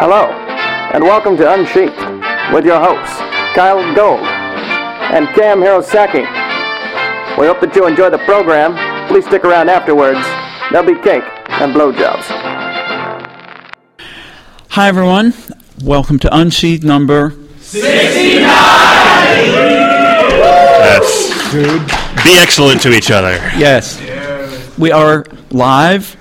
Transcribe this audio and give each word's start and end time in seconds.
Hello, 0.00 0.30
and 0.94 1.04
welcome 1.04 1.36
to 1.36 1.52
Unsheathed 1.52 1.92
with 2.54 2.64
your 2.64 2.80
hosts, 2.80 3.18
Kyle 3.54 3.94
Gold 3.94 4.20
and 4.20 5.28
Cam 5.34 5.60
Hirosaki. 5.60 6.24
We 7.38 7.46
hope 7.46 7.60
that 7.60 7.76
you 7.76 7.86
enjoy 7.86 8.08
the 8.08 8.16
program. 8.20 8.78
Please 9.08 9.26
stick 9.26 9.44
around 9.44 9.68
afterwards. 9.68 10.20
There'll 10.72 10.86
be 10.86 10.94
cake 11.02 11.22
and 11.50 11.74
blowjobs. 11.74 12.24
Hi, 14.70 14.88
everyone. 14.88 15.34
Welcome 15.84 16.18
to 16.20 16.34
Unsheathed 16.34 16.82
number. 16.82 17.34
sixty-nine. 17.58 18.46
Yes. 20.80 21.52
Be 22.24 22.38
excellent 22.38 22.80
to 22.80 22.92
each 22.94 23.10
other. 23.10 23.34
Yes. 23.54 24.00
We 24.78 24.92
are 24.92 25.26
live 25.50 26.16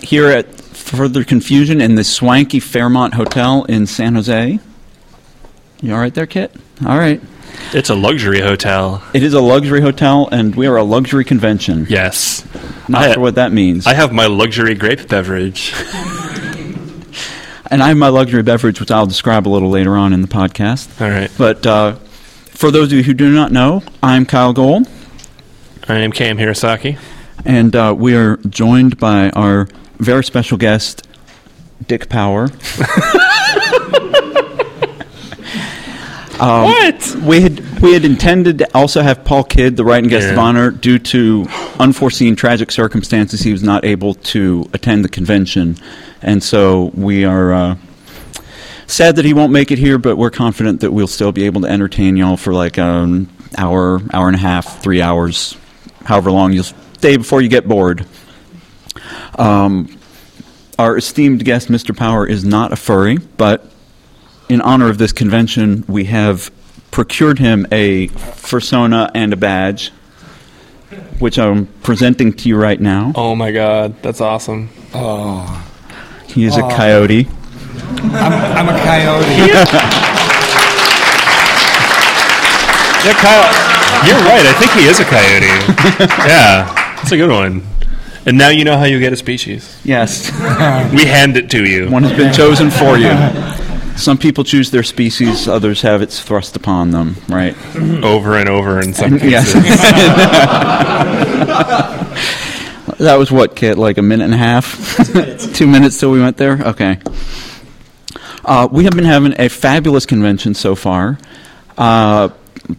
here 0.00 0.28
at 0.28 0.46
Further 0.90 1.22
Confusion 1.22 1.80
in 1.80 1.94
the 1.96 2.04
swanky 2.04 2.60
Fairmont 2.60 3.14
Hotel 3.14 3.64
in 3.64 3.86
San 3.86 4.14
Jose. 4.14 4.58
You 5.82 5.92
all 5.92 6.00
right 6.00 6.14
there, 6.14 6.26
Kit? 6.26 6.54
All 6.84 6.96
right. 6.98 7.20
It's 7.74 7.90
a 7.90 7.94
luxury 7.94 8.40
hotel. 8.40 9.02
It 9.12 9.22
is 9.22 9.34
a 9.34 9.40
luxury 9.40 9.80
hotel, 9.82 10.28
and 10.32 10.54
we 10.54 10.66
are 10.66 10.76
a 10.76 10.82
luxury 10.82 11.24
convention. 11.24 11.86
Yes. 11.90 12.44
Not 12.88 13.02
I- 13.02 13.12
sure 13.12 13.22
what 13.22 13.34
that 13.34 13.52
means. 13.52 13.86
I 13.86 13.94
have 13.94 14.12
my 14.12 14.26
luxury 14.26 14.74
grape 14.74 15.08
beverage. 15.08 15.74
and 17.70 17.82
I 17.82 17.88
have 17.88 17.96
my 17.98 18.08
luxury 18.08 18.42
beverage, 18.42 18.80
which 18.80 18.90
I'll 18.90 19.06
describe 19.06 19.46
a 19.46 19.50
little 19.50 19.70
later 19.70 19.96
on 19.96 20.12
in 20.14 20.22
the 20.22 20.28
podcast. 20.28 21.00
All 21.02 21.10
right. 21.10 21.30
But 21.36 21.66
uh, 21.66 21.96
for 22.50 22.70
those 22.70 22.86
of 22.92 22.98
you 22.98 23.02
who 23.04 23.14
do 23.14 23.30
not 23.30 23.52
know, 23.52 23.82
I'm 24.02 24.24
Kyle 24.24 24.52
Gold. 24.54 24.88
I 25.86 25.98
am 25.98 26.12
Cam 26.12 26.38
Hirosaki. 26.38 26.98
And 27.44 27.76
uh, 27.76 27.94
we 27.96 28.14
are 28.16 28.36
joined 28.38 28.98
by 28.98 29.30
our 29.30 29.68
very 29.98 30.24
special 30.24 30.58
guest, 30.58 31.06
Dick 31.86 32.08
Power. 32.08 32.48
Um, 36.40 36.64
what? 36.66 37.16
We 37.16 37.40
had 37.40 37.80
we 37.80 37.92
had 37.92 38.04
intended 38.04 38.58
to 38.58 38.76
also 38.76 39.02
have 39.02 39.24
Paul 39.24 39.42
Kidd, 39.42 39.76
the 39.76 39.84
writing 39.84 40.08
guest 40.08 40.30
of 40.30 40.38
honor, 40.38 40.70
due 40.70 41.00
to 41.00 41.46
unforeseen 41.80 42.36
tragic 42.36 42.70
circumstances. 42.70 43.40
He 43.40 43.50
was 43.50 43.64
not 43.64 43.84
able 43.84 44.14
to 44.14 44.70
attend 44.72 45.04
the 45.04 45.08
convention, 45.08 45.76
and 46.22 46.40
so 46.40 46.92
we 46.94 47.24
are 47.24 47.52
uh, 47.52 47.76
sad 48.86 49.16
that 49.16 49.24
he 49.24 49.34
won't 49.34 49.52
make 49.52 49.72
it 49.72 49.78
here. 49.78 49.98
But 49.98 50.16
we're 50.16 50.30
confident 50.30 50.80
that 50.82 50.92
we'll 50.92 51.08
still 51.08 51.32
be 51.32 51.44
able 51.44 51.62
to 51.62 51.68
entertain 51.68 52.16
y'all 52.16 52.36
for 52.36 52.52
like 52.52 52.78
an 52.78 53.28
hour, 53.56 54.00
hour 54.12 54.28
and 54.28 54.36
a 54.36 54.40
half, 54.40 54.80
three 54.80 55.02
hours, 55.02 55.56
however 56.04 56.30
long 56.30 56.52
you'll 56.52 56.62
stay 56.62 57.16
before 57.16 57.42
you 57.42 57.48
get 57.48 57.66
bored. 57.66 58.06
Um, 59.38 59.96
our 60.78 60.96
esteemed 60.96 61.44
guest, 61.44 61.68
Mr. 61.68 61.96
Power, 61.96 62.26
is 62.26 62.44
not 62.44 62.72
a 62.72 62.76
furry, 62.76 63.18
but 63.36 63.64
in 64.48 64.60
honor 64.60 64.88
of 64.88 64.98
this 64.98 65.12
convention, 65.12 65.84
we 65.88 66.04
have 66.04 66.50
procured 66.90 67.38
him 67.38 67.66
a 67.72 68.08
fursona 68.08 69.10
and 69.14 69.32
a 69.32 69.36
badge, 69.36 69.90
which 71.18 71.38
I'm 71.38 71.66
presenting 71.82 72.32
to 72.34 72.48
you 72.48 72.56
right 72.56 72.80
now. 72.80 73.12
Oh 73.14 73.34
my 73.34 73.50
god, 73.52 74.00
that's 74.02 74.20
awesome. 74.20 74.70
Oh, 74.94 75.64
He 76.28 76.44
is 76.44 76.56
a 76.56 76.62
coyote. 76.62 77.26
I'm 78.02 78.68
a 78.68 78.78
coyote. 78.82 80.04
Yeah, 83.04 83.14
Kyle. 83.14 83.46
You're 84.06 84.18
right. 84.26 84.44
I 84.44 84.52
think 84.58 84.72
he 84.72 84.84
is 84.90 84.98
a 85.00 85.04
coyote. 85.04 85.46
yeah. 86.28 86.66
That's 86.96 87.12
a 87.12 87.16
good 87.16 87.30
one. 87.30 87.62
And 88.28 88.36
now 88.36 88.50
you 88.50 88.62
know 88.64 88.76
how 88.76 88.84
you 88.84 89.00
get 89.00 89.12
a 89.12 89.16
species. 89.16 89.80
Yes, 89.84 90.30
We 90.92 91.04
hand 91.06 91.36
it 91.38 91.50
to 91.50 91.64
you. 91.64 91.90
one 91.90 92.02
has 92.02 92.14
been 92.16 92.32
chosen 92.32 92.70
for 92.70 92.98
you. 92.98 93.08
Some 93.96 94.18
people 94.18 94.44
choose 94.44 94.70
their 94.70 94.82
species, 94.82 95.48
others 95.48 95.80
have 95.82 96.02
it 96.02 96.10
thrust 96.12 96.54
upon 96.54 96.90
them, 96.90 97.16
right? 97.28 97.56
over 98.04 98.36
and 98.38 98.48
over 98.48 98.80
in 98.80 98.92
some 98.92 99.16
Yes. 99.22 99.52
cases. 99.52 99.78
That 102.98 103.14
was 103.16 103.30
what, 103.30 103.54
Kit? 103.54 103.78
Like 103.78 103.96
a 103.98 104.02
minute 104.02 104.24
and 104.24 104.34
a 104.34 104.38
half? 104.38 104.74
Two 105.54 105.68
minutes 105.68 106.00
till 106.00 106.10
we 106.10 106.20
went 106.20 106.36
there? 106.36 106.60
Okay. 106.60 106.98
Uh, 108.44 108.66
we 108.72 108.84
have 108.84 108.92
been 108.94 109.04
having 109.04 109.34
a 109.38 109.48
fabulous 109.48 110.04
convention 110.04 110.52
so 110.54 110.74
far. 110.74 111.16
Uh, 111.76 112.30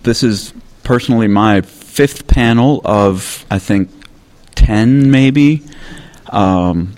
this 0.04 0.22
is 0.24 0.54
personally 0.84 1.28
my 1.30 1.62
fifth 1.62 2.28
panel 2.28 2.82
of, 2.84 3.46
I 3.50 3.60
think, 3.60 3.90
10 4.60 5.10
maybe. 5.10 5.64
Um, 6.30 6.94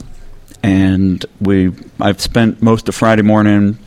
and 0.64 1.24
we, 1.40 1.72
I've 2.00 2.20
spent 2.20 2.62
most 2.62 2.90
of 2.90 2.96
Friday 2.96 3.22
morning 3.22 3.78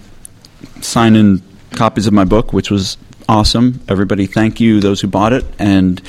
signing 0.81 1.43
copies 1.73 2.07
of 2.07 2.13
my 2.13 2.25
book, 2.25 2.53
which 2.53 2.71
was 2.71 2.97
awesome. 3.29 3.81
Everybody, 3.89 4.27
thank 4.27 4.61
you, 4.61 4.81
those 4.81 5.01
who 5.01 5.09
bought 5.09 5.33
it. 5.33 5.45
And 5.59 6.01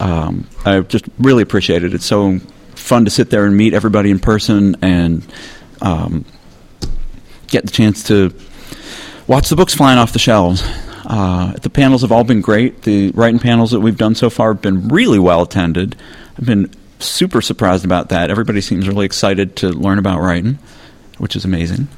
um, 0.00 0.46
I 0.64 0.80
just 0.80 1.04
really 1.18 1.42
appreciate 1.42 1.84
it. 1.84 1.94
It's 1.94 2.06
so 2.06 2.38
fun 2.74 3.04
to 3.04 3.10
sit 3.10 3.30
there 3.30 3.44
and 3.44 3.56
meet 3.56 3.74
everybody 3.74 4.10
in 4.10 4.18
person 4.18 4.76
and 4.82 5.24
um, 5.80 6.24
get 7.48 7.64
the 7.64 7.70
chance 7.70 8.04
to 8.04 8.34
watch 9.26 9.48
the 9.48 9.56
books 9.56 9.74
flying 9.74 9.98
off 9.98 10.12
the 10.12 10.18
shelves. 10.18 10.62
Uh, 11.04 11.52
the 11.62 11.70
panels 11.70 12.02
have 12.02 12.10
all 12.10 12.24
been 12.24 12.40
great. 12.40 12.82
The 12.82 13.10
writing 13.12 13.38
panels 13.38 13.70
that 13.70 13.80
we've 13.80 13.96
done 13.96 14.14
so 14.14 14.28
far 14.28 14.52
have 14.52 14.62
been 14.62 14.88
really 14.88 15.18
well 15.18 15.42
attended. 15.42 15.96
I've 16.36 16.44
been 16.44 16.70
super 16.98 17.40
surprised 17.40 17.84
about 17.84 18.08
that. 18.10 18.30
Everybody 18.30 18.60
seems 18.60 18.88
really 18.88 19.06
excited 19.06 19.56
to 19.56 19.68
learn 19.70 19.98
about 19.98 20.20
writing, 20.20 20.58
which 21.18 21.36
is 21.36 21.44
amazing. 21.44 21.88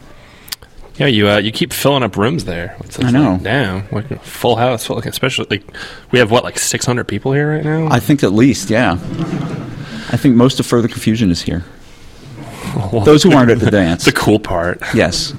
Yeah, 0.97 1.07
you 1.07 1.29
uh, 1.29 1.37
you 1.39 1.53
keep 1.53 1.73
filling 1.73 2.03
up 2.03 2.17
rooms 2.17 2.45
there. 2.45 2.77
I 2.99 3.11
know. 3.13 3.33
Like, 3.35 3.43
damn, 3.43 3.89
like 3.93 4.23
full 4.25 4.57
house. 4.57 4.85
Full, 4.87 4.97
like 4.97 5.07
especially 5.07 5.47
like 5.49 5.63
we 6.11 6.19
have 6.19 6.31
what 6.33 6.43
like 6.43 6.59
600 6.59 7.05
people 7.05 7.33
here 7.33 7.51
right 7.53 7.65
now. 7.65 7.87
I 7.89 8.01
think 8.01 8.25
at 8.25 8.33
least, 8.33 8.69
yeah. 8.69 8.93
I 10.11 10.17
think 10.17 10.35
most 10.35 10.59
of 10.59 10.67
Further 10.67 10.89
Confusion 10.89 11.31
is 11.31 11.43
here. 11.43 11.65
Well, 12.93 13.01
Those 13.01 13.23
who 13.23 13.33
aren't 13.33 13.51
at 13.51 13.61
the 13.61 13.71
dance. 13.73 14.05
the 14.05 14.13
cool 14.13 14.39
part. 14.39 14.81
Yes. 14.95 15.33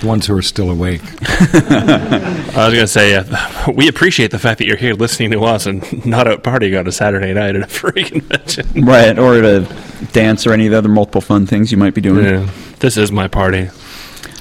The 0.00 0.06
ones 0.06 0.26
who 0.26 0.36
are 0.36 0.42
still 0.42 0.70
awake. 0.70 1.00
I 1.22 2.52
was 2.56 2.74
going 2.74 2.80
to 2.80 2.86
say, 2.86 3.14
uh, 3.14 3.72
we 3.72 3.88
appreciate 3.88 4.30
the 4.30 4.38
fact 4.38 4.58
that 4.58 4.66
you're 4.66 4.76
here 4.76 4.92
listening 4.92 5.30
to 5.30 5.44
us 5.44 5.64
and 5.64 6.04
not 6.04 6.26
out 6.28 6.42
partying 6.42 6.78
on 6.78 6.86
a 6.86 6.92
Saturday 6.92 7.32
night 7.32 7.56
at 7.56 7.62
a 7.62 7.66
free 7.66 8.04
convention. 8.04 8.84
Right, 8.84 9.18
or 9.18 9.38
at 9.38 9.44
a 9.44 10.06
dance 10.12 10.46
or 10.46 10.52
any 10.52 10.66
of 10.66 10.72
the 10.72 10.78
other 10.78 10.90
multiple 10.90 11.22
fun 11.22 11.46
things 11.46 11.72
you 11.72 11.78
might 11.78 11.94
be 11.94 12.02
doing. 12.02 12.24
Yeah, 12.24 12.50
this 12.80 12.98
is 12.98 13.10
my 13.10 13.26
party. 13.26 13.70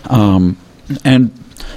Um, 0.10 0.58
and 1.06 1.32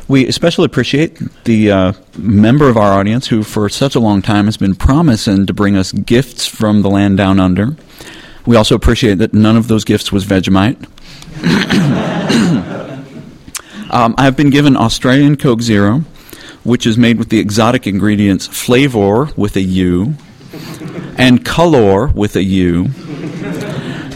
we 0.08 0.26
especially 0.26 0.64
appreciate 0.64 1.20
the 1.44 1.70
uh, 1.70 1.92
member 2.16 2.68
of 2.68 2.76
our 2.76 2.92
audience 2.98 3.28
who, 3.28 3.42
for 3.44 3.68
such 3.68 3.94
a 3.94 4.00
long 4.00 4.22
time, 4.22 4.46
has 4.46 4.56
been 4.56 4.74
promising 4.74 5.46
to 5.46 5.54
bring 5.54 5.76
us 5.76 5.92
gifts 5.92 6.46
from 6.46 6.82
the 6.82 6.90
land 6.90 7.18
down 7.18 7.38
under. 7.38 7.76
We 8.44 8.56
also 8.56 8.74
appreciate 8.74 9.18
that 9.18 9.34
none 9.34 9.56
of 9.56 9.68
those 9.68 9.84
gifts 9.84 10.10
was 10.10 10.24
Vegemite. 10.24 10.84
Um, 13.90 14.14
I 14.18 14.24
have 14.24 14.36
been 14.36 14.50
given 14.50 14.76
Australian 14.76 15.36
Coke 15.36 15.62
Zero, 15.62 16.00
which 16.62 16.86
is 16.86 16.98
made 16.98 17.18
with 17.18 17.30
the 17.30 17.38
exotic 17.38 17.86
ingredients 17.86 18.46
flavor 18.46 19.30
with 19.36 19.56
a 19.56 19.62
U 19.62 20.14
and 21.16 21.44
color 21.44 22.08
with 22.08 22.36
a 22.36 22.42
U, 22.42 22.88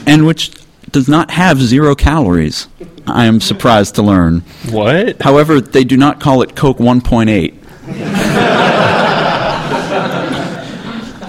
and 0.06 0.26
which 0.26 0.52
does 0.90 1.08
not 1.08 1.30
have 1.30 1.58
zero 1.60 1.94
calories. 1.94 2.68
I 3.06 3.24
am 3.24 3.40
surprised 3.40 3.94
to 3.96 4.02
learn. 4.02 4.40
What? 4.70 5.20
However, 5.22 5.60
they 5.60 5.84
do 5.84 5.96
not 5.96 6.20
call 6.20 6.42
it 6.42 6.54
Coke 6.54 6.78
1.8. 6.78 7.58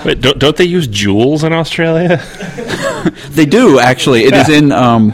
Wait, 0.05 0.19
don't, 0.19 0.37
don't 0.37 0.57
they 0.57 0.65
use 0.65 0.87
joules 0.87 1.43
in 1.43 1.53
Australia? 1.53 2.21
They 3.31 3.45
do 3.45 3.79
actually. 3.79 4.23
It 4.23 4.33
is 4.33 4.47
in. 4.47 4.71
Um, 4.71 5.13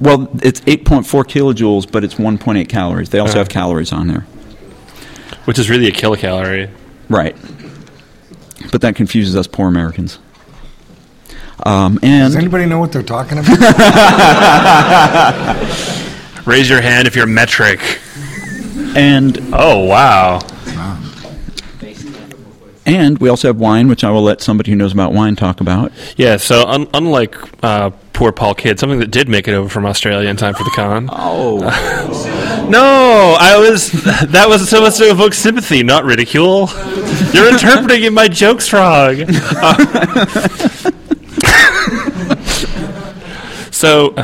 well, 0.00 0.28
it's 0.42 0.60
8.4 0.62 1.24
kilojoules, 1.24 1.90
but 1.90 2.04
it's 2.04 2.14
1.8 2.14 2.68
calories. 2.68 3.10
They 3.10 3.18
also 3.18 3.38
have 3.38 3.48
calories 3.48 3.92
on 3.92 4.08
there. 4.08 4.26
Which 5.44 5.58
is 5.58 5.70
really 5.70 5.88
a 5.88 5.92
kilocalorie. 5.92 6.70
Right. 7.08 7.36
But 8.70 8.80
that 8.82 8.94
confuses 8.96 9.34
us 9.36 9.46
poor 9.46 9.68
Americans. 9.68 10.18
Um, 11.64 11.98
and 12.02 12.32
Does 12.32 12.36
anybody 12.36 12.66
know 12.66 12.78
what 12.80 12.92
they're 12.92 13.02
talking 13.02 13.38
about? 13.38 13.48
Raise 16.46 16.68
your 16.68 16.80
hand 16.80 17.06
if 17.06 17.14
you're 17.14 17.26
metric. 17.26 17.80
and 18.96 19.38
Oh, 19.52 19.84
wow. 19.84 20.40
and 22.84 23.18
we 23.18 23.28
also 23.28 23.48
have 23.48 23.58
wine, 23.58 23.86
which 23.88 24.02
I 24.02 24.10
will 24.10 24.22
let 24.24 24.40
somebody 24.40 24.72
who 24.72 24.76
knows 24.76 24.92
about 24.92 25.12
wine 25.12 25.36
talk 25.36 25.60
about. 25.60 25.92
Yeah, 26.16 26.36
so 26.36 26.66
un- 26.66 26.88
unlike 26.94 27.36
uh, 27.64 27.90
poor 28.12 28.32
Paul 28.32 28.54
Kidd, 28.54 28.78
something 28.78 28.98
that 29.00 29.10
did 29.10 29.28
make 29.28 29.48
it 29.48 29.54
over 29.54 29.68
from 29.68 29.86
Australia 29.86 30.28
in 30.28 30.36
time 30.36 30.54
for 30.54 30.64
the 30.64 30.72
con. 30.74 31.08
Oh, 31.12 31.58
No, 32.70 33.36
I 33.38 33.58
was. 33.58 33.90
That 34.30 34.46
was 34.48 34.68
supposed 34.68 34.98
to 34.98 35.10
evoke 35.10 35.34
sympathy, 35.34 35.82
not 35.82 36.04
ridicule. 36.04 36.68
You're 37.32 37.48
interpreting 37.52 38.14
my 38.14 38.28
jokes 38.28 38.72
wrong. 38.72 39.24
Uh, 39.28 39.74
so, 43.70 44.14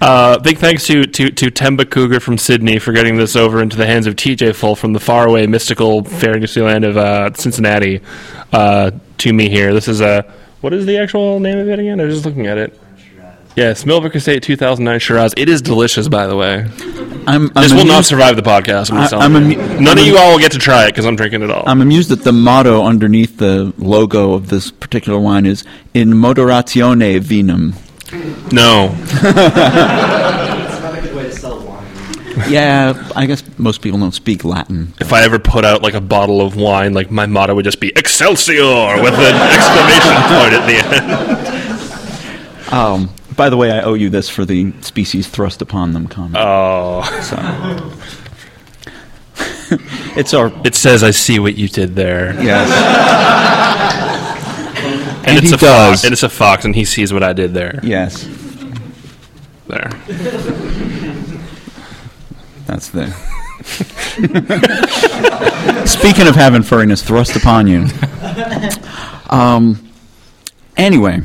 Uh, 0.00 0.38
big 0.40 0.58
thanks 0.58 0.86
to, 0.86 1.04
to, 1.06 1.30
to 1.30 1.46
Temba 1.50 1.88
Cougar 1.90 2.20
from 2.20 2.36
Sydney 2.36 2.78
for 2.78 2.92
getting 2.92 3.16
this 3.16 3.36
over 3.36 3.62
into 3.62 3.76
the 3.78 3.86
hands 3.86 4.06
of 4.06 4.16
TJ 4.16 4.54
Full 4.54 4.76
from 4.76 4.92
the 4.92 5.00
faraway 5.00 5.46
mystical 5.46 6.04
fantasy 6.04 6.60
land 6.60 6.84
of 6.84 6.98
uh, 6.98 7.32
Cincinnati 7.32 8.02
uh, 8.52 8.90
to 9.18 9.32
me 9.32 9.48
here. 9.48 9.72
This 9.72 9.88
is 9.88 10.02
a 10.02 10.30
what 10.64 10.72
is 10.72 10.86
the 10.86 10.96
actual 10.96 11.38
name 11.40 11.58
of 11.58 11.68
it 11.68 11.78
again? 11.78 12.00
I 12.00 12.04
was 12.04 12.14
just 12.14 12.24
looking 12.24 12.46
at 12.46 12.56
it. 12.56 12.80
Yes, 13.54 13.84
Millbrook 13.84 14.16
Estate 14.16 14.42
2009 14.42 14.98
Shiraz. 14.98 15.34
It 15.36 15.48
is 15.50 15.60
delicious, 15.60 16.08
by 16.08 16.26
the 16.26 16.34
way. 16.34 16.66
I'm, 17.26 17.52
I'm 17.54 17.62
This 17.62 17.72
will 17.74 17.84
not 17.84 18.06
survive 18.06 18.34
the 18.36 18.42
podcast. 18.42 18.90
I'm, 18.90 18.96
I- 19.36 19.40
you. 19.50 19.60
amu- 19.60 19.78
None 19.80 19.88
I'm 19.88 19.98
of 19.98 20.04
you 20.06 20.16
all 20.16 20.32
will 20.32 20.38
get 20.38 20.52
to 20.52 20.58
try 20.58 20.84
it 20.86 20.88
because 20.88 21.04
I'm 21.04 21.16
drinking 21.16 21.42
it 21.42 21.50
all. 21.50 21.62
I'm 21.68 21.82
amused 21.82 22.08
that 22.08 22.24
the 22.24 22.32
motto 22.32 22.82
underneath 22.82 23.36
the 23.36 23.74
logo 23.76 24.32
of 24.32 24.48
this 24.48 24.70
particular 24.70 25.20
wine 25.20 25.44
is 25.46 25.64
"In 25.92 26.14
moderatione 26.14 27.20
vinum." 27.20 27.74
no, 28.52 28.88
Yeah, 32.48 33.10
I 33.16 33.26
guess 33.26 33.42
most 33.58 33.80
people 33.82 33.98
don't 33.98 34.12
speak 34.12 34.44
Latin. 34.44 34.92
if 35.00 35.12
I 35.12 35.22
ever 35.24 35.38
put 35.38 35.64
out 35.64 35.82
like 35.82 35.94
a 35.94 36.00
bottle 36.00 36.40
of 36.40 36.56
wine, 36.56 36.94
like 36.94 37.10
my 37.10 37.26
motto 37.26 37.54
would 37.54 37.64
just 37.64 37.80
be 37.80 37.92
"Excelsior" 37.96 39.02
with 39.02 39.14
an 39.14 39.36
exclamation 39.56 40.22
point 40.30 40.52
at 40.52 40.66
the 40.66 40.76
end. 42.66 42.72
Um, 42.72 43.10
by 43.36 43.48
the 43.50 43.56
way, 43.56 43.70
I 43.70 43.82
owe 43.82 43.94
you 43.94 44.10
this 44.10 44.28
for 44.28 44.44
the 44.44 44.72
species 44.80 45.26
thrust 45.28 45.62
upon 45.62 45.92
them 45.92 46.06
comment. 46.08 46.36
Oh, 46.38 47.02
So. 47.22 47.36
it's 50.16 50.34
our 50.34 50.52
it 50.64 50.74
says, 50.74 51.02
"I 51.02 51.10
see 51.10 51.38
what 51.38 51.56
you 51.56 51.68
did 51.68 51.94
there," 51.96 52.34
yes. 52.42 52.70
and, 54.76 55.28
And 55.28 55.38
it's 55.38 55.48
he 55.50 55.54
a 55.54 55.58
does. 55.58 55.88
fox, 55.90 56.04
and 56.04 56.12
it's 56.12 56.22
a 56.22 56.28
fox, 56.28 56.64
and 56.64 56.74
he 56.74 56.84
sees 56.84 57.12
what 57.12 57.22
I 57.22 57.32
did 57.32 57.54
there. 57.54 57.80
Yes, 57.82 58.28
There. 59.66 59.90
That's 62.66 62.90
the. 62.90 63.06
Speaking 65.86 66.26
of 66.26 66.34
having 66.34 66.62
furriness 66.62 67.02
thrust 67.02 67.36
upon 67.36 67.66
you. 67.66 67.86
Um, 69.30 69.90
anyway, 70.76 71.22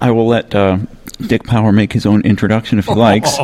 I 0.00 0.10
will 0.10 0.26
let 0.26 0.54
uh, 0.54 0.78
Dick 1.26 1.44
Power 1.44 1.72
make 1.72 1.92
his 1.92 2.06
own 2.06 2.22
introduction 2.22 2.78
if 2.78 2.86
he 2.86 2.94
likes. 2.94 3.38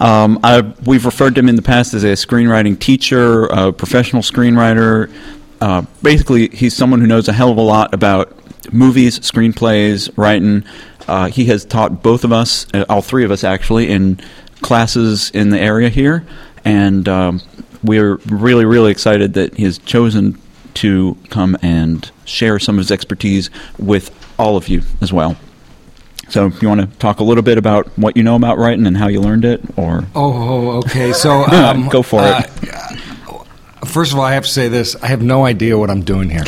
Um, 0.00 0.38
I, 0.42 0.60
we've 0.86 1.04
referred 1.04 1.34
to 1.34 1.40
him 1.40 1.48
in 1.48 1.56
the 1.56 1.62
past 1.62 1.94
as 1.94 2.04
a 2.04 2.12
screenwriting 2.12 2.78
teacher, 2.78 3.46
a 3.46 3.72
professional 3.72 4.22
screenwriter. 4.22 5.12
Uh, 5.60 5.82
basically, 6.02 6.48
he's 6.48 6.74
someone 6.74 7.00
who 7.00 7.06
knows 7.06 7.28
a 7.28 7.32
hell 7.32 7.50
of 7.50 7.58
a 7.58 7.62
lot 7.62 7.94
about 7.94 8.32
movies, 8.72 9.18
screenplays, 9.20 10.10
writing. 10.16 10.64
Uh, 11.06 11.26
he 11.28 11.44
has 11.46 11.64
taught 11.64 12.02
both 12.02 12.24
of 12.24 12.32
us, 12.32 12.66
uh, 12.74 12.84
all 12.88 13.02
three 13.02 13.24
of 13.24 13.30
us 13.30 13.44
actually, 13.44 13.90
in 13.90 14.18
classes 14.64 15.30
in 15.30 15.50
the 15.50 15.60
area 15.60 15.90
here, 15.90 16.24
and 16.64 17.06
um, 17.06 17.40
we're 17.82 18.16
really, 18.26 18.64
really 18.64 18.90
excited 18.90 19.34
that 19.34 19.54
he 19.54 19.64
has 19.64 19.76
chosen 19.78 20.40
to 20.72 21.16
come 21.28 21.56
and 21.62 22.10
share 22.24 22.58
some 22.58 22.76
of 22.76 22.78
his 22.78 22.90
expertise 22.90 23.50
with 23.78 24.10
all 24.38 24.56
of 24.56 24.68
you 24.68 24.80
as 25.02 25.12
well. 25.12 25.36
So, 26.30 26.50
you 26.62 26.68
want 26.68 26.80
to 26.80 26.86
talk 26.98 27.20
a 27.20 27.24
little 27.24 27.42
bit 27.42 27.58
about 27.58 27.86
what 27.98 28.16
you 28.16 28.22
know 28.22 28.36
about 28.36 28.56
writing 28.56 28.86
and 28.86 28.96
how 28.96 29.08
you 29.08 29.20
learned 29.20 29.44
it, 29.44 29.60
or 29.76 30.06
Oh, 30.14 30.78
okay. 30.78 31.12
So 31.12 31.44
um, 31.52 31.90
Go 31.90 32.02
for 32.02 32.20
it. 32.22 32.46
First 33.86 34.12
of 34.12 34.18
all, 34.18 34.24
I 34.24 34.32
have 34.32 34.44
to 34.44 34.50
say 34.50 34.68
this: 34.68 34.96
I 34.96 35.08
have 35.08 35.22
no 35.22 35.44
idea 35.44 35.76
what 35.76 35.90
I'm 35.90 36.02
doing 36.02 36.30
here, 36.30 36.42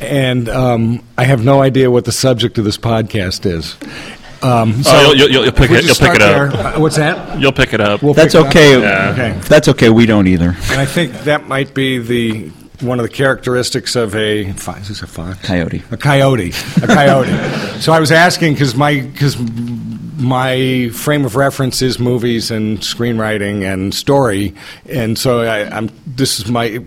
and 0.00 0.48
um, 0.48 1.02
I 1.18 1.24
have 1.24 1.44
no 1.44 1.60
idea 1.60 1.90
what 1.90 2.06
the 2.06 2.12
subject 2.12 2.56
of 2.56 2.64
this 2.64 2.78
podcast 2.78 3.44
is. 3.44 3.76
Um, 4.42 4.82
so 4.82 4.90
Oh, 4.92 5.12
you'll, 5.12 5.30
you'll, 5.30 5.44
you'll 5.44 5.52
pick 5.52 5.70
we'll 5.70 5.78
it. 5.80 5.86
You'll 5.86 5.94
pick 5.94 6.14
it 6.16 6.22
up. 6.22 6.52
there. 6.52 6.66
Uh, 6.66 6.78
What's 6.80 6.96
that? 6.96 7.40
You'll 7.40 7.52
pick 7.52 7.72
it 7.72 7.80
up. 7.80 8.02
We'll 8.02 8.14
that's 8.14 8.34
pick 8.34 8.42
it 8.42 8.46
up? 8.46 8.50
okay. 8.50 8.80
Yeah. 8.80 9.10
Okay. 9.12 9.38
That's 9.48 9.68
okay. 9.68 9.88
We 9.90 10.06
don't 10.06 10.26
either. 10.26 10.50
And 10.70 10.80
I 10.80 10.84
think 10.86 11.12
that 11.24 11.48
might 11.48 11.72
be 11.74 11.98
the 11.98 12.50
one 12.80 12.98
of 12.98 13.04
the 13.04 13.12
characteristics 13.12 13.96
of 13.96 14.14
a 14.14 14.52
fo- 14.52 14.72
is 14.72 14.88
this 14.88 15.02
a 15.02 15.06
fox? 15.06 15.40
Coyote. 15.42 15.82
A 15.90 15.96
coyote. 15.96 16.50
A 16.82 16.86
coyote. 16.86 17.80
so 17.80 17.92
I 17.92 18.00
was 18.00 18.10
asking 18.12 18.54
because 18.54 18.74
my 18.74 19.00
because 19.00 19.36
my 20.18 20.88
frame 20.94 21.26
of 21.26 21.36
reference 21.36 21.82
is 21.82 21.98
movies 21.98 22.50
and 22.50 22.78
screenwriting 22.78 23.70
and 23.70 23.94
story, 23.94 24.54
and 24.88 25.18
so 25.18 25.40
I, 25.42 25.68
I'm. 25.76 25.90
This 26.06 26.38
is 26.40 26.48
my 26.48 26.80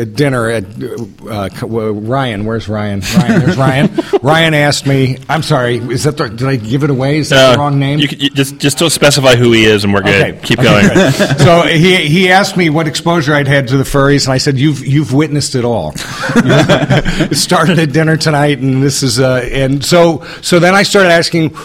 at 0.00 0.14
dinner 0.14 0.48
at 0.48 0.64
uh, 0.82 1.48
uh, 1.60 1.92
Ryan. 1.92 2.46
Where's 2.46 2.68
Ryan? 2.68 3.00
Ryan. 3.00 3.40
There's 3.40 3.56
Ryan. 3.58 3.90
Ryan 4.22 4.54
asked 4.54 4.86
me. 4.86 5.18
I'm 5.28 5.42
sorry. 5.42 5.76
Is 5.76 6.04
that 6.04 6.16
the, 6.16 6.30
did 6.30 6.48
I 6.48 6.56
give 6.56 6.82
it 6.84 6.88
away? 6.90 7.18
Is 7.18 7.28
that 7.28 7.50
Uh, 7.50 7.52
the 7.52 7.58
wrong 7.58 7.78
name? 7.78 7.98
You, 7.98 8.08
you 8.08 8.30
just 8.30 8.56
just 8.58 8.78
don't 8.78 8.88
specify 8.90 9.36
who 9.36 9.52
he 9.52 9.64
is, 9.66 9.84
and 9.84 9.92
we're 9.92 10.00
good. 10.00 10.28
Okay. 10.30 10.40
Keep 10.42 10.60
Okay, 10.60 10.68
going. 10.68 10.88
good. 10.88 11.12
so 11.38 11.62
he 11.62 11.96
he 12.08 12.30
asked 12.30 12.56
me 12.56 12.70
what 12.70 12.88
exposure 12.88 13.34
I'd 13.34 13.46
had 13.48 13.68
to 13.68 13.76
the 13.76 13.84
furries, 13.84 14.24
and 14.24 14.32
I 14.32 14.38
said, 14.38 14.58
"You've 14.58 14.81
you've 14.82 15.12
witnessed 15.12 15.54
it 15.54 15.64
all. 15.64 15.92
it 15.96 17.36
started 17.36 17.78
at 17.78 17.92
dinner 17.92 18.16
tonight, 18.16 18.58
and 18.58 18.82
this 18.82 19.02
is 19.02 19.20
uh, 19.20 19.48
and 19.50 19.84
so 19.84 20.24
so 20.40 20.58
then 20.58 20.74
I 20.74 20.82
started 20.82 21.10
asking, 21.10 21.56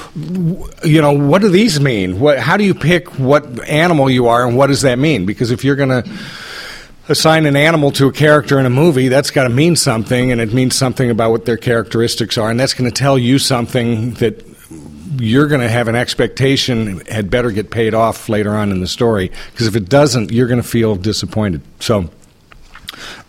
you 0.84 1.02
know, 1.02 1.14
what 1.14 1.42
do 1.42 1.50
these 1.50 1.80
mean? 1.80 2.20
What 2.20 2.40
how 2.40 2.58
do 2.58 2.64
you 2.64 2.74
pick 2.74 3.20
what 3.20 3.68
animal 3.68 4.10
you 4.10 4.28
are, 4.28 4.48
and 4.48 4.58
what 4.58 4.68
does 4.68 4.82
that 4.82 4.98
mean? 5.00 5.26
Because 5.26 5.52
if 5.52 5.64
you're 5.64 5.76
going 5.76 6.04
to 6.04 6.20
assign 7.10 7.46
an 7.46 7.56
animal 7.56 7.92
to 7.92 8.08
a 8.08 8.12
character 8.12 8.60
in 8.60 8.66
a 8.66 8.70
movie, 8.70 9.08
that's 9.08 9.32
got 9.32 9.44
to 9.44 9.50
mean 9.50 9.76
something, 9.76 10.32
and 10.32 10.42
it 10.42 10.54
means 10.54 10.76
something 10.76 11.10
about 11.10 11.32
what 11.32 11.46
their 11.46 11.58
characteristics 11.58 12.38
are, 12.38 12.50
and 12.50 12.60
that's 12.60 12.74
going 12.74 12.90
to 12.90 12.96
tell 12.96 13.18
you 13.18 13.40
something 13.40 14.14
that 14.16 14.46
you're 15.20 15.48
going 15.48 15.62
to 15.62 15.70
have 15.70 15.88
an 15.88 15.96
expectation 15.96 17.00
had 17.08 17.30
better 17.30 17.52
get 17.52 17.72
paid 17.72 17.94
off 17.94 18.30
later 18.30 18.56
on 18.56 18.72
in 18.72 18.82
the 18.82 18.88
story 18.88 19.32
because 19.52 19.68
if 19.68 19.76
it 19.76 19.90
doesn't, 19.90 20.32
you're 20.32 20.48
going 20.48 20.62
to 20.62 20.68
feel 20.68 20.96
disappointed. 20.96 21.62
So. 21.80 22.10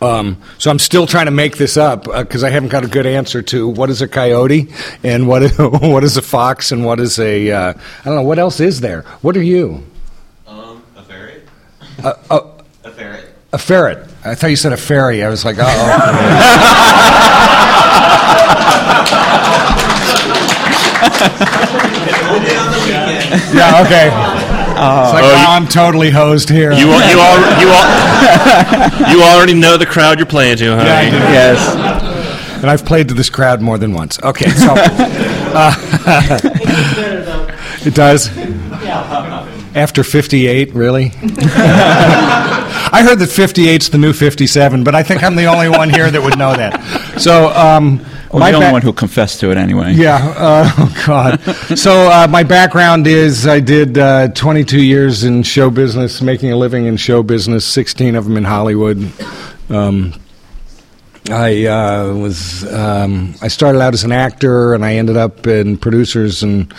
Um, 0.01 0.41
so 0.59 0.71
I'm 0.71 0.79
still 0.79 1.07
trying 1.07 1.27
to 1.27 1.31
make 1.33 1.57
this 1.57 1.77
up 1.77 2.05
because 2.05 2.45
I 2.45 2.51
haven't 2.51 2.69
got 2.71 2.85
a 2.85 2.89
good 2.89 3.07
answer 3.07 3.43
to 3.43 3.69
what 3.69 3.91
is 3.91 4.01
a 4.03 4.09
coyote 4.09 4.69
and 5.03 5.27
what 5.29 5.43
is, 5.43 5.59
what 5.59 6.05
is 6.05 6.17
a 6.17 6.23
fox 6.23 6.73
and 6.73 6.85
what 6.85 7.01
is 7.01 7.19
a 7.19 7.51
uh, 7.51 7.73
I 7.73 8.05
don't 8.05 8.15
know 8.17 8.23
what 8.23 8.39
else 8.39 8.61
is 8.61 8.81
there. 8.81 9.03
What 9.23 9.37
are 9.37 9.43
you? 9.43 9.85
Um, 10.47 10.83
a 10.97 11.03
ferret? 11.03 11.49
A, 12.05 12.17
a, 12.31 12.51
A 12.85 12.91
ferret. 12.91 13.35
a 13.53 13.59
ferret. 13.59 14.09
I 14.25 14.35
thought 14.35 14.49
you 14.51 14.57
said 14.57 14.73
a 14.73 14.77
fairy. 14.77 15.23
I 15.25 15.29
was 15.29 15.45
like, 15.45 15.57
oh. 15.59 15.65
Only 21.19 22.55
on 22.57 22.71
the 22.73 22.79
weekend. 22.85 23.55
yeah, 23.55 23.83
okay. 23.85 24.38
It's 25.05 25.13
like, 25.13 25.25
Oh, 25.25 25.33
wow, 25.33 25.43
you- 25.43 25.49
I'm 25.57 25.67
totally 25.69 26.11
hosed 26.11 26.49
here. 26.49 26.73
You 26.73 26.91
al- 26.91 27.11
you 27.11 27.21
al- 27.21 27.61
you 27.61 27.69
al- 27.69 29.11
you 29.13 29.23
already 29.23 29.55
know 29.55 29.77
the 29.77 29.87
crowd 29.87 30.19
you're 30.19 30.27
playing 30.27 30.57
to, 30.59 30.77
honey. 30.77 30.89
Yeah, 30.89 30.99
I 30.99 31.11
do. 31.11 31.17
Yes. 31.17 31.59
And 32.63 32.71
I've 32.71 32.85
played 32.85 33.09
to 33.09 33.15
this 33.15 33.31
crowd 33.31 33.61
more 33.61 33.79
than 33.79 33.93
once. 33.93 34.19
Okay, 34.23 34.49
so 34.51 34.69
uh, 34.77 35.75
it 37.85 37.95
does. 37.95 38.31
After 39.77 40.03
58, 40.03 40.75
really? 40.75 41.13
I 42.93 43.03
heard 43.03 43.19
that 43.19 43.29
58's 43.29 43.91
the 43.91 43.99
new 43.99 44.13
57, 44.13 44.85
but 44.85 44.95
I 44.95 45.03
think 45.03 45.23
I'm 45.23 45.37
the 45.37 45.47
only 45.47 45.69
one 45.69 45.91
here 45.91 46.11
that 46.11 46.23
would 46.23 46.39
know 46.39 46.55
that. 46.55 47.19
So, 47.21 47.49
um, 47.49 47.99
Well, 48.33 48.41
my 48.41 48.51
the 48.51 48.57
only 48.57 48.69
ba- 48.69 48.73
one 48.73 48.83
who 48.83 48.93
confessed 48.93 49.41
to 49.41 49.51
it 49.51 49.57
anyway. 49.57 49.95
yeah. 49.95 50.17
Uh, 50.37 50.71
oh 50.79 51.05
God. 51.07 51.41
So 51.79 52.11
uh, 52.11 52.27
my 52.29 52.43
background 52.43 53.07
is 53.07 53.47
I 53.47 53.61
did 53.61 53.99
uh, 53.99 54.29
22 54.29 54.83
years 54.83 55.25
in 55.25 55.43
show 55.43 55.71
business, 55.71 56.21
making 56.23 56.51
a 56.53 56.57
living 56.57 56.87
in 56.87 56.97
show 56.97 57.23
business. 57.23 57.65
16 57.65 58.15
of 58.17 58.25
them 58.25 58.37
in 58.37 58.45
Hollywood. 58.45 59.11
Um, 59.71 60.15
I 61.31 61.67
uh, 61.67 62.15
was 62.15 62.65
um, 62.73 63.35
I 63.43 63.49
started 63.49 63.83
out 63.83 63.93
as 63.93 64.03
an 64.03 64.13
actor, 64.13 64.73
and 64.73 64.83
I 64.83 64.95
ended 64.95 65.19
up 65.19 65.47
in 65.47 65.77
producers 65.77 66.43
and 66.43 66.73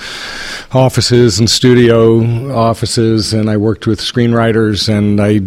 offices 0.71 1.37
and 1.39 1.47
studio 1.47 2.51
offices, 2.55 3.31
and 3.33 3.47
I 3.47 3.57
worked 3.57 3.85
with 3.85 3.99
screenwriters, 3.99 4.89
and 4.89 5.21
I 5.21 5.41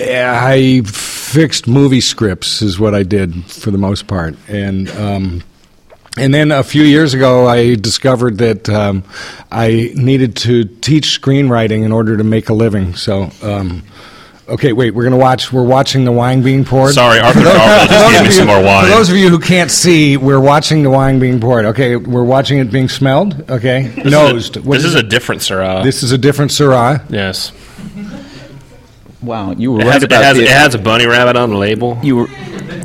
I 0.00 0.82
fixed 0.86 1.66
movie 1.68 2.00
scripts 2.00 2.62
is 2.62 2.78
what 2.78 2.94
I 2.94 3.02
did 3.02 3.44
for 3.46 3.70
the 3.70 3.78
most 3.78 4.06
part, 4.06 4.34
and. 4.48 4.88
Um, 4.90 5.42
and 6.18 6.34
then 6.34 6.50
a 6.50 6.64
few 6.64 6.82
years 6.82 7.14
ago, 7.14 7.46
I 7.46 7.76
discovered 7.76 8.38
that 8.38 8.68
um, 8.68 9.04
I 9.50 9.92
needed 9.94 10.34
to 10.38 10.64
teach 10.64 11.20
screenwriting 11.20 11.84
in 11.84 11.92
order 11.92 12.16
to 12.16 12.24
make 12.24 12.48
a 12.48 12.52
living. 12.52 12.96
So, 12.96 13.30
um, 13.44 13.84
okay, 14.48 14.72
wait, 14.72 14.90
we're 14.90 15.04
going 15.04 15.12
to 15.12 15.16
watch. 15.16 15.52
We're 15.52 15.62
watching 15.62 16.04
the 16.04 16.10
wine 16.10 16.42
being 16.42 16.64
poured. 16.64 16.94
Sorry, 16.94 17.20
Arthur 17.20 17.38
For 17.38 17.44
those- 17.44 17.54
Darvill 17.56 17.88
just 17.88 18.10
gave 18.10 18.16
of 18.16 18.22
me 18.22 18.26
you- 18.26 18.32
some 18.32 18.46
more 18.48 18.60
wine. 18.62 18.84
For 18.86 18.90
those 18.90 19.08
of 19.08 19.16
you 19.16 19.28
who 19.28 19.38
can't 19.38 19.70
see, 19.70 20.16
we're 20.16 20.40
watching 20.40 20.82
the 20.82 20.90
wine 20.90 21.20
being 21.20 21.38
poured. 21.40 21.64
Okay, 21.66 21.94
we're 21.94 22.24
watching 22.24 22.58
it 22.58 22.72
being 22.72 22.88
smelled. 22.88 23.48
Okay, 23.48 23.82
This 23.86 23.98
is 23.98 24.04
a- 24.06 24.10
nosed. 24.10 24.54
This 24.64 24.84
is 24.84 24.96
it? 24.96 25.04
a 25.04 25.08
different 25.08 25.42
Syrah. 25.42 25.84
This 25.84 26.02
is 26.02 26.10
a 26.10 26.18
different 26.18 26.50
Syrah. 26.50 27.04
yes. 27.08 27.52
Wow, 29.22 29.52
you 29.52 29.72
were 29.72 29.80
It 29.80 29.84
right 29.84 29.92
has, 29.94 30.02
it, 30.02 30.06
about 30.06 30.24
has, 30.24 30.36
the, 30.38 30.44
it 30.44 30.48
has 30.50 30.74
a 30.74 30.78
bunny 30.78 31.06
rabbit 31.06 31.36
on 31.36 31.50
the 31.50 31.56
label. 31.56 31.98
you 32.02 32.16
were 32.16 32.28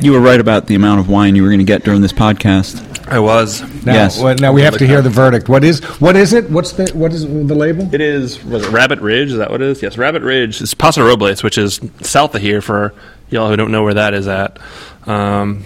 you 0.02 0.12
were 0.12 0.20
right 0.20 0.40
about 0.40 0.68
the 0.68 0.76
amount 0.76 1.00
of 1.00 1.08
wine 1.10 1.36
you 1.36 1.44
were 1.44 1.50
going 1.50 1.60
to 1.60 1.64
get 1.66 1.84
during 1.84 2.02
this 2.02 2.12
podcast. 2.12 2.84
I 3.08 3.20
was. 3.20 3.62
Now, 3.86 3.94
Yes. 3.94 4.20
well, 4.22 4.36
now 4.36 4.52
we 4.52 4.64
have 4.64 4.78
to 4.80 4.88
hear 4.88 5.02
the 5.02 5.10
verdict. 5.12 5.48
What 5.48 5.64
is 5.64 5.82
what 6.02 6.16
is 6.16 6.34
it? 6.34 6.50
What's 6.50 6.74
the 6.74 6.92
what 6.94 7.14
is 7.14 7.22
the 7.24 7.56
label? 7.56 7.88
It 7.94 8.02
is 8.02 8.44
was 8.44 8.66
it 8.66 8.72
Rabbit 8.72 9.00
Ridge? 9.00 9.32
Is 9.32 9.38
that 9.38 9.52
what 9.52 9.62
it 9.62 9.68
is? 9.70 9.82
Yes, 9.82 9.98
Rabbit 9.98 10.24
Ridge. 10.24 10.60
It's 10.62 10.74
Paso 10.74 11.06
Robles, 11.06 11.44
which 11.44 11.58
is 11.58 11.80
south 12.02 12.34
of 12.36 12.42
here. 12.42 12.62
For 12.62 12.94
y'all 13.30 13.48
who 13.50 13.56
don't 13.56 13.72
know 13.72 13.84
where 13.84 13.94
that 13.94 14.14
is 14.16 14.28
at, 14.28 14.58
um, 15.06 15.64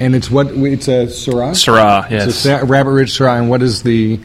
And 0.00 0.14
it's 0.16 0.30
what 0.30 0.46
it's 0.48 0.88
a 0.88 1.06
Syrah. 1.06 1.50
Syrah. 1.52 2.10
It's 2.10 2.24
a 2.24 2.26
Yes. 2.26 2.34
Sa- 2.36 2.60
Rabbit 2.66 2.90
Ridge 2.90 3.16
Syrah. 3.16 3.38
And 3.38 3.50
what 3.50 3.62
is 3.62 3.82
the? 3.82 4.18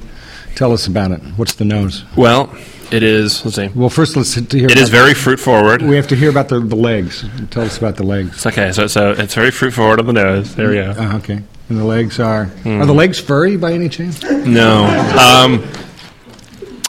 Tell 0.55 0.71
us 0.71 0.87
about 0.87 1.11
it. 1.11 1.21
What's 1.35 1.53
the 1.55 1.65
nose? 1.65 2.03
Well, 2.15 2.55
it 2.91 3.03
is. 3.03 3.43
Let's 3.43 3.57
see. 3.57 3.67
Well, 3.75 3.89
first 3.89 4.15
let's 4.15 4.33
to 4.35 4.57
hear. 4.57 4.67
It 4.67 4.77
is 4.77 4.89
about- 4.89 4.99
very 5.01 5.13
fruit 5.13 5.39
forward. 5.39 5.81
We 5.81 5.95
have 5.97 6.07
to 6.07 6.15
hear 6.15 6.29
about 6.29 6.47
the, 6.49 6.59
the 6.59 6.75
legs. 6.75 7.25
Tell 7.51 7.63
us 7.63 7.77
about 7.77 7.97
the 7.97 8.03
legs. 8.03 8.35
It's 8.35 8.45
okay. 8.45 8.71
So 8.71 8.87
so 8.87 9.11
it's 9.11 9.33
very 9.35 9.51
fruit 9.51 9.71
forward 9.71 9.99
on 9.99 10.05
the 10.07 10.13
nose. 10.13 10.55
There 10.55 10.69
we 10.69 10.75
go. 10.75 10.91
Uh, 10.97 11.17
okay. 11.17 11.41
And 11.69 11.77
the 11.79 11.83
legs 11.83 12.19
are 12.19 12.45
Hmm. 12.45 12.81
are 12.81 12.85
the 12.85 12.93
legs 12.93 13.19
furry 13.19 13.57
by 13.57 13.73
any 13.73 13.89
chance? 13.89 14.21
No. 14.23 14.85
Um, 15.19 15.63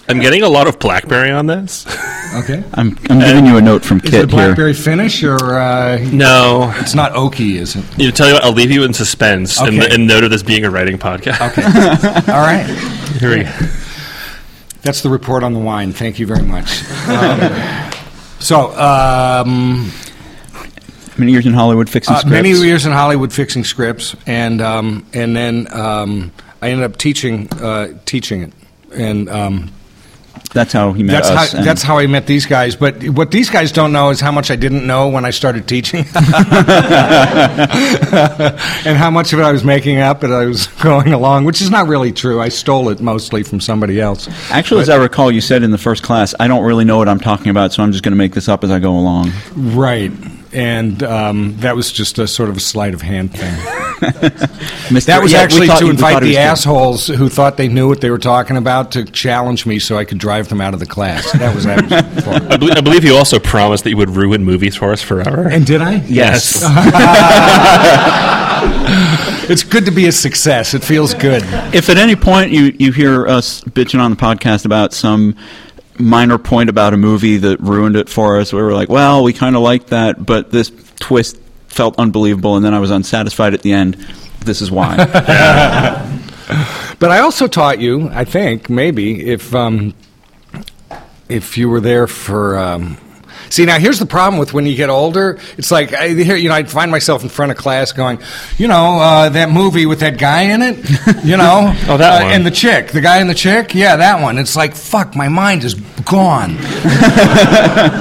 I'm 0.08 0.20
getting 0.20 0.42
a 0.44 0.48
lot 0.48 0.68
of 0.68 0.78
blackberry 0.78 1.32
on 1.32 1.46
this. 1.46 1.84
Okay. 2.36 2.62
I'm, 2.74 2.96
I'm 3.10 3.18
giving 3.18 3.44
you 3.46 3.56
a 3.56 3.60
note 3.60 3.84
from 3.84 3.98
Is 3.98 4.04
it 4.04 4.08
a 4.08 4.10
Kit 4.10 4.20
here. 4.20 4.26
blackberry 4.46 4.74
finish 4.74 5.24
or 5.24 5.58
uh, 5.58 5.98
No. 6.12 6.72
it's 6.76 6.94
not 6.94 7.12
oaky? 7.14 7.56
Is 7.56 7.74
it? 7.74 7.84
You 7.98 8.12
tell 8.12 8.28
you 8.28 8.34
what, 8.34 8.44
I'll 8.44 8.52
leave 8.52 8.70
you 8.70 8.84
in 8.84 8.92
suspense 8.92 9.58
and, 9.60 9.80
Okay. 9.80 9.92
and 9.94 10.06
note 10.06 10.22
of 10.22 10.30
this 10.30 10.44
being 10.44 10.64
a 10.64 10.70
writing 10.70 10.96
podcast. 10.98 11.40
Okay. 11.50 11.62
All 12.32 12.40
right. 12.40 12.66
Here 13.18 13.30
we 13.38 13.44
go. 13.44 13.50
That's 14.82 15.02
the 15.02 15.08
report 15.08 15.42
on 15.42 15.52
the 15.52 15.58
wine. 15.58 15.92
Thank 15.92 16.18
you 16.18 16.26
very 16.26 16.42
much. 16.44 16.84
Um, 17.08 17.90
so, 18.38 18.76
um, 18.78 19.90
Many 21.18 21.32
years 21.32 21.46
in 21.46 21.54
Hollywood 21.54 21.88
fixing 21.88 22.14
uh, 22.14 22.18
scripts. 22.18 22.30
many 22.32 22.50
years 22.50 22.84
in 22.84 22.92
Hollywood 22.92 23.32
fixing 23.32 23.64
scripts, 23.64 24.14
and 24.26 24.60
um, 24.60 25.06
and 25.14 25.34
then 25.34 25.66
um, 25.72 26.30
I 26.60 26.68
ended 26.68 26.90
up 26.90 26.98
teaching 26.98 27.48
uh, 27.54 27.98
teaching 28.04 28.42
it, 28.42 28.52
and 28.92 29.28
um, 29.30 29.70
That's 30.56 30.72
how 30.72 30.94
he 30.94 31.02
met 31.02 31.12
that's 31.12 31.28
us. 31.28 31.52
how 31.52 31.62
that's 31.62 31.82
how 31.82 31.98
I 31.98 32.06
met 32.06 32.26
these 32.26 32.46
guys. 32.46 32.76
But 32.76 33.06
what 33.10 33.30
these 33.30 33.50
guys 33.50 33.72
don't 33.72 33.92
know 33.92 34.08
is 34.08 34.20
how 34.20 34.32
much 34.32 34.50
I 34.50 34.56
didn't 34.56 34.86
know 34.86 35.08
when 35.08 35.26
I 35.26 35.30
started 35.30 35.68
teaching, 35.68 35.98
and 36.16 36.16
how 38.96 39.10
much 39.10 39.34
of 39.34 39.38
it 39.38 39.42
I 39.42 39.52
was 39.52 39.64
making 39.64 39.98
up 39.98 40.22
and 40.22 40.32
I 40.32 40.46
was 40.46 40.66
going 40.82 41.12
along, 41.12 41.44
which 41.44 41.60
is 41.60 41.70
not 41.70 41.88
really 41.88 42.10
true. 42.10 42.40
I 42.40 42.48
stole 42.48 42.88
it 42.88 43.02
mostly 43.02 43.42
from 43.42 43.60
somebody 43.60 44.00
else. 44.00 44.28
Actually, 44.50 44.80
as 44.80 44.88
I 44.88 44.96
recall, 44.96 45.30
you 45.30 45.42
said 45.42 45.62
in 45.62 45.72
the 45.72 45.78
first 45.78 46.02
class, 46.02 46.34
I 46.40 46.48
don't 46.48 46.64
really 46.64 46.86
know 46.86 46.96
what 46.96 47.10
I'm 47.10 47.20
talking 47.20 47.50
about, 47.50 47.74
so 47.74 47.82
I'm 47.82 47.92
just 47.92 48.02
going 48.02 48.12
to 48.12 48.18
make 48.18 48.32
this 48.32 48.48
up 48.48 48.64
as 48.64 48.70
I 48.70 48.78
go 48.78 48.92
along. 48.92 49.32
Right. 49.54 50.10
And 50.54 51.02
um, 51.02 51.54
that 51.58 51.76
was 51.76 51.92
just 51.92 52.18
a 52.18 52.26
sort 52.26 52.48
of 52.48 52.56
a 52.56 52.60
sleight 52.60 52.94
of 52.94 53.02
hand 53.02 53.34
thing. 53.34 53.84
Mr. 54.00 55.06
That 55.06 55.22
was 55.22 55.32
Yeah, 55.32 55.40
actually 55.40 55.66
thought- 55.68 55.80
to 55.80 55.90
invite 55.90 56.14
thought 56.14 56.22
it 56.22 56.26
was 56.26 56.34
the 56.34 56.40
good. 56.40 56.40
assholes 56.40 57.06
who 57.08 57.28
thought 57.28 57.56
they 57.56 57.68
knew 57.68 57.88
what 57.88 58.00
they 58.00 58.10
were 58.10 58.18
talking 58.18 58.56
about 58.56 58.92
to 58.92 59.04
challenge 59.04 59.66
me 59.66 59.78
so 59.78 59.98
I 59.98 60.04
could 60.04 60.18
drive 60.18 60.48
them 60.48 60.60
out 60.60 60.74
of 60.74 60.80
the 60.80 60.86
class. 60.86 61.30
That 61.32 61.54
was 61.54 61.64
that. 61.64 61.92
I, 62.50 62.56
bel 62.56 62.72
I 62.76 62.80
believe 62.80 63.04
you 63.04 63.16
also 63.16 63.38
promised 63.38 63.84
that 63.84 63.90
you 63.90 63.96
would 63.96 64.10
ruin 64.10 64.44
movies 64.44 64.76
for 64.76 64.92
us 64.92 65.02
forever. 65.02 65.48
And 65.48 65.66
did 65.66 65.82
I? 65.82 65.96
Yes. 66.06 66.62
It's 69.48 69.62
good 69.62 69.84
to 69.84 69.92
be 69.92 70.08
a 70.08 70.12
success. 70.12 70.74
It 70.74 70.82
feels 70.82 71.14
good. 71.14 71.42
If 71.72 71.88
at 71.88 71.98
any 71.98 72.16
point 72.16 72.50
you, 72.50 72.74
you 72.80 72.90
hear 72.90 73.28
us 73.28 73.60
bitching 73.62 74.00
on 74.00 74.10
the 74.10 74.16
podcast 74.16 74.64
about 74.64 74.92
some 74.92 75.36
minor 75.98 76.36
point 76.36 76.68
about 76.68 76.94
a 76.94 76.96
movie 76.96 77.36
that 77.36 77.60
ruined 77.60 77.94
it 77.94 78.08
for 78.08 78.40
us, 78.40 78.52
we 78.52 78.60
were 78.60 78.72
like, 78.72 78.88
well, 78.88 79.22
we 79.22 79.32
kind 79.32 79.54
of 79.54 79.62
liked 79.62 79.88
that, 79.88 80.26
but 80.26 80.50
this 80.50 80.72
twist 80.98 81.36
felt 81.76 81.98
unbelievable, 81.98 82.56
and 82.56 82.64
then 82.64 82.74
I 82.74 82.80
was 82.80 82.90
unsatisfied 82.90 83.54
at 83.54 83.62
the 83.62 83.72
end. 83.72 83.94
This 84.44 84.60
is 84.60 84.70
why. 84.70 84.96
But 86.98 87.10
I 87.10 87.20
also 87.20 87.46
taught 87.46 87.80
you, 87.80 88.08
I 88.08 88.24
think, 88.24 88.70
maybe 88.70 89.28
if 89.28 89.54
um, 89.54 89.94
if 91.28 91.58
you 91.58 91.68
were 91.68 91.80
there 91.80 92.06
for. 92.06 92.58
Um, 92.58 92.96
see, 93.50 93.64
now 93.64 93.78
here's 93.78 93.98
the 93.98 94.06
problem 94.06 94.38
with 94.38 94.52
when 94.52 94.66
you 94.66 94.74
get 94.74 94.88
older. 94.90 95.38
It's 95.58 95.70
like 95.70 95.92
I 95.94 96.06
you 96.06 96.48
know, 96.48 96.54
I 96.54 96.64
find 96.64 96.90
myself 96.90 97.22
in 97.22 97.28
front 97.28 97.52
of 97.52 97.58
class 97.58 97.92
going, 97.92 98.20
you 98.58 98.68
know, 98.68 98.98
uh, 99.00 99.28
that 99.30 99.50
movie 99.50 99.86
with 99.86 100.00
that 100.00 100.18
guy 100.18 100.42
in 100.42 100.62
it, 100.62 100.76
you 101.24 101.36
know, 101.36 101.72
Oh, 101.88 101.96
that 101.96 102.22
uh, 102.22 102.24
one. 102.24 102.32
and 102.34 102.46
the 102.46 102.50
chick, 102.50 102.88
the 102.92 103.00
guy 103.00 103.18
and 103.18 103.28
the 103.30 103.34
chick, 103.34 103.74
yeah, 103.74 103.96
that 103.96 104.22
one. 104.22 104.38
It's 104.38 104.56
like, 104.56 104.74
fuck, 104.74 105.14
my 105.16 105.28
mind 105.28 105.64
is 105.64 105.74
gone. 105.74 106.56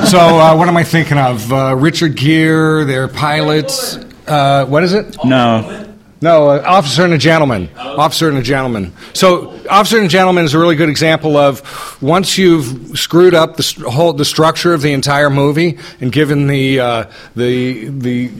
so 0.05 0.19
uh, 0.19 0.55
what 0.55 0.67
am 0.67 0.77
I 0.77 0.83
thinking 0.83 1.17
of? 1.17 1.51
Uh, 1.51 1.75
Richard 1.75 2.15
Gere, 2.15 2.83
their 2.85 3.07
pilots. 3.07 3.97
Uh, 4.27 4.65
what 4.65 4.83
is 4.83 4.93
it? 4.93 5.17
no. 5.25 5.84
No, 6.21 6.49
uh, 6.49 6.63
Officer 6.65 7.03
and 7.03 7.13
a 7.13 7.17
Gentleman. 7.17 7.69
Officer 7.77 8.29
and 8.29 8.37
a 8.37 8.41
Gentleman. 8.41 8.93
So, 9.13 9.59
Officer 9.69 9.99
and 9.99 10.09
Gentleman 10.09 10.45
is 10.45 10.53
a 10.53 10.59
really 10.59 10.75
good 10.75 10.89
example 10.89 11.37
of 11.37 12.01
once 12.01 12.37
you've 12.37 12.97
screwed 12.97 13.33
up 13.33 13.57
the 13.57 13.63
st- 13.63 13.85
whole 13.87 14.13
the 14.13 14.25
structure 14.25 14.73
of 14.73 14.81
the 14.81 14.93
entire 14.93 15.29
movie 15.29 15.77
and 15.99 16.11
given 16.11 16.47
the 16.47 16.79
uh, 16.79 17.05
the 17.35 17.89
the 17.89 18.31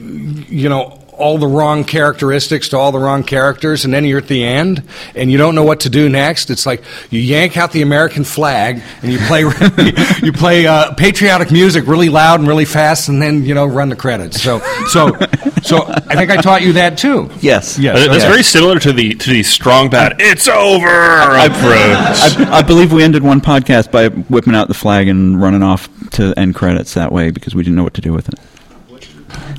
you 0.48 0.68
know 0.68 1.02
all 1.16 1.38
the 1.38 1.46
wrong 1.46 1.84
characteristics 1.84 2.68
to 2.68 2.78
all 2.78 2.92
the 2.92 2.98
wrong 2.98 3.22
characters, 3.22 3.84
and 3.84 3.92
then 3.92 4.04
you're 4.04 4.18
at 4.18 4.28
the 4.28 4.44
end 4.44 4.82
and 5.14 5.30
you 5.30 5.38
don't 5.38 5.54
know 5.54 5.62
what 5.62 5.80
to 5.80 5.90
do 5.90 6.08
next. 6.08 6.50
It's 6.50 6.66
like 6.66 6.82
you 7.10 7.20
yank 7.20 7.56
out 7.56 7.72
the 7.72 7.82
American 7.82 8.24
flag 8.24 8.82
and 9.02 9.12
you 9.12 9.18
play 9.20 9.40
you 10.22 10.32
play 10.32 10.66
uh, 10.66 10.92
patriotic 10.94 11.50
music 11.50 11.86
really 11.86 12.08
loud 12.08 12.40
and 12.40 12.48
really 12.48 12.64
fast, 12.64 13.08
and 13.08 13.20
then 13.20 13.44
you 13.44 13.54
know 13.54 13.66
run 13.66 13.88
the 13.88 13.96
credits. 13.96 14.42
So 14.42 14.60
so 14.88 15.16
so 15.62 15.84
I 15.86 16.14
think 16.16 16.30
I 16.30 16.36
taught 16.36 16.62
you 16.62 16.72
that 16.74 16.98
too. 16.98 17.30
Yes. 17.40 17.78
Yes. 17.78 18.06
That's 18.06 18.22
Yeah. 18.24 18.30
very 18.30 18.42
similar 18.42 18.78
to 18.80 18.92
the 18.92 19.14
to 19.14 19.30
the 19.30 19.42
strong 19.42 19.88
bad 19.90 20.16
"it's 20.18 20.48
over" 20.48 20.86
I, 20.88 21.46
approach. 21.46 22.48
I, 22.48 22.58
I 22.58 22.62
believe 22.62 22.92
we 22.92 23.02
ended 23.02 23.22
one 23.22 23.40
podcast 23.40 23.90
by 23.90 24.08
whipping 24.08 24.54
out 24.54 24.68
the 24.68 24.74
flag 24.74 25.08
and 25.08 25.40
running 25.40 25.62
off 25.62 25.88
to 26.12 26.32
end 26.36 26.54
credits 26.54 26.94
that 26.94 27.10
way 27.12 27.30
because 27.30 27.54
we 27.54 27.62
didn't 27.62 27.76
know 27.76 27.84
what 27.84 27.94
to 27.94 28.00
do 28.00 28.12
with 28.12 28.28
it. 28.28 28.34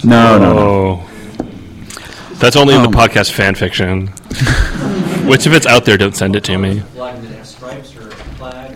No, 0.04 0.38
no, 0.38 0.54
no. 0.54 0.60
Oh, 0.60 1.10
that's 2.36 2.56
only 2.56 2.75
in 2.75 2.82
Um, 2.82 2.92
the 2.92 2.98
podcast 2.98 3.32
fan 3.32 3.56
fiction. 3.56 4.08
Which, 5.27 5.46
if 5.48 5.54
it's 5.54 5.66
out 5.66 5.86
there, 5.86 5.98
don't 5.98 6.16
send 6.16 6.36
it 6.36 6.44
to 6.46 6.58
me. 6.58 6.80
Flag 6.94 7.22
that 7.22 7.38
has 7.38 7.50
stripes 7.50 7.96
or 7.98 8.10
flag? 8.38 8.75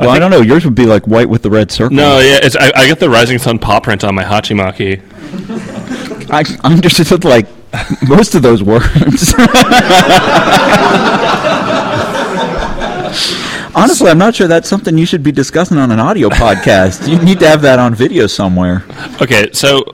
Well, 0.00 0.10
I, 0.10 0.18
don't 0.18 0.30
know. 0.30 0.40
Yours 0.40 0.64
would 0.64 0.74
be 0.74 0.86
like 0.86 1.06
white 1.06 1.28
with 1.28 1.42
the 1.42 1.50
red 1.50 1.70
circle. 1.70 1.96
No, 1.96 2.18
yeah, 2.18 2.40
it's, 2.42 2.56
I, 2.56 2.72
I 2.74 2.86
get 2.86 2.98
the 3.00 3.10
Rising 3.10 3.38
Sun 3.38 3.58
paw 3.58 3.80
print 3.80 4.02
on 4.04 4.14
my 4.14 4.24
Hachimaki. 4.24 5.02
I 6.30 6.40
I 6.40 6.72
understood 6.74 7.24
like 7.24 7.46
most 8.08 8.34
of 8.34 8.42
those 8.42 8.62
words. 8.62 9.34
Honestly, 13.72 14.10
I'm 14.10 14.18
not 14.18 14.34
sure 14.34 14.48
that's 14.48 14.68
something 14.68 14.98
you 14.98 15.06
should 15.06 15.22
be 15.22 15.32
discussing 15.32 15.78
on 15.78 15.90
an 15.90 16.00
audio 16.00 16.28
podcast. 16.28 17.08
You 17.08 17.22
need 17.22 17.38
to 17.40 17.48
have 17.48 17.62
that 17.62 17.78
on 17.78 17.94
video 17.94 18.26
somewhere. 18.26 18.84
Okay, 19.22 19.50
so 19.52 19.84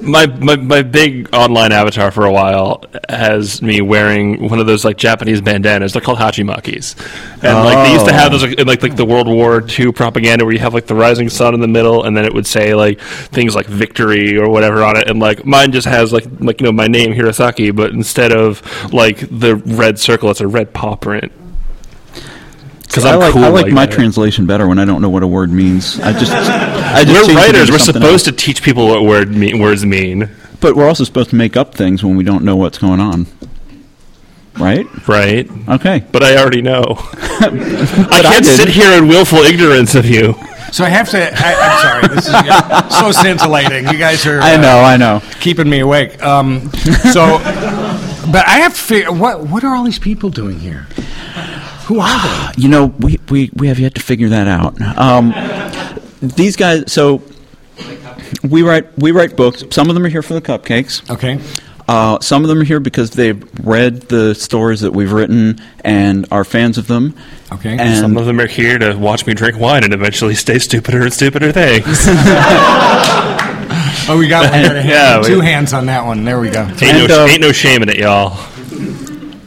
my, 0.00 0.26
my 0.26 0.56
my 0.56 0.82
big 0.82 1.34
online 1.34 1.72
avatar 1.72 2.10
for 2.10 2.26
a 2.26 2.32
while 2.32 2.84
has 3.08 3.62
me 3.62 3.80
wearing 3.80 4.48
one 4.48 4.60
of 4.60 4.66
those 4.66 4.84
like 4.84 4.98
Japanese 4.98 5.40
bandanas. 5.40 5.92
They're 5.92 6.02
called 6.02 6.18
hachimakis, 6.18 6.96
and 7.42 7.64
like 7.64 7.86
they 7.86 7.92
used 7.92 8.06
to 8.06 8.12
have 8.12 8.30
those 8.30 8.42
like, 8.42 8.58
in 8.58 8.66
like 8.66 8.82
like 8.82 8.96
the 8.96 9.06
World 9.06 9.26
War 9.26 9.66
II 9.66 9.92
propaganda 9.92 10.44
where 10.44 10.52
you 10.52 10.60
have 10.60 10.74
like 10.74 10.86
the 10.86 10.94
rising 10.94 11.30
sun 11.30 11.54
in 11.54 11.60
the 11.60 11.68
middle, 11.68 12.04
and 12.04 12.16
then 12.16 12.24
it 12.24 12.34
would 12.34 12.46
say 12.46 12.74
like 12.74 13.00
things 13.00 13.54
like 13.54 13.66
victory 13.66 14.36
or 14.36 14.50
whatever 14.50 14.84
on 14.84 14.96
it, 14.96 15.08
and 15.08 15.18
like 15.18 15.46
mine 15.46 15.72
just 15.72 15.86
has 15.86 16.12
like 16.12 16.26
like 16.40 16.60
you 16.60 16.66
know 16.66 16.72
my 16.72 16.88
name 16.88 17.12
Hirosaki, 17.12 17.74
but 17.74 17.92
instead 17.92 18.32
of 18.32 18.62
like 18.92 19.18
the 19.30 19.56
red 19.56 19.98
circle, 19.98 20.30
it's 20.30 20.40
a 20.40 20.46
red 20.48 20.74
paw 20.74 20.96
print. 20.96 21.32
Because 22.86 23.04
I 23.04 23.14
like, 23.16 23.32
cool 23.32 23.44
I 23.44 23.48
like 23.48 23.72
my 23.72 23.86
that. 23.86 23.94
translation 23.94 24.46
better 24.46 24.66
when 24.66 24.78
I 24.78 24.84
don't 24.84 25.02
know 25.02 25.08
what 25.10 25.22
a 25.22 25.26
word 25.26 25.50
means. 25.50 26.00
I 26.00 26.12
just, 26.12 26.32
I 26.32 27.04
just 27.04 27.28
We're 27.28 27.34
writers. 27.36 27.70
We're 27.70 27.78
supposed 27.78 28.04
else. 28.04 28.22
to 28.24 28.32
teach 28.32 28.62
people 28.62 28.86
what 28.88 29.02
word 29.04 29.30
mean, 29.30 29.58
words 29.60 29.84
mean, 29.84 30.30
but 30.60 30.76
we're 30.76 30.86
also 30.88 31.04
supposed 31.04 31.30
to 31.30 31.36
make 31.36 31.56
up 31.56 31.74
things 31.74 32.02
when 32.04 32.16
we 32.16 32.24
don't 32.24 32.44
know 32.44 32.56
what's 32.56 32.78
going 32.78 33.00
on. 33.00 33.26
Right? 34.58 34.86
right? 35.06 35.46
Okay. 35.68 36.04
But 36.10 36.22
I 36.22 36.38
already 36.38 36.62
know. 36.62 36.82
I 36.88 38.08
I 38.10 38.22
can't 38.22 38.44
didn't. 38.44 38.44
sit 38.44 38.68
here 38.68 38.96
in 38.96 39.06
willful 39.08 39.40
ignorance 39.40 39.94
of 39.94 40.06
you. 40.06 40.34
So 40.72 40.82
I 40.84 40.88
have 40.88 41.10
to. 41.10 41.18
I, 41.18 41.54
I'm 41.54 41.82
sorry. 41.82 42.14
This 42.16 42.26
is 42.26 42.34
uh, 42.34 42.88
so 42.88 43.12
scintillating. 43.12 43.86
You 43.88 43.98
guys 43.98 44.24
are. 44.26 44.40
I 44.40 44.54
uh, 44.54 44.60
know, 44.60 44.78
I 44.80 44.96
know. 44.96 45.22
keeping 45.40 45.68
me 45.68 45.80
awake. 45.80 46.22
Um, 46.22 46.70
so, 47.12 47.38
but 48.32 48.46
I 48.46 48.58
have 48.60 48.74
to 48.74 48.80
figure 48.80 49.12
what 49.12 49.42
what 49.44 49.62
are 49.62 49.74
all 49.74 49.84
these 49.84 49.98
people 49.98 50.30
doing 50.30 50.58
here? 50.58 50.86
Who 51.86 52.00
are 52.00 52.22
they? 52.22 52.52
You 52.62 52.68
know, 52.68 52.86
we, 52.86 53.18
we, 53.28 53.50
we 53.54 53.68
have 53.68 53.78
yet 53.78 53.94
to 53.96 54.00
figure 54.00 54.28
that 54.30 54.48
out. 54.48 54.80
Um, 54.96 55.34
these 56.22 56.56
guys, 56.56 56.90
so 56.90 57.22
we 58.42 58.62
write 58.62 58.96
we 58.98 59.10
write 59.12 59.36
books. 59.36 59.62
Some 59.70 59.88
of 59.90 59.94
them 59.94 60.04
are 60.04 60.08
here 60.08 60.22
for 60.22 60.32
the 60.34 60.40
cupcakes. 60.40 61.08
Okay. 61.10 61.38
Uh, 61.88 62.18
some 62.20 62.42
of 62.42 62.48
them 62.48 62.60
are 62.60 62.64
here 62.64 62.80
because 62.80 63.10
they've 63.10 63.44
read 63.64 64.00
the 64.08 64.34
stories 64.34 64.80
that 64.80 64.92
we've 64.92 65.12
written 65.12 65.60
and 65.84 66.26
are 66.32 66.42
fans 66.44 66.78
of 66.78 66.86
them. 66.88 67.14
Okay. 67.52 67.76
And 67.78 67.96
Some 67.98 68.16
of 68.16 68.26
them 68.26 68.40
are 68.40 68.46
here 68.48 68.78
to 68.78 68.94
watch 68.96 69.24
me 69.26 69.34
drink 69.34 69.56
wine 69.58 69.84
and 69.84 69.92
eventually 69.94 70.34
stay 70.34 70.58
stupider 70.58 71.02
and 71.02 71.12
stupider 71.12 71.52
things. 71.52 72.06
Oh, 74.08 74.16
we 74.16 74.28
got, 74.28 74.52
we 74.52 74.62
got 74.62 74.76
a 74.76 74.82
hand, 74.82 74.88
Yeah, 74.88 75.18
we- 75.20 75.26
two 75.26 75.40
hands 75.40 75.72
on 75.72 75.86
that 75.86 76.04
one. 76.06 76.24
There 76.24 76.38
we 76.38 76.48
go. 76.48 76.62
Ain't, 76.62 76.82
And, 76.82 77.08
no, 77.08 77.24
uh, 77.24 77.26
ain't 77.26 77.40
no 77.40 77.50
shame 77.50 77.82
in 77.82 77.88
it, 77.88 77.96
y'all. 77.98 78.36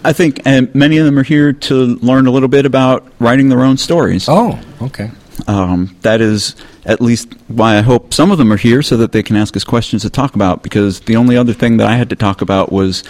I 0.03 0.13
think 0.13 0.41
and 0.45 0.73
many 0.73 0.97
of 0.97 1.05
them 1.05 1.17
are 1.19 1.23
here 1.23 1.53
to 1.53 1.73
learn 1.97 2.27
a 2.27 2.31
little 2.31 2.47
bit 2.49 2.65
about 2.65 3.05
writing 3.19 3.49
their 3.49 3.61
own 3.61 3.77
stories. 3.77 4.27
Oh, 4.29 4.59
okay. 4.81 5.11
Um, 5.47 5.95
that 6.01 6.21
is 6.21 6.55
at 6.85 7.01
least 7.01 7.33
why 7.47 7.77
I 7.77 7.81
hope 7.81 8.13
some 8.13 8.31
of 8.31 8.37
them 8.37 8.51
are 8.51 8.57
here 8.57 8.81
so 8.81 8.97
that 8.97 9.11
they 9.11 9.23
can 9.23 9.35
ask 9.35 9.55
us 9.55 9.63
questions 9.63 10.01
to 10.03 10.09
talk 10.09 10.35
about. 10.35 10.63
Because 10.63 11.01
the 11.01 11.15
only 11.15 11.37
other 11.37 11.53
thing 11.53 11.77
that 11.77 11.87
I 11.87 11.95
had 11.95 12.09
to 12.09 12.15
talk 12.15 12.41
about 12.41 12.71
was 12.71 13.03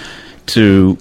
to 0.48 0.98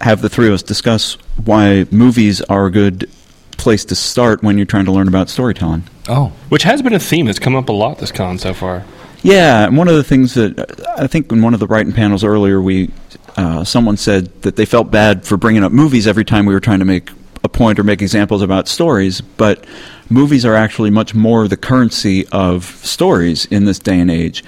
have 0.00 0.22
the 0.22 0.28
three 0.28 0.48
of 0.48 0.54
us 0.54 0.62
discuss 0.62 1.14
why 1.44 1.86
movies 1.90 2.40
are 2.42 2.66
a 2.66 2.70
good 2.70 3.08
place 3.52 3.84
to 3.86 3.94
start 3.94 4.42
when 4.42 4.56
you're 4.56 4.66
trying 4.66 4.84
to 4.86 4.92
learn 4.92 5.08
about 5.08 5.28
storytelling. 5.28 5.84
Oh, 6.08 6.32
Which 6.48 6.64
has 6.64 6.82
been 6.82 6.94
a 6.94 6.98
theme 6.98 7.26
that's 7.26 7.38
come 7.38 7.54
up 7.54 7.68
a 7.68 7.72
lot 7.72 7.98
this 7.98 8.10
con 8.10 8.38
so 8.38 8.52
far. 8.52 8.84
Yeah, 9.22 9.66
and 9.66 9.76
one 9.76 9.86
of 9.86 9.94
the 9.94 10.02
things 10.02 10.34
that 10.34 10.58
uh, 10.58 10.94
I 10.98 11.06
think 11.06 11.30
in 11.30 11.42
one 11.42 11.54
of 11.54 11.60
the 11.60 11.68
writing 11.68 11.92
panels 11.92 12.24
earlier, 12.24 12.60
we 12.60 12.90
uh, 13.36 13.64
someone 13.64 13.96
said 13.96 14.42
that 14.42 14.56
they 14.56 14.64
felt 14.64 14.90
bad 14.90 15.24
for 15.24 15.36
bringing 15.36 15.64
up 15.64 15.72
movies 15.72 16.06
every 16.06 16.24
time 16.24 16.46
we 16.46 16.54
were 16.54 16.60
trying 16.60 16.80
to 16.80 16.84
make 16.84 17.10
a 17.44 17.48
point 17.48 17.78
or 17.78 17.84
make 17.84 18.02
examples 18.02 18.42
about 18.42 18.68
stories, 18.68 19.20
but 19.20 19.64
movies 20.08 20.44
are 20.44 20.54
actually 20.54 20.90
much 20.90 21.14
more 21.14 21.48
the 21.48 21.56
currency 21.56 22.26
of 22.28 22.64
stories 22.64 23.46
in 23.46 23.64
this 23.64 23.78
day 23.78 23.98
and 23.98 24.10
age. 24.10 24.44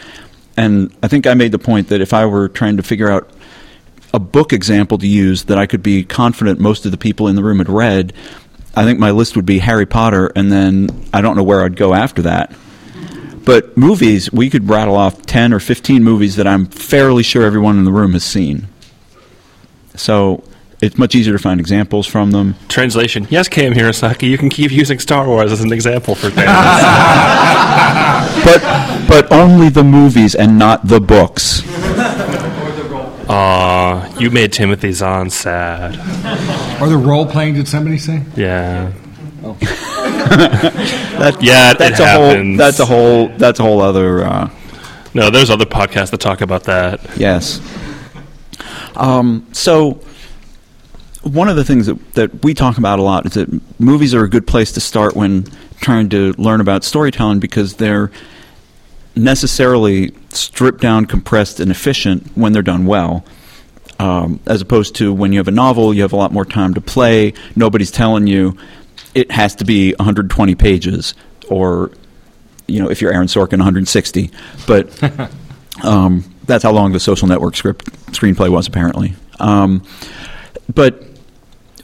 And 0.57 0.95
I 1.03 1.09
think 1.09 1.27
I 1.27 1.35
made 1.35 1.53
the 1.53 1.59
point 1.59 1.89
that 1.89 2.01
if 2.01 2.13
I 2.13 2.27
were 2.27 2.49
trying 2.49 2.77
to 2.77 2.83
figure 2.83 3.11
out 3.11 3.31
a 4.13 4.21
book 4.21 4.53
example 4.53 4.97
to 4.99 5.07
use 5.09 5.45
that 5.45 5.59
I 5.59 5.67
could 5.67 5.83
be 5.83 6.05
confident 6.05 6.61
most 6.61 6.85
of 6.87 6.93
the 6.93 6.99
people 6.99 7.27
in 7.27 7.35
the 7.35 7.43
room 7.43 7.59
had 7.59 7.69
read, 7.69 8.13
I 8.77 8.85
think 8.85 8.99
my 8.99 9.11
list 9.11 9.35
would 9.37 9.47
be 9.47 9.59
Harry 9.59 9.87
Potter, 9.87 10.31
and 10.37 10.53
then 10.53 11.09
I 11.13 11.21
don't 11.21 11.37
know 11.37 11.43
where 11.43 11.65
I'd 11.65 11.77
go 11.77 11.95
after 11.95 12.23
that. 12.23 12.55
But 13.45 13.77
movies, 13.77 14.33
we 14.33 14.49
could 14.49 14.69
rattle 14.69 14.97
off 14.97 15.23
10 15.23 15.53
or 15.53 15.61
15 15.61 16.03
movies 16.03 16.37
that 16.37 16.47
I'm 16.47 16.67
fairly 16.67 17.23
sure 17.23 17.45
everyone 17.45 17.79
in 17.79 17.85
the 17.85 17.93
room 17.93 18.13
has 18.13 18.25
seen. 18.25 18.69
So 19.97 20.43
it's 20.83 20.99
much 20.99 21.15
easier 21.15 21.33
to 21.33 21.39
find 21.39 21.61
examples 21.61 22.07
from 22.07 22.31
them. 22.33 22.57
Translation: 22.69 23.27
Yes, 23.31 23.49
Cam 23.49 23.73
Hirosaki, 23.75 24.29
you 24.29 24.37
can 24.39 24.49
keep 24.51 24.71
using 24.71 24.99
Star 24.99 25.27
Wars 25.27 25.53
as 25.53 25.61
an 25.61 25.73
example 25.73 26.15
for 26.15 26.31
things. 26.31 26.51
But, 28.45 28.61
but 29.09 29.33
only 29.33 29.69
the 29.71 29.85
movies 29.85 30.35
and 30.35 30.59
not 30.59 30.87
the 30.87 31.01
books. 31.01 31.63
Aw, 33.29 34.19
you 34.19 34.31
made 34.31 34.53
Timothy 34.53 34.93
Zahn 34.93 35.31
sad. 35.31 35.95
or 36.83 36.89
the 36.89 36.97
role 36.99 37.25
playing? 37.25 37.55
Did 37.55 37.69
somebody 37.69 37.97
say? 37.99 38.23
Yeah. 38.37 38.93
That, 40.35 41.39
Yeah, 41.41 41.71
it 41.73 41.79
that's 41.79 42.01
a 42.01 42.07
whole. 42.07 42.57
That's 42.57 42.81
a 42.81 42.85
whole. 42.87 43.29
That's 43.39 43.61
a 43.61 43.63
whole 43.63 43.81
other. 43.81 44.25
Uh, 44.25 44.51
No, 45.15 45.31
there's 45.31 45.49
other 45.51 45.65
podcasts 45.67 46.11
that 46.11 46.21
talk 46.21 46.41
about 46.41 46.65
that. 46.65 47.01
Yes. 47.17 47.61
Um, 48.97 49.47
so, 49.53 50.01
one 51.23 51.49
of 51.49 51.57
the 51.57 51.65
things 51.65 51.87
that, 51.87 52.13
that 52.15 52.45
we 52.45 52.53
talk 52.55 52.77
about 52.79 52.99
a 52.99 53.03
lot 53.03 53.27
is 53.27 53.33
that 53.33 53.49
movies 53.81 54.15
are 54.15 54.25
a 54.25 54.29
good 54.29 54.47
place 54.47 54.73
to 54.73 54.81
start 54.81 55.17
when 55.17 55.47
trying 55.81 56.09
to 56.11 56.33
learn 56.35 56.61
about 56.61 56.85
storytelling 56.85 57.41
because 57.41 57.75
they're 57.75 58.11
necessarily 59.17 60.13
stripped 60.31 60.81
down, 60.81 61.07
compressed, 61.07 61.61
and 61.61 61.71
efficient 61.71 62.27
when 62.37 62.53
they're 62.53 62.63
done 62.63 62.87
well. 62.87 63.25
Um, 63.99 64.41
as 64.47 64.61
opposed 64.61 64.97
to 64.97 65.13
when 65.13 65.33
you 65.33 65.39
have 65.39 65.49
a 65.49 65.53
novel, 65.53 65.95
you 65.95 66.03
have 66.03 66.13
a 66.13 66.17
lot 66.17 66.33
more 66.33 66.45
time 66.45 66.75
to 66.75 66.81
play. 66.81 67.33
Nobody's 67.55 67.91
telling 67.91 68.27
you 68.27 68.57
it 69.15 69.31
has 69.31 69.55
to 69.57 69.65
be 69.65 69.93
120 69.93 70.55
pages, 70.57 71.15
or 71.49 71.93
you 72.67 72.83
know, 72.83 72.91
if 72.91 73.01
you're 73.01 73.13
Aaron 73.13 73.29
Sorkin, 73.29 73.59
160. 73.59 74.31
But 74.67 75.31
um, 75.85 76.25
that's 76.47 76.63
how 76.63 76.73
long 76.73 76.93
the 76.93 77.01
Social 77.01 77.29
Network 77.29 77.57
script 77.57 77.87
screenplay 78.13 78.49
was, 78.49 78.67
apparently. 78.67 79.15
Um, 79.41 79.83
but 80.73 81.03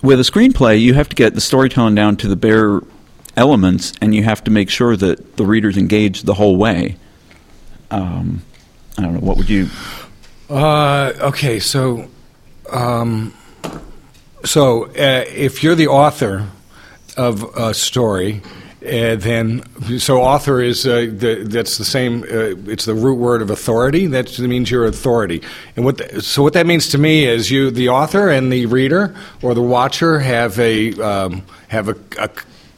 with 0.03 0.21
a 0.21 0.23
screenplay, 0.23 0.81
you 0.81 0.95
have 0.95 1.09
to 1.09 1.17
get 1.17 1.35
the 1.35 1.41
storytelling 1.41 1.95
down 1.95 2.17
to 2.19 2.29
the 2.29 2.37
bare 2.37 2.81
elements, 3.37 3.93
and 4.01 4.15
you 4.15 4.23
have 4.23 4.43
to 4.45 4.51
make 4.51 4.71
sure 4.71 4.97
that 4.97 5.37
the 5.37 5.45
reader's 5.45 5.77
engaged 5.77 6.27
the 6.27 6.35
whole 6.35 6.57
way. 6.57 6.97
Um, 7.91 8.43
I 8.97 9.03
don't 9.03 9.15
know. 9.15 9.21
What 9.21 9.37
would 9.37 9.49
you? 9.49 9.69
Uh, 10.49 11.13
okay, 11.21 11.59
so, 11.61 12.09
um, 12.71 13.35
so 14.45 14.87
uh, 14.87 15.25
if 15.29 15.63
you're 15.63 15.75
the 15.75 15.89
author 15.89 16.49
of 17.17 17.45
a 17.57 17.75
story, 17.75 18.43
uh, 18.83 19.15
then 19.17 19.63
so 19.99 20.23
author 20.23 20.63
is 20.63 20.87
uh, 20.87 21.07
the, 21.13 21.45
that's 21.47 21.77
the 21.77 21.85
same. 21.85 22.23
Uh, 22.23 22.57
it's 22.71 22.87
the 22.87 22.95
root 22.95 23.17
word 23.17 23.43
of 23.43 23.51
authority. 23.51 24.07
That 24.07 24.39
means 24.39 24.71
you're 24.71 24.87
authority. 24.87 25.43
And 25.77 25.85
what 25.85 25.99
the, 25.99 26.23
so 26.23 26.43
what 26.43 26.55
that 26.55 26.67
means 26.67 26.89
to 26.89 26.99
me 26.99 27.27
is 27.27 27.51
you, 27.51 27.71
the 27.71 27.91
author, 27.91 28.31
and 28.31 28.51
the 28.51 28.65
reader 28.67 29.15
or 29.43 29.53
the 29.53 29.63
watcher 29.63 30.19
have 30.21 30.59
a 30.59 30.95
um, 30.95 31.43
have 31.69 31.91
a, 31.91 31.97
a 32.19 32.31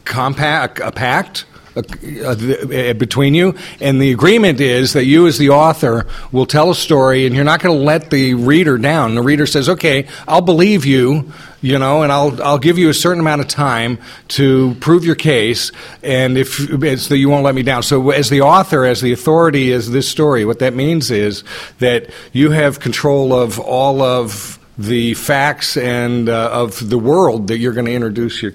compact 0.04 0.80
a 0.80 0.90
pact 0.90 1.44
uh, 1.76 2.94
between 2.94 3.34
you, 3.34 3.54
and 3.80 4.02
the 4.02 4.10
agreement 4.10 4.60
is 4.60 4.94
that 4.94 5.04
you, 5.04 5.28
as 5.28 5.38
the 5.38 5.50
author, 5.50 6.06
will 6.32 6.46
tell 6.46 6.70
a 6.70 6.74
story, 6.74 7.26
and 7.26 7.34
you're 7.34 7.44
not 7.44 7.60
going 7.60 7.78
to 7.78 7.84
let 7.84 8.10
the 8.10 8.34
reader 8.34 8.76
down. 8.76 9.14
The 9.14 9.22
reader 9.22 9.46
says, 9.46 9.68
"Okay, 9.68 10.08
I'll 10.26 10.40
believe 10.40 10.84
you." 10.84 11.32
You 11.62 11.78
know, 11.78 12.02
and 12.02 12.10
I'll 12.10 12.42
I'll 12.42 12.58
give 12.58 12.76
you 12.76 12.88
a 12.88 12.94
certain 12.94 13.20
amount 13.20 13.40
of 13.40 13.48
time 13.48 13.98
to 14.28 14.74
prove 14.80 15.04
your 15.04 15.14
case, 15.14 15.70
and 16.02 16.36
if 16.36 16.58
it's 16.82 17.08
that 17.08 17.18
you 17.18 17.28
won't 17.28 17.44
let 17.44 17.54
me 17.54 17.62
down. 17.62 17.84
So, 17.84 18.10
as 18.10 18.30
the 18.30 18.40
author, 18.40 18.84
as 18.84 19.00
the 19.00 19.12
authority, 19.12 19.72
as 19.72 19.90
this 19.92 20.08
story, 20.08 20.44
what 20.44 20.58
that 20.58 20.74
means 20.74 21.12
is 21.12 21.44
that 21.78 22.10
you 22.32 22.50
have 22.50 22.80
control 22.80 23.32
of 23.32 23.60
all 23.60 24.02
of 24.02 24.58
the 24.76 25.14
facts 25.14 25.76
and 25.76 26.28
uh, 26.28 26.50
of 26.52 26.90
the 26.90 26.98
world 26.98 27.46
that 27.46 27.58
you're 27.58 27.72
going 27.72 27.86
to 27.86 27.94
introduce 27.94 28.42
your 28.42 28.52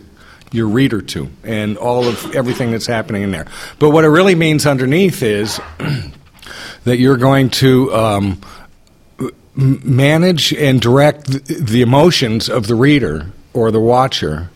your 0.52 0.68
reader 0.68 1.02
to 1.02 1.30
and 1.44 1.78
all 1.78 2.08
of 2.08 2.36
everything 2.36 2.72
that's 2.72 2.88
happening 2.88 3.24
in 3.24 3.32
there. 3.32 3.48
But 3.80 3.92
what 3.92 4.04
it 4.06 4.10
really 4.10 4.36
means 4.36 4.66
underneath 4.66 5.22
is 5.22 5.60
that 6.84 6.98
you're 6.98 7.18
going 7.18 7.50
to 7.52 7.94
um, 7.94 8.42
manage 9.58 10.54
and 10.54 10.80
direct 10.80 11.26
the 11.48 11.82
emotions 11.82 12.48
of 12.50 12.68
the 12.68 12.76
reader 12.76 13.28
or 13.54 13.72
the 13.72 13.80
watcher 13.80 14.50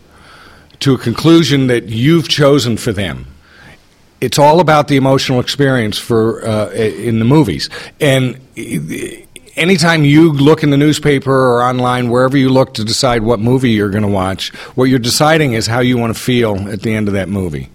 to 0.80 0.94
a 0.94 0.98
conclusion 0.98 1.66
that 1.66 1.84
you've 1.84 2.28
chosen 2.28 2.76
for 2.76 2.92
them. 2.92 3.26
It's 4.20 4.38
all 4.38 4.60
about 4.60 4.86
the 4.86 4.96
emotional 4.96 5.40
experience 5.40 5.98
for 5.98 6.46
uh, 6.46 6.70
in 6.70 7.18
the 7.18 7.24
movies, 7.24 7.68
and 8.00 8.40
anytime 9.56 10.04
you 10.04 10.32
look 10.32 10.62
in 10.62 10.70
the 10.70 10.76
newspaper 10.76 11.32
or 11.32 11.62
online, 11.62 12.08
wherever 12.08 12.36
you 12.36 12.48
look 12.48 12.74
to 12.74 12.84
decide 12.84 13.22
what 13.22 13.40
movie 13.40 13.70
you're 13.70 13.90
going 13.90 14.02
to 14.02 14.08
watch, 14.08 14.54
what 14.76 14.84
you're 14.84 14.98
deciding 14.98 15.54
is 15.54 15.66
how 15.66 15.80
you 15.80 15.98
want 15.98 16.14
to 16.14 16.20
feel 16.20 16.68
at 16.68 16.82
the 16.82 16.94
end 16.94 17.08
of 17.08 17.14
that 17.14 17.28
movie. 17.28 17.68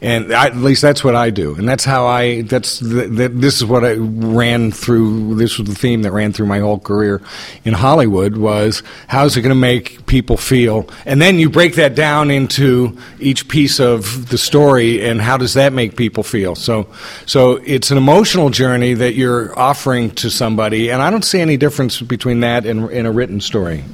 And 0.00 0.32
I, 0.32 0.46
at 0.46 0.56
least 0.56 0.82
that's 0.82 1.02
what 1.02 1.14
I 1.14 1.30
do, 1.30 1.54
and 1.56 1.68
that's 1.68 1.84
how 1.84 2.06
I. 2.06 2.42
That's 2.42 2.78
the, 2.78 3.08
the, 3.08 3.28
this 3.28 3.56
is 3.56 3.64
what 3.64 3.84
I 3.84 3.94
ran 3.94 4.70
through. 4.70 5.34
This 5.36 5.58
was 5.58 5.68
the 5.68 5.74
theme 5.74 6.02
that 6.02 6.12
ran 6.12 6.32
through 6.32 6.46
my 6.46 6.60
whole 6.60 6.78
career 6.78 7.20
in 7.64 7.74
Hollywood. 7.74 8.36
Was 8.36 8.82
how's 9.08 9.36
it 9.36 9.42
going 9.42 9.54
to 9.54 9.60
make 9.60 10.06
people 10.06 10.36
feel? 10.36 10.88
And 11.04 11.20
then 11.20 11.38
you 11.38 11.50
break 11.50 11.74
that 11.76 11.94
down 11.94 12.30
into 12.30 12.96
each 13.18 13.48
piece 13.48 13.80
of 13.80 14.28
the 14.28 14.38
story, 14.38 15.04
and 15.04 15.20
how 15.20 15.36
does 15.36 15.54
that 15.54 15.72
make 15.72 15.96
people 15.96 16.22
feel? 16.22 16.54
So, 16.54 16.88
so 17.26 17.56
it's 17.64 17.90
an 17.90 17.98
emotional 17.98 18.50
journey 18.50 18.94
that 18.94 19.14
you're 19.14 19.58
offering 19.58 20.10
to 20.12 20.30
somebody, 20.30 20.90
and 20.90 21.02
I 21.02 21.10
don't 21.10 21.24
see 21.24 21.40
any 21.40 21.56
difference 21.56 22.00
between 22.00 22.40
that 22.40 22.66
and, 22.66 22.90
and 22.90 23.06
a 23.06 23.10
written 23.10 23.40
story. 23.40 23.84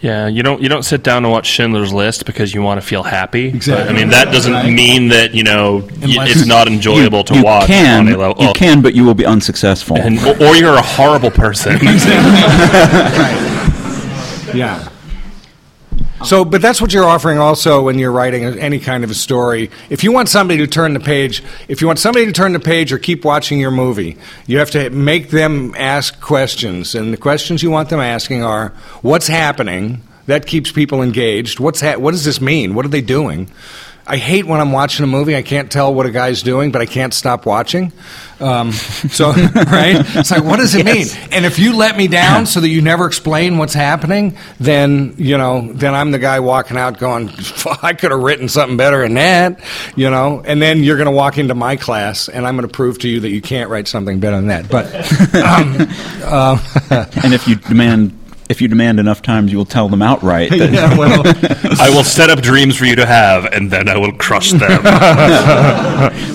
Yeah, 0.00 0.28
you 0.28 0.44
don't 0.44 0.62
you 0.62 0.68
don't 0.68 0.84
sit 0.84 1.02
down 1.02 1.24
and 1.24 1.32
watch 1.32 1.46
Schindler's 1.46 1.92
List 1.92 2.24
because 2.24 2.54
you 2.54 2.62
want 2.62 2.80
to 2.80 2.86
feel 2.86 3.02
happy. 3.02 3.46
Exactly. 3.48 3.84
But, 3.84 3.92
I 3.92 3.98
mean, 3.98 4.10
that 4.10 4.32
doesn't 4.32 4.72
mean 4.74 5.08
that 5.08 5.34
you 5.34 5.42
know 5.42 5.88
Unless- 6.02 6.30
it's 6.36 6.46
not 6.46 6.68
enjoyable 6.68 7.24
to 7.24 7.34
you 7.34 7.42
watch 7.42 7.66
can, 7.66 8.06
on 8.06 8.14
a 8.14 8.16
level. 8.16 8.42
you 8.42 8.50
oh, 8.50 8.52
can, 8.52 8.80
but 8.80 8.94
you 8.94 9.04
will 9.04 9.14
be 9.14 9.26
unsuccessful. 9.26 9.96
and, 9.96 10.18
or 10.20 10.40
or 10.40 10.54
you're 10.54 10.74
a 10.74 10.82
horrible 10.82 11.30
person. 11.30 11.78
Yeah. 14.54 14.88
So, 16.24 16.44
but 16.44 16.60
that's 16.60 16.80
what 16.80 16.92
you're 16.92 17.04
offering 17.04 17.38
also 17.38 17.82
when 17.82 17.98
you're 17.98 18.10
writing 18.10 18.44
any 18.44 18.80
kind 18.80 19.04
of 19.04 19.10
a 19.10 19.14
story. 19.14 19.70
If 19.88 20.02
you 20.02 20.10
want 20.12 20.28
somebody 20.28 20.58
to 20.58 20.66
turn 20.66 20.94
the 20.94 21.00
page, 21.00 21.42
if 21.68 21.80
you 21.80 21.86
want 21.86 22.00
somebody 22.00 22.26
to 22.26 22.32
turn 22.32 22.52
the 22.52 22.60
page 22.60 22.92
or 22.92 22.98
keep 22.98 23.24
watching 23.24 23.60
your 23.60 23.70
movie, 23.70 24.16
you 24.46 24.58
have 24.58 24.70
to 24.72 24.90
make 24.90 25.30
them 25.30 25.74
ask 25.76 26.20
questions. 26.20 26.94
And 26.94 27.12
the 27.12 27.16
questions 27.16 27.62
you 27.62 27.70
want 27.70 27.88
them 27.88 28.00
asking 28.00 28.42
are 28.42 28.70
what's 29.02 29.28
happening? 29.28 30.02
That 30.26 30.46
keeps 30.46 30.70
people 30.70 31.02
engaged. 31.02 31.58
What's 31.58 31.80
ha- 31.80 31.96
what 31.96 32.10
does 32.10 32.24
this 32.24 32.38
mean? 32.38 32.74
What 32.74 32.84
are 32.84 32.90
they 32.90 33.00
doing? 33.00 33.50
I 34.08 34.16
hate 34.16 34.46
when 34.46 34.58
I'm 34.60 34.72
watching 34.72 35.04
a 35.04 35.06
movie. 35.06 35.36
I 35.36 35.42
can't 35.42 35.70
tell 35.70 35.94
what 35.94 36.06
a 36.06 36.10
guy's 36.10 36.42
doing, 36.42 36.72
but 36.72 36.80
I 36.80 36.86
can't 36.86 37.12
stop 37.12 37.44
watching. 37.44 37.92
Um, 38.40 38.72
so, 38.72 39.30
right? 39.32 39.96
It's 40.16 40.30
like, 40.30 40.44
what 40.44 40.56
does 40.58 40.74
it 40.74 40.86
Yes. 40.86 41.14
mean? 41.14 41.28
And 41.32 41.44
if 41.44 41.58
you 41.58 41.76
let 41.76 41.96
me 41.96 42.08
down 42.08 42.46
so 42.46 42.60
that 42.60 42.68
you 42.68 42.80
never 42.80 43.06
explain 43.06 43.58
what's 43.58 43.74
happening, 43.74 44.36
then 44.58 45.14
you 45.18 45.36
know, 45.36 45.72
then 45.72 45.94
I'm 45.94 46.10
the 46.12 46.18
guy 46.18 46.40
walking 46.40 46.76
out 46.76 46.98
going, 46.98 47.28
I 47.82 47.92
could 47.92 48.10
have 48.10 48.20
written 48.20 48.48
something 48.48 48.76
better 48.76 49.02
than 49.02 49.14
that, 49.14 49.60
you 49.96 50.08
know. 50.10 50.42
And 50.44 50.62
then 50.62 50.82
you're 50.82 50.96
going 50.96 51.06
to 51.06 51.12
walk 51.12 51.36
into 51.38 51.54
my 51.54 51.76
class, 51.76 52.28
and 52.28 52.46
I'm 52.46 52.56
going 52.56 52.66
to 52.68 52.72
prove 52.72 52.98
to 53.00 53.08
you 53.08 53.20
that 53.20 53.30
you 53.30 53.42
can't 53.42 53.68
write 53.70 53.88
something 53.88 54.20
better 54.20 54.36
than 54.36 54.46
that. 54.48 54.68
But 54.70 54.86
um, 55.34 55.76
uh, 56.24 57.04
And 57.24 57.34
if 57.34 57.46
you 57.46 57.56
demand 57.56 58.17
if 58.48 58.60
you 58.62 58.68
demand 58.68 58.98
enough 58.98 59.20
times, 59.22 59.52
you 59.52 59.58
will 59.58 59.64
tell 59.64 59.88
them 59.88 60.00
outright. 60.02 60.50
That, 60.50 60.72
yeah, 60.72 60.96
well, 60.96 61.22
I 61.80 61.90
will 61.90 62.04
set 62.04 62.30
up 62.30 62.40
dreams 62.40 62.76
for 62.76 62.84
you 62.86 62.96
to 62.96 63.06
have, 63.06 63.44
and 63.46 63.70
then 63.70 63.88
I 63.88 63.98
will 63.98 64.12
crush 64.12 64.52
them. 64.52 64.82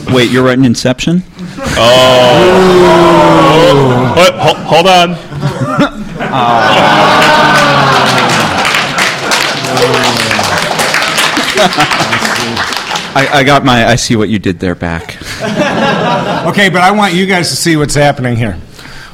Wait, 0.13 0.29
you're 0.29 0.43
writing 0.43 0.65
Inception? 0.65 1.23
Oh. 1.75 2.53
What? 4.15 4.33
Ho- 4.35 4.63
hold 4.63 4.87
on. 4.87 5.17
I, 13.15 13.29
I 13.31 13.43
got 13.43 13.63
my 13.63 13.85
I 13.87 13.95
see 13.95 14.15
what 14.15 14.29
you 14.29 14.39
did 14.39 14.59
there 14.59 14.75
back. 14.75 15.17
Okay, 16.47 16.69
but 16.69 16.81
I 16.81 16.91
want 16.91 17.13
you 17.13 17.25
guys 17.25 17.49
to 17.49 17.55
see 17.55 17.77
what's 17.77 17.95
happening 17.95 18.35
here. 18.35 18.59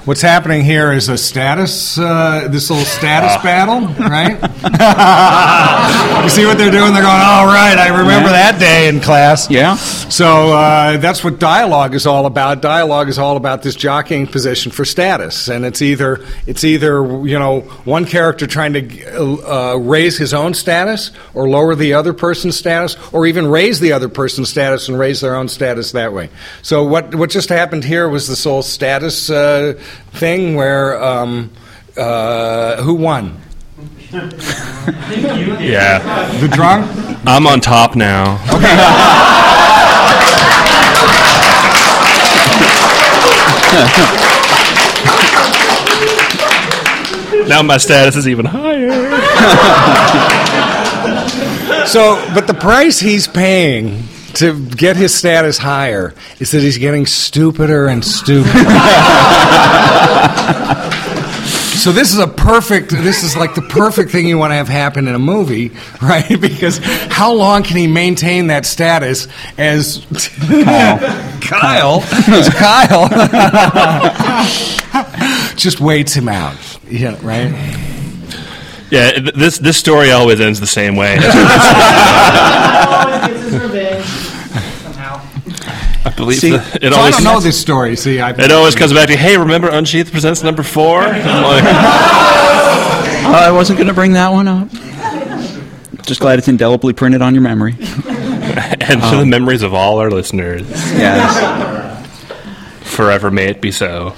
What's 0.05 0.21
happening 0.21 0.63
here 0.63 0.93
is 0.93 1.09
a 1.09 1.17
status, 1.17 1.97
uh, 1.99 2.47
this 2.49 2.69
little 2.69 2.85
status 2.85 3.35
battle, 3.43 3.81
right? 3.99 4.31
you 6.23 6.29
see 6.29 6.45
what 6.45 6.57
they're 6.57 6.71
doing? 6.71 6.93
They're 6.93 7.03
going, 7.03 7.21
all 7.21 7.45
right, 7.45 7.77
I 7.77 7.89
remember 7.89 8.29
that 8.29 8.59
day 8.59 8.87
in 8.87 9.01
class. 9.01 9.51
Yeah. 9.51 9.75
So 9.75 10.53
uh, 10.53 10.97
that's 10.97 11.21
what 11.23 11.37
dialogue 11.37 11.95
is 11.95 12.05
all 12.05 12.25
about. 12.25 12.61
Dialogue 12.61 13.09
is 13.09 13.19
all 13.19 13.35
about 13.35 13.61
this 13.61 13.75
jockeying 13.75 14.27
position 14.27 14.71
for 14.71 14.85
status, 14.85 15.49
and 15.49 15.65
it's 15.65 15.81
either 15.81 16.25
it's 16.47 16.63
either 16.63 17.03
you 17.25 17.37
know 17.37 17.61
one 17.83 18.05
character 18.05 18.47
trying 18.47 18.73
to 18.73 19.43
uh, 19.45 19.75
raise 19.75 20.17
his 20.17 20.33
own 20.33 20.53
status, 20.53 21.11
or 21.33 21.49
lower 21.49 21.75
the 21.75 21.93
other 21.93 22.13
person's 22.13 22.57
status, 22.57 22.95
or 23.11 23.27
even 23.27 23.47
raise 23.47 23.79
the 23.81 23.91
other 23.91 24.09
person's 24.09 24.49
status 24.49 24.87
and 24.87 24.97
raise 24.97 25.19
their 25.19 25.35
own 25.35 25.49
status 25.49 25.91
that 25.91 26.13
way. 26.13 26.29
So 26.61 26.85
what 26.85 27.13
what 27.15 27.29
just 27.29 27.49
happened 27.49 27.83
here 27.83 28.07
was 28.07 28.27
this 28.27 28.45
whole 28.45 28.63
status 28.63 29.29
uh, 29.29 29.79
thing 30.11 30.55
where 30.55 31.01
um, 31.01 31.51
uh, 31.97 32.81
who 32.81 32.95
won? 32.95 33.39
Yeah. 35.59 35.99
The 36.39 36.47
drunk. 36.47 36.89
I'm 37.27 37.45
on 37.45 37.59
top 37.61 37.95
now. 37.95 38.37
now 47.47 47.61
my 47.61 47.77
status 47.77 48.15
is 48.15 48.27
even 48.27 48.45
higher. 48.45 48.89
So, 51.85 52.23
but 52.35 52.45
the 52.45 52.53
price 52.53 52.99
he's 52.99 53.27
paying 53.27 54.03
to 54.35 54.65
get 54.67 54.95
his 54.95 55.13
status 55.13 55.57
higher 55.57 56.13
is 56.39 56.51
that 56.51 56.61
he's 56.61 56.77
getting 56.77 57.05
stupider 57.05 57.87
and 57.87 58.03
stupider. 58.03 58.49
so 61.79 61.91
this 61.91 62.13
is 62.13 62.19
a 62.19 62.27
perfect. 62.27 62.89
This 62.91 63.23
is 63.23 63.35
like 63.37 63.55
the 63.55 63.61
perfect 63.61 64.11
thing 64.11 64.27
you 64.27 64.37
want 64.37 64.51
to 64.51 64.55
have 64.55 64.67
happen 64.67 65.07
in 65.07 65.15
a 65.15 65.19
movie, 65.19 65.71
right? 66.01 66.39
Because 66.39 66.77
how 66.79 67.33
long 67.33 67.63
can 67.63 67.77
he 67.77 67.87
maintain 67.87 68.47
that 68.47 68.65
status 68.65 69.27
as 69.57 70.05
Kyle? 71.41 72.01
as 72.27 72.49
Kyle 72.53 73.07
just 75.55 75.79
waits 75.79 76.13
him 76.13 76.27
out. 76.27 76.57
Yeah, 76.87 77.17
right. 77.25 77.51
Yeah, 78.91 79.19
this 79.35 79.59
this 79.59 79.77
story 79.77 80.11
always 80.11 80.41
ends 80.41 80.59
the 80.59 80.65
same 80.67 80.95
way. 80.95 81.11
always 81.13 81.27
gets 83.27 83.43
his 83.43 83.53
revenge 83.61 84.05
somehow. 84.81 85.21
I 86.05 86.08
believe 86.19 86.39
See, 86.39 86.51
the- 86.51 86.79
it 86.81 86.91
So 86.93 86.97
I 86.97 86.99
always 86.99 87.15
don't 87.15 87.23
know 87.23 87.39
this 87.39 87.59
story. 87.59 87.95
See, 87.95 88.19
I 88.19 88.29
it 88.31 88.51
always 88.51 88.75
comes 88.75 88.93
back 88.93 89.07
to 89.07 89.17
hey, 89.17 89.37
remember 89.37 89.69
Unsheath 89.69 90.11
presents 90.11 90.43
number 90.43 90.61
four? 90.63 91.01
I'm 91.01 91.43
like, 91.43 91.63
oh, 91.65 93.33
I 93.33 93.51
wasn't 93.51 93.77
going 93.77 93.87
to 93.87 93.93
bring 93.93 94.13
that 94.13 94.31
one 94.31 94.47
up. 94.47 94.67
Just 96.05 96.19
glad 96.21 96.39
it's 96.39 96.47
indelibly 96.47 96.93
printed 96.93 97.21
on 97.21 97.33
your 97.33 97.41
memory. 97.43 97.73
and 97.79 99.01
to 99.01 99.09
the 99.15 99.19
um, 99.21 99.29
memories 99.29 99.61
of 99.63 99.73
all 99.73 99.99
our 99.99 100.09
listeners, 100.11 100.67
Yes. 100.69 102.05
forever 102.95 103.31
may 103.31 103.47
it 103.47 103.61
be 103.61 103.71
so. 103.71 104.13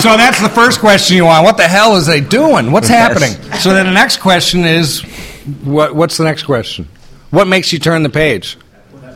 So 0.00 0.16
that's 0.16 0.40
the 0.40 0.48
first 0.48 0.78
question 0.78 1.16
you 1.16 1.24
want. 1.24 1.44
What 1.44 1.56
the 1.56 1.66
hell 1.66 1.96
is 1.96 2.06
they 2.06 2.20
doing? 2.20 2.70
What's 2.70 2.88
Yes. 2.88 3.20
happening? 3.20 3.32
So 3.60 3.74
then 3.74 3.84
the 3.86 3.92
next 3.92 4.18
question 4.18 4.64
is, 4.64 5.02
what, 5.64 5.94
what's 5.94 6.16
the 6.16 6.24
next 6.24 6.44
question? 6.44 6.88
What 7.30 7.46
makes 7.46 7.72
you 7.72 7.78
turn 7.78 8.02
the 8.02 8.10
page? 8.10 8.56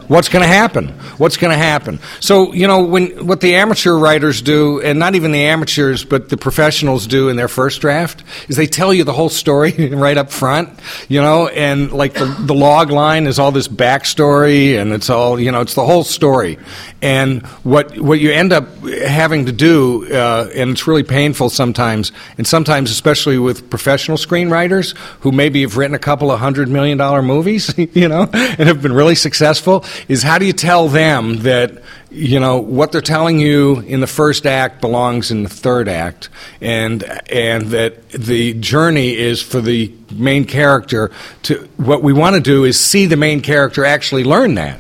What's 0.09 0.29
going 0.29 0.43
to 0.43 0.49
happen? 0.49 0.89
What's 1.19 1.37
going 1.37 1.53
to 1.53 1.59
happen? 1.59 1.99
So 2.21 2.53
you 2.53 2.67
know 2.67 2.85
when 2.85 3.27
what 3.27 3.41
the 3.41 3.55
amateur 3.55 3.97
writers 3.97 4.43
do, 4.43 4.81
and 4.81 4.99
not 4.99 5.15
even 5.15 5.33
the 5.33 5.45
amateurs, 5.45 6.05
but 6.05 6.29
the 6.29 6.37
professionals 6.37 7.07
do 7.07 7.29
in 7.29 7.37
their 7.37 7.49
first 7.49 7.81
draft, 7.81 8.25
is 8.49 8.57
they 8.57 8.67
tell 8.67 8.93
you 8.93 9.05
the 9.05 9.13
whole 9.13 9.29
story 9.29 9.73
right 9.93 10.17
up 10.17 10.31
front. 10.31 10.71
You 11.09 11.21
know, 11.21 11.49
and 11.49 11.93
like 11.93 12.15
the, 12.15 12.27
the 12.41 12.55
log 12.55 12.91
line 12.91 13.27
is 13.27 13.39
all 13.39 13.53
this 13.53 13.69
backstory, 13.69 14.81
and 14.81 14.93
it's 14.93 15.11
all 15.11 15.39
you 15.39 15.53
know, 15.53 15.61
it's 15.61 15.75
the 15.75 15.87
whole 15.87 16.05
story. 16.05 16.59
And 17.01 17.47
what 17.65 17.99
what 17.99 18.21
you 18.21 18.33
end 18.33 18.53
up 18.53 18.69
having 18.85 19.47
to 19.47 19.53
do, 19.53 20.07
uh, 20.13 20.51
and 20.55 20.71
it's 20.71 20.87
really 20.87 21.03
painful 21.03 21.51
sometimes, 21.51 22.13
and 22.39 22.47
sometimes 22.47 22.91
especially 22.91 23.39
with 23.39 23.71
professional 23.71 24.17
screenwriters 24.17 24.97
who 25.21 25.33
maybe 25.33 25.63
have 25.63 25.77
written 25.77 25.95
a 25.95 25.99
couple 25.99 26.31
of 26.31 26.39
hundred 26.39 26.69
million 26.69 26.99
dollar 26.99 27.23
movies, 27.23 27.75
you 27.95 28.09
know, 28.09 28.29
and 28.33 28.69
have 28.69 28.83
been 28.83 28.93
really 28.93 29.15
successful, 29.15 29.85
is 30.09 30.23
how 30.23 30.39
do 30.39 30.47
you 30.47 30.53
tell 30.53 30.89
them 30.89 31.39
that 31.39 31.83
you 32.11 32.39
know 32.39 32.59
what 32.59 32.93
they're 32.93 33.01
telling 33.01 33.39
you 33.39 33.81
in 33.81 34.01
the 34.01 34.07
first 34.07 34.47
act 34.47 34.81
belongs 34.81 35.31
in 35.31 35.43
the 35.43 35.49
third 35.49 35.89
act, 35.89 36.29
and 36.61 37.03
and 37.31 37.67
that 37.69 38.11
the 38.11 38.55
journey 38.55 39.17
is 39.17 39.43
for 39.43 39.61
the 39.61 39.93
main 40.11 40.45
character 40.45 41.11
to 41.43 41.69
what 41.77 42.03
we 42.03 42.13
want 42.13 42.35
to 42.37 42.41
do 42.41 42.65
is 42.65 42.79
see 42.79 43.07
the 43.07 43.17
main 43.17 43.41
character 43.41 43.85
actually 43.85 44.25
learn 44.25 44.55
that 44.55 44.79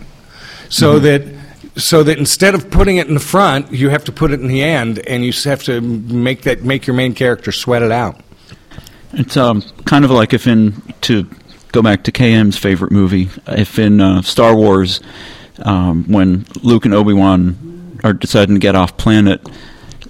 so 0.68 0.98
that 0.98 1.22
so 1.77 2.03
that 2.03 2.18
instead 2.18 2.55
of 2.55 2.70
putting 2.70 2.96
it 2.96 3.09
in 3.09 3.14
the 3.14 3.20
front, 3.20 3.72
you 3.72 3.90
have 3.90 4.05
to 4.05 4.12
put 4.12 4.31
it 4.31 4.40
in 4.40 4.48
the 4.48 4.62
end, 4.62 4.98
and 5.07 5.25
you 5.25 5.33
have 5.44 5.62
to 5.64 5.81
make 5.81 6.42
that 6.42 6.62
make 6.62 6.87
your 6.87 6.96
main 6.96 7.14
character 7.14 7.53
sweat 7.53 7.83
it 7.83 7.92
out. 7.92 8.20
It's 9.14 9.37
um, 9.37 9.62
kind 9.85 10.05
of 10.05 10.11
like 10.11 10.33
if 10.33 10.46
in 10.46 10.72
to 11.03 11.29
go 11.72 11.82
back 11.82 12.04
to 12.04 12.12
Cam's 12.12 12.56
favorite 12.56 12.92
movie, 12.92 13.28
if 13.48 13.78
in 13.78 14.00
uh, 14.00 14.22
Star 14.22 14.54
Wars, 14.54 15.00
um, 15.61 16.04
when 16.04 16.46
Luke 16.62 16.85
and 16.85 16.94
Obi 16.94 17.12
Wan 17.12 17.98
are 18.04 18.12
deciding 18.12 18.54
to 18.54 18.61
get 18.61 18.74
off 18.74 18.96
planet, 18.96 19.46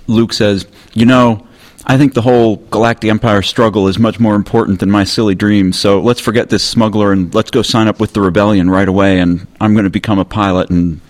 Luke 0.07 0.33
says, 0.33 0.67
"You 0.93 1.07
know." 1.07 1.47
I 1.85 1.99
think 1.99 2.15
the 2.15 2.23
whole 2.23 2.59
Galactic 2.71 3.11
Empire 3.11 3.43
struggle 3.43 3.89
is 3.89 3.99
much 3.99 4.21
more 4.21 4.37
important 4.37 4.79
than 4.79 4.89
my 4.89 5.03
silly 5.03 5.35
dreams. 5.35 5.77
So 5.77 6.01
let's 6.01 6.21
forget 6.21 6.49
this 6.49 6.63
smuggler 6.63 7.11
and 7.11 7.35
let's 7.35 7.51
go 7.51 7.63
sign 7.63 7.89
up 7.89 7.99
with 7.99 8.13
the 8.13 8.21
rebellion 8.21 8.71
right 8.71 8.87
away. 8.87 9.19
And 9.19 9.49
I'm 9.61 9.73
going 9.73 9.83
to 9.83 9.91
become 9.91 10.21
a 10.21 10.25
pilot 10.25 10.71
and 10.71 11.01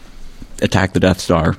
attack 0.62 0.95
the 0.95 1.01
Death 1.01 1.21
Star. 1.21 1.57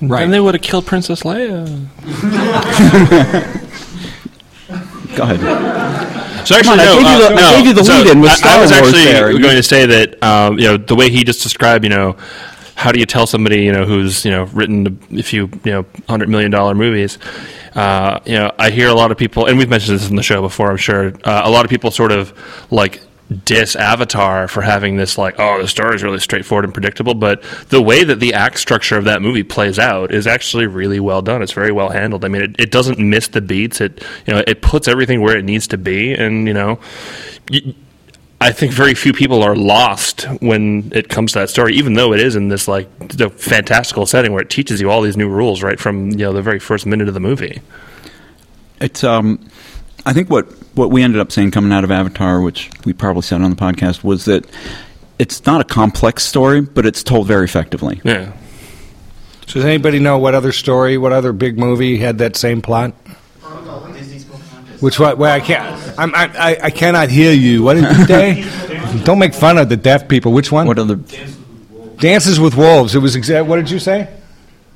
Right. 0.00 0.22
And 0.22 0.32
they 0.32 0.38
would 0.38 0.54
have 0.54 0.62
killed 0.62 0.86
Princess 0.86 1.24
Leia. 1.24 1.66
Go 5.16 5.22
ahead. 5.22 6.15
So 6.46 6.54
actually, 6.56 6.74
on, 6.74 6.80
I 6.80 6.84
no, 6.84 6.92
gave 6.94 7.02
you 7.02 7.06
uh, 7.08 7.18
the- 7.18 7.34
I 7.34 7.40
no. 7.52 7.56
gave 7.56 7.66
you 7.66 7.72
the 7.74 7.84
So 7.84 7.92
lead-in 7.98 8.20
with 8.20 8.30
I- 8.30 8.34
Star 8.34 8.52
I 8.52 8.60
was 8.60 8.70
Wars 8.70 8.82
actually 8.82 9.04
there. 9.04 9.32
Going 9.32 9.56
to 9.56 9.62
say 9.62 9.86
that 9.86 10.22
um, 10.22 10.58
you 10.58 10.64
know 10.66 10.76
the 10.76 10.94
way 10.94 11.10
he 11.10 11.24
just 11.24 11.42
described, 11.42 11.84
you 11.84 11.90
know, 11.90 12.16
how 12.76 12.92
do 12.92 12.98
you 13.00 13.06
tell 13.06 13.26
somebody 13.26 13.62
you 13.64 13.72
know 13.72 13.84
who's 13.84 14.24
you 14.24 14.30
know 14.30 14.44
written 14.52 14.98
a 15.18 15.22
few 15.22 15.50
you 15.64 15.72
know 15.72 15.86
hundred 16.08 16.28
million 16.28 16.50
dollar 16.50 16.74
movies? 16.74 17.18
Uh, 17.74 18.20
you 18.24 18.32
know, 18.34 18.50
I 18.58 18.70
hear 18.70 18.88
a 18.88 18.94
lot 18.94 19.10
of 19.10 19.18
people, 19.18 19.44
and 19.46 19.58
we've 19.58 19.68
mentioned 19.68 19.98
this 19.98 20.08
in 20.08 20.16
the 20.16 20.22
show 20.22 20.40
before. 20.40 20.70
I'm 20.70 20.76
sure 20.78 21.12
uh, 21.24 21.42
a 21.44 21.50
lot 21.50 21.64
of 21.66 21.70
people 21.70 21.90
sort 21.90 22.10
of 22.12 22.32
like 22.70 23.02
diss 23.44 23.74
Avatar 23.74 24.46
for 24.48 24.62
having 24.62 24.96
this 24.96 25.18
like, 25.18 25.34
oh, 25.38 25.60
the 25.60 25.68
story 25.68 25.96
is 25.96 26.02
really 26.02 26.20
straightforward 26.20 26.64
and 26.64 26.72
predictable, 26.72 27.14
but 27.14 27.42
the 27.68 27.82
way 27.82 28.04
that 28.04 28.20
the 28.20 28.34
act 28.34 28.58
structure 28.58 28.96
of 28.96 29.04
that 29.04 29.20
movie 29.20 29.42
plays 29.42 29.78
out 29.78 30.12
is 30.12 30.26
actually 30.26 30.66
really 30.66 31.00
well 31.00 31.22
done. 31.22 31.42
It's 31.42 31.52
very 31.52 31.72
well 31.72 31.88
handled. 31.88 32.24
I 32.24 32.28
mean, 32.28 32.42
it, 32.42 32.56
it 32.58 32.70
doesn't 32.70 32.98
miss 32.98 33.28
the 33.28 33.40
beats. 33.40 33.80
It 33.80 34.02
you 34.26 34.34
know 34.34 34.42
it 34.46 34.62
puts 34.62 34.86
everything 34.88 35.20
where 35.20 35.36
it 35.36 35.44
needs 35.44 35.66
to 35.68 35.78
be, 35.78 36.12
and 36.12 36.46
you 36.46 36.54
know. 36.54 36.78
I 38.38 38.52
think 38.52 38.72
very 38.72 38.94
few 38.94 39.14
people 39.14 39.42
are 39.42 39.56
lost 39.56 40.24
when 40.40 40.92
it 40.94 41.08
comes 41.08 41.32
to 41.32 41.38
that 41.38 41.48
story, 41.48 41.74
even 41.74 41.94
though 41.94 42.12
it 42.12 42.20
is 42.20 42.36
in 42.36 42.48
this 42.48 42.68
like 42.68 42.86
fantastical 43.32 44.04
setting 44.04 44.32
where 44.32 44.42
it 44.42 44.50
teaches 44.50 44.78
you 44.78 44.90
all 44.90 45.00
these 45.00 45.16
new 45.16 45.28
rules 45.28 45.62
right 45.62 45.80
from 45.80 46.10
you 46.10 46.18
know 46.18 46.34
the 46.34 46.42
very 46.42 46.58
first 46.58 46.84
minute 46.84 47.08
of 47.08 47.14
the 47.14 47.20
movie. 47.20 47.62
It's 48.78 49.02
um, 49.02 49.48
I 50.06 50.12
think 50.12 50.30
what, 50.30 50.46
what 50.76 50.90
we 50.90 51.02
ended 51.02 51.20
up 51.20 51.32
saying 51.32 51.50
coming 51.50 51.72
out 51.72 51.82
of 51.82 51.90
Avatar, 51.90 52.40
which 52.40 52.70
we 52.84 52.92
probably 52.92 53.22
said 53.22 53.42
on 53.42 53.50
the 53.50 53.56
podcast, 53.56 54.04
was 54.04 54.24
that 54.26 54.46
it's 55.18 55.44
not 55.44 55.60
a 55.60 55.64
complex 55.64 56.22
story, 56.22 56.60
but 56.60 56.86
it's 56.86 57.02
told 57.02 57.26
very 57.26 57.44
effectively. 57.44 58.00
Yeah. 58.04 58.32
So 59.48 59.54
does 59.54 59.64
anybody 59.64 59.98
know 59.98 60.18
what 60.18 60.34
other 60.34 60.52
story, 60.52 60.96
what 60.96 61.12
other 61.12 61.32
big 61.32 61.58
movie 61.58 61.98
had 61.98 62.18
that 62.18 62.36
same 62.36 62.62
plot? 62.62 62.94
Which 64.80 65.00
what? 65.00 65.18
Well, 65.18 65.32
I 65.34 65.40
can't. 65.40 65.98
I'm, 65.98 66.14
I, 66.14 66.30
I 66.36 66.58
I 66.64 66.70
cannot 66.70 67.08
hear 67.08 67.32
you. 67.32 67.62
What 67.62 67.74
did 67.74 67.96
you 67.96 68.04
say? 68.04 69.02
Don't 69.04 69.18
make 69.18 69.32
fun 69.34 69.56
of 69.56 69.70
the 69.70 69.76
deaf 69.76 70.06
people. 70.06 70.32
Which 70.32 70.52
one? 70.52 70.66
What 70.66 70.78
other? 70.78 70.96
Dances 71.96 72.38
with 72.38 72.56
Wolves. 72.56 72.94
It 72.94 72.98
was 72.98 73.16
exact. 73.16 73.46
What 73.46 73.56
did 73.56 73.70
you 73.70 73.78
say? 73.78 74.08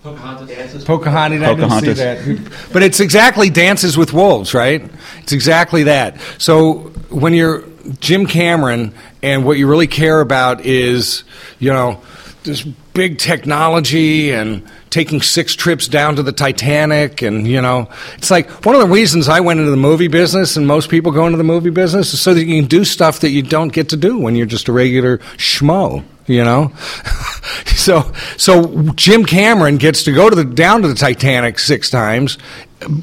Pocahontas. 0.03 0.85
Pocahontas. 0.85 1.43
I 1.43 1.55
didn't 1.55 1.71
see 1.71 1.95
Pocahontas. 1.95 1.99
that. 1.99 2.73
But 2.73 2.83
it's 2.83 3.01
exactly 3.01 3.51
Dances 3.51 3.99
with 3.99 4.13
Wolves, 4.13 4.55
right? 4.55 4.89
It's 5.19 5.33
exactly 5.33 5.85
that. 5.85 6.19
So 6.39 6.91
when 7.11 7.35
you're 7.35 7.65
Jim 8.01 8.27
Cameron 8.27 8.95
and 9.23 9.45
what 9.45 9.59
you 9.59 9.69
really 9.69 9.87
care 9.87 10.21
about 10.21 10.65
is, 10.65 11.25
you 11.59 11.71
know, 11.71 12.01
this 12.45 12.63
big 12.63 13.19
technology 13.19 14.31
and 14.33 14.67
taking 14.89 15.21
six 15.21 15.55
trips 15.55 15.87
down 15.87 16.17
to 16.17 16.23
the 16.23 16.33
Titanic 16.33 17.21
and, 17.21 17.47
you 17.47 17.61
know, 17.61 17.89
it's 18.17 18.31
like 18.31 18.65
one 18.65 18.75
of 18.75 18.81
the 18.81 18.89
reasons 18.89 19.29
I 19.29 19.41
went 19.41 19.61
into 19.61 19.71
the 19.71 19.77
movie 19.77 20.09
business 20.09 20.57
and 20.57 20.67
most 20.67 20.89
people 20.89 21.13
go 21.13 21.27
into 21.27 21.37
the 21.37 21.45
movie 21.45 21.71
business 21.71 22.15
is 22.15 22.21
so 22.21 22.33
that 22.33 22.43
you 22.43 22.61
can 22.63 22.69
do 22.69 22.85
stuff 22.85 23.21
that 23.21 23.31
you 23.31 23.43
don't 23.43 23.73
get 23.73 23.91
to 23.91 23.97
do 23.97 24.19
when 24.19 24.35
you're 24.35 24.47
just 24.47 24.69
a 24.69 24.73
regular 24.73 25.19
schmo 25.37 26.03
you 26.31 26.45
know 26.45 26.73
so 27.67 28.13
so 28.37 28.91
Jim 28.95 29.25
Cameron 29.25 29.77
gets 29.77 30.05
to 30.05 30.13
go 30.13 30.31
to 30.31 30.37
the 30.37 30.45
down 30.45 30.83
to 30.83 30.89
the 30.89 30.95
Titanic 30.95 31.59
six 31.59 31.91
times 31.91 32.39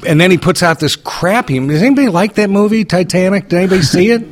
and 0.06 0.20
then 0.20 0.30
he 0.30 0.38
puts 0.38 0.62
out 0.62 0.80
this 0.80 0.96
crappy 0.96 1.58
does 1.66 1.82
anybody 1.82 2.08
like 2.08 2.34
that 2.34 2.50
movie 2.50 2.84
Titanic 2.84 3.48
did 3.48 3.58
anybody 3.58 3.82
see 3.82 4.10
it 4.10 4.22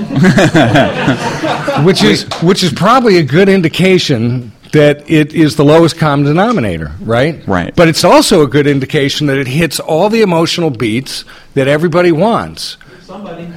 which 1.84 2.02
is 2.02 2.24
which 2.42 2.62
is 2.62 2.72
probably 2.72 3.18
a 3.18 3.22
good 3.22 3.48
indication 3.48 4.52
that 4.72 5.10
it 5.10 5.32
is 5.32 5.56
the 5.56 5.64
lowest 5.64 5.98
common 5.98 6.26
denominator, 6.26 6.92
right? 7.00 7.46
Right. 7.46 7.74
But 7.74 7.88
it's 7.88 8.04
also 8.04 8.42
a 8.42 8.46
good 8.46 8.66
indication 8.66 9.26
that 9.26 9.36
it 9.36 9.46
hits 9.46 9.80
all 9.80 10.08
the 10.08 10.22
emotional 10.22 10.70
beats 10.70 11.24
that 11.54 11.66
everybody 11.66 12.12
wants. 12.12 12.76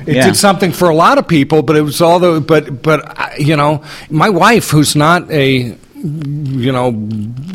It 0.08 0.16
Yeah. 0.16 0.26
did 0.26 0.36
something 0.36 0.72
for 0.72 0.90
a 0.90 0.96
lot 0.96 1.18
of 1.18 1.28
people, 1.28 1.62
but 1.62 1.76
it 1.76 1.82
was 1.82 2.02
all 2.02 2.20
the 2.20 2.42
but 2.42 2.82
but 2.82 3.40
you 3.40 3.56
know, 3.56 3.82
my 4.10 4.30
wife, 4.30 4.70
who's 4.70 4.96
not 4.96 5.30
a 5.32 5.76
you 5.96 6.72
know 6.72 6.90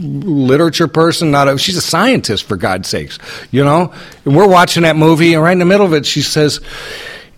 literature 0.02 0.88
person, 0.88 1.30
not 1.30 1.48
a 1.48 1.58
she's 1.58 1.76
a 1.76 1.80
scientist 1.82 2.44
for 2.44 2.56
God's 2.56 2.88
sakes, 2.88 3.18
you 3.50 3.64
know, 3.64 3.92
and 4.24 4.34
we're 4.36 4.48
watching 4.48 4.84
that 4.84 4.96
movie, 4.96 5.34
and 5.34 5.42
right 5.42 5.52
in 5.52 5.58
the 5.58 5.64
middle 5.64 5.86
of 5.86 5.92
it, 5.92 6.06
she 6.06 6.22
says. 6.22 6.60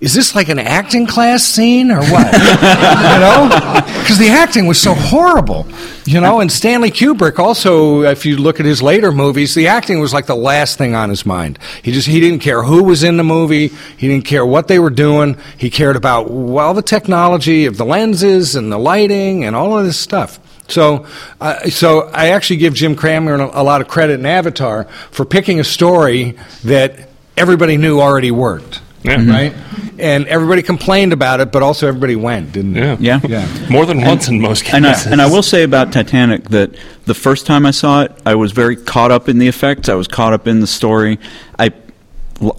Is 0.00 0.14
this 0.14 0.34
like 0.34 0.48
an 0.48 0.58
acting 0.58 1.06
class 1.06 1.44
scene 1.44 1.90
or 1.90 2.00
what? 2.00 2.32
you 2.32 3.20
know, 3.20 4.00
because 4.00 4.18
the 4.18 4.28
acting 4.30 4.66
was 4.66 4.80
so 4.80 4.94
horrible. 4.94 5.66
You 6.06 6.22
know, 6.22 6.40
and 6.40 6.50
Stanley 6.50 6.90
Kubrick 6.90 7.38
also, 7.38 8.02
if 8.02 8.24
you 8.24 8.38
look 8.38 8.60
at 8.60 8.66
his 8.66 8.82
later 8.82 9.12
movies, 9.12 9.54
the 9.54 9.68
acting 9.68 10.00
was 10.00 10.14
like 10.14 10.24
the 10.24 10.34
last 10.34 10.78
thing 10.78 10.94
on 10.94 11.10
his 11.10 11.26
mind. 11.26 11.58
He 11.82 11.92
just 11.92 12.08
he 12.08 12.18
didn't 12.18 12.38
care 12.38 12.62
who 12.62 12.84
was 12.84 13.02
in 13.02 13.18
the 13.18 13.24
movie. 13.24 13.68
He 13.98 14.08
didn't 14.08 14.24
care 14.24 14.44
what 14.46 14.68
they 14.68 14.78
were 14.78 14.88
doing. 14.88 15.36
He 15.58 15.68
cared 15.68 15.96
about 15.96 16.30
well 16.30 16.72
the 16.72 16.80
technology 16.80 17.66
of 17.66 17.76
the 17.76 17.84
lenses 17.84 18.56
and 18.56 18.72
the 18.72 18.78
lighting 18.78 19.44
and 19.44 19.54
all 19.54 19.78
of 19.78 19.84
this 19.84 19.98
stuff. 19.98 20.40
So, 20.66 21.06
uh, 21.42 21.68
so 21.68 22.08
I 22.08 22.28
actually 22.28 22.56
give 22.56 22.72
Jim 22.72 22.96
Cameron 22.96 23.42
a, 23.42 23.50
a 23.52 23.62
lot 23.62 23.82
of 23.82 23.88
credit 23.88 24.18
in 24.20 24.24
Avatar 24.24 24.84
for 25.10 25.26
picking 25.26 25.60
a 25.60 25.64
story 25.64 26.38
that 26.64 27.10
everybody 27.36 27.76
knew 27.76 28.00
already 28.00 28.30
worked. 28.30 28.80
Yeah. 29.02 29.16
Mm-hmm. 29.16 29.30
Right, 29.30 29.54
and 30.00 30.26
everybody 30.28 30.62
complained 30.62 31.12
about 31.12 31.40
it, 31.40 31.52
but 31.52 31.62
also 31.62 31.86
everybody 31.86 32.16
went, 32.16 32.52
didn't 32.52 32.72
they? 32.72 32.80
Yeah. 32.80 32.96
Yeah. 32.98 33.20
Yeah. 33.26 33.68
More 33.70 33.86
than 33.86 34.00
once 34.00 34.28
in 34.28 34.40
most 34.40 34.64
cases. 34.64 34.74
And 34.74 34.86
I, 34.86 35.12
and 35.12 35.22
I 35.22 35.26
will 35.26 35.42
say 35.42 35.62
about 35.62 35.92
Titanic 35.92 36.48
that 36.50 36.74
the 37.04 37.14
first 37.14 37.46
time 37.46 37.66
I 37.66 37.70
saw 37.70 38.02
it, 38.02 38.12
I 38.24 38.34
was 38.34 38.52
very 38.52 38.76
caught 38.76 39.10
up 39.10 39.28
in 39.28 39.38
the 39.38 39.48
effects. 39.48 39.88
I 39.88 39.94
was 39.94 40.08
caught 40.08 40.32
up 40.32 40.46
in 40.46 40.60
the 40.60 40.66
story. 40.66 41.18
I, 41.58 41.72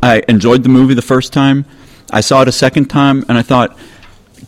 I 0.01 0.23
enjoyed 0.27 0.63
the 0.63 0.69
movie 0.69 0.93
the 0.93 1.01
first 1.01 1.33
time. 1.33 1.65
I 2.11 2.21
saw 2.21 2.41
it 2.41 2.47
a 2.47 2.51
second 2.51 2.85
time, 2.85 3.25
and 3.27 3.37
I 3.37 3.41
thought, 3.41 3.77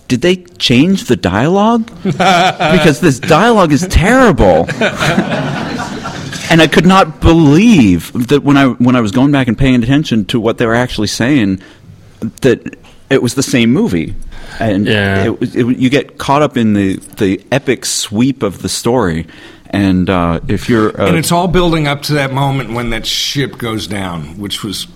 did 0.08 0.22
they 0.22 0.36
change 0.36 1.06
the 1.06 1.16
dialogue? 1.16 1.90
because 2.04 3.00
this 3.00 3.20
dialogue 3.20 3.72
is 3.72 3.88
terrible. 3.88 4.68
and 6.50 6.62
I 6.62 6.68
could 6.72 6.86
not 6.86 7.22
believe 7.22 8.12
that 8.28 8.44
when 8.44 8.58
I 8.58 8.68
when 8.68 8.96
I 8.96 9.02
was 9.02 9.12
going 9.12 9.32
back 9.32 9.48
and 9.48 9.58
paying 9.58 9.82
attention 9.82 10.26
to 10.26 10.40
what 10.40 10.58
they 10.58 10.66
were 10.66 10.76
actually 10.76 11.08
saying, 11.08 11.62
that 12.42 12.78
it 13.10 13.22
was 13.22 13.36
the 13.36 13.44
same 13.44 13.72
movie. 13.72 14.16
And 14.60 14.88
Yeah. 14.88 15.34
it, 15.42 15.56
it, 15.56 15.78
you 15.78 15.90
get 15.90 16.18
caught 16.18 16.42
up 16.42 16.58
in 16.58 16.74
the, 16.74 16.98
the 17.18 17.42
epic 17.52 17.86
sweep 17.86 18.44
of 18.44 18.62
the 18.62 18.70
story, 18.70 19.26
and 19.70 20.10
uh, 20.10 20.40
if 20.48 20.70
you're 20.70 21.00
uh, 21.00 21.08
And 21.08 21.18
it's 21.18 21.32
all 21.32 21.48
building 21.48 21.88
up 21.88 22.02
to 22.04 22.14
that 22.14 22.32
moment 22.34 22.74
when 22.74 22.90
that 22.92 23.06
ship 23.06 23.58
goes 23.58 23.88
down, 23.88 24.38
which 24.38 24.64
was 24.64 24.88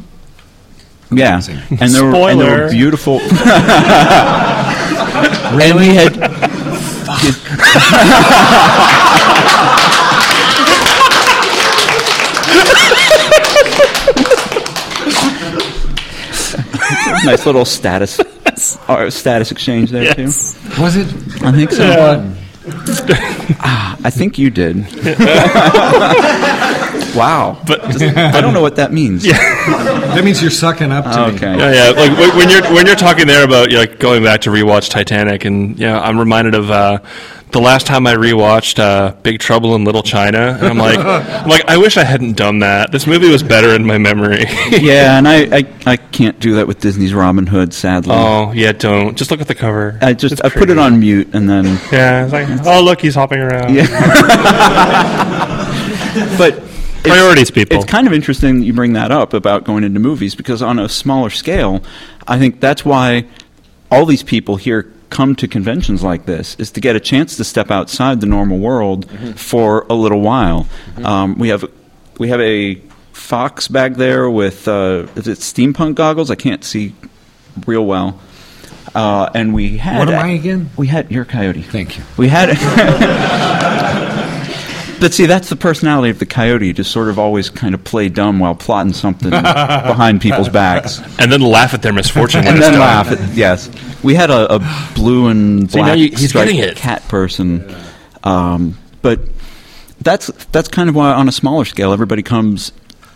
yeah, 1.09 1.39
and 1.39 1.39
there, 1.47 1.65
were, 1.71 1.77
and 1.79 1.93
there 1.93 2.05
were 2.05 2.11
Spoiler. 2.11 2.69
beautiful. 2.71 3.19
And 5.49 5.79
we 5.79 5.87
had. 5.95 6.17
nice 17.27 17.45
little 17.45 17.65
status, 17.65 18.19
uh, 18.87 19.09
status 19.09 19.51
exchange 19.51 19.91
there 19.91 20.03
Yes. 20.03 20.53
too. 20.75 20.81
was 20.81 20.95
it? 20.95 21.07
I 21.43 21.51
think 21.51 21.71
so. 21.71 22.33
Ah, 23.59 23.97
I 24.03 24.09
think 24.09 24.37
you 24.37 24.49
did. 24.49 24.77
wow. 27.15 27.61
But 27.65 27.81
I 28.01 28.41
don't 28.41 28.53
know 28.53 28.61
what 28.61 28.75
that 28.77 28.91
means. 28.91 29.23
That 29.23 30.21
means 30.23 30.41
you're 30.41 30.51
sucking 30.51 30.91
up 30.91 31.05
to 31.05 31.31
me. 31.31 31.39
Yeah, 31.39 31.73
yeah. 31.73 31.89
Like 31.91 32.17
when- 32.17 32.35
when 32.37 32.49
you're 32.49 32.63
when 32.73 32.85
you're 32.85 32.95
talking 32.95 33.27
there 33.27 33.43
about 33.45 33.69
you 33.69 33.75
know, 33.75 33.81
like 33.81 33.99
going 33.99 34.23
back 34.23 34.41
to 34.41 34.49
rewatch 34.49 34.89
Titanic, 34.89 35.45
and 35.45 35.77
yeah, 35.79 35.99
I'm 35.99 36.19
reminded 36.19 36.55
of 36.55 36.69
uh, 36.71 36.99
the 37.51 37.61
last 37.61 37.87
time 37.87 38.05
I 38.05 38.13
rewatched 38.15 38.77
uh, 38.79 39.13
Big 39.23 39.39
Trouble 39.39 39.73
in 39.75 39.85
Little 39.85 40.03
China, 40.03 40.57
and 40.59 40.67
I'm 40.67 40.77
like, 40.77 40.99
I'm 40.99 41.47
like, 41.47 41.63
I 41.67 41.77
wish 41.77 41.95
I 41.97 42.03
hadn't 42.03 42.35
done 42.35 42.59
that. 42.59 42.91
This 42.91 43.07
movie 43.07 43.29
was 43.29 43.41
better 43.41 43.73
in 43.73 43.85
my 43.85 43.97
memory. 43.97 44.45
Yeah, 44.77 45.17
and 45.17 45.27
I, 45.27 45.57
I, 45.57 45.65
I 45.85 45.97
can't 45.97 46.39
do 46.39 46.55
that 46.55 46.67
with 46.67 46.79
Disney's 46.79 47.13
Robin 47.13 47.47
Hood, 47.47 47.73
sadly. 47.73 48.13
oh 48.15 48.51
yeah, 48.51 48.73
don't 48.73 49.17
just 49.17 49.31
look 49.31 49.41
at 49.41 49.47
the 49.47 49.55
cover. 49.55 49.97
I 50.01 50.13
just 50.13 50.33
It's 50.33 50.41
I 50.41 50.49
put 50.49 50.69
it 50.69 50.77
on 50.77 50.99
mute 50.99 51.33
and 51.33 51.49
then 51.49 51.65
Yeah, 51.91 52.25
it's 52.25 52.33
like 52.33 52.47
oh 52.65 52.83
look, 52.83 53.01
he's 53.01 53.15
hopping 53.15 53.39
around. 53.39 53.73
Yeah. 53.73 53.87
but 56.37 56.61
Priorities, 57.03 57.51
people. 57.51 57.77
It's 57.77 57.85
kind 57.89 58.07
of 58.07 58.13
interesting 58.13 58.59
that 58.59 58.65
you 58.65 58.73
bring 58.73 58.93
that 58.93 59.11
up 59.11 59.33
about 59.33 59.63
going 59.63 59.83
into 59.83 59.99
movies 59.99 60.35
because 60.35 60.61
on 60.61 60.79
a 60.79 60.89
smaller 60.89 61.29
scale, 61.29 61.81
I 62.27 62.37
think 62.37 62.59
that's 62.59 62.83
why 62.83 63.25
all 63.89 64.05
these 64.05 64.23
people 64.23 64.57
here 64.57 64.91
come 65.09 65.35
to 65.35 65.47
conventions 65.47 66.03
like 66.03 66.25
this 66.25 66.55
is 66.59 66.71
to 66.71 66.81
get 66.81 66.95
a 66.95 66.99
chance 66.99 67.37
to 67.37 67.43
step 67.43 67.71
outside 67.71 68.21
the 68.21 68.27
normal 68.27 68.59
world 68.59 69.09
for 69.37 69.85
a 69.89 69.93
little 69.93 70.21
while. 70.21 70.67
Um, 71.03 71.37
we 71.37 71.49
have 71.49 71.65
we 72.17 72.29
have 72.29 72.41
a 72.41 72.81
Fox 73.13 73.67
bag 73.67 73.95
there 73.95 74.29
with 74.29 74.67
uh, 74.67 75.07
is 75.15 75.27
it 75.27 75.39
steampunk 75.39 75.95
goggles? 75.95 76.29
I 76.29 76.35
can't 76.35 76.63
see 76.63 76.93
real 77.65 77.85
well. 77.85 78.19
Uh, 78.95 79.29
and 79.35 79.53
we 79.53 79.77
had 79.77 79.99
What 79.99 80.09
am 80.09 80.23
I 80.23 80.29
again? 80.29 80.69
We 80.77 80.87
had 80.87 81.11
your 81.11 81.25
coyote. 81.25 81.61
Thank 81.61 81.97
you. 81.97 82.03
We 82.17 82.29
had. 82.29 82.57
but 84.99 85.13
see, 85.13 85.25
that's 85.25 85.49
the 85.49 85.55
personality 85.55 86.09
of 86.09 86.19
the 86.19 86.25
coyote 86.25 86.73
to 86.73 86.83
sort 86.83 87.09
of 87.09 87.17
always 87.19 87.49
kind 87.49 87.73
of 87.75 87.83
play 87.83 88.09
dumb 88.09 88.39
while 88.39 88.55
plotting 88.55 88.93
something 88.93 89.29
behind 89.31 90.21
people's 90.21 90.49
backs, 90.49 90.99
and 91.19 91.31
then 91.31 91.41
laugh 91.41 91.73
at 91.73 91.81
their 91.81 91.93
misfortune 91.93 92.45
and 92.47 92.61
then 92.61 92.71
done. 92.73 92.79
laugh. 92.81 93.11
At, 93.11 93.35
yes, 93.35 93.69
we 94.03 94.15
had 94.15 94.29
a, 94.29 94.55
a 94.55 94.91
blue 94.95 95.27
and 95.27 95.69
black 95.71 95.97
you- 95.97 96.09
he's 96.09 96.33
getting 96.33 96.57
it. 96.57 96.75
cat 96.77 97.07
person, 97.07 97.73
um, 98.23 98.77
but 99.01 99.19
that's 100.01 100.27
that's 100.51 100.67
kind 100.69 100.89
of 100.89 100.95
why 100.95 101.11
on 101.13 101.27
a 101.27 101.31
smaller 101.31 101.65
scale 101.65 101.91
everybody 101.93 102.21
comes 102.23 102.71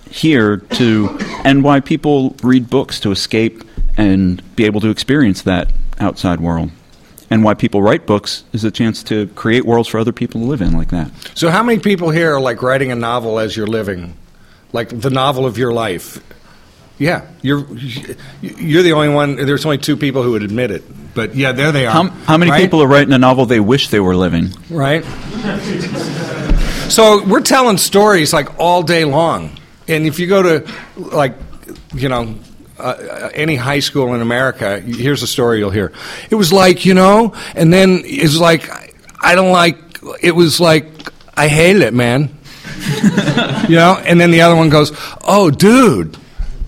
here 0.09 0.57
to, 0.57 1.17
and 1.45 1.63
why 1.63 1.79
people 1.79 2.35
read 2.43 2.69
books 2.69 2.99
to 2.99 3.11
escape 3.11 3.63
and 3.97 4.41
be 4.55 4.65
able 4.65 4.81
to 4.81 4.89
experience 4.89 5.43
that 5.43 5.71
outside 5.99 6.39
world. 6.41 6.69
And 7.31 7.45
why 7.45 7.53
people 7.53 7.81
write 7.81 8.05
books 8.05 8.43
is 8.51 8.65
a 8.65 8.71
chance 8.71 9.03
to 9.03 9.27
create 9.27 9.65
worlds 9.65 9.87
for 9.87 9.97
other 9.99 10.11
people 10.11 10.41
to 10.41 10.47
live 10.47 10.61
in 10.61 10.73
like 10.73 10.89
that. 10.89 11.09
So, 11.33 11.49
how 11.49 11.63
many 11.63 11.79
people 11.79 12.09
here 12.09 12.35
are 12.35 12.41
like 12.41 12.61
writing 12.61 12.91
a 12.91 12.95
novel 12.95 13.39
as 13.39 13.55
you're 13.55 13.67
living, 13.67 14.17
like 14.73 14.89
the 14.89 15.09
novel 15.09 15.45
of 15.45 15.57
your 15.57 15.71
life? 15.71 16.21
Yeah, 16.97 17.25
you're 17.41 17.65
you're 18.41 18.83
the 18.83 18.91
only 18.91 19.09
one. 19.09 19.37
There's 19.37 19.65
only 19.65 19.77
two 19.77 19.95
people 19.95 20.23
who 20.23 20.33
would 20.33 20.43
admit 20.43 20.71
it, 20.71 20.83
but 21.15 21.33
yeah, 21.33 21.53
there 21.53 21.71
they 21.71 21.87
are. 21.87 21.93
How, 21.93 22.09
how 22.09 22.37
many 22.37 22.51
right? 22.51 22.61
people 22.61 22.83
are 22.83 22.87
writing 22.87 23.13
a 23.13 23.17
novel 23.17 23.45
they 23.45 23.61
wish 23.61 23.87
they 23.87 24.01
were 24.01 24.15
living? 24.15 24.49
right? 24.69 25.03
So 26.91 27.23
we're 27.25 27.39
telling 27.39 27.77
stories 27.77 28.33
like 28.33 28.59
all 28.59 28.83
day 28.83 29.05
long, 29.05 29.57
and 29.87 30.05
if 30.05 30.19
you 30.19 30.27
go 30.27 30.43
to 30.43 30.73
like, 30.97 31.35
you 31.95 32.09
know, 32.09 32.35
uh, 32.81 33.29
any 33.33 33.55
high 33.55 33.79
school 33.79 34.13
in 34.13 34.21
America, 34.21 34.79
here's 34.79 35.23
a 35.23 35.27
story 35.27 35.59
you'll 35.59 35.69
hear. 35.69 35.91
It 36.29 36.35
was 36.35 36.51
like, 36.51 36.85
you 36.85 36.93
know, 36.93 37.33
and 37.55 37.71
then 37.71 38.01
it's 38.03 38.37
like, 38.37 38.69
I 39.23 39.35
don't 39.35 39.51
like, 39.51 39.77
it 40.21 40.31
was 40.31 40.59
like, 40.59 40.85
I 41.35 41.47
hate 41.47 41.77
it, 41.77 41.93
man. 41.93 42.29
you 43.69 43.75
know, 43.75 44.01
and 44.05 44.19
then 44.19 44.31
the 44.31 44.41
other 44.41 44.55
one 44.55 44.69
goes, 44.69 44.91
oh, 45.23 45.49
dude. 45.49 46.17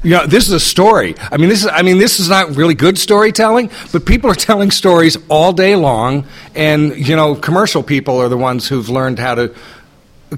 You 0.04 0.10
know, 0.10 0.26
this 0.28 0.48
is 0.48 0.54
a 0.54 0.60
story. 0.60 1.16
I 1.32 1.38
mean, 1.38 1.48
this 1.48 1.62
is. 1.62 1.68
I 1.72 1.82
mean, 1.82 1.98
this 1.98 2.20
is 2.20 2.28
not 2.28 2.58
really 2.58 2.74
good 2.74 2.98
storytelling, 2.98 3.72
but 3.94 4.06
people 4.06 4.30
are 4.30 4.36
telling 4.36 4.70
stories 4.70 5.18
all 5.30 5.54
day 5.54 5.78
long, 5.78 6.26
and 6.54 6.98
you 6.98 7.16
know, 7.16 7.36
commercial 7.36 7.84
people 7.84 8.18
are 8.18 8.28
the 8.28 8.38
ones 8.38 8.68
who've 8.68 8.90
learned 8.90 9.18
how 9.18 9.36
to 9.36 9.56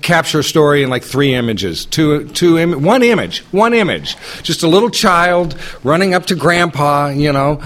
capture 0.02 0.40
a 0.40 0.44
story 0.44 0.84
in 0.84 0.90
like 0.90 1.04
three 1.04 1.34
images, 1.34 1.86
two, 1.86 2.28
two, 2.30 2.58
Im- 2.58 2.84
one 2.84 3.04
image, 3.04 3.40
one 3.52 3.74
image. 3.74 4.16
Just 4.44 4.64
a 4.64 4.68
little 4.68 4.90
child 4.90 5.56
running 5.84 6.14
up 6.14 6.26
to 6.28 6.36
grandpa. 6.36 7.10
You 7.10 7.32
know, 7.34 7.62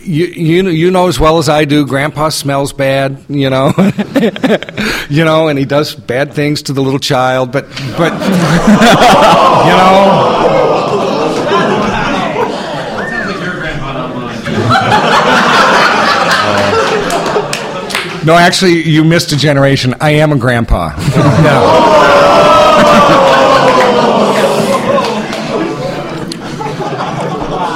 you 0.00 0.26
you 0.26 0.68
you 0.68 0.90
know 0.90 1.08
as 1.08 1.18
well 1.18 1.38
as 1.38 1.48
I 1.48 1.64
do. 1.64 1.86
Grandpa 1.86 2.28
smells 2.30 2.72
bad. 2.72 3.24
You 3.28 3.50
know, 3.50 3.72
you 5.10 5.24
know, 5.24 5.48
and 5.48 5.58
he 5.58 5.64
does 5.64 5.94
bad 5.94 6.32
things 6.34 6.62
to 6.62 6.72
the 6.72 6.82
little 6.82 6.98
child. 7.00 7.52
But 7.52 7.68
but 7.96 8.12
you 9.66 9.76
know. 9.76 10.69
No, 18.24 18.34
actually, 18.34 18.82
you 18.82 19.02
missed 19.02 19.32
a 19.32 19.36
generation. 19.36 19.94
I 19.98 20.10
am 20.10 20.32
a 20.32 20.36
grandpa. 20.36 20.90
no. 21.42 22.10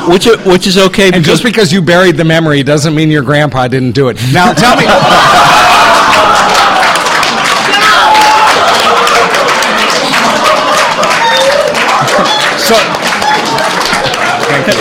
Which 0.07 0.27
which 0.45 0.67
is 0.67 0.77
okay 0.77 1.11
And 1.15 1.25
just 1.25 1.43
because 1.43 1.73
you 1.73 1.81
buried 1.81 2.19
the 2.19 2.25
memory 2.25 2.63
doesn't 2.63 2.95
mean 2.95 3.11
your 3.11 3.23
grandpa 3.23 3.69
didn't 3.69 3.93
do 3.93 4.11
it. 4.11 4.19
Now, 4.35 4.53
tell 4.53 4.77
me. 4.77 4.85
so. 12.61 12.77
Thank 14.45 14.67
you. 14.67 14.75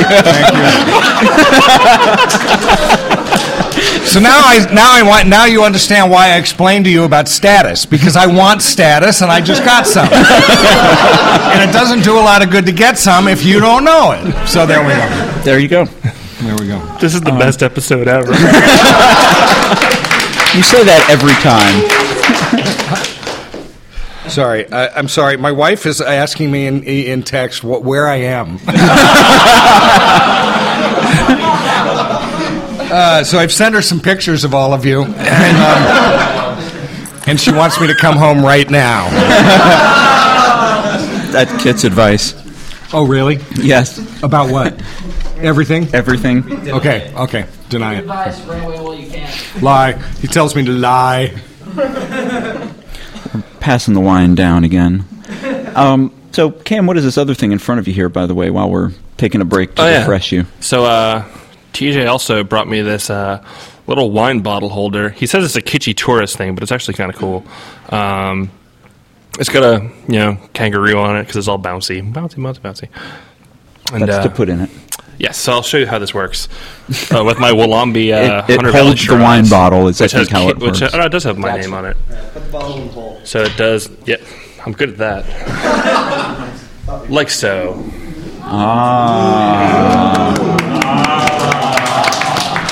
Thank 2.83 2.97
you. 2.97 2.97
So 4.13 4.19
now 4.19 4.41
I 4.43 4.71
now 4.71 4.93
I 4.93 5.01
want 5.01 5.27
now 5.27 5.45
you 5.45 5.63
understand 5.63 6.11
why 6.11 6.33
I 6.33 6.37
explained 6.37 6.85
to 6.85 6.91
you 6.91 7.03
about 7.03 7.27
status 7.27 7.83
because 7.83 8.15
I 8.15 8.27
want 8.27 8.61
status 8.61 9.23
and 9.23 9.31
I 9.31 9.41
just 9.41 9.65
got 9.65 9.87
some, 9.87 10.05
and 10.05 11.67
it 11.67 11.73
doesn't 11.73 12.03
do 12.03 12.19
a 12.19 12.21
lot 12.21 12.43
of 12.43 12.51
good 12.51 12.67
to 12.67 12.71
get 12.71 12.99
some 12.99 13.27
if 13.27 13.43
you 13.43 13.59
don't 13.59 13.83
know 13.83 14.11
it. 14.11 14.47
So 14.47 14.67
there 14.67 14.83
we 14.83 14.89
go. 14.89 15.41
there 15.41 15.57
you 15.57 15.67
go. 15.67 15.85
There 15.85 16.55
we 16.57 16.67
go. 16.67 16.79
This 17.01 17.15
is 17.15 17.21
the 17.21 17.31
um, 17.31 17.39
best 17.39 17.63
episode 17.63 18.07
ever. 18.07 18.29
You 20.53 20.61
say 20.61 20.83
that 20.83 21.09
every 21.09 21.33
time. 21.41 21.89
Sorry, 24.29 24.71
I, 24.71 24.89
I'm 24.89 25.07
sorry. 25.07 25.37
My 25.37 25.51
wife 25.51 25.87
is 25.87 25.99
asking 26.01 26.51
me 26.51 26.67
in, 26.67 26.83
in 26.83 27.23
text 27.23 27.63
what, 27.63 27.83
where 27.83 28.07
I 28.07 28.17
am. 28.17 28.59
uh, 32.93 33.23
so 33.23 33.39
I've 33.39 33.51
sent 33.51 33.75
her 33.75 33.81
some 33.81 33.99
pictures 33.99 34.43
of 34.43 34.53
all 34.53 34.73
of 34.73 34.85
you, 34.85 35.03
and, 35.03 35.57
um, 35.57 37.23
and 37.27 37.39
she 37.39 37.51
wants 37.51 37.79
me 37.81 37.87
to 37.87 37.95
come 37.95 38.15
home 38.17 38.43
right 38.43 38.69
now. 38.69 39.09
That's 41.31 41.63
Kit's 41.63 41.83
advice. 41.83 42.35
Oh, 42.93 43.07
really? 43.07 43.39
Yes, 43.55 43.97
About 44.21 44.51
what? 44.51 44.79
Everything? 45.37 45.87
everything. 45.93 46.69
Okay, 46.69 47.11
okay. 47.15 47.47
Deny 47.69 47.95
it. 47.95 47.99
Advice 48.01 48.45
away 48.45 48.61
while 48.61 48.93
you 48.95 49.09
can. 49.09 49.61
Lie. 49.63 49.93
He 50.21 50.27
tells 50.27 50.55
me 50.55 50.63
to 50.65 50.71
lie. 50.71 51.33
Passing 53.59 53.93
the 53.95 53.99
wine 53.99 54.35
down 54.35 54.63
again. 54.63 55.05
Um, 55.75 56.13
so, 56.31 56.51
Cam, 56.51 56.85
what 56.85 56.97
is 56.97 57.03
this 57.03 57.17
other 57.17 57.33
thing 57.33 57.51
in 57.51 57.57
front 57.59 57.79
of 57.79 57.87
you 57.87 57.93
here, 57.93 58.09
by 58.09 58.25
the 58.27 58.35
way, 58.35 58.49
while 58.51 58.69
we're 58.69 58.91
taking 59.17 59.41
a 59.41 59.45
break 59.45 59.73
to 59.75 59.81
Oh, 59.83 59.87
yeah. 59.89 59.99
refresh 60.01 60.31
you? 60.31 60.45
So 60.59 60.85
uh, 60.85 61.25
TJ 61.73 62.07
also 62.09 62.43
brought 62.43 62.67
me 62.67 62.81
this 62.81 63.09
uh, 63.09 63.43
little 63.87 64.11
wine 64.11 64.39
bottle 64.41 64.69
holder. 64.69 65.09
He 65.09 65.25
says 65.25 65.43
it's 65.43 65.55
a 65.55 65.61
kitschy 65.61 65.95
tourist 65.95 66.37
thing, 66.37 66.53
but 66.55 66.63
it's 66.63 66.71
actually 66.71 66.93
kind 66.93 67.11
of 67.11 67.17
cool. 67.17 67.43
Um, 67.89 68.51
it's 69.39 69.49
got 69.49 69.63
a 69.63 69.81
you 70.07 70.19
know 70.19 70.37
kangaroo 70.53 70.97
on 70.97 71.17
it 71.17 71.23
because 71.23 71.35
it's 71.37 71.47
all 71.47 71.59
bouncy, 71.59 72.01
bouncy, 72.13 72.35
bouncy, 72.35 72.59
bouncy. 72.59 72.89
And 73.93 74.03
That's 74.03 74.25
uh, 74.25 74.29
to 74.29 74.29
put 74.29 74.47
in 74.49 74.61
it. 74.61 74.69
yes, 75.17 75.37
so 75.37 75.51
I'll 75.51 75.61
show 75.61 75.77
you 75.77 75.85
how 75.87 75.99
this 75.99 76.13
works 76.13 76.47
uh, 77.13 77.23
with 77.23 77.37
my 77.39 77.51
Wollombi 77.51 78.13
uh, 78.13 78.43
It- 78.47 78.51
it 78.53 78.55
Hunter 78.61 78.71
holds 78.71 79.03
Valley 79.05 79.17
the 79.19 79.23
wine 79.23 79.49
bottle, 79.49 79.87
is 79.87 79.99
I 79.99 80.05
which 80.05 80.13
think 80.13 80.29
has 80.29 80.41
how 80.43 80.49
it 80.49 80.57
which, 80.59 80.81
works. 80.81 80.93
oh, 80.93 80.97
no, 80.97 81.05
it 81.05 81.09
does 81.09 81.23
have 81.25 81.37
my 81.37 81.57
name 81.59 81.73
on 81.73 81.85
it. 81.85 81.97
So 83.27 83.41
it 83.43 83.57
does. 83.57 83.89
Yep, 84.05 84.21
I'm 84.65 84.71
good 84.73 84.89
at 84.89 84.97
that. 84.97 86.59
like 87.09 87.29
so. 87.29 87.73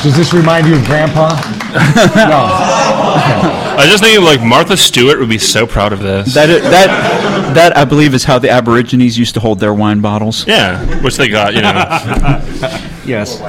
Does 0.04 0.16
this 0.18 0.34
remind 0.34 0.66
you 0.68 0.76
of 0.76 0.84
Grandpa? 0.86 1.30
no. 1.30 2.48
I 3.78 3.86
just 3.90 4.04
think 4.04 4.18
of 4.18 4.24
like 4.24 4.42
Martha 4.42 4.76
Stewart 4.76 5.20
would 5.20 5.30
be 5.30 5.38
so 5.38 5.66
proud 5.68 5.94
of 5.94 6.00
this. 6.00 6.34
That, 6.34 6.50
i- 6.50 6.60
that, 6.60 7.54
that, 7.56 7.78
I 7.78 7.86
believe, 7.86 8.14
is 8.14 8.24
how 8.24 8.40
the 8.40 8.50
Aborigines 8.50 9.18
used 9.18 9.34
to 9.36 9.40
hold 9.40 9.60
their 9.60 9.74
wine 9.74 10.02
bottles. 10.02 10.46
yeah, 10.48 10.84
which 11.02 11.18
they 11.18 11.28
got, 11.30 11.54
you 11.54 11.62
know. 11.62 12.88
Yes. 13.06 13.42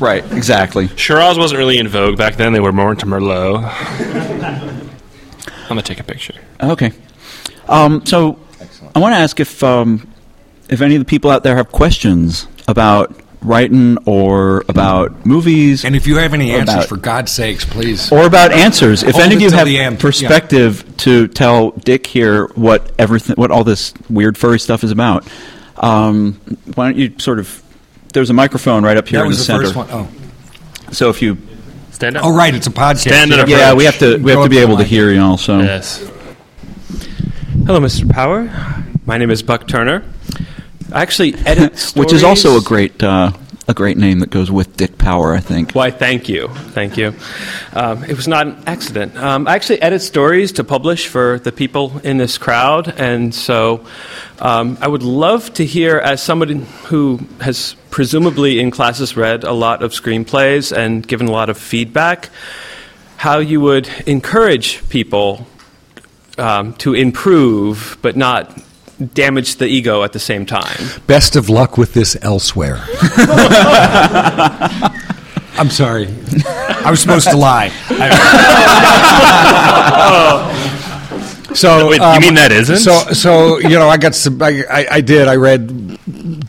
Right, 0.00 0.24
exactly. 0.32 0.88
Shiraz 0.96 1.38
wasn't 1.38 1.58
really 1.58 1.78
in 1.78 1.86
vogue 1.88 2.16
back 2.16 2.36
then. 2.36 2.52
They 2.54 2.60
were 2.60 2.72
more 2.72 2.90
into 2.92 3.04
Merlot. 3.06 3.62
I'm 4.44 5.68
gonna 5.68 5.82
take 5.82 6.00
a 6.00 6.04
picture. 6.04 6.34
Okay. 6.62 6.92
Um, 7.68 8.04
so, 8.06 8.38
I 8.94 8.98
want 8.98 9.12
to 9.14 9.18
ask 9.18 9.38
if 9.40 9.62
um, 9.62 10.08
if 10.68 10.80
any 10.80 10.94
of 10.96 11.00
the 11.00 11.04
people 11.04 11.30
out 11.30 11.42
there 11.42 11.56
have 11.56 11.70
questions 11.72 12.46
about 12.66 13.14
writing 13.44 13.98
or 14.06 14.64
about 14.68 15.24
movies 15.26 15.84
And 15.84 15.94
if 15.94 16.06
you 16.06 16.16
have 16.16 16.32
any 16.34 16.50
answers, 16.52 16.74
About- 16.74 16.88
for 16.88 16.96
God's 16.96 17.30
sakes, 17.30 17.64
please. 17.64 18.10
or 18.10 18.24
about 18.26 18.52
answers. 18.52 19.02
If 19.02 19.12
Hold 19.12 19.24
any 19.24 19.34
of 19.36 19.40
you 19.42 19.50
have 19.50 19.66
the 19.66 19.78
end. 19.78 20.00
perspective 20.00 20.84
to 20.98 21.28
tell 21.28 21.70
Dick 21.72 22.06
here 22.06 22.46
what 22.54 22.90
everything, 22.98 23.36
what 23.36 23.50
all 23.50 23.62
this 23.64 23.92
weird 24.08 24.38
furry 24.38 24.58
stuff 24.58 24.82
is 24.82 24.90
about, 24.90 25.26
um, 25.76 26.40
why 26.74 26.86
don't 26.86 26.96
you 26.96 27.12
sort 27.18 27.38
of? 27.38 27.62
There's 28.12 28.30
a 28.30 28.34
microphone 28.34 28.82
right 28.84 28.96
up 28.96 29.08
here 29.08 29.18
That 29.20 29.26
in 29.26 29.30
the, 29.32 29.36
the 29.36 29.42
center. 29.42 29.62
first 29.64 29.76
one. 29.76 29.88
Oh. 29.90 30.08
So 30.92 31.10
if 31.10 31.20
you, 31.20 31.36
Stand 31.90 32.16
up. 32.16 32.24
oh, 32.24 32.32
right, 32.34 32.54
it's 32.54 32.66
a 32.66 32.70
podcast. 32.70 32.98
Stand 33.00 33.32
up. 33.32 33.48
yeah, 33.48 33.56
Approach. 33.72 33.76
we 33.78 33.84
have 33.84 33.98
to 33.98 34.16
we 34.18 34.30
have 34.30 34.38
Go 34.38 34.44
to 34.44 34.48
be 34.50 34.58
able 34.58 34.76
to 34.78 34.84
hear 34.84 35.10
you 35.12 35.20
also. 35.20 35.58
Yes. 35.60 35.98
Hello, 37.66 37.80
Mr. 37.80 38.08
Power. 38.10 38.48
My 39.06 39.18
name 39.18 39.30
is 39.30 39.42
Buck 39.42 39.66
Turner. 39.66 40.02
I 40.92 41.02
actually 41.02 41.34
edit 41.46 41.78
stories. 41.78 42.06
Which 42.06 42.12
is 42.12 42.24
also 42.24 42.58
a 42.58 42.62
great 42.62 43.02
uh, 43.02 43.32
a 43.66 43.74
great 43.74 43.96
name 43.96 44.18
that 44.18 44.30
goes 44.30 44.50
with 44.50 44.76
Dick 44.76 44.98
Power, 44.98 45.34
I 45.34 45.40
think. 45.40 45.72
Why, 45.72 45.90
thank 45.90 46.28
you. 46.28 46.48
Thank 46.48 46.96
you. 46.96 47.14
Um, 47.72 48.04
it 48.04 48.14
was 48.14 48.28
not 48.28 48.46
an 48.46 48.62
accident. 48.66 49.16
Um, 49.16 49.48
I 49.48 49.54
actually 49.54 49.80
edit 49.80 50.02
stories 50.02 50.52
to 50.52 50.64
publish 50.64 51.08
for 51.08 51.38
the 51.38 51.52
people 51.52 51.98
in 52.04 52.18
this 52.18 52.36
crowd, 52.36 52.88
and 52.98 53.34
so 53.34 53.86
um, 54.38 54.76
I 54.80 54.88
would 54.88 55.02
love 55.02 55.52
to 55.54 55.64
hear, 55.64 55.96
as 55.96 56.22
somebody 56.22 56.58
who 56.84 57.20
has 57.40 57.74
presumably 57.90 58.60
in 58.60 58.70
classes 58.70 59.16
read 59.16 59.44
a 59.44 59.52
lot 59.52 59.82
of 59.82 59.92
screenplays 59.92 60.76
and 60.76 61.06
given 61.06 61.28
a 61.28 61.32
lot 61.32 61.48
of 61.48 61.56
feedback, 61.56 62.28
how 63.16 63.38
you 63.38 63.60
would 63.60 63.88
encourage 64.06 64.86
people 64.88 65.46
um, 66.36 66.74
to 66.74 66.92
improve 66.94 67.96
but 68.02 68.16
not 68.16 68.58
damage 69.12 69.56
the 69.56 69.66
ego 69.66 70.02
at 70.02 70.12
the 70.12 70.18
same 70.18 70.46
time. 70.46 70.88
Best 71.06 71.36
of 71.36 71.48
luck 71.48 71.76
with 71.76 71.94
this 71.94 72.16
elsewhere. 72.22 72.82
I'm 75.56 75.70
sorry. 75.70 76.08
I 76.46 76.90
was 76.90 77.00
supposed 77.00 77.30
to 77.30 77.36
lie. 77.36 77.68
so 81.54 81.88
Wait, 81.88 81.98
you 81.98 82.02
um, 82.02 82.20
mean 82.20 82.34
that 82.34 82.50
isn't? 82.50 82.78
So, 82.78 83.12
so 83.12 83.58
you 83.58 83.78
know, 83.78 83.88
I 83.88 83.96
got 83.96 84.16
some. 84.16 84.42
I, 84.42 84.64
I, 84.68 84.86
I 84.90 85.00
did. 85.00 85.28
I 85.28 85.36
read 85.36 85.98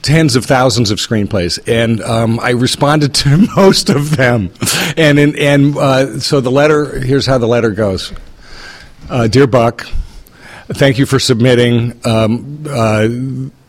tens 0.01 0.35
of 0.35 0.45
thousands 0.45 0.89
of 0.89 0.97
screenplays, 0.97 1.59
and 1.67 2.01
um, 2.01 2.39
I 2.39 2.51
responded 2.51 3.13
to 3.15 3.37
most 3.55 3.89
of 3.89 4.17
them. 4.17 4.51
And 4.97 5.19
in, 5.19 5.37
and 5.37 5.77
uh, 5.77 6.19
so 6.19 6.41
the 6.41 6.51
letter. 6.51 6.99
Here's 6.99 7.27
how 7.27 7.37
the 7.37 7.47
letter 7.47 7.71
goes. 7.71 8.11
Uh, 9.07 9.27
Dear 9.27 9.45
Buck, 9.45 9.87
thank 10.73 10.97
you 10.97 11.05
for 11.05 11.19
submitting 11.19 11.99
um, 12.05 12.65
uh, 12.69 13.07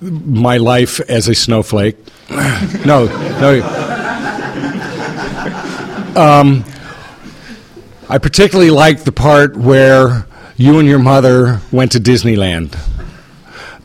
my 0.01 0.57
life 0.57 1.01
as 1.01 1.29
a 1.29 1.35
snowflake. 1.35 1.97
no, 2.31 3.07
no. 3.41 3.83
Um, 6.17 6.65
I 8.09 8.19
particularly 8.19 8.71
like 8.71 9.05
the 9.05 9.13
part 9.13 9.57
where 9.57 10.27
you 10.57 10.79
and 10.79 10.89
your 10.89 10.99
mother 10.99 11.61
went 11.71 11.93
to 11.93 11.99
Disneyland. 11.99 12.75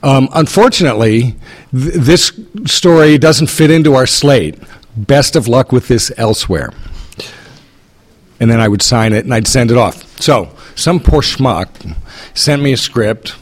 Um, 0.04 0.30
unfortunately, 0.34 1.36
th- 1.72 1.94
this 1.94 2.32
story 2.66 3.18
doesn't 3.18 3.48
fit 3.48 3.70
into 3.70 3.96
our 3.96 4.08
slate. 4.08 4.58
Best 4.96 5.36
of 5.36 5.48
luck 5.48 5.72
with 5.72 5.88
this 5.88 6.12
elsewhere. 6.18 6.72
And 8.40 8.50
then 8.50 8.60
I 8.60 8.68
would 8.68 8.82
sign 8.82 9.14
it 9.14 9.26
and 9.26 9.34
I'd 9.34 9.48
send 9.48 9.70
it 9.70 9.78
off. 9.78 10.20
So, 10.20 10.56
some 10.82 11.00
poor 11.00 11.22
schmuck 11.22 11.70
sent 12.34 12.62
me 12.62 12.74
a 12.74 12.78
script 12.78 13.36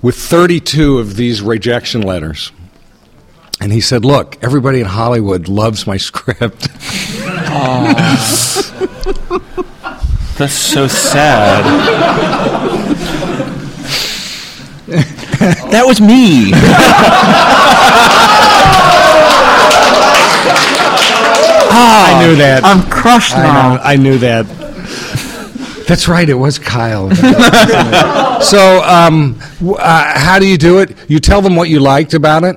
with 0.00 0.16
32 0.16 0.98
of 0.98 1.16
these 1.16 1.42
rejection 1.42 2.00
letters. 2.00 2.52
And 3.60 3.70
he 3.72 3.82
said, 3.82 4.04
Look, 4.04 4.42
everybody 4.42 4.80
in 4.80 4.86
Hollywood 4.86 5.46
loves 5.48 5.86
my 5.86 5.98
script. 5.98 6.68
That's 10.38 10.52
so 10.52 10.86
sad. 10.86 11.64
That 15.70 15.84
was 15.86 16.00
me. 16.00 16.52
Ah, 21.78 22.16
I 22.16 22.26
knew 22.26 22.36
that. 22.36 22.64
I'm 22.64 22.88
crushed 22.88 23.36
I, 23.36 23.42
now. 23.42 23.74
know, 23.74 23.80
I 23.82 23.96
knew 23.96 24.16
that. 24.18 24.46
That's 25.86 26.08
right, 26.08 26.28
it 26.28 26.34
was 26.34 26.58
Kyle. 26.58 27.14
so, 28.42 28.82
um, 28.82 29.38
uh, 29.62 30.18
how 30.18 30.38
do 30.40 30.46
you 30.46 30.58
do 30.58 30.78
it? 30.80 30.96
You 31.08 31.20
tell 31.20 31.40
them 31.40 31.54
what 31.54 31.68
you 31.68 31.78
liked 31.78 32.12
about 32.12 32.42
it. 32.42 32.56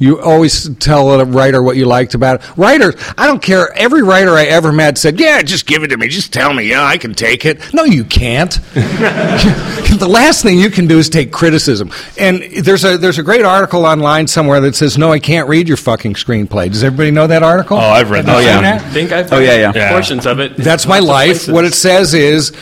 You 0.00 0.20
always 0.20 0.68
tell 0.76 1.20
a 1.20 1.24
writer 1.24 1.62
what 1.62 1.76
you 1.76 1.84
liked 1.84 2.14
about 2.14 2.40
it. 2.42 2.56
Writers, 2.56 2.94
I 3.18 3.26
don't 3.26 3.42
care. 3.42 3.70
Every 3.74 4.02
writer 4.02 4.30
I 4.30 4.46
ever 4.46 4.72
met 4.72 4.96
said, 4.98 5.20
"Yeah, 5.20 5.42
just 5.42 5.66
give 5.66 5.82
it 5.84 5.88
to 5.88 5.96
me. 5.98 6.08
Just 6.08 6.32
tell 6.32 6.52
me. 6.54 6.64
Yeah, 6.64 6.82
I 6.84 6.96
can 6.96 7.12
take 7.14 7.44
it." 7.44 7.60
No, 7.74 7.84
you 7.84 8.04
can't. 8.04 8.50
the 8.74 10.08
last 10.08 10.42
thing 10.42 10.58
you 10.58 10.70
can 10.70 10.86
do 10.86 10.98
is 10.98 11.08
take 11.08 11.30
criticism. 11.32 11.90
And 12.18 12.42
there's 12.64 12.84
a 12.84 12.96
there's 12.96 13.18
a 13.18 13.22
great 13.22 13.44
article 13.44 13.84
online 13.84 14.26
somewhere 14.26 14.60
that 14.62 14.74
says, 14.74 14.96
"No, 14.96 15.12
I 15.12 15.18
can't 15.18 15.48
read 15.48 15.68
your 15.68 15.76
fucking 15.76 16.14
screenplay." 16.14 16.70
Does 16.70 16.82
everybody 16.82 17.10
know 17.10 17.26
that 17.26 17.42
article? 17.42 17.76
Oh, 17.76 17.80
I've 17.80 18.10
read 18.10 18.24
Have 18.24 18.36
that. 18.36 18.40
seen 18.40 18.48
oh, 18.48 18.50
yeah. 18.50 18.60
that? 18.78 18.82
I 18.82 18.90
think 18.90 19.12
I've 19.12 19.32
Oh, 19.32 19.38
yeah, 19.38 19.54
yeah. 19.56 19.72
Yeah. 19.74 19.90
portions 19.92 20.26
of 20.26 20.40
it. 20.40 20.56
That's 20.56 20.86
my 20.86 20.98
life. 20.98 21.28
places. 21.28 21.50
What 21.52 21.64
it 21.66 21.74
says 21.74 22.14
is 22.14 22.52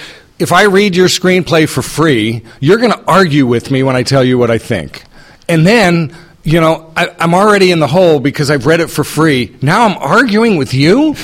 if 0.41 0.53
I 0.53 0.64
read 0.64 0.97
your 0.97 1.09
screenplay 1.09 1.68
for 1.68 1.82
free, 1.82 2.43
you're 2.61 2.78
going 2.78 2.93
to 2.93 3.05
argue 3.07 3.47
with 3.47 3.70
me 3.70 3.82
when 3.84 3.95
I 3.97 4.03
tell 4.03 4.24
you 4.24 4.39
what 4.39 4.51
I 4.51 4.59
think. 4.59 5.05
And 5.49 5.66
then, 5.66 6.14
you 6.49 6.62
know, 6.62 6.90
I, 6.96 7.14
I'm 7.18 7.34
already 7.34 7.70
in 7.72 7.78
the 7.78 7.86
hole 7.86 8.20
because 8.20 8.51
I've 8.51 8.64
read 8.64 8.80
it 8.80 8.88
for 8.88 9.05
free. 9.05 9.55
Now 9.61 9.84
I'm 9.84 9.99
arguing 9.99 10.57
with 10.57 10.72
you? 10.72 11.14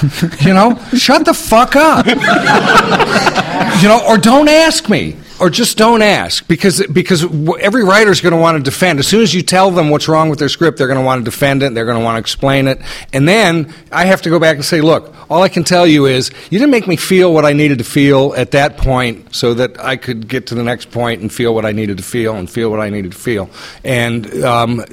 You 0.40 0.52
know, 0.52 0.78
shut 0.94 1.24
the 1.24 1.32
fuck 1.32 1.74
up. 1.76 2.04
you 2.06 3.88
know, 3.88 4.04
or 4.06 4.18
don't 4.18 4.50
ask 4.50 4.90
me. 4.90 5.16
Or 5.40 5.50
just 5.50 5.76
don't 5.76 6.00
ask 6.00 6.46
because 6.46 6.86
because 6.86 7.24
every 7.58 7.82
writer's 7.82 8.20
going 8.20 8.34
to 8.34 8.40
want 8.40 8.56
to 8.56 8.62
defend. 8.62 9.00
As 9.00 9.08
soon 9.08 9.20
as 9.22 9.34
you 9.34 9.42
tell 9.42 9.72
them 9.72 9.90
what's 9.90 10.06
wrong 10.06 10.28
with 10.28 10.38
their 10.38 10.48
script, 10.48 10.78
they're 10.78 10.86
going 10.86 10.98
to 10.98 11.04
want 11.04 11.24
to 11.24 11.24
defend 11.24 11.64
it. 11.64 11.74
They're 11.74 11.84
going 11.84 11.98
to 11.98 12.04
want 12.04 12.14
to 12.14 12.20
explain 12.20 12.68
it, 12.68 12.80
and 13.12 13.26
then 13.28 13.74
I 13.90 14.04
have 14.04 14.22
to 14.22 14.30
go 14.30 14.38
back 14.38 14.54
and 14.54 14.64
say, 14.64 14.80
"Look, 14.80 15.12
all 15.28 15.42
I 15.42 15.48
can 15.48 15.64
tell 15.64 15.88
you 15.88 16.06
is 16.06 16.30
you 16.50 16.58
didn't 16.60 16.70
make 16.70 16.86
me 16.86 16.94
feel 16.94 17.34
what 17.34 17.44
I 17.44 17.52
needed 17.52 17.78
to 17.78 17.84
feel 17.84 18.32
at 18.36 18.52
that 18.52 18.76
point, 18.76 19.34
so 19.34 19.54
that 19.54 19.82
I 19.82 19.96
could 19.96 20.28
get 20.28 20.46
to 20.48 20.54
the 20.54 20.62
next 20.62 20.92
point 20.92 21.20
and 21.20 21.32
feel 21.32 21.52
what 21.52 21.66
I 21.66 21.72
needed 21.72 21.96
to 21.96 22.04
feel 22.04 22.36
and 22.36 22.48
feel 22.48 22.70
what 22.70 22.78
I 22.78 22.88
needed 22.88 23.10
to 23.10 23.18
feel." 23.18 23.50
And 23.82 24.32
um, 24.44 24.84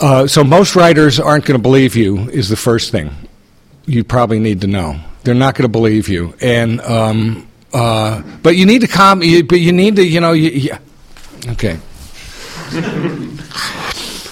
uh, 0.00 0.26
so 0.26 0.44
most 0.44 0.76
writers 0.76 1.18
aren't 1.18 1.46
going 1.46 1.58
to 1.58 1.62
believe 1.62 1.96
you. 1.96 2.28
Is 2.28 2.50
the 2.50 2.56
first 2.56 2.92
thing 2.92 3.10
you 3.86 4.04
probably 4.04 4.38
need 4.38 4.60
to 4.60 4.66
know. 4.66 5.00
They're 5.24 5.34
not 5.34 5.54
going 5.54 5.64
to 5.64 5.72
believe 5.72 6.08
you, 6.10 6.34
and 6.42 6.80
um, 6.82 7.48
uh, 7.76 8.22
but 8.42 8.56
you 8.56 8.64
need 8.64 8.80
to 8.80 8.88
calm. 8.88 9.22
You, 9.22 9.44
but 9.44 9.60
you 9.60 9.70
need 9.70 9.96
to, 9.96 10.02
you 10.02 10.18
know, 10.18 10.32
you, 10.32 10.50
you, 10.50 10.70
okay. 11.48 11.78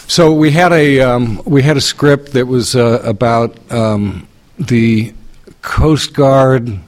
so 0.09 0.33
we 0.33 0.51
had 0.51 0.73
a 0.73 1.01
um, 1.01 1.43
we 1.45 1.63
had 1.63 1.77
a 1.77 1.81
script 1.81 2.33
that 2.33 2.47
was 2.47 2.75
uh, 2.75 3.03
about 3.05 3.55
um, 3.71 4.27
the 4.59 5.13
Coast 5.61 6.15
Guard 6.15 6.79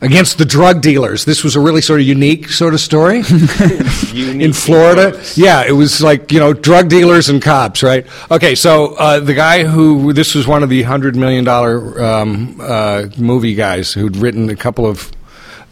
against 0.00 0.38
the 0.38 0.46
drug 0.46 0.80
dealers. 0.80 1.26
This 1.26 1.44
was 1.44 1.54
a 1.54 1.60
really 1.60 1.82
sort 1.82 2.00
of 2.00 2.06
unique 2.06 2.48
sort 2.48 2.72
of 2.72 2.80
story 2.80 3.18
in 4.14 4.54
Florida. 4.54 5.22
Yeah, 5.34 5.64
it 5.68 5.72
was 5.72 6.00
like 6.00 6.32
you 6.32 6.40
know 6.40 6.54
drug 6.54 6.88
dealers 6.88 7.28
and 7.28 7.42
cops, 7.42 7.82
right? 7.82 8.06
Okay, 8.30 8.54
so 8.54 8.94
uh, 8.94 9.20
the 9.20 9.34
guy 9.34 9.64
who 9.64 10.14
this 10.14 10.34
was 10.34 10.46
one 10.46 10.62
of 10.62 10.70
the 10.70 10.82
hundred 10.84 11.14
million 11.14 11.44
dollar 11.44 12.02
um, 12.02 12.58
uh, 12.58 13.08
movie 13.18 13.54
guys 13.54 13.92
who'd 13.92 14.16
written 14.16 14.48
a 14.48 14.56
couple 14.56 14.86
of 14.86 15.12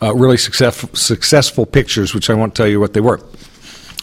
uh, 0.03 0.15
really 0.15 0.37
successful 0.37 0.91
successful 0.95 1.67
pictures, 1.67 2.15
which 2.15 2.31
I 2.31 2.35
won't 2.35 2.55
tell 2.55 2.69
you 2.69 2.81
what 2.81 2.93
they 2.95 3.01
were. 3.01 3.21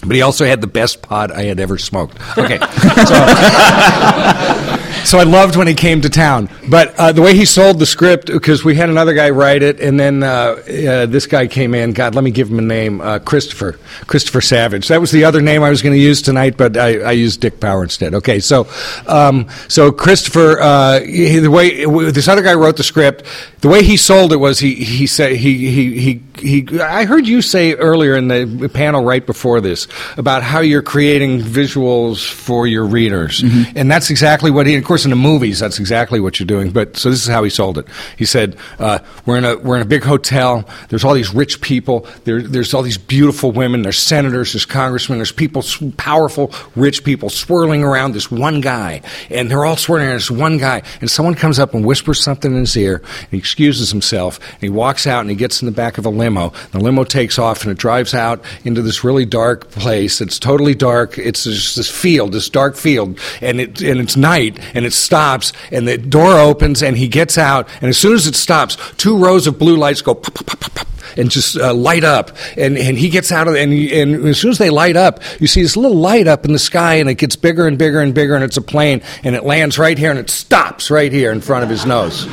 But 0.06 0.16
he 0.16 0.22
also 0.22 0.46
had 0.46 0.62
the 0.62 0.68
best 0.68 1.02
pot 1.02 1.32
I 1.32 1.43
had 1.43 1.60
ever 1.60 1.78
smoked. 1.78 2.18
Okay. 2.38 2.60
So 3.06 4.74
I 5.14 5.24
loved 5.24 5.56
when 5.56 5.68
he 5.68 5.74
came 5.74 6.01
to 6.01 6.10
town. 6.10 6.49
But 6.68 6.95
uh, 6.99 7.12
the 7.12 7.22
way 7.22 7.36
he 7.36 7.45
sold 7.45 7.80
the 7.80 7.86
script, 7.86 8.28
because 8.28 8.64
we 8.64 8.76
had 8.76 8.89
another 8.89 9.14
guy 9.14 9.30
write 9.30 9.62
it, 9.62 9.80
and 9.80 9.99
then 9.99 10.24
uh, 10.24 10.28
uh, 10.28 11.06
this 11.06 11.28
guy 11.28 11.47
came 11.47 11.76
in. 11.76 11.93
God, 11.93 12.16
let 12.16 12.24
me 12.24 12.32
give 12.32 12.49
him 12.49 12.60
a 12.60 12.64
name 12.64 13.01
uh, 13.01 13.20
Christopher. 13.20 13.74
Christopher 14.08 14.41
Savage. 14.41 14.88
That 14.88 14.99
was 14.99 15.12
the 15.12 15.26
other 15.26 15.41
name 15.41 15.64
I 15.64 15.70
was 15.70 15.82
going 15.82 15.93
to 15.93 15.99
use 15.99 16.22
tonight, 16.22 16.58
but 16.58 16.76
I, 16.76 16.99
I 17.01 17.12
used 17.12 17.41
Dick 17.41 17.60
Power 17.60 17.84
instead. 17.84 18.16
Okay, 18.16 18.39
so 18.39 18.68
um, 19.08 19.47
so 19.68 19.91
Christopher, 19.91 20.60
uh, 20.60 21.01
he, 21.01 21.39
the 21.39 21.51
way 21.51 21.86
this 22.12 22.28
other 22.28 22.41
guy 22.41 22.56
wrote 22.56 22.78
the 22.78 22.84
script, 22.84 23.24
the 23.62 23.68
way 23.70 23.84
he 23.84 23.97
sold 23.97 24.34
it 24.34 24.38
was 24.38 24.60
he 24.60 24.76
he 24.76 25.08
said 25.08 25.34
he 25.34 25.72
he 25.72 25.99
he. 25.99 26.22
He 26.39 26.67
I 26.79 27.05
heard 27.05 27.27
you 27.27 27.41
say 27.41 27.73
earlier 27.73 28.15
in 28.15 28.27
the 28.27 28.69
panel 28.73 29.03
right 29.03 29.25
before 29.25 29.61
this 29.61 29.88
about 30.17 30.43
how 30.43 30.59
you're 30.59 30.81
creating 30.81 31.39
visuals 31.39 32.29
for 32.29 32.67
your 32.67 32.86
readers, 32.86 33.41
and 33.75 33.89
that's 33.91 34.09
exactly 34.09 34.51
what 34.51 34.67
he. 34.67 34.75
Of 34.75 34.83
course, 34.83 35.05
in 35.05 35.09
the 35.09 35.15
movies, 35.15 35.59
that's 35.59 35.79
exactly 35.79 36.19
what 36.19 36.39
you're 36.39 36.47
doing. 36.47 36.71
But 36.71 36.97
so 36.97 37.09
this 37.09 37.21
is 37.21 37.27
how 37.27 37.43
he 37.43 37.49
sold 37.49 37.77
it. 37.77 37.88
He 38.17 38.25
said, 38.25 38.57
uh, 38.79 38.99
"We're 39.25 39.38
in 39.38 39.45
a 39.45 39.57
we're 39.57 39.75
in 39.77 39.81
a 39.81 39.86
big 39.86 40.03
hotel. 40.03 40.67
There's 40.89 41.03
all 41.03 41.13
these 41.13 41.33
rich 41.33 41.61
people. 41.61 42.07
There, 42.23 42.41
there's 42.41 42.73
all 42.73 42.81
these 42.81 42.97
beautiful 42.97 43.51
women. 43.51 43.81
There's 43.81 43.99
senators. 43.99 44.53
There's 44.53 44.65
congressmen. 44.65 45.19
There's 45.19 45.31
people, 45.31 45.63
powerful, 45.97 46.51
rich 46.75 47.03
people, 47.03 47.29
swirling 47.29 47.83
around 47.83 48.13
this 48.13 48.31
one 48.31 48.61
guy, 48.61 49.01
and 49.29 49.49
they're 49.49 49.65
all 49.65 49.77
swirling 49.77 50.07
around 50.07 50.15
this 50.15 50.31
one 50.31 50.57
guy. 50.57 50.81
And 51.01 51.09
someone 51.09 51.36
comes 51.36 51.59
up 51.59 51.73
and 51.73 51.86
whispers 51.86 52.21
something 52.21 52.51
in 52.51 52.59
his 52.59 52.75
ear. 52.77 53.01
And 53.19 53.29
he 53.31 53.38
excuses 53.38 53.91
himself. 53.91 54.39
And 54.53 54.61
he 54.61 54.69
walks 54.69 55.07
out 55.07 55.21
and 55.21 55.29
he 55.29 55.36
gets 55.36 55.61
in 55.61 55.65
the 55.65 55.71
back 55.71 55.97
of 55.97 56.05
a 56.05 56.09
limo. 56.26 56.51
The 56.71 56.80
limo 56.80 57.03
takes 57.03 57.38
off 57.38 57.63
and 57.63 57.71
it 57.71 57.78
drives 57.78 58.13
out 58.13 58.43
into 58.63 58.82
this 58.82 59.03
really 59.03 59.26
dark 59.26 59.69
place. 59.71 60.21
It's 60.21 60.39
totally 60.39 60.76
dark. 60.76 61.17
It's 61.17 61.43
just 61.43 61.76
this 61.76 61.89
field, 61.89 62.32
this 62.32 62.49
dark 62.49 62.76
field, 62.76 63.19
and 63.41 63.59
it 63.59 63.82
and 63.82 63.99
it's 63.99 64.17
night 64.17 64.59
and 64.73 64.86
it 64.86 64.93
stops 64.93 65.53
and 65.71 65.88
the 65.88 65.97
door 65.97 66.39
opens 66.39 66.82
and 66.82 66.97
he 66.97 67.07
gets 67.07 67.38
out 67.38 67.69
and 67.82 67.89
as 67.89 67.97
soon 67.97 68.13
as 68.13 68.28
it 68.28 68.36
stops, 68.36 68.78
two 68.97 69.17
rows 69.17 69.47
of 69.47 69.59
blue 69.59 69.78
lights 69.78 70.01
go 70.01 70.15
pop, 70.15 70.34
pop, 70.34 70.59
pop, 70.59 70.88
and 71.18 71.30
just 71.30 71.57
uh, 71.57 71.74
light 71.74 72.03
up 72.03 72.32
and 72.57 72.78
and 72.78 72.97
he 72.97 73.09
gets 73.09 73.32
out 73.32 73.47
of 73.47 73.55
and 73.55 73.74
and 73.74 74.28
as 74.28 74.39
soon 74.39 74.51
as 74.51 74.57
they 74.57 74.70
light 74.70 74.95
up, 74.95 75.22
you 75.39 75.47
see 75.47 75.61
this 75.61 75.78
little 75.78 75.97
light 75.97 76.28
up 76.28 76.45
in 76.45 76.53
the 76.53 76.59
sky 76.59 76.95
and 76.95 77.09
it 77.09 77.16
gets 77.16 77.36
bigger 77.36 77.68
and 77.68 77.78
bigger 77.78 78.01
and 78.01 78.13
bigger 78.13 78.36
and 78.36 78.43
it's 78.43 78.57
a 78.57 78.61
plane 78.61 79.01
and 79.24 79.36
it 79.36 79.43
lands 79.43 79.78
right 79.78 79.97
here 79.97 80.09
and 80.09 80.20
it 80.20 80.30
stops 80.30 80.89
right 80.91 81.11
here 81.11 81.32
in 81.32 81.41
front 81.41 81.63
of 81.63 81.70
his 81.70 81.86
nose. 81.86 82.26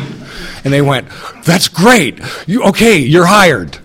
And 0.65 0.73
they 0.73 0.83
went, 0.83 1.09
"That's 1.45 1.69
great. 1.69 2.21
You 2.47 2.65
okay, 2.65 2.99
you're 2.99 3.27
hired. 3.27 3.79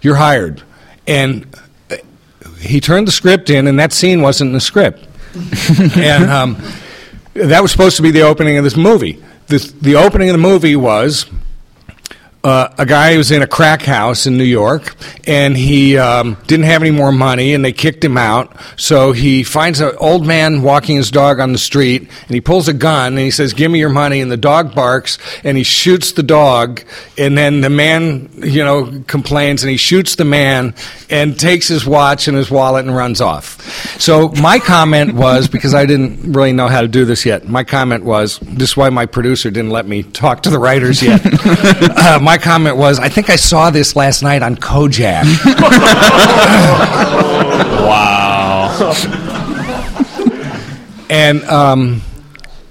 You're 0.00 0.16
hired." 0.16 0.62
And 1.06 1.46
uh, 1.90 1.96
he 2.58 2.80
turned 2.80 3.08
the 3.08 3.12
script 3.12 3.50
in, 3.50 3.66
and 3.66 3.78
that 3.78 3.92
scene 3.92 4.22
wasn't 4.22 4.48
in 4.48 4.54
the 4.54 4.60
script. 4.60 5.06
and 5.96 6.30
um, 6.30 6.62
that 7.34 7.60
was 7.60 7.72
supposed 7.72 7.96
to 7.96 8.02
be 8.02 8.10
the 8.10 8.22
opening 8.22 8.56
of 8.56 8.64
this 8.64 8.76
movie. 8.76 9.22
This, 9.46 9.72
the 9.72 9.96
opening 9.96 10.30
of 10.30 10.34
the 10.34 10.38
movie 10.38 10.76
was 10.76 11.26
uh, 12.44 12.68
a 12.76 12.84
guy 12.84 13.12
who 13.12 13.18
was 13.18 13.30
in 13.30 13.40
a 13.40 13.46
crack 13.46 13.80
house 13.82 14.26
in 14.26 14.36
New 14.36 14.44
York, 14.44 14.94
and 15.26 15.56
he 15.56 15.96
um, 15.96 16.36
didn't 16.46 16.66
have 16.66 16.82
any 16.82 16.90
more 16.90 17.10
money, 17.10 17.54
and 17.54 17.64
they 17.64 17.72
kicked 17.72 18.04
him 18.04 18.18
out. 18.18 18.54
So 18.76 19.12
he 19.12 19.42
finds 19.42 19.80
an 19.80 19.96
old 19.96 20.26
man 20.26 20.60
walking 20.60 20.96
his 20.96 21.10
dog 21.10 21.40
on 21.40 21.52
the 21.52 21.58
street, 21.58 22.02
and 22.02 22.30
he 22.30 22.42
pulls 22.42 22.68
a 22.68 22.74
gun, 22.74 23.14
and 23.14 23.18
he 23.18 23.30
says, 23.30 23.54
"Give 23.54 23.70
me 23.70 23.78
your 23.78 23.88
money." 23.88 24.20
And 24.20 24.30
the 24.30 24.36
dog 24.36 24.74
barks, 24.74 25.18
and 25.42 25.56
he 25.56 25.62
shoots 25.62 26.12
the 26.12 26.22
dog, 26.22 26.82
and 27.16 27.36
then 27.36 27.62
the 27.62 27.70
man, 27.70 28.28
you 28.36 28.62
know, 28.62 29.02
complains, 29.06 29.62
and 29.62 29.70
he 29.70 29.78
shoots 29.78 30.16
the 30.16 30.26
man, 30.26 30.74
and 31.08 31.40
takes 31.40 31.66
his 31.66 31.86
watch 31.86 32.28
and 32.28 32.36
his 32.36 32.50
wallet 32.50 32.84
and 32.84 32.94
runs 32.94 33.22
off. 33.22 33.62
So 33.98 34.28
my 34.28 34.58
comment 34.58 35.14
was 35.14 35.48
because 35.48 35.72
I 35.72 35.86
didn't 35.86 36.32
really 36.32 36.52
know 36.52 36.68
how 36.68 36.82
to 36.82 36.88
do 36.88 37.06
this 37.06 37.24
yet. 37.24 37.48
My 37.48 37.64
comment 37.64 38.04
was 38.04 38.38
this 38.40 38.70
is 38.70 38.76
why 38.76 38.90
my 38.90 39.06
producer 39.06 39.50
didn't 39.50 39.70
let 39.70 39.86
me 39.86 40.02
talk 40.02 40.42
to 40.42 40.50
the 40.50 40.58
writers 40.58 41.02
yet. 41.02 41.22
uh, 41.96 42.18
my 42.20 42.33
comment 42.38 42.76
was 42.76 42.98
I 42.98 43.08
think 43.08 43.30
I 43.30 43.36
saw 43.36 43.70
this 43.70 43.96
last 43.96 44.22
night 44.22 44.42
on 44.42 44.56
Kojak. 44.56 45.24
Wow. 47.84 48.92
And 51.10 51.44
um, 51.44 52.02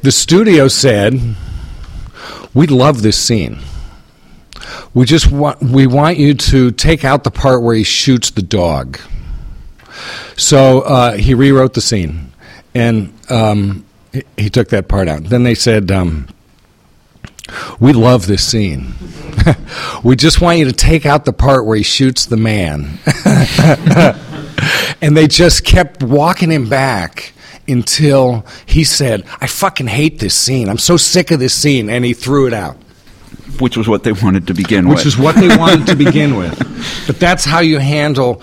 the 0.01 0.11
studio 0.11 0.67
said, 0.67 1.13
"We 2.53 2.67
love 2.67 3.01
this 3.01 3.17
scene. 3.17 3.59
We 4.93 5.05
just 5.05 5.31
want 5.31 5.61
we 5.61 5.87
want 5.87 6.17
you 6.17 6.33
to 6.33 6.71
take 6.71 7.05
out 7.05 7.23
the 7.23 7.31
part 7.31 7.61
where 7.61 7.75
he 7.75 7.83
shoots 7.83 8.31
the 8.31 8.41
dog." 8.41 8.99
So 10.35 10.81
uh, 10.81 11.13
he 11.13 11.35
rewrote 11.35 11.73
the 11.73 11.81
scene, 11.81 12.31
and 12.73 13.13
um, 13.29 13.85
he, 14.11 14.23
he 14.35 14.49
took 14.49 14.69
that 14.69 14.87
part 14.87 15.07
out. 15.07 15.23
Then 15.25 15.43
they 15.43 15.55
said, 15.55 15.91
um, 15.91 16.27
"We 17.79 17.93
love 17.93 18.27
this 18.27 18.45
scene. 18.45 18.93
we 20.03 20.15
just 20.15 20.41
want 20.41 20.59
you 20.59 20.65
to 20.65 20.73
take 20.73 21.05
out 21.05 21.25
the 21.25 21.33
part 21.33 21.65
where 21.65 21.77
he 21.77 21.83
shoots 21.83 22.25
the 22.25 22.37
man." 22.37 22.99
and 25.01 25.17
they 25.17 25.27
just 25.27 25.65
kept 25.65 26.03
walking 26.03 26.51
him 26.51 26.69
back 26.69 27.33
until 27.67 28.45
he 28.65 28.83
said, 28.83 29.25
"I 29.41 29.47
fucking 29.47 29.87
hate 29.87 30.19
this 30.19 30.35
scene. 30.35 30.69
I'm 30.69 30.77
so 30.77 30.97
sick 30.97 31.31
of 31.31 31.39
this 31.39 31.53
scene," 31.53 31.89
and 31.89 32.05
he 32.05 32.13
threw 32.13 32.47
it 32.47 32.53
out 32.53 32.77
which 33.59 33.77
was 33.77 33.87
what 33.87 34.03
they 34.03 34.11
wanted 34.11 34.47
to 34.47 34.53
begin 34.53 34.87
which 34.87 34.97
with. 34.97 35.05
Which 35.05 35.13
is 35.13 35.17
what 35.17 35.35
they 35.35 35.47
wanted 35.57 35.87
to 35.87 35.95
begin 35.95 36.35
with. 36.35 36.57
But 37.07 37.19
that's 37.19 37.45
how 37.45 37.59
you 37.59 37.79
handle. 37.79 38.41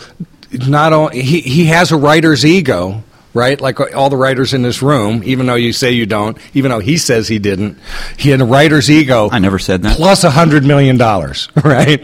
Not 0.53 0.93
only 0.93 1.23
he 1.23 1.41
he 1.41 1.67
has 1.67 1.93
a 1.93 1.97
writer's 1.97 2.45
ego, 2.45 3.03
right? 3.35 3.61
Like 3.61 3.81
all 3.95 4.11
the 4.11 4.17
writers 4.17 4.55
in 4.55 4.63
this 4.63 4.83
room, 4.83 5.23
even 5.25 5.47
though 5.47 5.55
you 5.55 5.73
say 5.73 5.93
you 5.93 6.07
don't, 6.07 6.37
even 6.55 6.71
though 6.71 6.81
he 6.81 6.97
says 6.97 7.29
he 7.29 7.39
didn't, 7.39 7.79
he 8.17 8.31
had 8.31 8.41
a 8.41 8.45
writer's 8.45 8.91
ego. 8.91 9.29
I 9.31 9.39
never 9.39 9.59
said 9.59 9.83
that. 9.83 9.97
Plus 9.97 10.25
a 10.25 10.31
hundred 10.31 10.65
million 10.65 10.97
dollars, 10.97 11.49
right? 11.65 12.01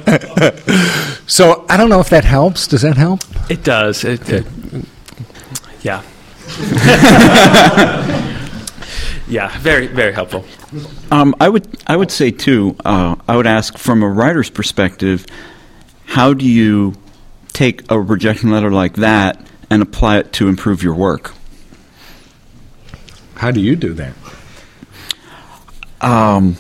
so 1.27 1.64
I 1.68 1.77
don't 1.77 1.91
know 1.91 2.01
if 2.01 2.11
that 2.11 2.24
helps. 2.24 2.66
Does 2.68 2.83
that 2.83 2.97
help? 2.97 3.20
It 3.51 3.64
does. 3.64 4.05
It, 4.05 4.29
it, 4.29 4.47
yeah. 5.83 6.03
yeah, 9.29 9.59
very, 9.59 9.89
very 9.89 10.12
helpful. 10.12 10.45
Um, 11.11 11.35
I 11.41 11.49
would 11.49 11.66
I 11.87 11.97
would 11.97 12.11
say 12.11 12.31
too. 12.31 12.77
Uh, 12.85 13.16
I 13.29 13.37
would 13.37 13.47
ask 13.47 13.77
from 13.79 14.03
a 14.03 14.09
writer's 14.09 14.51
perspective, 14.51 15.27
how 16.05 16.35
do 16.35 16.45
you 16.45 16.95
take 17.53 17.91
a 17.91 17.99
rejection 17.99 18.51
letter 18.51 18.70
like 18.70 18.97
that 18.97 19.45
and 19.71 19.83
apply 19.83 20.19
it 20.19 20.33
to 20.35 20.49
improve 20.49 20.83
your 20.83 20.95
work? 20.95 21.35
How 23.37 23.51
do 23.51 23.61
you 23.61 23.77
do 23.77 23.93
that? 23.95 24.14
Um, 26.01 26.57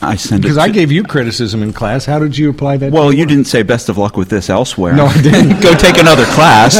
I 0.00 0.16
send 0.16 0.40
it 0.40 0.42
Because 0.42 0.58
I 0.58 0.68
gave 0.68 0.92
you 0.92 1.02
criticism 1.02 1.62
in 1.62 1.72
class. 1.72 2.04
How 2.04 2.18
did 2.18 2.38
you 2.38 2.50
apply 2.50 2.76
that? 2.78 2.92
Well, 2.92 3.12
you 3.12 3.26
didn't 3.26 3.46
say 3.46 3.62
best 3.62 3.88
of 3.88 3.98
luck 3.98 4.16
with 4.16 4.28
this 4.28 4.48
elsewhere. 4.48 4.94
No, 4.94 5.06
I 5.06 5.22
didn't. 5.22 5.60
Go 5.60 5.74
take 5.74 5.98
another 5.98 6.24
class. 6.26 6.76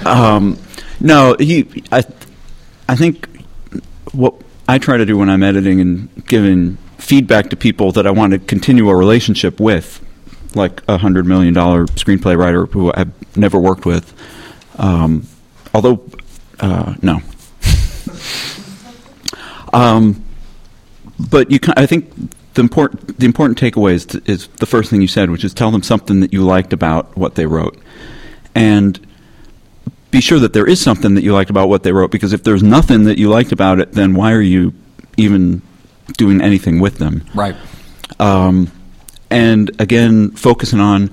um, 0.06 0.58
no, 1.00 1.36
he. 1.38 1.84
I, 1.90 2.04
I 2.88 2.96
think 2.96 3.28
what 4.12 4.34
I 4.68 4.78
try 4.78 4.96
to 4.96 5.06
do 5.06 5.18
when 5.18 5.28
I'm 5.28 5.42
editing 5.42 5.80
and 5.80 6.08
giving 6.26 6.76
feedback 6.98 7.50
to 7.50 7.56
people 7.56 7.92
that 7.92 8.06
I 8.06 8.10
want 8.10 8.32
to 8.32 8.38
continue 8.38 8.88
a 8.88 8.94
relationship 8.94 9.58
with, 9.58 10.04
like 10.54 10.82
a 10.88 10.98
hundred 10.98 11.26
million 11.26 11.54
dollar 11.54 11.86
screenplay 11.86 12.36
writer 12.36 12.66
who 12.66 12.92
I've 12.92 13.36
never 13.36 13.58
worked 13.58 13.86
with. 13.86 14.12
Um, 14.78 15.26
although, 15.74 16.02
uh, 16.58 16.94
no. 17.02 17.20
um, 19.72 20.24
but 21.18 21.50
you, 21.50 21.58
I 21.76 21.86
think 21.86 22.12
the 22.54 22.60
important 22.60 23.18
the 23.18 23.26
important 23.26 23.60
takeaway 23.60 23.92
is, 23.92 24.06
to, 24.06 24.22
is 24.26 24.48
the 24.58 24.66
first 24.66 24.90
thing 24.90 25.00
you 25.00 25.08
said, 25.08 25.30
which 25.30 25.44
is 25.44 25.54
tell 25.54 25.70
them 25.70 25.82
something 25.82 26.20
that 26.20 26.32
you 26.32 26.42
liked 26.42 26.72
about 26.72 27.16
what 27.16 27.34
they 27.34 27.46
wrote, 27.46 27.78
and 28.54 28.98
be 30.10 30.20
sure 30.20 30.38
that 30.38 30.52
there 30.52 30.66
is 30.66 30.80
something 30.80 31.14
that 31.14 31.22
you 31.22 31.32
liked 31.32 31.50
about 31.50 31.68
what 31.68 31.82
they 31.82 31.92
wrote. 31.92 32.10
Because 32.10 32.32
if 32.32 32.42
there's 32.42 32.62
nothing 32.62 33.04
that 33.04 33.18
you 33.18 33.28
liked 33.28 33.52
about 33.52 33.78
it, 33.78 33.92
then 33.92 34.14
why 34.14 34.32
are 34.32 34.40
you 34.40 34.72
even 35.16 35.62
doing 36.16 36.40
anything 36.40 36.80
with 36.80 36.98
them? 36.98 37.24
right. 37.34 37.56
um, 38.18 38.70
and 39.30 39.70
again 39.80 40.30
focusing 40.32 40.80
on 40.80 41.10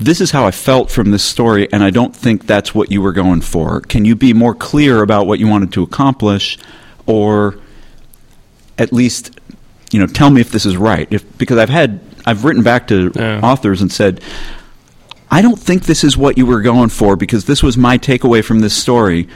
this 0.00 0.22
is 0.22 0.30
how 0.30 0.46
I 0.46 0.50
felt 0.50 0.90
from 0.90 1.10
this 1.10 1.22
story, 1.22 1.70
and 1.70 1.84
I 1.84 1.90
don't 1.90 2.16
think 2.16 2.46
that's 2.46 2.74
what 2.74 2.90
you 2.90 3.02
were 3.02 3.12
going 3.12 3.42
for. 3.42 3.82
Can 3.82 4.06
you 4.06 4.16
be 4.16 4.32
more 4.32 4.54
clear 4.54 5.02
about 5.02 5.26
what 5.26 5.38
you 5.38 5.46
wanted 5.46 5.72
to 5.74 5.82
accomplish, 5.82 6.58
or 7.04 7.58
at 8.78 8.92
least 8.92 9.38
you 9.92 10.00
know 10.00 10.06
tell 10.06 10.30
me 10.30 10.40
if 10.40 10.50
this 10.50 10.64
is 10.64 10.76
right? 10.76 11.06
If 11.10 11.36
because 11.38 11.58
I've 11.58 11.68
had 11.68 12.00
I've 12.24 12.44
written 12.44 12.62
back 12.62 12.88
to 12.88 13.12
Yeah. 13.14 13.40
authors 13.42 13.80
and 13.82 13.92
said. 13.92 14.20
I 15.30 15.42
don't 15.42 15.58
think 15.58 15.86
this 15.86 16.04
is 16.04 16.16
what 16.16 16.38
you 16.38 16.46
were 16.46 16.60
going 16.60 16.90
for 16.90 17.16
because 17.16 17.46
this 17.46 17.60
was 17.60 17.76
my 17.76 17.98
takeaway 17.98 18.44
from 18.44 18.60
this 18.60 18.72
story. 18.72 19.26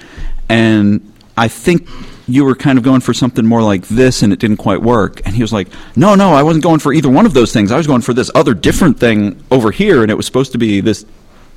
And 0.48 1.12
I 1.36 1.48
think 1.48 1.88
you 2.28 2.44
were 2.44 2.54
kind 2.54 2.78
of 2.78 2.84
going 2.84 3.00
for 3.00 3.14
something 3.14 3.44
more 3.44 3.62
like 3.62 3.88
this 3.88 4.22
and 4.22 4.32
it 4.32 4.38
didn't 4.38 4.58
quite 4.58 4.82
work. 4.82 5.22
And 5.24 5.34
he 5.34 5.42
was 5.42 5.52
like, 5.52 5.68
No, 5.96 6.14
no, 6.14 6.34
I 6.34 6.42
wasn't 6.42 6.62
going 6.62 6.78
for 6.78 6.92
either 6.92 7.08
one 7.08 7.26
of 7.26 7.32
those 7.32 7.52
things. 7.52 7.72
I 7.72 7.78
was 7.78 7.86
going 7.86 8.02
for 8.02 8.12
this 8.12 8.30
other 8.34 8.54
different 8.54 9.00
thing 9.00 9.42
over 9.50 9.70
here 9.70 10.02
and 10.02 10.10
it 10.10 10.14
was 10.14 10.26
supposed 10.26 10.52
to 10.52 10.58
be 10.58 10.80
this 10.80 11.06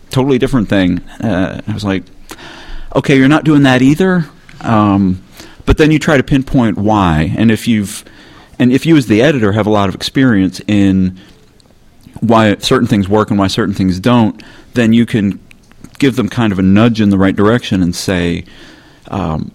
totally 0.10 0.38
different 0.40 0.70
thing. 0.70 1.00
Uh, 1.20 1.62
I 1.68 1.74
was 1.74 1.84
like, 1.84 2.04
Okay, 2.96 3.18
you're 3.18 3.28
not 3.28 3.44
doing 3.44 3.64
that 3.64 3.82
either. 3.82 4.26
Um, 4.62 5.22
but 5.66 5.78
then 5.78 5.92
you 5.92 6.00
try 6.00 6.18
to 6.18 6.24
pinpoint 6.24 6.78
why. 6.78 7.34
And 7.38 7.52
if 7.52 7.68
you've, 7.68 8.04
and 8.58 8.72
if 8.72 8.86
you 8.86 8.96
as 8.96 9.08
the 9.08 9.22
editor 9.22 9.52
have 9.52 9.68
a 9.68 9.70
lot 9.70 9.90
of 9.90 9.96
experience 9.96 10.62
in 10.68 11.20
why 12.22 12.56
certain 12.58 12.88
things 12.88 13.10
work 13.10 13.30
and 13.30 13.40
why 13.40 13.48
certain 13.48 13.76
things 13.76 14.00
don't, 14.00 14.42
then 14.74 14.94
you 14.94 15.06
can 15.06 15.40
give 16.00 16.16
them 16.16 16.30
kind 16.30 16.54
of 16.54 16.60
a 16.60 16.62
nudge 16.62 17.02
in 17.02 17.10
the 17.10 17.18
right 17.18 17.36
direction 17.36 17.84
and 17.84 17.96
say, 17.96 18.46
um, 19.10 19.52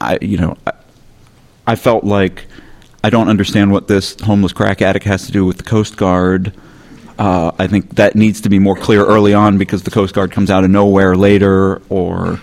I, 0.00 0.18
you 0.20 0.38
know, 0.38 0.56
I, 0.66 0.72
I 1.66 1.76
felt 1.76 2.04
like 2.04 2.46
I 3.02 3.10
don't 3.10 3.28
understand 3.28 3.72
what 3.72 3.88
this 3.88 4.18
homeless 4.20 4.52
crack 4.52 4.82
addict 4.82 5.04
has 5.06 5.26
to 5.26 5.32
do 5.32 5.44
with 5.44 5.58
the 5.58 5.62
Coast 5.62 5.96
Guard. 5.96 6.52
Uh, 7.18 7.52
I 7.58 7.66
think 7.66 7.96
that 7.96 8.16
needs 8.16 8.40
to 8.42 8.48
be 8.48 8.58
more 8.58 8.76
clear 8.76 9.04
early 9.04 9.34
on 9.34 9.58
because 9.58 9.82
the 9.82 9.90
Coast 9.90 10.14
Guard 10.14 10.32
comes 10.32 10.50
out 10.50 10.64
of 10.64 10.70
nowhere 10.70 11.14
later, 11.14 11.80
or 11.88 12.40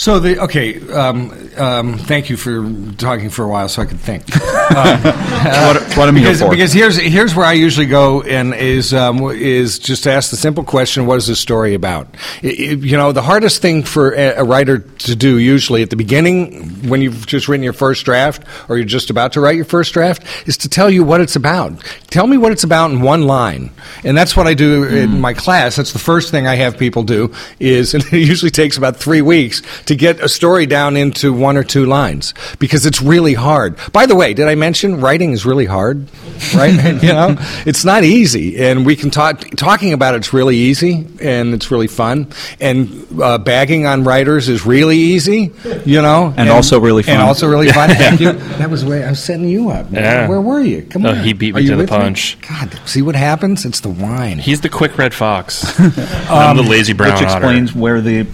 So 0.00 0.18
the 0.18 0.44
okay. 0.44 0.80
Um, 0.92 1.30
um, 1.58 1.98
thank 1.98 2.30
you 2.30 2.38
for 2.38 2.72
talking 2.96 3.28
for 3.28 3.44
a 3.44 3.48
while, 3.48 3.68
so 3.68 3.82
I 3.82 3.84
could 3.84 4.00
think. 4.00 4.24
Uh, 4.34 4.96
what, 5.74 5.96
what 5.98 6.14
here 6.14 6.22
because, 6.22 6.40
for. 6.40 6.48
because 6.48 6.72
here's 6.72 6.96
here's 6.96 7.34
where 7.34 7.44
I 7.44 7.52
usually 7.52 7.84
go 7.84 8.22
and 8.22 8.54
is 8.54 8.94
um, 8.94 9.20
is 9.30 9.78
just 9.78 10.04
to 10.04 10.10
ask 10.10 10.30
the 10.30 10.38
simple 10.38 10.64
question: 10.64 11.04
What 11.04 11.18
is 11.18 11.26
this 11.26 11.38
story 11.38 11.74
about? 11.74 12.08
I- 12.42 12.46
I- 12.46 12.50
you 12.80 12.96
know, 12.96 13.12
the 13.12 13.20
hardest 13.20 13.60
thing 13.60 13.82
for 13.82 14.12
a, 14.14 14.36
a 14.36 14.44
writer 14.44 14.78
to 14.78 15.14
do 15.14 15.36
usually 15.36 15.82
at 15.82 15.90
the 15.90 15.96
beginning, 15.96 16.88
when 16.88 17.02
you've 17.02 17.26
just 17.26 17.46
written 17.46 17.62
your 17.62 17.74
first 17.74 18.06
draft 18.06 18.42
or 18.70 18.78
you're 18.78 18.86
just 18.86 19.10
about 19.10 19.34
to 19.34 19.42
write 19.42 19.56
your 19.56 19.66
first 19.66 19.92
draft, 19.92 20.22
is 20.48 20.56
to 20.58 20.70
tell 20.70 20.88
you 20.88 21.04
what 21.04 21.20
it's 21.20 21.36
about. 21.36 21.78
Tell 22.08 22.26
me 22.26 22.38
what 22.38 22.52
it's 22.52 22.64
about 22.64 22.90
in 22.90 23.02
one 23.02 23.26
line, 23.26 23.70
and 24.02 24.16
that's 24.16 24.34
what 24.34 24.46
I 24.46 24.54
do 24.54 24.84
in 24.84 25.20
my 25.20 25.34
class. 25.34 25.76
That's 25.76 25.92
the 25.92 25.98
first 25.98 26.30
thing 26.30 26.46
I 26.46 26.54
have 26.54 26.78
people 26.78 27.02
do. 27.02 27.34
Is 27.58 27.92
and 27.94 28.02
it 28.04 28.26
usually 28.26 28.50
takes 28.50 28.78
about 28.78 28.96
three 28.96 29.20
weeks 29.20 29.60
to 29.90 29.96
get 29.96 30.20
a 30.20 30.28
story 30.28 30.66
down 30.66 30.96
into 30.96 31.32
one 31.32 31.56
or 31.56 31.64
two 31.64 31.84
lines 31.84 32.32
because 32.60 32.86
it's 32.86 33.02
really 33.02 33.34
hard. 33.34 33.76
By 33.92 34.06
the 34.06 34.14
way, 34.14 34.34
did 34.34 34.46
I 34.46 34.54
mention 34.54 35.00
writing 35.00 35.32
is 35.32 35.44
really 35.44 35.66
hard? 35.66 36.06
Right? 36.54 36.72
you 37.02 37.12
know, 37.12 37.34
it's 37.66 37.84
not 37.84 38.04
easy, 38.04 38.62
and 38.64 38.86
we 38.86 38.94
can 38.94 39.10
talk. 39.10 39.40
Talking 39.56 39.92
about 39.92 40.14
it's 40.14 40.32
really 40.32 40.56
easy, 40.56 41.06
and 41.20 41.52
it's 41.54 41.70
really 41.72 41.88
fun. 41.88 42.28
And 42.60 43.06
uh, 43.20 43.38
bagging 43.38 43.84
on 43.84 44.04
writers 44.04 44.48
is 44.48 44.64
really 44.64 44.96
easy. 44.96 45.50
You 45.84 46.02
know, 46.02 46.32
And 46.36 46.48
also 46.48 46.78
really 46.78 47.02
fun. 47.02 47.14
And 47.14 47.22
also 47.22 47.48
really 47.48 47.68
fun. 47.70 47.90
Thank 47.90 48.20
you. 48.20 48.32
That 48.60 48.70
was 48.70 48.84
way 48.84 49.02
I 49.04 49.10
was 49.10 49.22
setting 49.22 49.48
you 49.48 49.70
up. 49.70 49.86
Yeah. 49.90 50.28
Where 50.28 50.40
were 50.40 50.60
you? 50.60 50.82
Come 50.82 51.02
No, 51.02 51.10
on. 51.10 51.24
he 51.24 51.32
beat 51.32 51.54
me 51.54 51.60
Are 51.60 51.62
you 51.62 51.70
to 51.70 51.76
the 51.76 51.82
with 51.82 51.90
punch. 51.90 52.38
God, 52.48 52.78
see 52.86 53.02
what 53.02 53.16
happens? 53.16 53.64
It's 53.64 53.80
the 53.80 53.88
wine. 53.90 54.38
He's 54.38 54.60
the 54.60 54.68
quick 54.68 54.96
red 54.96 55.12
fox. 55.12 55.64
I'm 56.30 56.56
the 56.56 56.62
lazy 56.62 56.92
brown 56.92 57.14
which 57.14 57.22
otter. 57.24 57.44
explains 57.44 57.74
where 57.74 58.00
the 58.00 58.26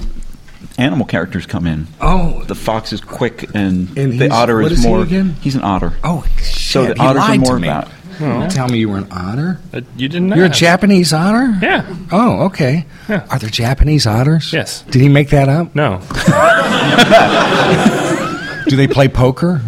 animal 0.78 1.06
characters 1.06 1.46
come 1.46 1.66
in. 1.66 1.86
Oh, 2.00 2.42
The 2.44 2.54
fox 2.54 2.92
is 2.92 3.00
quick, 3.00 3.44
and, 3.54 3.88
And 3.96 4.12
the 4.18 4.24
he's- 4.26 4.32
otter 4.32 4.60
what 4.60 4.72
is 4.72 4.78
is 4.78 4.84
he 4.84 4.90
more. 4.90 5.02
again? 5.02 5.36
He's 5.40 5.54
an 5.54 5.62
otter. 5.62 5.94
oh, 6.04 6.24
shit. 6.38 6.46
So 6.72 6.86
the 6.86 6.94
he 6.94 7.00
otters 7.00 7.22
are 7.22 7.28
lied 7.28 7.40
to 7.40 7.46
more 7.46 7.56
about- 7.56 7.88
Don't 8.18 8.50
tell 8.50 8.68
me 8.68 8.78
you 8.78 8.88
were 8.88 8.96
an 8.98 9.08
otter. 9.10 9.58
Uh, 9.74 9.82
you 9.96 10.08
didn't 10.08 10.28
know. 10.30 10.36
You're 10.36 10.46
a 10.46 10.48
Japanese 10.48 11.12
otter? 11.12 11.54
Yeah. 11.60 11.84
Oh, 12.10 12.44
okay. 12.46 12.86
Yeah. 13.10 13.26
Are 13.30 13.38
there 13.38 13.50
Japanese 13.50 14.06
otters? 14.06 14.52
Yes. 14.54 14.82
Did 14.90 15.02
he 15.02 15.08
make 15.10 15.28
that 15.30 15.50
up? 15.50 15.74
No. 15.74 16.00
Do 18.68 18.76
they 18.76 18.88
play 18.88 19.08
poker? 19.08 19.60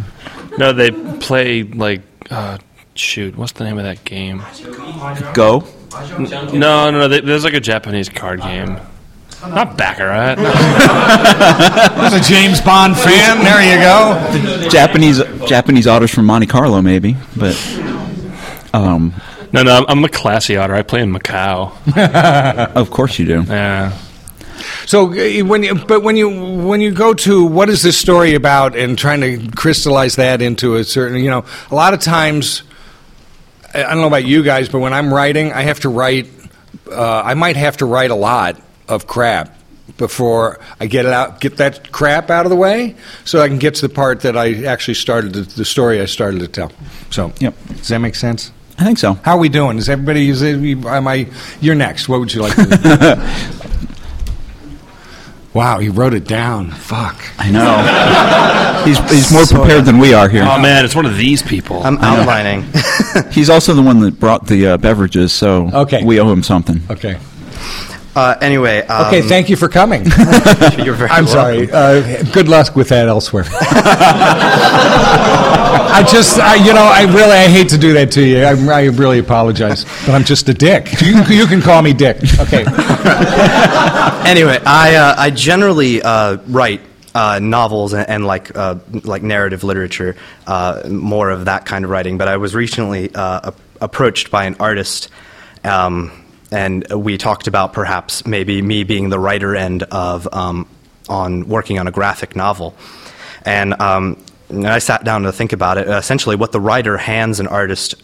No, 0.59 0.73
they 0.73 0.91
play 0.91 1.63
like 1.63 2.03
uh, 2.31 2.59
shoot. 2.95 3.37
What's 3.37 3.53
the 3.53 3.65
name 3.65 3.79
of 3.79 3.85
that 3.85 4.05
game? 4.05 4.43
Go. 5.35 5.65
No, 6.19 6.51
no, 6.53 6.91
no. 6.91 7.09
They, 7.09 7.21
there's 7.21 7.45
like 7.45 7.55
a 7.55 7.61
Japanese 7.61 8.09
card 8.09 8.41
game. 8.41 8.79
Not 9.47 9.77
Baccarat. 9.77 10.37
No. 10.39 12.05
As 12.05 12.13
a 12.15 12.21
James 12.21 12.61
Bond 12.61 12.97
fan, 12.97 13.43
there 13.45 13.63
you 13.63 13.81
go. 13.81 14.69
Japanese 14.69 15.23
Japanese 15.47 15.87
otters 15.87 16.11
from 16.13 16.27
Monte 16.27 16.47
Carlo, 16.47 16.81
maybe, 16.83 17.17
but 17.37 17.55
um, 18.73 19.15
No, 19.53 19.63
no. 19.63 19.77
I'm, 19.77 19.85
I'm 19.89 20.05
a 20.05 20.09
classy 20.09 20.57
otter. 20.57 20.75
I 20.75 20.83
play 20.83 21.03
in 21.03 21.13
Macau. 21.13 21.73
of 22.77 22.91
course 22.91 23.19
you 23.19 23.27
do. 23.27 23.43
Yeah. 23.43 23.97
So 24.87 25.13
uh, 25.13 25.45
when 25.45 25.63
you, 25.63 25.75
but 25.75 26.03
when 26.03 26.17
you 26.17 26.29
when 26.31 26.81
you 26.81 26.91
go 26.93 27.15
to 27.15 27.45
what 27.45 27.69
is 27.69 27.83
this 27.83 27.97
story 27.99 28.35
about 28.35 28.77
and 28.77 28.99
trying 28.99 29.21
to 29.21 29.51
crystallize 29.57 30.17
that 30.17 30.43
into 30.43 30.77
a 30.77 30.85
certain 30.85 31.19
you 31.23 31.31
know 31.31 31.45
a 31.71 31.75
lot 31.75 31.95
of 31.95 32.01
times 32.01 32.63
I 33.73 33.85
I 33.85 33.89
don't 33.91 34.01
know 34.01 34.07
about 34.09 34.25
you 34.25 34.43
guys 34.43 34.69
but 34.69 34.81
when 34.81 34.93
I'm 34.93 35.13
writing 35.13 35.53
I 35.53 35.63
have 35.63 35.81
to 35.81 35.89
write 35.89 36.29
uh, 36.91 37.23
I 37.25 37.35
might 37.35 37.57
have 37.57 37.77
to 37.79 37.87
write 37.87 38.11
a 38.11 38.15
lot 38.17 38.61
of 38.89 39.07
crap 39.07 39.55
before 39.97 40.61
I 40.81 40.87
get 40.87 41.07
it 41.07 41.13
out, 41.13 41.41
get 41.41 41.57
that 41.57 41.91
crap 41.93 42.31
out 42.31 42.45
of 42.47 42.51
the 42.51 42.57
way, 42.57 42.95
so 43.25 43.41
I 43.41 43.49
can 43.49 43.59
get 43.59 43.75
to 43.77 43.89
the 43.89 43.93
part 43.95 44.21
that 44.21 44.37
I 44.37 44.65
actually 44.65 44.95
started 44.95 45.33
the, 45.33 45.41
the 45.43 45.65
story 45.65 46.01
I 46.01 46.05
started 46.07 46.41
to 46.41 46.49
tell. 46.49 46.73
So, 47.11 47.33
Yep. 47.41 47.55
does 47.69 47.89
that 47.89 47.99
make 47.99 48.15
sense? 48.15 48.53
I 48.79 48.85
think 48.85 48.99
so. 48.99 49.15
How 49.15 49.33
are 49.33 49.39
we 49.39 49.49
doing? 49.49 49.77
Is 49.79 49.89
everybody? 49.89 50.29
Is 50.29 50.41
it, 50.43 50.57
am 50.87 51.09
I? 51.09 51.27
You're 51.61 51.75
next. 51.75 52.09
What 52.09 52.21
would 52.21 52.33
you 52.33 52.43
like 52.43 52.55
to 52.55 53.19
wow, 55.55 55.79
he 55.79 55.89
wrote 55.89 56.15
it 56.15 56.25
down. 56.29 56.71
Fuck. 56.71 57.17
I 57.39 57.51
know. 57.51 58.85
he's, 58.85 58.99
he's 59.11 59.33
more 59.33 59.45
prepared 59.47 59.85
than 59.85 59.99
we 59.99 60.15
are 60.15 60.29
here. 60.29 60.45
Oh 60.49 60.61
man, 60.61 60.85
it's 60.85 60.95
one 60.95 61.07
of 61.07 61.17
these 61.17 61.43
people. 61.43 61.83
I'm 61.83 61.99
outlining. 61.99 62.65
He's 63.33 63.51
also 63.51 63.75
the 63.75 63.83
one 63.83 63.99
that 64.01 64.21
brought 64.21 64.47
the 64.47 64.69
uh, 64.69 64.77
beverages, 64.77 65.33
so 65.33 65.71
Okay. 65.73 66.05
we 66.05 66.21
owe 66.21 66.31
him 66.33 66.43
something. 66.45 66.81
Okay. 66.91 67.19
Uh, 68.17 68.37
anyway. 68.41 68.81
Um, 68.87 69.07
Okay. 69.07 69.23
Thank 69.23 69.49
you 69.49 69.57
for 69.57 69.69
coming. 69.69 70.05
You're 70.85 70.95
very 70.95 71.11
I'm 71.11 71.25
welcome. 71.25 71.27
sorry. 71.27 71.71
Uh, 71.71 72.23
good 72.33 72.49
luck 72.49 72.75
with 72.77 72.89
that 72.91 73.09
elsewhere. 73.09 73.45
I 75.91 76.05
just, 76.11 76.39
I, 76.39 76.57
you 76.57 76.73
know, 76.73 76.83
I 76.85 77.03
really, 77.05 77.33
I 77.37 77.49
hate 77.49 77.69
to 77.71 77.79
do 77.79 77.93
that 77.95 78.13
to 78.13 78.23
you. 78.25 78.43
I, 78.43 78.55
I 78.81 78.85
really 78.87 79.19
apologize, 79.19 79.85
but 80.07 80.11
I'm 80.11 80.25
just 80.25 80.49
a 80.49 80.55
dick. 80.55 81.01
You, 81.01 81.23
you 81.25 81.47
can 81.47 81.61
call 81.63 81.83
me 81.83 81.93
Dick. 81.93 82.17
Okay. 82.39 82.65
anyway, 84.29 84.59
I 84.65 84.95
uh, 84.97 85.15
I 85.19 85.31
generally 85.31 86.03
uh, 86.03 86.37
write 86.49 86.81
uh, 87.15 87.39
novels 87.41 87.93
and, 87.95 88.09
and 88.09 88.27
like 88.27 88.55
uh, 88.57 88.77
like 89.05 89.23
narrative 89.23 89.65
literature, 89.65 90.17
uh, 90.47 90.83
more 90.89 91.31
of 91.31 91.47
that 91.47 91.67
kind 91.67 91.85
of 91.85 91.91
writing. 91.91 92.19
But 92.19 92.29
I 92.29 92.37
was 92.37 92.55
recently 92.55 93.15
uh, 93.15 93.49
ap- 93.49 93.61
approached 93.81 94.31
by 94.31 94.45
an 94.45 94.57
artist. 94.61 95.09
Um, 95.65 96.13
and 96.51 96.87
we 96.93 97.19
talked 97.19 97.47
about 97.47 97.73
perhaps 97.73 98.27
maybe 98.27 98.63
me 98.63 98.85
being 98.85 99.09
the 99.11 99.19
writer 99.19 99.55
end 99.55 99.83
of 99.85 100.33
um, 100.33 100.69
on 101.09 101.49
working 101.49 101.79
on 101.79 101.87
a 101.87 101.91
graphic 101.91 102.37
novel, 102.37 102.75
and 103.45 103.81
um, 103.81 104.23
and 104.49 104.67
I 104.67 104.79
sat 104.79 105.05
down 105.05 105.23
to 105.23 105.33
think 105.33 105.53
about 105.53 105.79
it. 105.79 105.89
Essentially, 105.89 106.37
what 106.37 106.53
the 106.53 106.61
writer 106.61 106.97
hands 106.97 107.41
an 107.41 107.47
artist, 107.47 107.95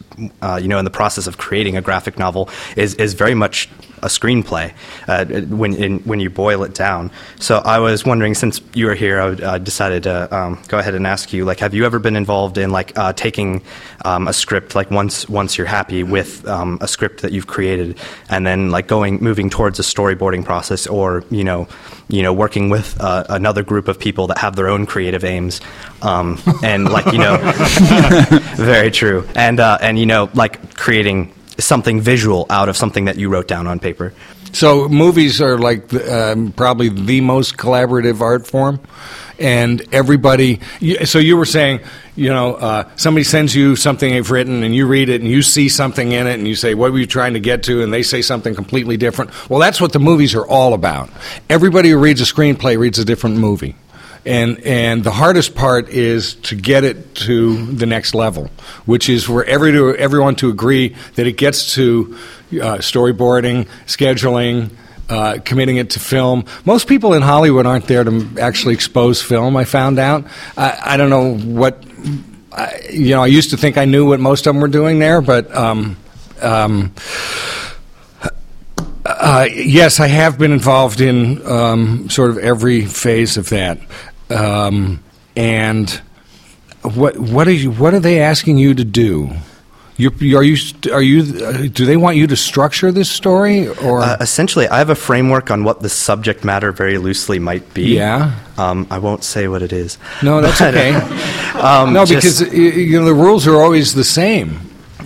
uh, 0.42 0.58
you 0.60 0.68
know, 0.68 0.78
in 0.78 0.84
the 0.84 0.90
process 0.90 1.26
of 1.26 1.38
creating 1.38 1.76
a 1.76 1.80
graphic 1.80 2.18
novel, 2.18 2.48
is 2.76 2.94
is 2.94 3.14
very 3.14 3.34
much 3.34 3.68
a 4.04 4.08
screenplay 4.08 4.72
uh, 5.08 5.24
when 5.46 5.74
in, 5.74 5.98
when 6.00 6.20
you 6.20 6.30
boil 6.30 6.62
it 6.62 6.74
down. 6.74 7.10
So 7.40 7.58
I 7.58 7.78
was 7.78 8.04
wondering, 8.04 8.34
since 8.34 8.60
you 8.74 8.86
were 8.86 8.94
here, 8.94 9.20
I 9.20 9.28
uh, 9.28 9.58
decided 9.58 10.04
to 10.04 10.34
um, 10.34 10.62
go 10.68 10.78
ahead 10.78 10.94
and 10.94 11.06
ask 11.06 11.32
you, 11.32 11.44
like, 11.44 11.58
have 11.60 11.74
you 11.74 11.86
ever 11.86 11.98
been 11.98 12.16
involved 12.16 12.58
in 12.58 12.70
like 12.70 12.96
uh, 12.98 13.12
taking 13.14 13.62
um, 14.04 14.28
a 14.28 14.32
script, 14.32 14.74
like 14.74 14.90
once 14.90 15.28
once 15.28 15.56
you're 15.56 15.66
happy 15.66 16.02
with 16.02 16.46
um, 16.46 16.78
a 16.80 16.88
script 16.88 17.22
that 17.22 17.32
you've 17.32 17.46
created, 17.46 17.98
and 18.28 18.46
then 18.46 18.70
like 18.70 18.86
going 18.86 19.22
moving 19.22 19.48
towards 19.50 19.78
a 19.78 19.82
storyboarding 19.82 20.44
process, 20.44 20.86
or 20.86 21.24
you 21.30 21.44
know, 21.44 21.66
you 22.08 22.22
know, 22.22 22.32
working 22.32 22.68
with 22.68 23.00
uh, 23.00 23.24
another 23.30 23.62
group 23.62 23.88
of 23.88 23.98
people 23.98 24.26
that 24.26 24.38
have 24.38 24.54
their 24.56 24.68
own 24.68 24.84
creative 24.84 25.24
aims, 25.24 25.60
um, 26.02 26.38
and 26.62 26.90
like 26.90 27.06
you 27.06 27.18
know, 27.18 27.38
very 28.56 28.90
true, 28.90 29.26
and 29.34 29.58
uh, 29.60 29.78
and 29.80 29.98
you 29.98 30.06
know, 30.06 30.28
like 30.34 30.76
creating 30.76 31.32
something 31.58 32.00
visual 32.00 32.46
out 32.50 32.68
of 32.68 32.76
something 32.76 33.06
that 33.06 33.16
you 33.16 33.28
wrote 33.28 33.48
down 33.48 33.66
on 33.66 33.78
paper. 33.78 34.12
So 34.52 34.88
movies 34.88 35.40
are 35.42 35.58
like 35.58 35.88
the, 35.88 36.32
um, 36.32 36.52
probably 36.52 36.88
the 36.88 37.20
most 37.20 37.56
collaborative 37.56 38.20
art 38.20 38.46
form, 38.46 38.78
and 39.36 39.82
everybody. 39.92 40.60
So 41.04 41.18
you 41.18 41.36
were 41.36 41.44
saying, 41.44 41.80
you 42.14 42.30
know, 42.30 42.54
uh, 42.54 42.88
somebody 42.94 43.24
sends 43.24 43.52
you 43.52 43.74
something 43.74 44.12
they've 44.12 44.30
written, 44.30 44.62
and 44.62 44.72
you 44.72 44.86
read 44.86 45.08
it, 45.08 45.20
and 45.20 45.28
you 45.28 45.42
see 45.42 45.68
something 45.68 46.12
in 46.12 46.28
it, 46.28 46.34
and 46.34 46.46
you 46.46 46.54
say, 46.54 46.74
"What 46.74 46.92
were 46.92 46.98
you 47.00 47.06
trying 47.06 47.34
to 47.34 47.40
get 47.40 47.64
to?" 47.64 47.82
And 47.82 47.92
they 47.92 48.04
say 48.04 48.22
something 48.22 48.54
completely 48.54 48.96
different. 48.96 49.32
Well, 49.50 49.58
that's 49.58 49.80
what 49.80 49.92
the 49.92 49.98
movies 49.98 50.36
are 50.36 50.46
all 50.46 50.72
about. 50.72 51.10
Everybody 51.50 51.90
who 51.90 51.98
reads 51.98 52.20
a 52.20 52.24
screenplay 52.24 52.78
reads 52.78 53.00
a 53.00 53.04
different 53.04 53.38
movie. 53.38 53.74
And 54.26 54.60
and 54.64 55.04
the 55.04 55.10
hardest 55.10 55.54
part 55.54 55.90
is 55.90 56.34
to 56.34 56.54
get 56.56 56.82
it 56.82 57.14
to 57.26 57.66
the 57.66 57.84
next 57.84 58.14
level, 58.14 58.50
which 58.86 59.08
is 59.08 59.24
for 59.24 59.44
every 59.44 59.72
to, 59.72 59.94
everyone 59.96 60.34
to 60.36 60.48
agree 60.48 60.96
that 61.16 61.26
it 61.26 61.36
gets 61.36 61.74
to 61.74 62.16
uh, 62.52 62.78
storyboarding, 62.78 63.68
scheduling, 63.86 64.70
uh, 65.10 65.38
committing 65.44 65.76
it 65.76 65.90
to 65.90 66.00
film. 66.00 66.44
Most 66.64 66.88
people 66.88 67.12
in 67.12 67.20
Hollywood 67.20 67.66
aren't 67.66 67.86
there 67.86 68.02
to 68.02 68.28
actually 68.40 68.72
expose 68.72 69.20
film. 69.20 69.56
I 69.58 69.64
found 69.64 69.98
out. 69.98 70.24
I, 70.56 70.78
I 70.82 70.96
don't 70.96 71.10
know 71.10 71.36
what. 71.36 71.84
I, 72.50 72.80
you 72.90 73.14
know, 73.14 73.22
I 73.22 73.26
used 73.26 73.50
to 73.50 73.58
think 73.58 73.76
I 73.76 73.84
knew 73.84 74.08
what 74.08 74.20
most 74.20 74.46
of 74.46 74.54
them 74.54 74.62
were 74.62 74.68
doing 74.68 74.98
there, 74.98 75.20
but. 75.20 75.54
Um, 75.54 75.96
um, 76.40 76.92
uh, 79.06 79.46
yes, 79.52 80.00
I 80.00 80.06
have 80.06 80.38
been 80.38 80.52
involved 80.52 81.00
in 81.00 81.46
um, 81.46 82.08
sort 82.08 82.30
of 82.30 82.38
every 82.38 82.86
phase 82.86 83.36
of 83.36 83.50
that. 83.50 83.78
Um, 84.30 85.00
and 85.36 85.90
what 86.82 87.18
what 87.18 87.48
are 87.48 87.52
you 87.52 87.70
what 87.70 87.94
are 87.94 88.00
they 88.00 88.20
asking 88.20 88.58
you 88.58 88.74
to 88.74 88.84
do? 88.84 89.30
You, 89.96 90.10
are 90.36 90.42
you 90.42 90.56
are 90.92 91.02
you 91.02 91.44
uh, 91.44 91.68
do 91.72 91.86
they 91.86 91.96
want 91.96 92.16
you 92.16 92.26
to 92.26 92.34
structure 92.34 92.90
this 92.90 93.08
story 93.08 93.68
or 93.68 94.00
Uh, 94.00 94.16
essentially, 94.20 94.66
I 94.68 94.78
have 94.78 94.90
a 94.90 94.96
framework 94.96 95.52
on 95.52 95.62
what 95.62 95.80
the 95.80 95.88
subject 95.88 96.44
matter 96.44 96.72
very 96.72 96.98
loosely 96.98 97.38
might 97.38 97.72
be. 97.74 97.94
Yeah. 97.94 98.32
Um, 98.58 98.88
I 98.90 98.98
won't 98.98 99.22
say 99.22 99.46
what 99.46 99.62
it 99.62 99.72
is. 99.72 99.98
no? 100.20 100.40
That's 100.40 100.58
But, 100.58 100.74
okay. 100.74 100.94
um, 101.60 101.92
no, 101.92 102.04
because 102.06 102.42
uh, 102.42 102.46
you 102.50 102.98
know 102.98 103.04
the 103.04 103.14
rules 103.14 103.46
are 103.46 103.62
always 103.62 103.94
the 103.94 104.02
same. 104.04 104.58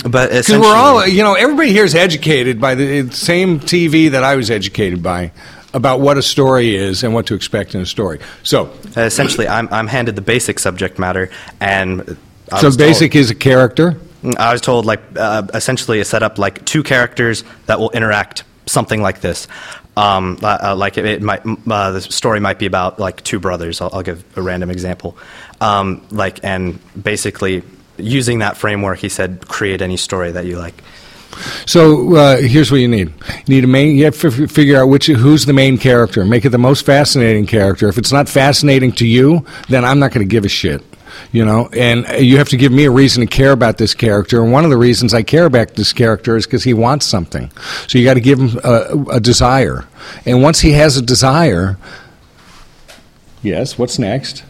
but 0.05 0.31
Because 0.31 0.49
essentially, 0.49 0.67
we're 0.69 0.77
all, 0.77 1.07
you 1.07 1.23
know, 1.23 1.35
everybody 1.35 1.71
here 1.73 1.85
is 1.85 1.95
educated 1.95 2.59
by 2.59 2.75
the 2.75 3.11
same 3.11 3.61
TV 3.61 4.11
that 4.11 4.25
I 4.25 4.37
was 4.37 4.51
educated 4.51 5.03
by 5.03 5.33
about 5.75 6.01
what 6.01 6.17
a 6.17 6.23
story 6.23 6.75
is 6.75 7.05
and 7.05 7.15
what 7.15 7.27
to 7.27 7.35
expect 7.35 7.75
in 7.75 7.81
a 7.81 7.87
story. 7.87 8.19
So, 8.43 8.67
uh, 8.97 9.03
essentially, 9.03 9.47
I'm, 9.47 9.69
I'm 9.71 9.87
handed 9.87 10.17
the 10.17 10.23
basic 10.23 10.59
subject 10.59 10.99
matter, 10.99 11.31
and 11.61 12.17
I 12.51 12.61
so 12.61 12.77
basic 12.77 13.15
is 13.15 13.31
a 13.31 13.35
character. 13.35 14.01
I 14.39 14.53
was 14.53 14.61
told, 14.61 14.87
like, 14.87 15.01
uh, 15.17 15.47
essentially, 15.55 16.01
a 16.01 16.05
setup 16.05 16.39
like 16.39 16.65
two 16.65 16.83
characters 16.83 17.45
that 17.67 17.79
will 17.79 17.91
interact, 17.91 18.45
something 18.67 19.03
like 19.03 19.21
this. 19.21 19.47
Um, 19.97 20.39
uh, 20.43 20.59
uh, 20.63 20.77
like 20.77 20.97
it, 20.97 21.05
it 21.05 21.23
might, 21.23 21.43
uh, 21.69 21.91
the 21.91 22.01
story 22.01 22.39
might 22.39 22.59
be 22.59 22.67
about 22.67 23.01
like 23.01 23.23
two 23.25 23.41
brothers. 23.41 23.81
I'll, 23.81 23.91
I'll 23.93 24.03
give 24.03 24.25
a 24.37 24.43
random 24.43 24.71
example. 24.71 25.17
Um, 25.61 26.07
like, 26.11 26.41
and 26.45 26.79
basically, 27.01 27.63
using 27.97 28.39
that 28.39 28.57
framework, 28.57 29.01
he 29.01 29.09
said, 29.09 29.47
create 29.49 29.83
any 29.83 29.97
story 29.97 30.33
that 30.33 30.47
you 30.47 30.59
like. 30.59 30.83
So 31.67 32.17
uh, 32.17 32.37
here's 32.39 32.71
what 32.71 32.79
you 32.79 32.89
need: 32.89 33.13
you 33.47 33.55
need 33.55 33.65
a 33.65 33.69
main. 33.69 33.97
You 33.97 34.05
have 34.07 34.19
to 34.21 34.49
figure 34.49 34.81
out 34.81 34.87
which 34.87 35.07
who's 35.07 35.47
the 35.47 35.53
main 35.53 35.79
character. 35.79 36.25
Make 36.25 36.45
it 36.45 36.51
the 36.51 36.59
most 36.59 36.85
fascinating 36.85 37.47
character. 37.47 37.89
If 37.89 37.99
it's 37.99 38.13
not 38.13 38.29
fascinating 38.29 38.93
to 38.93 39.07
you, 39.07 39.45
then 39.69 39.85
I'm 39.85 39.99
not 39.99 40.13
going 40.13 40.27
to 40.27 40.31
give 40.31 40.45
a 40.45 40.49
shit. 40.49 40.83
You 41.33 41.45
know, 41.45 41.69
and 41.73 42.07
you 42.25 42.39
have 42.39 42.49
to 42.51 42.57
give 42.57 42.73
me 42.73 42.85
a 42.85 42.91
reason 42.91 43.21
to 43.21 43.27
care 43.27 43.51
about 43.53 43.77
this 43.77 43.93
character. 43.93 44.43
And 44.43 44.53
one 44.53 44.65
of 44.65 44.71
the 44.71 44.77
reasons 44.77 45.13
I 45.13 45.23
care 45.23 45.47
about 45.47 45.75
this 45.75 45.93
character 45.93 46.37
is 46.37 46.47
because 46.47 46.65
he 46.65 46.73
wants 46.75 47.07
something. 47.07 47.51
So 47.87 47.99
you 47.99 48.05
got 48.05 48.15
to 48.15 48.21
give 48.21 48.39
him 48.39 48.59
a, 48.65 49.05
a 49.13 49.21
desire. 49.21 49.85
And 50.25 50.43
once 50.43 50.61
he 50.61 50.73
has 50.73 50.97
a 50.97 51.03
desire, 51.03 51.77
yes. 53.43 53.77
What's 53.77 53.99
next? 53.99 54.45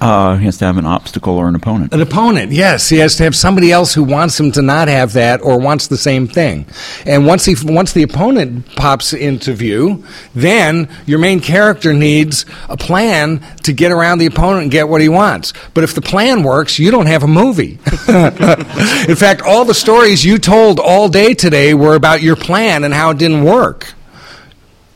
Uh, 0.00 0.36
he 0.36 0.46
has 0.46 0.56
to 0.58 0.64
have 0.64 0.78
an 0.78 0.86
obstacle 0.86 1.36
or 1.36 1.46
an 1.48 1.54
opponent. 1.54 1.92
An 1.92 2.00
opponent, 2.00 2.52
yes. 2.52 2.88
He 2.88 2.98
has 2.98 3.16
to 3.16 3.24
have 3.24 3.36
somebody 3.36 3.70
else 3.70 3.92
who 3.92 4.02
wants 4.02 4.40
him 4.40 4.50
to 4.52 4.62
not 4.62 4.88
have 4.88 5.12
that 5.12 5.42
or 5.42 5.58
wants 5.60 5.88
the 5.88 5.98
same 5.98 6.26
thing. 6.26 6.66
And 7.04 7.26
once 7.26 7.44
he 7.44 7.54
once 7.62 7.92
the 7.92 8.02
opponent 8.02 8.66
pops 8.76 9.12
into 9.12 9.52
view, 9.52 10.04
then 10.34 10.88
your 11.04 11.18
main 11.18 11.40
character 11.40 11.92
needs 11.92 12.46
a 12.68 12.76
plan 12.78 13.40
to 13.64 13.72
get 13.74 13.92
around 13.92 14.18
the 14.18 14.26
opponent 14.26 14.62
and 14.62 14.70
get 14.70 14.88
what 14.88 15.02
he 15.02 15.08
wants. 15.08 15.52
But 15.74 15.84
if 15.84 15.94
the 15.94 16.00
plan 16.00 16.42
works, 16.42 16.78
you 16.78 16.90
don't 16.90 17.06
have 17.06 17.22
a 17.22 17.28
movie. 17.28 17.72
In 18.08 19.16
fact, 19.16 19.42
all 19.42 19.66
the 19.66 19.74
stories 19.74 20.24
you 20.24 20.38
told 20.38 20.80
all 20.80 21.08
day 21.08 21.34
today 21.34 21.74
were 21.74 21.94
about 21.94 22.22
your 22.22 22.36
plan 22.36 22.84
and 22.84 22.94
how 22.94 23.10
it 23.10 23.18
didn't 23.18 23.44
work. 23.44 23.92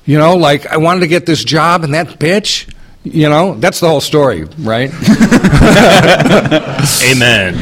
You 0.07 0.19
know, 0.19 0.37
like 0.37 0.67
I 0.67 0.77
wanted 0.77 1.01
to 1.01 1.09
get 1.09 1.27
this 1.27 1.45
job 1.45 1.85
and 1.85 1.95
that 1.95 2.19
bitch, 2.19 2.71
you 3.05 3.29
know, 3.29 3.55
that's 3.55 3.81
the 3.81 3.89
whole 3.89 4.01
story, 4.01 4.45
right? 4.61 4.91
Amen. 7.05 7.55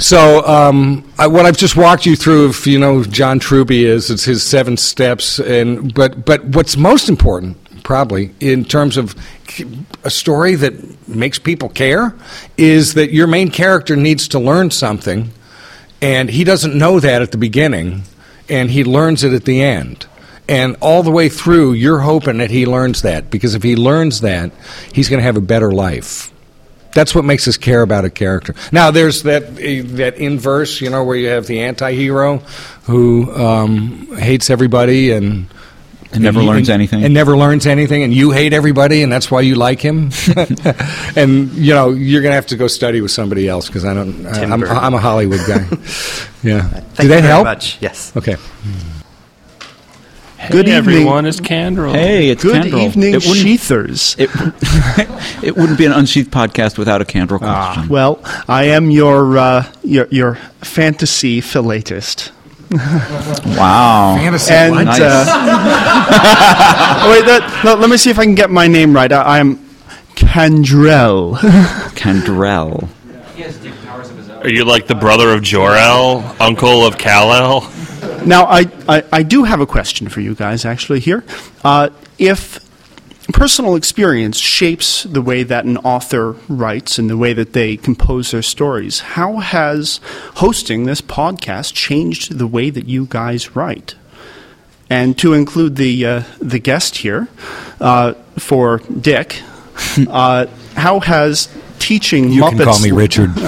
So, 0.00 0.46
um, 0.46 1.10
I, 1.18 1.26
what 1.26 1.46
I've 1.46 1.56
just 1.56 1.74
walked 1.76 2.06
you 2.06 2.14
through, 2.14 2.50
if 2.50 2.66
you 2.66 2.78
know 2.78 2.98
who 2.98 3.04
John 3.06 3.38
Truby 3.38 3.84
is, 3.84 4.10
it's 4.10 4.24
his 4.24 4.42
seven 4.42 4.76
steps. 4.76 5.40
And 5.40 5.92
but 5.94 6.24
but 6.24 6.44
what's 6.44 6.76
most 6.76 7.08
important, 7.08 7.56
probably 7.82 8.32
in 8.38 8.64
terms 8.64 8.96
of 8.96 9.16
a 10.04 10.10
story 10.10 10.54
that 10.56 11.08
makes 11.08 11.38
people 11.38 11.70
care, 11.70 12.14
is 12.56 12.94
that 12.94 13.12
your 13.12 13.26
main 13.26 13.50
character 13.50 13.96
needs 13.96 14.28
to 14.28 14.38
learn 14.38 14.70
something, 14.70 15.30
and 16.02 16.30
he 16.30 16.44
doesn't 16.44 16.76
know 16.76 17.00
that 17.00 17.22
at 17.22 17.32
the 17.32 17.38
beginning, 17.38 18.02
and 18.48 18.70
he 18.70 18.84
learns 18.84 19.24
it 19.24 19.32
at 19.32 19.46
the 19.46 19.62
end. 19.62 20.06
And 20.48 20.76
all 20.80 21.02
the 21.02 21.10
way 21.10 21.28
through, 21.28 21.74
you're 21.74 21.98
hoping 21.98 22.38
that 22.38 22.50
he 22.50 22.64
learns 22.64 23.02
that 23.02 23.30
because 23.30 23.54
if 23.54 23.62
he 23.62 23.76
learns 23.76 24.22
that, 24.22 24.50
he's 24.92 25.08
going 25.10 25.18
to 25.18 25.24
have 25.24 25.36
a 25.36 25.42
better 25.42 25.70
life. 25.70 26.32
That's 26.94 27.14
what 27.14 27.24
makes 27.26 27.46
us 27.46 27.58
care 27.58 27.82
about 27.82 28.06
a 28.06 28.10
character. 28.10 28.54
Now, 28.72 28.90
there's 28.90 29.24
that 29.24 29.42
uh, 29.44 29.96
that 29.96 30.14
inverse, 30.16 30.80
you 30.80 30.88
know, 30.88 31.04
where 31.04 31.16
you 31.16 31.28
have 31.28 31.46
the 31.46 31.60
anti-hero 31.60 32.38
who 32.84 33.30
um, 33.36 34.16
hates 34.16 34.48
everybody 34.48 35.10
and 35.12 35.46
And 36.12 36.22
never 36.22 36.42
learns 36.42 36.70
anything. 36.70 37.04
and 37.04 37.12
never 37.12 37.36
learns 37.36 37.66
anything, 37.66 38.02
and 38.02 38.14
you 38.14 38.30
hate 38.30 38.54
everybody, 38.54 39.02
and 39.02 39.12
that's 39.12 39.30
why 39.30 39.42
you 39.42 39.54
like 39.54 39.80
him. 39.82 40.10
and 41.14 41.52
you 41.52 41.74
know, 41.74 41.90
you're 41.90 42.22
going 42.22 42.32
to 42.32 42.36
have 42.36 42.46
to 42.46 42.56
go 42.56 42.66
study 42.68 43.02
with 43.02 43.10
somebody 43.10 43.46
else 43.46 43.66
because 43.66 43.84
I 43.84 43.92
don't. 43.92 44.24
I, 44.26 44.44
I'm, 44.44 44.64
I'm 44.64 44.94
a 44.94 44.98
Hollywood 44.98 45.40
guy. 45.46 45.58
yeah. 46.42 46.62
Thank 46.62 46.96
Do 46.96 47.02
you 47.02 47.08
that 47.10 47.20
very 47.20 47.22
help? 47.22 47.44
much. 47.44 47.76
Yes. 47.82 48.16
Okay. 48.16 48.36
Good 50.38 50.68
evening. 50.68 50.74
everyone, 50.74 51.26
it's 51.26 51.40
Candrel. 51.40 51.92
Hey, 51.94 52.28
it's 52.30 52.42
Good 52.42 52.62
Kendall. 52.62 52.80
evening, 52.80 53.14
It 53.14 53.22
Sheathers. 53.22 54.14
It, 54.18 54.30
it 55.44 55.56
wouldn't 55.56 55.76
be 55.78 55.84
an 55.84 55.92
unsheathed 55.92 56.30
podcast 56.30 56.78
without 56.78 57.02
a 57.02 57.04
Candle 57.04 57.38
Ah, 57.42 57.72
question. 57.74 57.88
well, 57.90 58.20
I 58.48 58.64
am 58.64 58.90
your 58.90 59.36
uh, 59.36 59.66
your, 59.82 60.06
your 60.10 60.36
fantasy 60.62 61.40
philatist. 61.42 62.30
wow. 63.56 64.14
Fantasy. 64.16 64.54
And 64.54 64.74
what? 64.76 64.84
Nice. 64.84 65.00
uh, 65.00 65.24
oh, 67.02 67.10
wait, 67.10 67.24
that, 67.26 67.62
no, 67.64 67.74
let 67.74 67.90
me 67.90 67.96
see 67.96 68.10
if 68.10 68.18
I 68.18 68.24
can 68.24 68.34
get 68.34 68.48
my 68.50 68.68
name 68.68 68.94
right. 68.94 69.10
I, 69.12 69.40
I'm 69.40 69.56
Candrel. 70.14 71.36
Candrel. 71.96 72.88
Are 74.48 74.50
you 74.50 74.64
like 74.64 74.86
the 74.86 74.94
brother 74.94 75.34
of 75.34 75.42
Jor-El, 75.42 76.24
uncle 76.40 76.86
of 76.86 76.96
Kal-El? 76.96 77.70
Now, 78.24 78.46
I, 78.46 78.64
I, 78.88 79.04
I 79.12 79.22
do 79.22 79.44
have 79.44 79.60
a 79.60 79.66
question 79.66 80.08
for 80.08 80.22
you 80.22 80.34
guys, 80.34 80.64
actually, 80.64 81.00
here. 81.00 81.22
Uh, 81.62 81.90
if 82.16 82.58
personal 83.34 83.76
experience 83.76 84.38
shapes 84.38 85.02
the 85.02 85.20
way 85.20 85.42
that 85.42 85.66
an 85.66 85.76
author 85.76 86.32
writes 86.48 86.98
and 86.98 87.10
the 87.10 87.18
way 87.18 87.34
that 87.34 87.52
they 87.52 87.76
compose 87.76 88.30
their 88.30 88.40
stories, 88.40 89.00
how 89.00 89.36
has 89.36 90.00
hosting 90.36 90.84
this 90.84 91.02
podcast 91.02 91.74
changed 91.74 92.38
the 92.38 92.46
way 92.46 92.70
that 92.70 92.86
you 92.86 93.04
guys 93.04 93.54
write? 93.54 93.96
And 94.88 95.18
to 95.18 95.34
include 95.34 95.76
the, 95.76 96.06
uh, 96.06 96.22
the 96.38 96.58
guest 96.58 96.96
here, 96.96 97.28
uh, 97.82 98.14
for 98.38 98.78
Dick, 98.78 99.42
uh, 100.08 100.46
how 100.74 101.00
has 101.00 101.48
teaching 101.88 102.30
You 102.30 102.42
Muppets 102.42 102.56
can 102.58 102.64
call 102.66 102.80
me 102.80 102.90
Richard. 102.90 103.30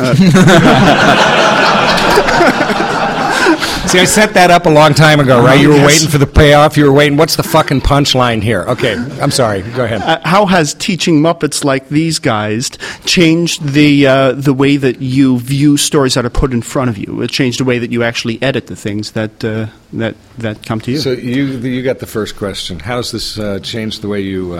See, 3.90 3.98
I 3.98 4.04
set 4.04 4.34
that 4.34 4.52
up 4.52 4.66
a 4.66 4.70
long 4.70 4.94
time 4.94 5.18
ago, 5.18 5.42
right? 5.44 5.60
You 5.60 5.70
were 5.70 5.74
Yes. 5.74 5.86
waiting 5.86 6.08
for 6.08 6.18
the 6.18 6.26
payoff. 6.26 6.76
You 6.76 6.84
were 6.84 6.92
waiting. 6.92 7.16
What's 7.18 7.34
the 7.34 7.42
fucking 7.42 7.80
punchline 7.80 8.40
here? 8.40 8.62
Okay, 8.68 8.94
I'm 9.20 9.32
sorry. 9.32 9.62
Go 9.62 9.84
ahead. 9.84 10.00
Uh, 10.00 10.20
how 10.22 10.46
has 10.46 10.74
teaching 10.74 11.20
Muppets 11.20 11.64
like 11.64 11.88
these 11.88 12.20
guys 12.20 12.70
changed 13.04 13.64
the 13.74 14.06
uh, 14.06 14.32
the 14.32 14.54
way 14.54 14.76
that 14.76 15.02
you 15.02 15.40
view 15.40 15.76
stories 15.76 16.14
that 16.14 16.24
are 16.24 16.30
put 16.30 16.52
in 16.52 16.62
front 16.62 16.88
of 16.88 16.98
you? 16.98 17.20
It 17.22 17.30
changed 17.30 17.58
the 17.58 17.64
way 17.64 17.80
that 17.80 17.90
you 17.90 18.04
actually 18.04 18.40
edit 18.40 18.68
the 18.68 18.76
things 18.76 19.10
that 19.12 19.44
uh, 19.44 19.66
that 19.94 20.14
that 20.38 20.64
come 20.64 20.80
to 20.82 20.92
you. 20.92 20.98
So 20.98 21.10
you 21.10 21.46
you 21.58 21.82
got 21.82 21.98
the 21.98 22.06
first 22.06 22.36
question. 22.36 22.78
How's 22.78 23.10
this 23.10 23.38
uh, 23.40 23.58
changed 23.60 24.02
the 24.02 24.08
way 24.08 24.20
you? 24.20 24.54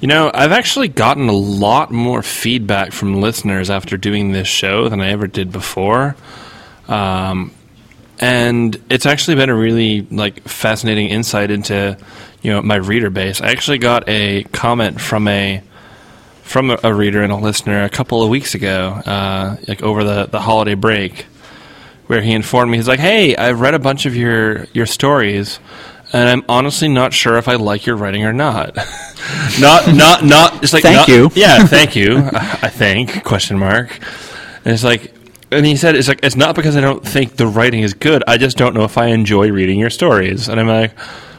You 0.00 0.08
know, 0.08 0.30
I've 0.32 0.52
actually 0.52 0.88
gotten 0.88 1.28
a 1.28 1.32
lot 1.32 1.90
more 1.90 2.22
feedback 2.22 2.92
from 2.92 3.20
listeners 3.20 3.70
after 3.70 3.96
doing 3.96 4.32
this 4.32 4.46
show 4.46 4.90
than 4.90 5.00
I 5.00 5.08
ever 5.08 5.26
did 5.26 5.50
before. 5.50 6.16
Um, 6.86 7.52
and 8.18 8.80
it's 8.90 9.06
actually 9.06 9.36
been 9.36 9.48
a 9.48 9.54
really 9.56 10.02
like 10.02 10.42
fascinating 10.44 11.08
insight 11.08 11.50
into 11.50 11.96
you 12.42 12.50
know 12.52 12.62
my 12.62 12.76
reader 12.76 13.10
base. 13.10 13.40
I 13.40 13.50
actually 13.50 13.78
got 13.78 14.08
a 14.08 14.44
comment 14.44 15.00
from 15.00 15.28
a 15.28 15.62
from 16.42 16.76
a 16.82 16.94
reader 16.94 17.22
and 17.22 17.32
a 17.32 17.36
listener 17.36 17.82
a 17.82 17.88
couple 17.88 18.22
of 18.22 18.28
weeks 18.28 18.54
ago, 18.54 18.90
uh, 19.04 19.56
like 19.66 19.82
over 19.82 20.04
the, 20.04 20.26
the 20.26 20.40
holiday 20.40 20.74
break, 20.74 21.26
where 22.06 22.22
he 22.22 22.32
informed 22.32 22.70
me 22.70 22.78
he's 22.78 22.86
like, 22.88 23.00
"Hey, 23.00 23.34
I've 23.34 23.60
read 23.60 23.74
a 23.74 23.78
bunch 23.78 24.06
of 24.06 24.14
your 24.14 24.64
your 24.72 24.86
stories, 24.86 25.58
and 26.16 26.28
I'm 26.28 26.44
honestly 26.48 26.88
not 26.88 27.12
sure 27.12 27.36
if 27.36 27.48
I 27.48 27.54
like 27.56 27.86
your 27.86 27.96
writing 27.96 28.24
or 28.24 28.32
not. 28.32 28.76
not 29.60 29.86
not 29.94 30.24
not. 30.24 30.62
It's 30.62 30.72
like 30.72 30.82
Thank 30.82 30.96
not- 30.96 31.08
you. 31.08 31.30
Yeah, 31.34 31.64
thank 31.66 31.94
you. 31.96 32.18
I 32.32 32.68
think 32.68 33.22
question 33.24 33.58
mark. 33.58 33.98
And 34.64 34.72
it's 34.74 34.84
like, 34.84 35.12
and 35.50 35.64
he 35.66 35.76
said 35.76 35.94
it's 35.94 36.08
like 36.08 36.20
it's 36.22 36.36
not 36.36 36.56
because 36.56 36.76
I 36.76 36.80
don't 36.80 37.06
think 37.06 37.36
the 37.36 37.46
writing 37.46 37.80
is 37.82 37.94
good. 37.94 38.24
I 38.26 38.38
just 38.38 38.56
don't 38.56 38.74
know 38.74 38.84
if 38.84 38.96
I 38.98 39.06
enjoy 39.08 39.50
reading 39.52 39.78
your 39.78 39.90
stories. 39.90 40.48
And 40.48 40.58
I'm 40.60 40.68
like. 40.68 40.92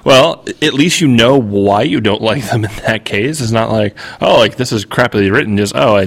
Well, 0.03 0.45
at 0.61 0.73
least 0.73 1.01
you 1.01 1.09
know 1.09 1.37
why 1.37 1.81
you 1.81 1.99
don't 1.99 2.21
like 2.21 2.49
them 2.49 2.63
in 2.63 2.71
that 2.85 3.03
case. 3.03 3.41
It's 3.41 3.51
not 3.51 3.69
like, 3.69 3.97
oh, 4.21 4.37
like 4.37 4.55
this 4.55 4.71
is 4.71 4.85
crappily 4.85 5.29
written. 5.29 5.57
Just, 5.57 5.75
oh, 5.75 5.97
I 5.97 6.05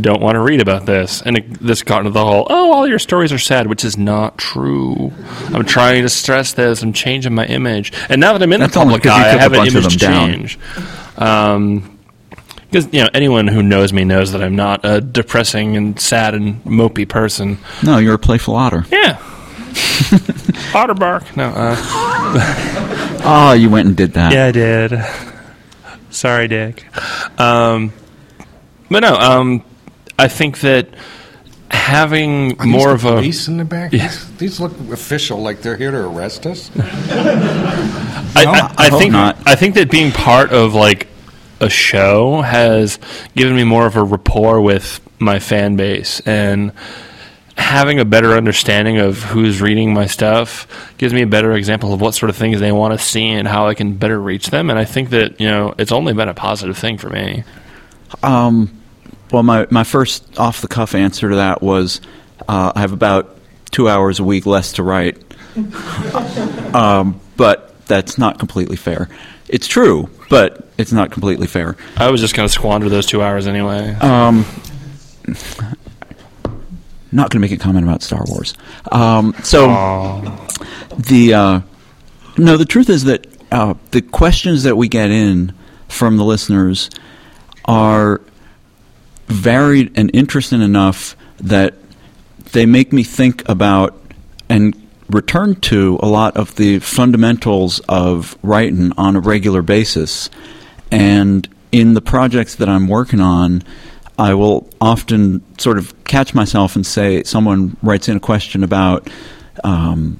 don't 0.00 0.20
want 0.22 0.36
to 0.36 0.40
read 0.40 0.60
about 0.60 0.86
this. 0.86 1.22
And 1.22 1.36
it, 1.38 1.60
this 1.60 1.82
got 1.82 1.98
into 1.98 2.10
the 2.10 2.24
whole, 2.24 2.46
oh, 2.48 2.72
all 2.72 2.86
your 2.88 2.98
stories 2.98 3.32
are 3.32 3.38
sad, 3.38 3.66
which 3.66 3.84
is 3.84 3.96
not 3.98 4.38
true. 4.38 5.12
I'm 5.46 5.64
trying 5.64 6.02
to 6.02 6.08
stress 6.08 6.52
this. 6.54 6.82
I'm 6.82 6.92
changing 6.92 7.34
my 7.34 7.46
image. 7.46 7.92
And 8.08 8.20
now 8.20 8.32
that 8.32 8.42
I'm 8.42 8.52
in 8.52 8.60
That's 8.60 8.74
the 8.74 8.80
public 8.80 9.06
eye, 9.06 9.30
I 9.34 9.38
have 9.38 9.52
an 9.52 9.66
image 9.66 9.98
change. 9.98 10.58
Um, 11.16 11.94
because 12.70 12.92
you 12.92 13.00
know 13.02 13.08
anyone 13.14 13.48
who 13.48 13.62
knows 13.62 13.94
me 13.94 14.04
knows 14.04 14.32
that 14.32 14.42
I'm 14.42 14.54
not 14.54 14.80
a 14.84 15.00
depressing 15.00 15.74
and 15.76 15.98
sad 15.98 16.34
and 16.34 16.62
mopey 16.64 17.08
person. 17.08 17.56
No, 17.82 17.96
you're 17.96 18.14
a 18.14 18.18
playful 18.18 18.56
otter. 18.56 18.84
Yeah, 18.92 19.18
otter 20.74 20.92
bark. 20.92 21.34
No, 21.34 21.46
uh, 21.46 21.76
Oh, 23.24 23.52
you 23.58 23.70
went 23.70 23.88
and 23.88 23.96
did 23.96 24.12
that. 24.12 24.32
yeah, 24.34 24.46
I 24.46 24.52
did. 24.52 25.00
Sorry, 26.10 26.46
Dick. 26.46 26.84
Um, 27.40 27.92
but 28.90 29.00
no, 29.00 29.14
um, 29.14 29.64
I 30.18 30.28
think 30.28 30.60
that 30.60 30.88
having 31.70 32.56
more 32.66 32.92
of 32.92 33.04
a 33.04 33.16
police 33.16 33.48
in 33.48 33.56
the 33.56 33.64
back. 33.64 33.92
Yeah. 33.92 34.08
These, 34.08 34.36
these 34.36 34.60
look 34.60 34.72
official, 34.90 35.40
like 35.40 35.62
they're 35.62 35.76
here 35.76 35.90
to 35.90 36.08
arrest 36.08 36.46
us. 36.46 36.70
I, 36.78 38.34
I, 38.36 38.44
I 38.44 38.74
I 38.78 38.90
think 38.90 39.12
not. 39.12 39.38
I 39.46 39.54
think 39.54 39.74
that 39.74 39.90
being 39.90 40.12
part 40.12 40.52
of 40.52 40.74
like 40.74 41.08
a 41.60 41.68
show 41.68 42.40
has 42.42 42.98
given 43.34 43.56
me 43.56 43.64
more 43.64 43.86
of 43.86 43.96
a 43.96 44.02
rapport 44.02 44.60
with 44.60 45.00
my 45.18 45.38
fan 45.38 45.76
base 45.76 46.20
and 46.20 46.72
having 47.56 47.98
a 47.98 48.04
better 48.04 48.34
understanding 48.34 48.98
of 48.98 49.20
who's 49.24 49.60
reading 49.60 49.92
my 49.92 50.06
stuff 50.06 50.94
gives 50.96 51.12
me 51.12 51.22
a 51.22 51.26
better 51.26 51.52
example 51.54 51.92
of 51.92 52.00
what 52.00 52.14
sort 52.14 52.30
of 52.30 52.36
things 52.36 52.60
they 52.60 52.70
want 52.70 52.96
to 52.96 53.04
see 53.04 53.26
and 53.26 53.48
how 53.48 53.66
I 53.66 53.74
can 53.74 53.94
better 53.94 54.20
reach 54.20 54.50
them 54.50 54.70
and 54.70 54.78
I 54.78 54.84
think 54.84 55.10
that 55.10 55.40
you 55.40 55.48
know 55.48 55.74
it's 55.76 55.90
only 55.90 56.12
been 56.12 56.28
a 56.28 56.34
positive 56.34 56.78
thing 56.78 56.98
for 56.98 57.10
me. 57.10 57.42
Um, 58.22 58.77
well, 59.32 59.42
my, 59.42 59.66
my 59.70 59.84
first 59.84 60.38
off 60.38 60.60
the 60.60 60.68
cuff 60.68 60.94
answer 60.94 61.30
to 61.30 61.36
that 61.36 61.62
was 61.62 62.00
uh, 62.48 62.72
I 62.74 62.80
have 62.80 62.92
about 62.92 63.38
two 63.70 63.88
hours 63.88 64.20
a 64.20 64.24
week 64.24 64.46
less 64.46 64.74
to 64.74 64.82
write. 64.82 65.22
um, 66.74 67.20
but 67.36 67.86
that's 67.86 68.18
not 68.18 68.38
completely 68.38 68.76
fair. 68.76 69.08
It's 69.48 69.66
true, 69.66 70.10
but 70.28 70.68
it's 70.76 70.92
not 70.92 71.10
completely 71.10 71.46
fair. 71.46 71.76
I 71.96 72.10
was 72.10 72.20
just 72.20 72.34
going 72.34 72.46
to 72.46 72.52
squander 72.52 72.88
those 72.88 73.06
2 73.06 73.22
hours 73.22 73.46
anyway. 73.46 73.94
Um, 73.94 74.44
not 77.10 77.30
going 77.30 77.36
to 77.36 77.38
make 77.40 77.52
a 77.52 77.56
comment 77.56 77.84
about 77.84 78.02
Star 78.02 78.22
Wars. 78.26 78.54
Um, 78.92 79.34
so 79.42 79.66
the 80.96 81.34
uh, 81.34 81.60
no, 82.36 82.56
the 82.56 82.66
truth 82.66 82.90
is 82.90 83.04
that 83.04 83.26
uh, 83.50 83.74
the 83.90 84.02
questions 84.02 84.64
that 84.64 84.76
we 84.76 84.88
get 84.88 85.10
in 85.10 85.54
from 85.88 86.18
the 86.18 86.24
listeners 86.24 86.90
are 87.64 88.20
varied 89.28 89.96
and 89.96 90.10
interesting 90.14 90.62
enough 90.62 91.16
that 91.38 91.74
they 92.52 92.66
make 92.66 92.92
me 92.92 93.02
think 93.02 93.48
about 93.48 93.94
and 94.48 94.74
return 95.10 95.54
to 95.54 95.98
a 96.02 96.06
lot 96.06 96.36
of 96.36 96.56
the 96.56 96.78
fundamentals 96.80 97.80
of 97.88 98.36
writing 98.42 98.92
on 98.98 99.16
a 99.16 99.20
regular 99.20 99.62
basis. 99.62 100.30
And 100.90 101.48
in 101.72 101.94
the 101.94 102.00
projects 102.00 102.56
that 102.56 102.68
I'm 102.68 102.88
working 102.88 103.20
on, 103.20 103.62
I 104.18 104.34
will 104.34 104.68
often 104.80 105.44
sort 105.58 105.78
of 105.78 106.04
catch 106.04 106.34
myself 106.34 106.74
and 106.76 106.84
say, 106.84 107.22
someone 107.22 107.76
writes 107.82 108.08
in 108.08 108.16
a 108.16 108.20
question 108.20 108.64
about, 108.64 109.08
um, 109.62 110.18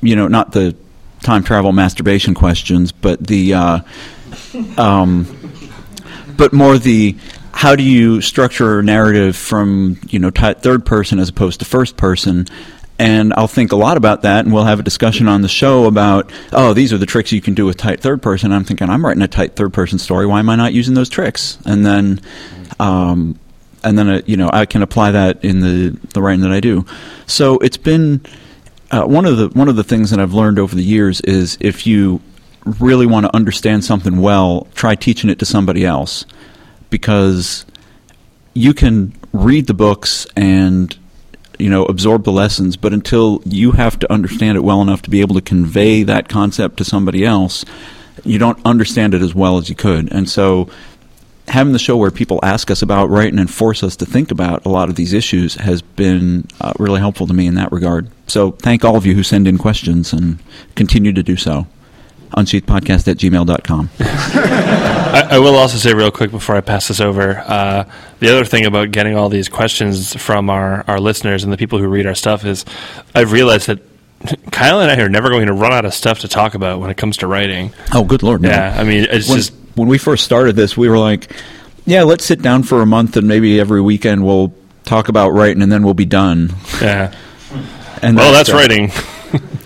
you 0.00 0.16
know, 0.16 0.28
not 0.28 0.52
the 0.52 0.74
time 1.22 1.42
travel 1.42 1.72
masturbation 1.72 2.34
questions, 2.34 2.92
but 2.92 3.24
the, 3.26 3.54
uh, 3.54 3.78
um, 4.78 5.26
but 6.36 6.52
more 6.52 6.78
the 6.78 7.16
how 7.56 7.74
do 7.74 7.82
you 7.82 8.20
structure 8.20 8.80
a 8.80 8.82
narrative 8.82 9.34
from 9.34 9.98
you 10.10 10.18
know 10.18 10.28
ti 10.28 10.52
third 10.52 10.84
person 10.84 11.18
as 11.18 11.30
opposed 11.30 11.58
to 11.60 11.64
first 11.64 11.96
person 11.96 12.46
and 12.98 13.32
I'll 13.34 13.48
think 13.48 13.72
a 13.72 13.76
lot 13.76 13.98
about 13.98 14.22
that, 14.22 14.46
and 14.46 14.54
we'll 14.54 14.64
have 14.64 14.80
a 14.80 14.82
discussion 14.82 15.28
on 15.28 15.42
the 15.42 15.48
show 15.48 15.84
about, 15.84 16.32
oh, 16.54 16.72
these 16.72 16.94
are 16.94 16.98
the 16.98 17.04
tricks 17.04 17.30
you 17.30 17.42
can 17.42 17.52
do 17.52 17.66
with 17.66 17.76
tight 17.76 18.00
third 18.00 18.22
person. 18.22 18.52
I'm 18.52 18.64
thinking, 18.64 18.88
I'm 18.88 19.04
writing 19.04 19.20
a 19.22 19.28
tight 19.28 19.54
third 19.54 19.74
person 19.74 19.98
story. 19.98 20.24
Why 20.24 20.38
am 20.38 20.48
I 20.48 20.56
not 20.56 20.72
using 20.72 20.94
those 20.94 21.10
tricks? 21.10 21.58
And 21.66 21.84
then, 21.84 22.22
um, 22.80 23.38
and 23.84 23.98
then 23.98 24.08
uh, 24.08 24.22
you 24.24 24.38
know, 24.38 24.48
I 24.50 24.64
can 24.64 24.80
apply 24.82 25.10
that 25.10 25.44
in 25.44 25.60
the 25.60 25.98
the 26.14 26.22
writing 26.22 26.40
that 26.40 26.52
I 26.52 26.60
do. 26.60 26.86
So 27.26 27.58
it's 27.58 27.76
been 27.76 28.24
uh, 28.90 29.04
one 29.04 29.26
of 29.26 29.36
the 29.36 29.48
one 29.48 29.68
of 29.68 29.76
the 29.76 29.84
things 29.84 30.08
that 30.08 30.18
I've 30.18 30.32
learned 30.32 30.58
over 30.58 30.74
the 30.74 30.84
years 30.84 31.20
is 31.20 31.58
if 31.60 31.86
you 31.86 32.22
really 32.80 33.04
want 33.04 33.26
to 33.26 33.36
understand 33.36 33.84
something 33.84 34.22
well, 34.22 34.68
try 34.74 34.94
teaching 34.94 35.28
it 35.28 35.38
to 35.40 35.44
somebody 35.44 35.84
else 35.84 36.24
because 36.90 37.66
you 38.54 38.72
can 38.72 39.14
read 39.32 39.66
the 39.66 39.74
books 39.74 40.26
and 40.36 40.96
you 41.58 41.70
know 41.70 41.84
absorb 41.86 42.24
the 42.24 42.32
lessons, 42.32 42.76
but 42.76 42.92
until 42.92 43.42
you 43.44 43.72
have 43.72 43.98
to 43.98 44.12
understand 44.12 44.56
it 44.56 44.62
well 44.62 44.82
enough 44.82 45.02
to 45.02 45.10
be 45.10 45.20
able 45.20 45.34
to 45.34 45.40
convey 45.40 46.02
that 46.02 46.28
concept 46.28 46.76
to 46.78 46.84
somebody 46.84 47.24
else, 47.24 47.64
you 48.24 48.38
don't 48.38 48.58
understand 48.64 49.14
it 49.14 49.22
as 49.22 49.34
well 49.34 49.58
as 49.58 49.68
you 49.68 49.74
could. 49.74 50.12
And 50.12 50.28
so 50.28 50.68
having 51.48 51.72
the 51.72 51.78
show 51.78 51.96
where 51.96 52.10
people 52.10 52.40
ask 52.42 52.70
us 52.70 52.82
about 52.82 53.08
writing 53.08 53.38
and 53.38 53.50
force 53.50 53.82
us 53.82 53.96
to 53.96 54.06
think 54.06 54.30
about 54.30 54.64
a 54.66 54.68
lot 54.68 54.88
of 54.88 54.96
these 54.96 55.12
issues 55.12 55.54
has 55.54 55.80
been 55.80 56.46
uh, 56.60 56.72
really 56.78 57.00
helpful 57.00 57.26
to 57.26 57.34
me 57.34 57.46
in 57.46 57.54
that 57.54 57.70
regard. 57.72 58.10
So 58.26 58.52
thank 58.52 58.84
all 58.84 58.96
of 58.96 59.06
you 59.06 59.14
who 59.14 59.22
send 59.22 59.46
in 59.46 59.58
questions 59.58 60.12
and 60.12 60.38
continue 60.74 61.12
to 61.12 61.22
do 61.22 61.36
so. 61.36 61.66
Unsheathpodcast 62.32 63.08
at 63.08 63.16
gmail.com. 63.16 63.90
I, 64.00 65.28
I 65.32 65.38
will 65.38 65.54
also 65.56 65.78
say 65.78 65.94
real 65.94 66.10
quick 66.10 66.30
before 66.30 66.56
I 66.56 66.60
pass 66.60 66.88
this 66.88 67.00
over. 67.00 67.38
Uh, 67.38 67.84
the 68.18 68.28
other 68.30 68.44
thing 68.44 68.66
about 68.66 68.90
getting 68.90 69.16
all 69.16 69.28
these 69.28 69.48
questions 69.48 70.14
from 70.14 70.50
our, 70.50 70.84
our 70.88 71.00
listeners 71.00 71.44
and 71.44 71.52
the 71.52 71.56
people 71.56 71.78
who 71.78 71.88
read 71.88 72.06
our 72.06 72.14
stuff 72.14 72.44
is 72.44 72.64
I've 73.14 73.32
realized 73.32 73.68
that 73.68 73.80
Kyle 74.50 74.80
and 74.80 74.90
I 74.90 75.02
are 75.02 75.08
never 75.08 75.28
going 75.28 75.46
to 75.46 75.52
run 75.52 75.72
out 75.72 75.84
of 75.84 75.94
stuff 75.94 76.20
to 76.20 76.28
talk 76.28 76.54
about 76.54 76.80
when 76.80 76.90
it 76.90 76.96
comes 76.96 77.18
to 77.18 77.26
writing. 77.26 77.72
Oh, 77.92 78.04
good 78.04 78.22
lord! 78.22 78.42
no. 78.42 78.48
Yeah, 78.48 78.74
I 78.76 78.84
mean, 78.84 79.06
it's 79.10 79.28
when, 79.28 79.38
just 79.38 79.52
when 79.74 79.88
we 79.88 79.98
first 79.98 80.24
started 80.24 80.56
this, 80.56 80.76
we 80.76 80.88
were 80.88 80.98
like, 80.98 81.30
"Yeah, 81.84 82.02
let's 82.02 82.24
sit 82.24 82.40
down 82.40 82.62
for 82.62 82.80
a 82.80 82.86
month 82.86 83.16
and 83.16 83.28
maybe 83.28 83.60
every 83.60 83.82
weekend 83.82 84.24
we'll 84.24 84.54
talk 84.84 85.08
about 85.08 85.30
writing, 85.30 85.62
and 85.62 85.70
then 85.70 85.84
we'll 85.84 85.94
be 85.94 86.06
done." 86.06 86.54
yeah. 86.80 87.14
And 88.02 88.16
Well, 88.16 88.32
that, 88.32 88.38
that's 88.38 88.50
uh, 88.50 88.54
writing. 88.54 88.90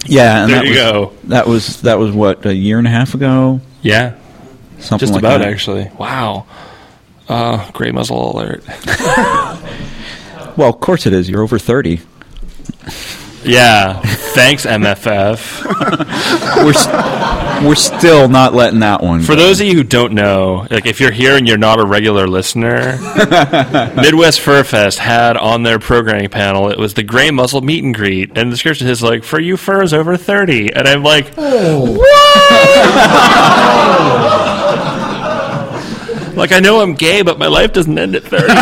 Yeah, 0.07 0.42
and 0.42 0.51
There 0.51 0.59
that 0.59 0.64
you 0.64 0.70
was, 0.70 0.78
go. 0.78 1.12
That 1.24 1.46
was 1.46 1.80
that 1.82 1.98
was 1.98 2.12
what 2.12 2.44
a 2.46 2.55
year 2.55 2.78
and 2.78 2.86
a 2.86 2.90
half 2.90 3.14
ago, 3.14 3.61
Yeah, 3.82 4.14
something 4.78 4.98
just 4.98 5.12
like 5.12 5.22
about 5.22 5.38
that. 5.38 5.48
actually. 5.48 5.90
Wow. 5.98 6.46
Uh, 7.28 7.70
gray 7.72 7.90
muzzle 7.92 8.32
alert. 8.36 8.64
Well, 10.57 10.68
of 10.68 10.80
course 10.80 11.07
it 11.07 11.12
is. 11.12 11.30
You're 11.30 11.42
over 11.42 11.59
thirty. 11.59 12.01
Yeah. 13.43 14.01
Thanks, 14.34 14.66
MFF. 14.66 15.64
We're 16.64 16.70
s- 16.70 17.41
we're 17.62 17.74
still 17.74 18.28
not 18.28 18.55
letting 18.55 18.80
that 18.80 19.03
one. 19.03 19.20
For 19.20 19.34
go. 19.34 19.43
those 19.43 19.61
of 19.61 19.66
you 19.66 19.74
who 19.74 19.84
don't 19.84 20.14
know, 20.14 20.66
like 20.70 20.86
if 20.86 20.99
you're 21.01 21.11
here 21.11 21.36
and 21.36 21.47
you're 21.47 21.59
not 21.59 21.78
a 21.78 21.84
regular 21.84 22.26
listener, 22.26 22.99
Midwest 23.97 24.41
Fur 24.41 24.64
Fest 24.64 24.99
had 24.99 25.36
on 25.36 25.62
their 25.62 25.78
programming 25.78 26.30
panel 26.30 26.70
it 26.70 26.78
was 26.78 26.95
the 26.95 27.03
gray 27.03 27.30
muzzle 27.30 27.61
meet 27.61 27.84
and 27.84 27.95
greet, 27.95 28.30
and 28.36 28.51
the 28.51 28.55
description 28.55 28.88
is 28.88 29.03
like 29.03 29.24
for 29.24 29.38
you 29.38 29.59
furs 29.59 29.93
over 29.93 30.16
thirty, 30.16 30.72
and 30.72 30.88
I'm 30.88 31.03
like, 31.03 31.32
oh. 31.36 31.99
what? 31.99 32.07
like 36.36 36.53
I 36.53 36.61
know 36.61 36.80
I'm 36.80 36.95
gay, 36.95 37.20
but 37.22 37.38
my 37.38 37.49
life 37.49 37.72
doesn't 37.74 37.99
end 37.99 38.16
at 38.16 38.22
thirty. 38.24 38.55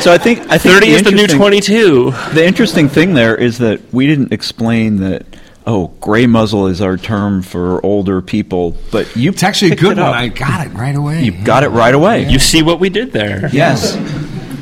So 0.00 0.12
I 0.12 0.18
think 0.18 0.40
I 0.50 0.58
think 0.58 0.74
Thirty 0.74 0.90
the 0.90 0.96
is 0.96 1.02
the 1.02 1.10
new 1.12 1.26
twenty-two. 1.26 2.10
The 2.32 2.44
interesting 2.44 2.88
thing 2.88 3.14
there 3.14 3.36
is 3.36 3.58
that 3.58 3.80
we 3.92 4.06
didn't 4.06 4.32
explain 4.32 4.96
that. 4.98 5.24
Oh, 5.66 5.88
gray 6.00 6.26
muzzle 6.26 6.68
is 6.68 6.80
our 6.80 6.96
term 6.96 7.42
for 7.42 7.84
older 7.84 8.22
people, 8.22 8.74
but 8.90 9.14
you 9.14 9.30
It's 9.30 9.42
actually 9.42 9.72
a 9.72 9.76
good 9.76 9.98
one. 9.98 10.06
I 10.06 10.28
got 10.28 10.66
it 10.66 10.70
right 10.70 10.96
away. 10.96 11.22
You 11.22 11.32
got 11.44 11.64
it 11.64 11.68
right 11.68 11.94
away. 11.94 12.28
You 12.28 12.38
see 12.38 12.62
what 12.62 12.80
we 12.80 12.88
did 12.88 13.12
there? 13.12 13.48
yes. 13.52 13.94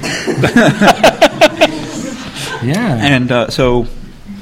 yeah. 2.62 2.98
And 3.00 3.30
uh, 3.30 3.48
so, 3.48 3.86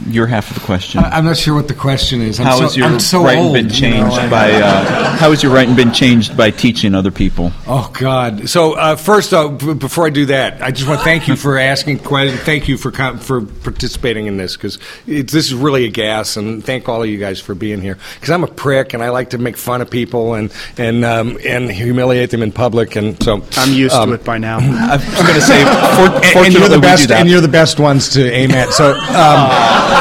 your 0.06 0.26
half 0.26 0.50
of 0.50 0.54
the 0.54 0.64
question. 0.64 1.02
I- 1.04 1.10
I'm 1.10 1.24
not 1.24 1.36
sure 1.36 1.54
what 1.54 1.68
the 1.68 1.74
question 1.74 2.20
is. 2.22 2.38
I'm 2.40 2.46
how 2.46 2.56
so, 2.56 2.62
has 2.62 2.76
your 2.76 2.98
so 3.00 3.24
writing 3.24 3.44
old, 3.44 3.54
been 3.54 3.68
you 3.70 3.90
know, 3.90 4.08
changed 4.10 4.30
by? 4.30 4.52
Uh, 4.52 5.16
how 5.16 5.30
has 5.30 5.42
your 5.42 5.52
writing 5.52 5.74
been 5.76 5.92
changed 5.92 6.36
by 6.36 6.50
teaching 6.50 6.94
other 6.94 7.10
people? 7.10 7.52
Oh 7.66 7.90
God! 7.98 8.48
So 8.48 8.74
uh, 8.74 8.96
first, 8.96 9.32
uh, 9.32 9.48
b- 9.48 9.74
before 9.74 10.06
I 10.06 10.10
do 10.10 10.26
that, 10.26 10.62
I 10.62 10.70
just 10.70 10.88
want 10.88 11.00
to 11.00 11.04
thank 11.04 11.28
you 11.28 11.36
for 11.36 11.58
asking 11.58 12.00
questions. 12.00 12.40
Thank 12.42 12.68
you 12.68 12.76
for 12.76 12.90
com- 12.90 13.18
for 13.18 13.42
participating 13.42 14.26
in 14.26 14.36
this 14.36 14.56
because 14.56 14.78
this 15.06 15.34
is 15.46 15.54
really 15.54 15.84
a 15.84 15.90
gas, 15.90 16.36
and 16.36 16.64
thank 16.64 16.88
all 16.88 17.02
of 17.02 17.08
you 17.08 17.18
guys 17.18 17.40
for 17.40 17.54
being 17.54 17.80
here. 17.80 17.98
Because 18.14 18.30
I'm 18.30 18.44
a 18.44 18.48
prick, 18.48 18.94
and 18.94 19.02
I 19.02 19.10
like 19.10 19.30
to 19.30 19.38
make 19.38 19.56
fun 19.56 19.80
of 19.80 19.90
people 19.90 20.34
and 20.34 20.52
and 20.78 21.04
um, 21.04 21.38
and 21.44 21.70
humiliate 21.70 22.30
them 22.30 22.42
in 22.42 22.52
public, 22.52 22.96
and 22.96 23.20
so 23.22 23.42
I'm 23.56 23.72
used 23.72 23.94
um, 23.94 24.10
to 24.10 24.14
it 24.14 24.24
by 24.24 24.38
now. 24.38 24.58
I 24.60 24.96
was 24.96 25.04
going 25.22 25.34
to 25.34 25.40
say, 25.40 25.62
for, 25.64 26.38
and, 26.38 26.46
and 26.46 26.54
you're 26.54 26.68
the 26.68 26.78
best, 26.80 27.10
and 27.10 27.28
you're 27.28 27.40
the 27.40 27.48
best 27.48 27.80
ones 27.80 28.10
to 28.10 28.30
aim 28.30 28.50
at. 28.52 28.70
So, 28.72 28.92
um, 28.92 28.96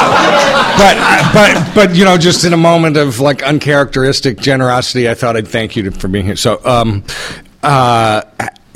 but 0.78 0.96
but 1.34 1.76
but 1.76 1.96
you 1.96 2.06
know, 2.06 2.18
just 2.18 2.44
in 2.44 2.54
a 2.54 2.58
moment 2.58 2.98
of 2.98 3.20
like 3.20 3.44
uncharacteristic 3.44 4.38
generosity, 4.40 5.10
I 5.10 5.14
thought 5.14 5.36
I'd 5.38 5.48
thank 5.48 5.76
you 5.76 5.92
for 5.92 6.08
being 6.08 6.26
here. 6.26 6.36
So, 6.36 6.60
um, 6.66 7.04
uh, 7.64 8.22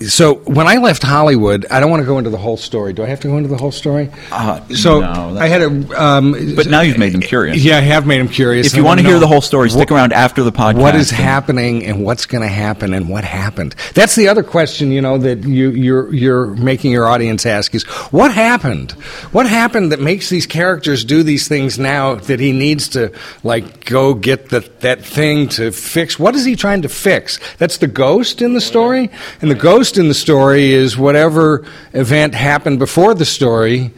so 0.07 0.35
when 0.45 0.67
I 0.67 0.77
left 0.77 1.03
Hollywood, 1.03 1.65
I 1.69 1.79
don't 1.79 1.89
want 1.89 2.01
to 2.01 2.05
go 2.07 2.17
into 2.17 2.29
the 2.29 2.37
whole 2.37 2.57
story. 2.57 2.93
Do 2.93 3.03
I 3.03 3.07
have 3.07 3.19
to 3.21 3.27
go 3.27 3.37
into 3.37 3.49
the 3.49 3.57
whole 3.57 3.71
story? 3.71 4.09
Uh, 4.31 4.59
so 4.69 5.01
no, 5.01 5.37
I 5.39 5.47
had 5.47 5.61
a. 5.61 6.01
Um, 6.01 6.55
But 6.55 6.67
now 6.67 6.81
you've 6.81 6.97
made 6.97 7.13
them 7.13 7.21
curious. 7.21 7.57
Yeah, 7.63 7.77
I 7.77 7.81
have 7.81 8.05
made 8.07 8.19
them 8.19 8.29
curious. 8.29 8.67
If 8.67 8.75
you 8.77 8.83
want 8.83 8.99
to 8.99 9.05
hear 9.05 9.19
the 9.19 9.27
whole 9.27 9.41
story, 9.41 9.69
stick 9.69 9.89
what- 9.89 9.97
around 9.97 10.13
after 10.13 10.43
the 10.43 10.51
podcast. 10.51 10.75
what 10.81 10.95
is 10.95 11.11
and- 11.11 11.19
happening 11.19 11.85
and 11.85 12.03
what's 12.03 12.25
going 12.25 12.41
to 12.43 12.47
happen 12.47 12.93
and 12.93 13.09
what 13.09 13.23
happened 13.23 13.75
that's 13.93 14.15
the 14.15 14.27
other 14.27 14.43
question 14.43 14.91
you 14.91 15.01
know 15.01 15.17
that 15.17 15.43
you, 15.43 15.71
you're 15.71 16.13
you're 16.13 16.47
making 16.47 16.91
your 16.91 17.07
audience 17.07 17.45
ask 17.45 17.73
is 17.75 17.83
what 18.11 18.31
happened 18.33 18.91
what 19.31 19.45
happened 19.47 19.91
that 19.91 19.99
makes 19.99 20.29
these 20.29 20.45
characters 20.45 21.03
do 21.03 21.23
these 21.23 21.47
things 21.47 21.77
now 21.79 22.15
that 22.15 22.39
he 22.39 22.51
needs 22.51 22.89
to 22.89 23.11
like 23.43 23.85
go 23.85 24.13
get 24.13 24.49
the, 24.49 24.59
that 24.79 25.03
thing 25.03 25.47
to 25.49 25.71
fix 25.71 26.17
what 26.19 26.35
is 26.35 26.45
he 26.45 26.55
trying 26.55 26.81
to 26.81 26.89
fix 26.89 27.39
that's 27.57 27.77
the 27.77 27.87
ghost 27.87 28.41
in 28.41 28.53
the 28.53 28.61
story 28.61 29.09
and 29.41 29.49
the 29.51 29.55
ghost 29.55 29.88
in 29.97 30.07
the 30.07 30.13
story 30.13 30.71
is 30.71 30.97
whatever 30.97 31.65
event 31.93 32.33
happened 32.35 32.79
before 32.79 33.13
the 33.13 33.25
story 33.25 33.91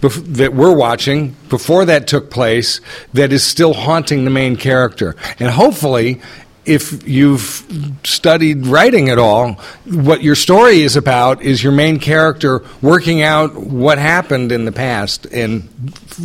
bef- 0.00 0.24
that 0.34 0.54
we're 0.54 0.74
watching 0.74 1.34
before 1.48 1.84
that 1.84 2.06
took 2.06 2.30
place 2.30 2.80
that 3.14 3.32
is 3.32 3.44
still 3.44 3.74
haunting 3.74 4.24
the 4.24 4.30
main 4.30 4.56
character. 4.56 5.16
And 5.38 5.50
hopefully, 5.50 6.20
if 6.68 7.08
you've 7.08 7.64
studied 8.04 8.66
writing 8.66 9.08
at 9.08 9.18
all, 9.18 9.54
what 9.84 10.22
your 10.22 10.34
story 10.34 10.82
is 10.82 10.96
about 10.96 11.40
is 11.42 11.62
your 11.62 11.72
main 11.72 11.98
character 11.98 12.62
working 12.82 13.22
out 13.22 13.54
what 13.56 13.98
happened 13.98 14.52
in 14.52 14.66
the 14.66 14.72
past 14.72 15.26
and 15.26 15.68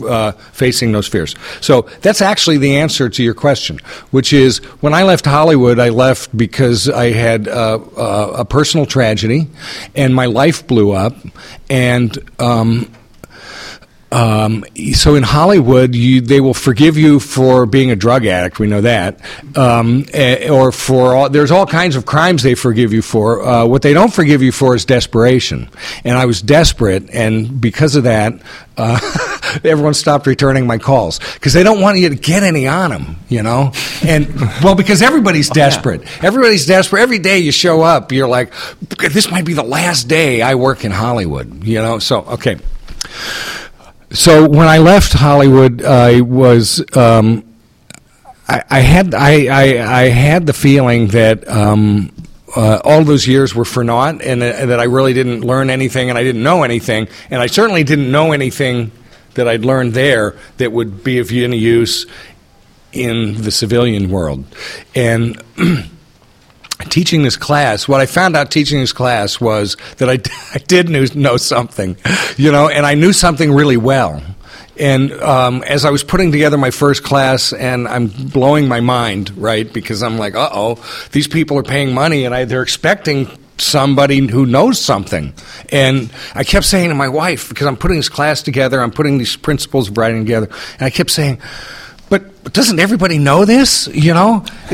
uh, 0.07 0.33
facing 0.51 0.91
those 0.91 1.07
fears. 1.07 1.35
So 1.61 1.83
that's 2.01 2.21
actually 2.21 2.57
the 2.57 2.75
answer 2.77 3.09
to 3.09 3.23
your 3.23 3.33
question, 3.33 3.79
which 4.11 4.33
is 4.33 4.57
when 4.81 4.93
I 4.93 5.03
left 5.03 5.25
Hollywood, 5.25 5.79
I 5.79 5.89
left 5.89 6.35
because 6.35 6.89
I 6.89 7.11
had 7.11 7.47
uh, 7.47 7.79
uh, 7.97 8.33
a 8.39 8.45
personal 8.45 8.85
tragedy 8.85 9.47
and 9.95 10.13
my 10.13 10.25
life 10.25 10.67
blew 10.67 10.91
up. 10.91 11.15
And 11.69 12.17
um, 12.39 12.91
um, 14.13 14.63
so 14.93 15.15
in 15.15 15.23
Hollywood, 15.23 15.95
you, 15.95 16.21
they 16.21 16.39
will 16.39 16.53
forgive 16.53 16.97
you 16.97 17.19
for 17.19 17.65
being 17.65 17.89
a 17.89 17.95
drug 17.95 18.27
addict. 18.27 18.59
We 18.59 18.67
know 18.67 18.81
that, 18.81 19.19
um, 19.57 20.05
eh, 20.13 20.49
or 20.49 20.71
for 20.71 21.15
all, 21.15 21.29
there's 21.31 21.49
all 21.49 21.65
kinds 21.65 21.95
of 21.95 22.05
crimes 22.05 22.43
they 22.43 22.53
forgive 22.53 22.93
you 22.93 23.01
for. 23.01 23.41
Uh, 23.41 23.65
what 23.65 23.81
they 23.81 23.91
don't 23.91 24.13
forgive 24.13 24.43
you 24.43 24.51
for 24.51 24.75
is 24.75 24.85
desperation. 24.85 25.67
And 26.03 26.15
I 26.15 26.25
was 26.25 26.43
desperate, 26.43 27.09
and 27.09 27.59
because 27.59 27.95
of 27.95 28.03
that, 28.03 28.39
uh, 28.77 28.99
everyone 29.63 29.95
stopped 29.95 30.27
returning 30.27 30.67
my 30.67 30.77
calls 30.77 31.17
because 31.33 31.53
they 31.53 31.63
don't 31.63 31.81
want 31.81 31.97
you 31.97 32.09
to 32.09 32.15
get 32.15 32.43
any 32.43 32.67
on 32.67 32.91
them. 32.91 33.15
You 33.29 33.41
know, 33.41 33.71
and 34.03 34.27
well, 34.63 34.75
because 34.75 35.01
everybody's 35.01 35.49
desperate. 35.49 36.03
Everybody's 36.23 36.67
desperate. 36.67 37.01
Every 37.01 37.17
day 37.17 37.39
you 37.39 37.51
show 37.51 37.81
up, 37.81 38.11
you're 38.11 38.27
like, 38.27 38.53
this 38.99 39.31
might 39.31 39.45
be 39.45 39.53
the 39.53 39.63
last 39.63 40.07
day 40.07 40.43
I 40.43 40.53
work 40.53 40.85
in 40.85 40.91
Hollywood. 40.91 41.63
You 41.63 41.81
know, 41.81 41.97
so 41.97 42.19
okay. 42.21 42.59
So 44.13 44.47
when 44.47 44.67
I 44.67 44.77
left 44.77 45.11
Hollywood, 45.11 45.83
I 45.83 46.21
was 46.21 46.83
um, 46.95 47.43
I, 48.47 48.63
I 48.69 48.79
had 48.81 49.15
I, 49.15 49.47
I, 49.47 50.01
I 50.01 50.09
had 50.09 50.45
the 50.45 50.53
feeling 50.53 51.07
that 51.07 51.47
um, 51.49 52.11
uh, 52.55 52.79
all 52.83 53.03
those 53.03 53.27
years 53.27 53.55
were 53.55 53.65
for 53.65 53.83
naught, 53.83 54.21
and 54.21 54.43
uh, 54.43 54.67
that 54.67 54.79
I 54.79 54.83
really 54.83 55.13
didn't 55.13 55.41
learn 55.41 55.71
anything, 55.71 56.09
and 56.09 56.19
I 56.19 56.21
didn't 56.21 56.43
know 56.43 56.61
anything, 56.61 57.07
and 57.31 57.41
I 57.41 57.47
certainly 57.47 57.83
didn't 57.83 58.11
know 58.11 58.33
anything 58.33 58.91
that 59.33 59.47
I'd 59.47 59.65
learned 59.65 59.95
there 59.95 60.35
that 60.57 60.71
would 60.71 61.03
be 61.03 61.17
of 61.17 61.31
any 61.31 61.57
use 61.57 62.05
in 62.91 63.41
the 63.41 63.51
civilian 63.51 64.11
world, 64.11 64.45
and. 64.93 65.41
teaching 66.89 67.23
this 67.23 67.37
class, 67.37 67.87
what 67.87 68.01
I 68.01 68.05
found 68.05 68.35
out 68.35 68.51
teaching 68.51 68.79
this 68.79 68.93
class 68.93 69.39
was 69.39 69.77
that 69.97 70.09
I, 70.09 70.13
I 70.53 70.59
did 70.59 70.89
knew, 70.89 71.07
know 71.15 71.37
something, 71.37 71.97
you 72.37 72.51
know, 72.51 72.69
and 72.69 72.85
I 72.85 72.95
knew 72.95 73.13
something 73.13 73.51
really 73.51 73.77
well. 73.77 74.21
And 74.79 75.11
um, 75.13 75.63
as 75.63 75.85
I 75.85 75.91
was 75.91 76.03
putting 76.03 76.31
together 76.31 76.57
my 76.57 76.71
first 76.71 77.03
class, 77.03 77.53
and 77.53 77.87
I'm 77.87 78.07
blowing 78.07 78.67
my 78.67 78.79
mind, 78.79 79.35
right, 79.37 79.71
because 79.71 80.01
I'm 80.01 80.17
like, 80.17 80.33
uh 80.33 80.49
oh, 80.51 80.83
these 81.11 81.27
people 81.27 81.57
are 81.59 81.63
paying 81.63 81.93
money, 81.93 82.25
and 82.25 82.33
I, 82.33 82.45
they're 82.45 82.63
expecting 82.63 83.27
somebody 83.59 84.27
who 84.27 84.47
knows 84.47 84.79
something. 84.81 85.33
And 85.71 86.11
I 86.33 86.43
kept 86.43 86.65
saying 86.65 86.89
to 86.89 86.95
my 86.95 87.07
wife, 87.07 87.49
because 87.49 87.67
I'm 87.67 87.77
putting 87.77 87.97
this 87.97 88.09
class 88.09 88.41
together, 88.41 88.81
I'm 88.81 88.91
putting 88.91 89.19
these 89.19 89.35
principles 89.35 89.89
of 89.89 89.97
writing 89.97 90.25
together, 90.25 90.49
and 90.79 90.81
I 90.81 90.89
kept 90.89 91.11
saying, 91.11 91.39
but, 92.43 92.53
but 92.53 92.53
doesn't 92.53 92.79
everybody 92.79 93.17
know 93.17 93.45
this? 93.45 93.87
You 93.87 94.13
know, 94.13 94.45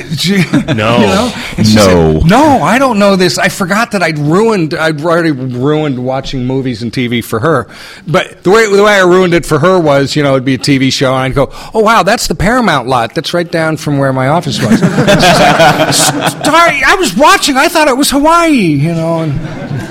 No. 0.75 0.97
You 0.99 1.07
know? 1.07 1.31
No. 1.57 1.63
said, 1.63 2.25
no, 2.25 2.61
I 2.61 2.77
don't 2.79 2.99
know 2.99 3.15
this. 3.15 3.37
I 3.37 3.49
forgot 3.49 3.91
that 3.91 4.03
I'd 4.03 4.17
ruined. 4.17 4.73
I'd 4.73 5.01
already 5.01 5.31
ruined 5.31 6.03
watching 6.03 6.45
movies 6.45 6.81
and 6.81 6.91
TV 6.91 7.23
for 7.23 7.39
her. 7.39 7.67
But 8.07 8.43
the 8.43 8.51
way 8.51 8.69
the 8.73 8.83
way 8.83 8.93
I 8.93 9.03
ruined 9.03 9.33
it 9.33 9.45
for 9.45 9.59
her 9.59 9.79
was, 9.79 10.15
you 10.15 10.23
know, 10.23 10.31
it'd 10.31 10.45
be 10.45 10.55
a 10.55 10.59
TV 10.59 10.91
show, 10.91 11.13
and 11.13 11.23
I'd 11.23 11.35
go, 11.35 11.49
"Oh 11.73 11.81
wow, 11.81 12.03
that's 12.03 12.27
the 12.27 12.35
Paramount 12.35 12.87
lot. 12.87 13.15
That's 13.15 13.33
right 13.33 13.49
down 13.49 13.77
from 13.77 13.97
where 13.97 14.13
my 14.13 14.27
office 14.29 14.59
was." 14.59 14.81
And 14.81 14.91
she's 15.93 16.13
like, 16.15 16.45
Sorry, 16.45 16.81
I 16.85 16.95
was 16.99 17.15
watching. 17.15 17.57
I 17.57 17.67
thought 17.67 17.87
it 17.87 17.97
was 17.97 18.09
Hawaii. 18.11 18.51
You 18.55 18.93
know. 18.93 19.21
And, 19.23 19.88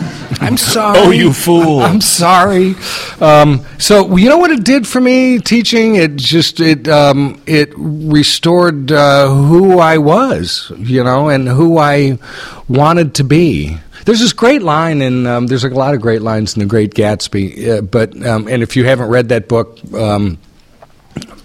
I'm 0.49 0.57
sorry. 0.57 0.99
Oh, 0.99 1.11
you 1.11 1.35
fool. 1.35 1.81
I'm 1.81 2.01
sorry. 2.01 2.75
Um, 3.21 3.67
so 3.79 4.17
you 4.17 4.31
know 4.31 4.39
what 4.39 4.51
it 4.51 4.65
did 4.65 4.87
for 4.87 4.99
me 4.99 5.39
teaching? 5.39 5.97
It 5.97 6.17
just 6.17 6.59
it 6.61 6.89
um, 6.89 7.41
it 7.47 7.71
restored 7.77 8.91
uh, 8.91 9.29
who 9.29 9.79
I 9.79 9.99
was, 9.99 10.73
you 10.79 11.05
know, 11.05 11.29
and 11.29 11.47
who 11.47 11.77
I 11.77 12.19
wanted 12.67 13.15
to 13.17 13.25
be. 13.25 13.77
There's 14.07 14.21
this 14.21 14.33
great 14.33 14.63
line, 14.63 15.03
and 15.03 15.29
um, 15.29 15.47
there's 15.49 15.65
a 15.65 15.69
lot 15.69 15.93
of 15.93 16.01
great 16.01 16.23
lines 16.23 16.57
in 16.57 16.61
The 16.61 16.67
Great 16.67 16.95
Gatsby. 16.95 17.69
Uh, 17.69 17.83
but 17.83 18.17
um, 18.25 18.49
and 18.49 18.63
if 18.63 18.75
you 18.75 18.85
haven't 18.87 19.11
read 19.11 19.29
that 19.29 19.49
book, 19.49 19.79
um, 19.93 20.39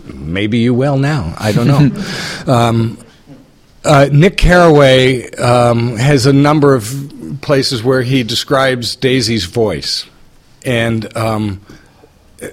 maybe 0.06 0.60
you 0.60 0.74
will 0.74 0.97
now. 0.97 1.36
I 1.38 1.51
don't 1.51 1.68
know. 1.68 1.91
um, 2.54 3.03
uh, 3.84 4.10
Nick 4.12 4.38
Carraway 4.38 5.30
um, 5.36 5.98
has 5.98 6.26
a 6.26 6.34
number 6.34 6.74
of 6.74 7.40
places 7.42 7.84
where 7.84 8.02
he 8.02 8.24
describes 8.24 8.96
Daisy's 8.96 9.46
voice, 9.46 10.06
and 10.66 11.16
um, 11.18 11.62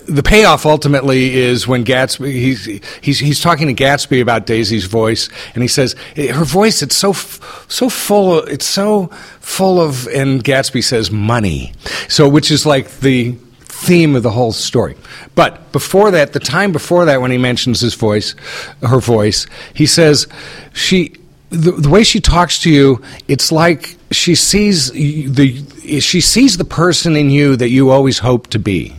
the 0.08 0.22
payoff 0.22 0.66
ultimately 0.66 1.36
is 1.36 1.66
when 1.66 1.84
Gatsby 1.84 2.32
he's, 2.32 2.64
he's 3.00 3.18
he's 3.18 3.40
talking 3.40 3.74
to 3.74 3.82
Gatsby 3.82 4.20
about 4.20 4.46
Daisy's 4.46 4.86
voice, 4.86 5.28
and 5.54 5.62
he 5.62 5.68
says 5.68 5.94
her 6.16 6.44
voice 6.44 6.82
it's 6.82 6.96
so 6.96 7.12
so 7.12 7.88
full 7.88 8.38
it's 8.38 8.66
so 8.66 9.06
full 9.40 9.80
of 9.80 10.06
and 10.08 10.42
Gatsby 10.42 10.82
says 10.84 11.10
money, 11.10 11.72
so 12.08 12.28
which 12.28 12.50
is 12.50 12.66
like 12.66 13.00
the 13.00 13.32
theme 13.80 14.14
of 14.14 14.22
the 14.22 14.30
whole 14.30 14.52
story. 14.52 14.96
But 15.34 15.72
before 15.72 16.10
that, 16.10 16.32
the 16.32 16.40
time 16.40 16.72
before 16.72 17.06
that, 17.06 17.20
when 17.20 17.30
he 17.30 17.38
mentions 17.38 17.80
his 17.80 17.94
voice, 17.94 18.34
her 18.82 19.00
voice, 19.00 19.46
he 19.74 19.86
says 19.86 20.28
she. 20.72 21.14
The, 21.50 21.72
the 21.72 21.88
way 21.88 22.04
she 22.04 22.20
talks 22.20 22.62
to 22.62 22.70
you, 22.70 23.02
it's 23.28 23.50
like 23.52 23.96
she 24.10 24.34
sees 24.34 24.90
the 24.92 26.00
she 26.00 26.20
sees 26.20 26.56
the 26.56 26.64
person 26.64 27.16
in 27.16 27.30
you 27.30 27.56
that 27.56 27.70
you 27.70 27.90
always 27.90 28.18
hope 28.18 28.48
to 28.48 28.58
be 28.58 28.94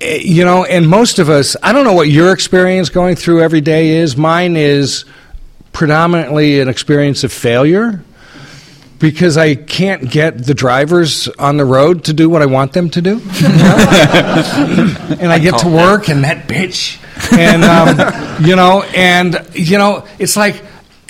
Eh, 0.00 0.20
you 0.22 0.44
know, 0.44 0.64
and 0.64 0.88
most 0.88 1.18
of 1.18 1.28
us, 1.28 1.56
I 1.62 1.72
don't 1.72 1.84
know 1.84 1.92
what 1.92 2.08
your 2.08 2.32
experience 2.32 2.88
going 2.88 3.16
through 3.16 3.42
every 3.42 3.60
day 3.60 3.90
is. 3.98 4.16
Mine 4.16 4.56
is 4.56 5.04
predominantly 5.72 6.60
an 6.60 6.68
experience 6.68 7.22
of 7.22 7.32
failure 7.32 8.02
because 8.98 9.36
I 9.36 9.54
can't 9.54 10.10
get 10.10 10.38
the 10.44 10.54
drivers 10.54 11.28
on 11.28 11.58
the 11.58 11.64
road 11.64 12.04
to 12.04 12.12
do 12.12 12.30
what 12.30 12.42
I 12.42 12.46
want 12.46 12.72
them 12.72 12.88
to 12.90 13.02
do. 13.02 13.12
and 13.20 13.22
I 15.30 15.38
get 15.38 15.58
to 15.60 15.68
work 15.68 16.08
and 16.08 16.24
that 16.24 16.48
bitch. 16.48 16.98
And, 17.36 17.64
um, 17.64 18.44
you 18.44 18.56
know, 18.56 18.82
and, 18.94 19.46
you 19.52 19.76
know, 19.78 20.06
it's 20.18 20.36
like, 20.36 20.62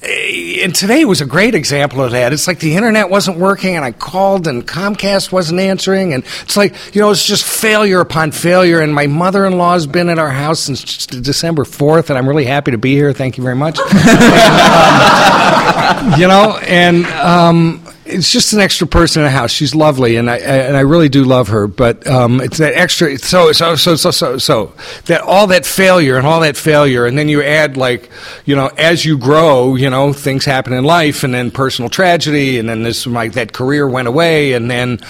and 0.02 0.74
today 0.74 1.04
was 1.04 1.20
a 1.20 1.26
great 1.26 1.54
example 1.54 2.02
of 2.02 2.12
that. 2.12 2.32
It's 2.32 2.46
like 2.46 2.58
the 2.58 2.74
internet 2.74 3.10
wasn't 3.10 3.38
working, 3.38 3.76
and 3.76 3.84
I 3.84 3.92
called, 3.92 4.46
and 4.46 4.66
Comcast 4.66 5.30
wasn't 5.30 5.60
answering, 5.60 6.14
and 6.14 6.24
it's 6.42 6.56
like 6.56 6.74
you 6.94 7.02
know, 7.02 7.10
it's 7.10 7.26
just 7.26 7.44
failure 7.44 8.00
upon 8.00 8.32
failure. 8.32 8.80
And 8.80 8.94
my 8.94 9.06
mother-in-law's 9.06 9.86
been 9.86 10.08
at 10.08 10.18
our 10.18 10.30
house 10.30 10.60
since 10.60 11.06
December 11.06 11.64
fourth, 11.64 12.08
and 12.08 12.18
I'm 12.18 12.28
really 12.28 12.46
happy 12.46 12.70
to 12.70 12.78
be 12.78 12.94
here. 12.94 13.12
Thank 13.12 13.36
you 13.36 13.42
very 13.42 13.56
much. 13.56 13.78
And, 13.78 13.90
um, 16.14 16.20
you 16.20 16.28
know, 16.28 16.58
and 16.62 17.04
um, 17.06 17.82
it's 18.12 18.30
just 18.30 18.52
an 18.52 18.60
extra 18.60 18.86
person 18.86 19.22
in 19.22 19.24
the 19.24 19.30
house. 19.30 19.50
She's 19.50 19.74
lovely, 19.74 20.16
and 20.16 20.30
I 20.30 20.38
and 20.38 20.76
I 20.76 20.80
really 20.80 21.08
do 21.08 21.24
love 21.24 21.48
her. 21.48 21.66
But 21.66 22.06
um, 22.06 22.40
it's 22.40 22.58
that 22.58 22.74
extra. 22.74 23.18
So 23.18 23.52
so 23.52 23.76
so 23.76 23.96
so 23.96 24.10
so 24.10 24.38
so 24.38 24.72
that 25.06 25.20
all 25.22 25.46
that 25.48 25.64
failure 25.66 26.16
and 26.16 26.26
all 26.26 26.40
that 26.40 26.56
failure, 26.56 27.06
and 27.06 27.16
then 27.16 27.28
you 27.28 27.42
add 27.42 27.76
like 27.76 28.10
you 28.44 28.56
know 28.56 28.68
as 28.76 29.04
you 29.04 29.18
grow, 29.18 29.76
you 29.76 29.90
know 29.90 30.12
things 30.12 30.44
happen 30.44 30.72
in 30.72 30.84
life, 30.84 31.24
and 31.24 31.32
then 31.32 31.50
personal 31.50 31.88
tragedy, 31.88 32.58
and 32.58 32.68
then 32.68 32.82
this 32.82 33.06
like 33.06 33.32
that 33.32 33.52
career 33.52 33.88
went 33.88 34.08
away, 34.08 34.52
and 34.52 34.70
then 34.70 35.00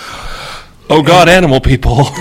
Oh 0.93 1.05
God, 1.05 1.29
animal 1.29 1.61
people. 1.61 1.99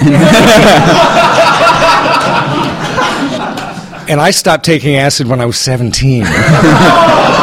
and 4.07 4.21
I 4.21 4.29
stopped 4.29 4.63
taking 4.63 4.95
acid 4.95 5.25
when 5.25 5.41
I 5.41 5.45
was 5.45 5.57
seventeen. 5.57 6.25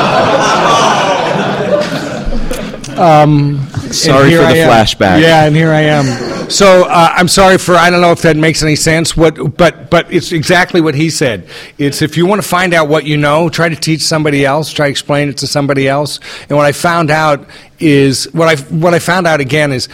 Sorry 3.92 4.30
for 4.30 4.42
the 4.42 4.55
flashback. 4.68 5.20
Yeah, 5.20 5.44
and 5.44 5.55
here 5.55 5.70
I 5.70 5.82
am. 5.82 6.51
So 6.51 6.84
uh, 6.84 7.12
I'm 7.14 7.28
sorry 7.28 7.59
for 7.59 7.74
I 7.74 7.90
don't 7.90 8.01
know 8.01 8.12
if 8.12 8.22
that 8.22 8.36
makes 8.36 8.62
any 8.62 8.76
sense. 8.76 9.16
What, 9.16 9.57
but 9.57 9.90
but 9.90 10.12
it's 10.12 10.32
exactly 10.32 10.80
what 10.80 10.94
he 10.94 11.11
said. 11.11 11.49
It's 11.78 12.03
if 12.03 12.16
you 12.16 12.26
want 12.26 12.42
to 12.42 12.49
find 12.49 12.72
out 12.72 12.88
what 12.88 13.05
you 13.05 13.16
know, 13.16 13.49
try 13.49 13.68
to 13.68 13.76
teach 13.76 14.03
somebody 14.03 14.44
else. 14.44 14.72
Try 14.72 14.86
to 14.86 14.90
explain 14.90 15.28
it 15.28 15.38
to 15.38 15.47
somebody 15.47 15.88
else. 15.88 16.20
And 16.49 16.57
what 16.57 16.66
I 16.66 16.72
found 16.72 17.11
out 17.11 17.49
is 17.78 18.32
what 18.32 18.49
I 18.49 18.61
what 18.74 18.94
I 18.94 18.99
found 18.99 19.26
out 19.26 19.40
again 19.40 19.72
is 19.72 19.88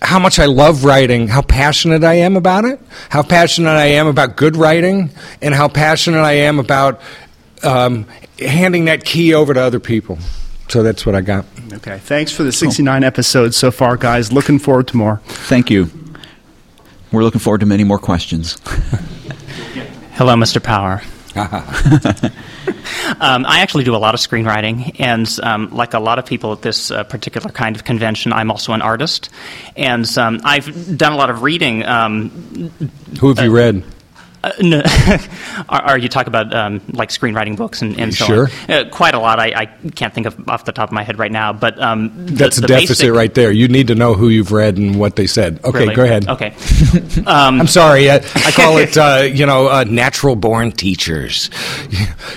how 0.00 0.18
much 0.18 0.38
I 0.38 0.46
love 0.46 0.84
writing, 0.84 1.28
how 1.28 1.42
passionate 1.42 2.04
I 2.04 2.14
am 2.14 2.36
about 2.36 2.64
it, 2.64 2.80
how 3.08 3.22
passionate 3.22 3.70
I 3.70 3.86
am 3.86 4.06
about 4.06 4.36
good 4.36 4.56
writing, 4.56 5.10
and 5.40 5.54
how 5.54 5.68
passionate 5.68 6.20
I 6.20 6.32
am 6.32 6.58
about 6.58 7.00
um, 7.62 8.06
handing 8.38 8.84
that 8.84 9.04
key 9.04 9.34
over 9.34 9.54
to 9.54 9.60
other 9.60 9.80
people. 9.80 10.18
So 10.68 10.82
that's 10.82 11.04
what 11.06 11.14
I 11.14 11.20
got. 11.20 11.44
Okay, 11.72 11.98
thanks 11.98 12.32
for 12.32 12.42
the 12.42 12.52
69 12.52 13.04
episodes 13.04 13.56
so 13.56 13.70
far, 13.70 13.96
guys. 13.96 14.32
Looking 14.32 14.58
forward 14.58 14.88
to 14.88 14.96
more. 14.96 15.20
Thank 15.24 15.70
you. 15.70 15.90
We're 17.12 17.22
looking 17.22 17.40
forward 17.40 17.60
to 17.60 17.66
many 17.66 17.84
more 17.84 17.98
questions. 17.98 18.58
Hello, 20.14 20.34
Mr. 20.34 20.62
Power. 20.62 21.02
um, 23.20 23.44
I 23.44 23.60
actually 23.60 23.82
do 23.84 23.94
a 23.94 23.98
lot 23.98 24.14
of 24.14 24.20
screenwriting, 24.20 25.00
and 25.00 25.28
um, 25.42 25.68
like 25.74 25.94
a 25.94 25.98
lot 25.98 26.20
of 26.20 26.26
people 26.26 26.52
at 26.52 26.62
this 26.62 26.90
uh, 26.92 27.02
particular 27.04 27.50
kind 27.50 27.74
of 27.74 27.82
convention, 27.84 28.32
I'm 28.32 28.50
also 28.50 28.72
an 28.72 28.82
artist. 28.82 29.30
And 29.76 30.06
um, 30.16 30.40
I've 30.44 30.96
done 30.96 31.12
a 31.12 31.16
lot 31.16 31.30
of 31.30 31.42
reading. 31.42 31.84
Um, 31.84 32.30
Who 33.20 33.28
have 33.34 33.44
you 33.44 33.50
read? 33.50 33.82
Uh, 34.44 34.52
no, 34.60 34.82
are, 35.68 35.98
you 35.98 36.08
talking 36.08 36.28
about 36.28 36.54
um, 36.54 36.80
like 36.92 37.08
screenwriting 37.10 37.56
books 37.56 37.82
and, 37.82 37.98
and 37.98 38.14
so 38.14 38.24
Sure. 38.26 38.48
on? 38.68 38.70
Uh, 38.70 38.88
quite 38.90 39.14
a 39.14 39.18
lot. 39.18 39.38
I, 39.38 39.52
I 39.56 39.66
can't 39.90 40.12
think 40.12 40.26
of 40.26 40.48
off 40.48 40.64
the 40.64 40.72
top 40.72 40.88
of 40.88 40.92
my 40.92 41.02
head 41.02 41.18
right 41.18 41.32
now, 41.32 41.52
but 41.52 41.80
um, 41.80 42.26
the- 42.26 42.32
That's 42.34 42.56
the 42.58 42.64
a 42.64 42.68
deficit 42.68 42.88
basic- 42.98 43.12
right 43.14 43.32
there. 43.34 43.50
You 43.50 43.68
need 43.68 43.88
to 43.88 43.94
know 43.94 44.14
who 44.14 44.28
you've 44.28 44.52
read 44.52 44.76
and 44.76 44.98
what 44.98 45.16
they 45.16 45.26
said. 45.26 45.60
Okay, 45.64 45.80
Really? 45.80 45.94
go 45.94 46.02
ahead. 46.04 46.28
Okay. 46.28 46.54
Um, 47.26 47.60
I'm 47.60 47.66
sorry. 47.68 48.10
I, 48.10 48.16
I 48.16 48.50
call 48.54 48.76
it, 48.78 48.96
uh, 48.98 49.22
you 49.32 49.46
know, 49.46 49.68
uh, 49.68 49.84
natural 49.84 50.36
born 50.36 50.72
teachers. 50.72 51.48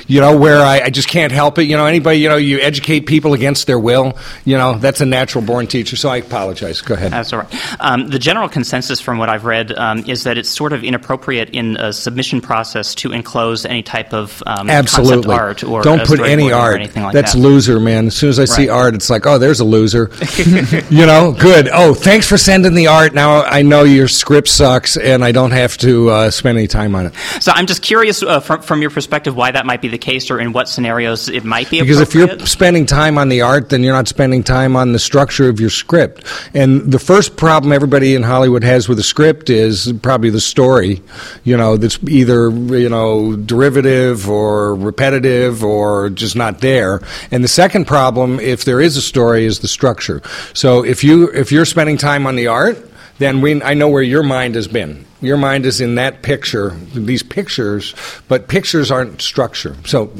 You 0.07 0.21
know, 0.21 0.37
where 0.37 0.59
I, 0.61 0.81
I 0.85 0.89
just 0.89 1.09
can't 1.09 1.31
help 1.31 1.57
it. 1.57 1.63
You 1.63 1.75
know, 1.75 1.85
anybody, 1.85 2.19
you 2.19 2.29
know, 2.29 2.37
you 2.37 2.59
educate 2.59 3.01
people 3.01 3.33
against 3.33 3.67
their 3.67 3.79
will. 3.79 4.17
You 4.45 4.57
know, 4.57 4.77
that's 4.77 5.01
a 5.01 5.05
natural 5.05 5.43
born 5.43 5.67
teacher. 5.67 5.95
So 5.97 6.09
I 6.09 6.17
apologize. 6.17 6.81
Go 6.81 6.93
ahead. 6.93 7.11
That's 7.11 7.33
all 7.33 7.39
right. 7.39 7.81
Um, 7.81 8.09
the 8.09 8.19
general 8.19 8.47
consensus 8.47 9.01
from 9.01 9.17
what 9.17 9.29
I've 9.29 9.45
read 9.45 9.71
um, 9.73 10.05
is 10.07 10.23
that 10.23 10.37
it's 10.37 10.49
sort 10.49 10.71
of 10.73 10.83
inappropriate 10.83 11.49
in 11.49 11.75
a 11.77 11.91
submission 11.97 12.41
process 12.41 12.95
to 12.95 13.11
enclose 13.11 13.65
any 13.65 13.83
type 13.83 14.13
of 14.13 14.41
um, 14.45 14.69
Absolutely. 14.69 15.23
concept 15.23 15.41
art 15.41 15.63
or 15.63 15.81
Don't 15.81 16.05
put 16.05 16.19
any 16.19 16.51
art. 16.51 16.79
like 16.95 17.13
That's 17.13 17.33
that. 17.33 17.39
loser, 17.39 17.79
man. 17.79 18.07
As 18.07 18.15
soon 18.15 18.29
as 18.29 18.39
I 18.39 18.45
see 18.45 18.69
art, 18.69 18.95
it's 18.95 19.09
like, 19.09 19.25
oh, 19.25 19.37
there's 19.37 19.59
a 19.59 19.65
loser. 19.65 20.11
you 20.89 21.05
know, 21.05 21.35
good. 21.37 21.69
Oh, 21.71 21.93
thanks 21.93 22.27
for 22.27 22.37
sending 22.37 22.75
the 22.75 22.87
art. 22.87 23.13
Now 23.13 23.43
I 23.43 23.61
know 23.61 23.83
your 23.83 24.07
script 24.07 24.47
sucks, 24.47 24.97
and 24.97 25.23
I 25.23 25.31
don't 25.31 25.51
have 25.51 25.77
to 25.79 26.09
uh, 26.09 26.31
spend 26.31 26.57
any 26.57 26.67
time 26.67 26.95
on 26.95 27.07
it. 27.07 27.13
So 27.41 27.51
I'm 27.53 27.65
just 27.65 27.81
curious 27.81 28.23
uh, 28.23 28.39
from, 28.39 28.61
from 28.61 28.81
your 28.81 28.89
perspective 28.89 29.35
why 29.35 29.51
that 29.51 29.65
might 29.65 29.81
be 29.81 29.87
the 29.87 29.97
case 29.97 30.29
or 30.31 30.39
in 30.39 30.53
what 30.53 30.69
scenarios 30.69 31.29
it 31.29 31.43
might 31.43 31.69
be 31.69 31.81
Because 31.81 32.01
if 32.01 32.13
you're 32.13 32.39
spending 32.45 32.85
time 32.85 33.17
on 33.17 33.29
the 33.29 33.41
art, 33.41 33.69
then 33.69 33.83
you're 33.83 33.93
not 33.93 34.07
spending 34.07 34.43
time 34.43 34.75
on 34.75 34.91
the 34.91 34.99
structure 34.99 35.49
of 35.49 35.59
your 35.59 35.69
script. 35.69 36.25
And 36.53 36.91
the 36.91 36.99
first 36.99 37.37
problem 37.37 37.71
everybody 37.71 38.15
in 38.15 38.23
Hollywood 38.23 38.63
has 38.63 38.87
with 38.87 38.99
a 38.99 39.03
script 39.03 39.49
is 39.49 39.93
probably 40.01 40.29
the 40.29 40.41
story. 40.41 41.01
You 41.43 41.57
know, 41.57 41.77
that's 41.87 42.03
either 42.09 42.49
you 42.49 42.89
know 42.89 43.35
derivative 43.37 44.29
or 44.29 44.75
repetitive 44.75 45.63
or 45.63 46.09
just 46.09 46.35
not 46.35 46.59
there. 46.59 47.01
And 47.31 47.43
the 47.43 47.47
second 47.47 47.85
problem, 47.85 48.39
if 48.41 48.65
there 48.65 48.81
is 48.81 48.97
a 48.97 49.01
story, 49.01 49.45
is 49.45 49.59
the 49.59 49.69
structure. 49.69 50.21
So 50.53 50.83
if 50.83 51.03
you 51.03 51.31
if 51.31 51.51
you're 51.51 51.65
spending 51.65 51.97
time 51.97 52.27
on 52.27 52.35
the 52.35 52.47
art. 52.47 52.83
Then 53.19 53.41
we, 53.41 53.63
I 53.63 53.73
know 53.73 53.89
where 53.89 54.03
your 54.03 54.21
mind 54.21 54.53
has 54.53 54.67
been. 54.67 55.03
Your 55.21 55.37
mind 55.37 55.65
is 55.65 55.81
in 55.81 55.95
that 55.95 56.21
picture, 56.21 56.69
these 56.93 57.23
pictures, 57.23 57.95
but 58.27 58.47
pictures 58.47 58.91
aren't 58.91 59.23
structure. 59.23 59.75
So 59.87 60.13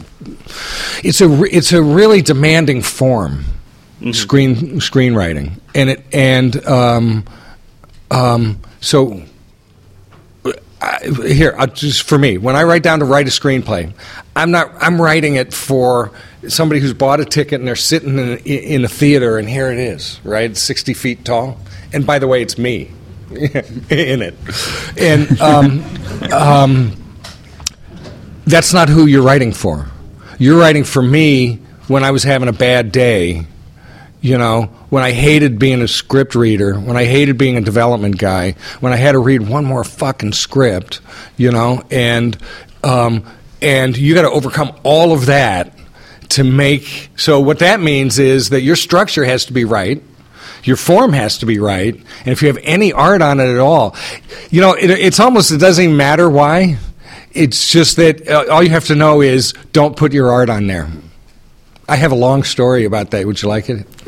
it's 1.03 1.21
a 1.21 1.43
it's 1.43 1.73
a 1.73 1.83
really 1.83 2.23
demanding 2.23 2.81
form, 2.81 3.45
screen 4.13 4.79
screenwriting, 4.79 5.59
and 5.75 5.91
it 5.91 6.05
and 6.11 6.65
um, 6.65 7.25
um, 8.09 8.59
so 8.81 9.21
I, 10.79 10.99
here, 11.25 11.55
I'll 11.57 11.67
just 11.67 12.03
for 12.03 12.17
me, 12.17 12.37
when 12.37 12.55
I 12.55 12.63
write 12.63 12.83
down 12.83 12.99
to 12.99 13.05
write 13.05 13.27
a 13.27 13.31
screenplay, 13.31 13.93
I'm 14.35 14.51
not. 14.51 14.71
I'm 14.79 15.01
writing 15.01 15.35
it 15.35 15.53
for 15.53 16.11
somebody 16.47 16.79
who's 16.79 16.93
bought 16.93 17.19
a 17.19 17.25
ticket 17.25 17.59
and 17.59 17.67
they're 17.67 17.75
sitting 17.75 18.19
in 18.19 18.37
in 18.37 18.85
a 18.85 18.87
theater, 18.87 19.37
and 19.37 19.49
here 19.49 19.71
it 19.71 19.79
is, 19.79 20.19
right, 20.23 20.55
sixty 20.55 20.93
feet 20.93 21.25
tall. 21.25 21.57
And 21.93 22.05
by 22.05 22.19
the 22.19 22.27
way, 22.27 22.43
it's 22.43 22.57
me 22.57 22.91
in 23.31 24.21
it, 24.21 24.35
and 24.99 25.41
um, 25.41 25.83
um, 26.31 27.03
that's 28.45 28.73
not 28.73 28.87
who 28.87 29.07
you're 29.07 29.23
writing 29.23 29.53
for. 29.53 29.87
You're 30.37 30.59
writing 30.59 30.83
for 30.83 31.01
me 31.01 31.55
when 31.87 32.03
I 32.03 32.11
was 32.11 32.21
having 32.21 32.49
a 32.49 32.53
bad 32.53 32.91
day. 32.91 33.47
You 34.21 34.37
know, 34.37 34.69
when 34.89 35.03
I 35.03 35.11
hated 35.11 35.59
being 35.59 35.81
a 35.81 35.87
script 35.87 36.35
reader, 36.35 36.79
when 36.79 36.95
I 36.95 37.05
hated 37.05 37.37
being 37.37 37.57
a 37.57 37.61
development 37.61 38.17
guy, 38.17 38.53
when 38.79 38.93
I 38.93 38.95
had 38.95 39.13
to 39.13 39.19
read 39.19 39.47
one 39.47 39.65
more 39.65 39.83
fucking 39.83 40.33
script, 40.33 41.01
you 41.35 41.51
know, 41.51 41.83
and 41.91 42.37
um, 42.83 43.25
and 43.61 43.97
you 43.97 44.13
got 44.13 44.21
to 44.21 44.29
overcome 44.31 44.73
all 44.83 45.11
of 45.11 45.25
that 45.25 45.73
to 46.29 46.43
make. 46.43 47.09
So 47.17 47.39
what 47.39 47.59
that 47.59 47.79
means 47.79 48.19
is 48.19 48.49
that 48.49 48.61
your 48.61 48.75
structure 48.75 49.25
has 49.25 49.45
to 49.45 49.53
be 49.53 49.65
right. 49.65 50.01
Your 50.63 50.77
form 50.77 51.13
has 51.13 51.37
to 51.39 51.45
be 51.45 51.59
right, 51.59 51.95
and 51.95 52.27
if 52.27 52.41
you 52.41 52.47
have 52.49 52.59
any 52.63 52.91
art 52.91 53.21
on 53.21 53.39
it 53.39 53.47
at 53.47 53.59
all, 53.59 53.95
you 54.49 54.59
know 54.59 54.73
it, 54.73 54.89
it's 54.89 55.19
almost 55.19 55.51
it 55.51 55.59
doesn't 55.59 55.83
even 55.83 55.97
matter 55.97 56.29
why. 56.29 56.77
It's 57.31 57.71
just 57.71 57.97
that 57.97 58.27
uh, 58.27 58.45
all 58.49 58.63
you 58.63 58.71
have 58.71 58.85
to 58.85 58.95
know 58.95 59.21
is 59.21 59.53
don't 59.71 59.95
put 59.95 60.11
your 60.11 60.31
art 60.31 60.49
on 60.49 60.67
there. 60.67 60.89
I 61.89 61.95
have 61.95 62.11
a 62.11 62.15
long 62.15 62.43
story 62.43 62.85
about 62.85 63.11
that. 63.11 63.25
Would 63.25 63.41
you 63.41 63.47
like 63.49 63.69
it? 63.69 63.85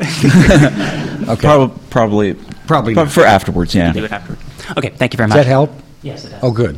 okay. 1.28 1.36
Prob- 1.40 1.90
probably, 1.90 2.34
Probably 2.66 2.94
but 2.94 3.04
not. 3.04 3.12
for 3.12 3.24
afterwards. 3.24 3.74
Yeah. 3.74 3.92
Do 3.92 4.04
it 4.04 4.12
afterward. 4.12 4.38
Okay, 4.76 4.90
thank 4.90 5.12
you 5.14 5.16
very 5.16 5.28
much. 5.28 5.36
Does 5.36 5.46
that 5.46 5.50
help? 5.50 5.72
Yes, 6.02 6.24
it 6.24 6.30
does. 6.30 6.40
Oh, 6.42 6.50
good. 6.52 6.76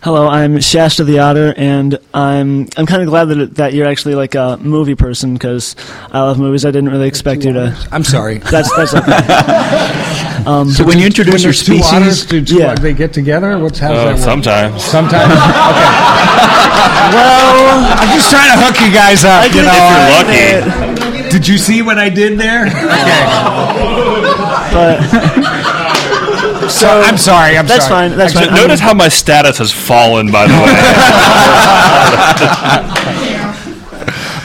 Hello, 0.00 0.28
I'm 0.28 0.60
Shasta 0.60 1.02
the 1.02 1.18
Otter, 1.18 1.52
and 1.56 1.98
I'm 2.14 2.68
I'm 2.76 2.86
kind 2.86 3.02
of 3.02 3.08
glad 3.08 3.24
that 3.26 3.56
that 3.56 3.74
you're 3.74 3.86
actually 3.88 4.14
like 4.14 4.36
a 4.36 4.56
movie 4.60 4.94
person 4.94 5.32
because 5.34 5.74
I 6.12 6.20
love 6.20 6.38
movies. 6.38 6.64
I 6.64 6.70
didn't 6.70 6.90
really 6.90 7.08
expect 7.08 7.44
you 7.44 7.52
to. 7.54 7.76
I'm 7.90 8.04
sorry. 8.04 8.38
That's 8.50 8.70
that's 8.76 8.94
okay. 8.94 10.44
um, 10.46 10.68
So 10.70 10.84
when 10.86 11.00
you 11.00 11.06
introduce 11.06 11.42
your 11.42 11.52
there's 11.52 11.64
two 11.66 11.80
otters, 11.82 12.20
species, 12.22 12.26
do 12.26 12.44
two, 12.44 12.58
Yeah. 12.62 12.74
they 12.76 12.92
get 12.94 13.12
together? 13.12 13.58
What's 13.58 13.80
how 13.80 13.88
does 13.92 14.20
Uh, 14.20 14.24
sometimes. 14.24 14.84
Sometimes. 14.84 15.34
Okay. 16.78 17.16
well, 17.16 17.98
I'm 17.98 18.08
just 18.16 18.30
trying 18.30 18.50
to 18.52 18.64
hook 18.64 18.80
you 18.80 18.92
guys 18.92 19.24
up. 19.24 19.52
You 19.52 19.62
know. 19.62 19.72
If 19.74 20.28
you're 20.30 20.62
lucky. 21.18 21.28
Did 21.30 21.48
you 21.48 21.58
see 21.58 21.82
what 21.82 21.98
I 21.98 22.08
did 22.08 22.38
there? 22.38 22.66
Okay. 22.66 23.24
but 24.72 25.87
So 26.68 26.88
I'm 26.88 27.18
sorry. 27.18 27.56
I'm 27.56 27.66
that's 27.66 27.86
sorry. 27.86 28.08
fine. 28.10 28.18
That's 28.18 28.34
fine. 28.34 28.54
Notice 28.54 28.80
how 28.80 28.94
my 28.94 29.08
status 29.08 29.58
has 29.58 29.72
fallen, 29.72 30.30
by 30.30 30.46
the 30.46 30.54
way. 30.54 30.58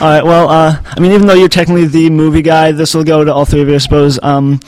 All 0.00 0.10
right. 0.10 0.24
Well, 0.24 0.48
uh, 0.48 0.80
I 0.84 1.00
mean, 1.00 1.12
even 1.12 1.26
though 1.26 1.34
you're 1.34 1.48
technically 1.48 1.86
the 1.86 2.10
movie 2.10 2.42
guy, 2.42 2.72
this 2.72 2.94
will 2.94 3.04
go 3.04 3.24
to 3.24 3.32
all 3.32 3.44
three 3.44 3.62
of 3.62 3.68
you, 3.68 3.76
I 3.76 3.78
suppose. 3.78 4.18
Um, 4.22 4.60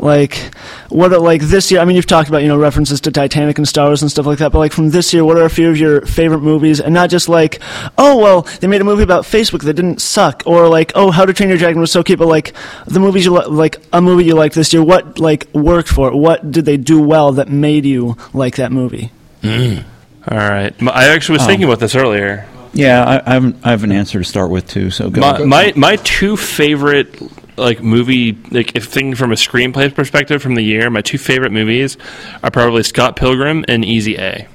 like, 0.00 0.54
what 0.88 1.12
are, 1.12 1.18
like 1.18 1.42
this 1.42 1.70
year? 1.70 1.80
I 1.80 1.84
mean, 1.84 1.94
you've 1.94 2.06
talked 2.06 2.28
about 2.28 2.42
you 2.42 2.48
know 2.48 2.58
references 2.58 3.00
to 3.02 3.10
Titanic 3.10 3.58
and 3.58 3.68
Star 3.68 3.88
Wars 3.88 4.02
and 4.02 4.10
stuff 4.10 4.26
like 4.26 4.38
that. 4.38 4.50
But 4.52 4.58
like 4.58 4.72
from 4.72 4.90
this 4.90 5.12
year, 5.12 5.24
what 5.24 5.36
are 5.36 5.44
a 5.44 5.50
few 5.50 5.68
of 5.68 5.76
your 5.76 6.00
favorite 6.06 6.40
movies? 6.40 6.80
And 6.80 6.94
not 6.94 7.10
just 7.10 7.28
like, 7.28 7.60
oh 7.98 8.16
well, 8.16 8.42
they 8.60 8.66
made 8.66 8.80
a 8.80 8.84
movie 8.84 9.02
about 9.02 9.24
Facebook 9.24 9.62
that 9.64 9.74
didn't 9.74 10.00
suck, 10.00 10.42
or 10.46 10.68
like, 10.68 10.92
oh, 10.94 11.10
How 11.10 11.26
to 11.26 11.32
Train 11.32 11.50
Your 11.50 11.58
Dragon 11.58 11.80
was 11.80 11.92
so 11.92 12.02
cute. 12.02 12.18
But 12.18 12.28
like 12.28 12.54
the 12.86 13.00
movies 13.00 13.26
you 13.26 13.32
li- 13.32 13.46
like, 13.46 13.76
a 13.92 14.00
movie 14.00 14.24
you 14.24 14.34
liked 14.34 14.54
this 14.54 14.72
year. 14.72 14.82
What 14.82 15.18
like 15.18 15.48
worked 15.52 15.88
for 15.88 16.08
it? 16.08 16.16
What 16.16 16.50
did 16.50 16.64
they 16.64 16.76
do 16.76 17.00
well 17.00 17.32
that 17.32 17.48
made 17.48 17.84
you 17.84 18.16
like 18.32 18.56
that 18.56 18.72
movie? 18.72 19.12
Mm. 19.42 19.84
All 20.28 20.38
right. 20.38 20.74
I 20.82 21.08
actually 21.08 21.34
was 21.34 21.42
oh. 21.42 21.46
thinking 21.46 21.64
about 21.64 21.80
this 21.80 21.94
earlier. 21.94 22.46
yeah, 22.72 23.04
I, 23.04 23.30
I, 23.30 23.34
have, 23.34 23.66
I 23.66 23.70
have 23.70 23.84
an 23.84 23.92
answer 23.92 24.18
to 24.18 24.24
start 24.24 24.50
with 24.50 24.68
too. 24.68 24.90
So 24.90 25.10
go. 25.10 25.20
My, 25.20 25.44
my 25.44 25.72
my 25.76 25.96
two 25.96 26.36
favorite 26.36 27.20
like 27.56 27.82
movie 27.82 28.32
like 28.50 28.76
if 28.76 28.86
thinking 28.86 29.14
from 29.14 29.32
a 29.32 29.36
screenplay 29.36 29.94
perspective 29.94 30.42
from 30.42 30.54
the 30.54 30.62
year, 30.62 30.90
my 30.90 31.00
two 31.02 31.18
favorite 31.18 31.52
movies 31.52 31.96
are 32.42 32.50
probably 32.50 32.82
Scott 32.82 33.16
Pilgrim 33.16 33.64
and 33.68 33.84
Easy 33.84 34.16
A. 34.16 34.48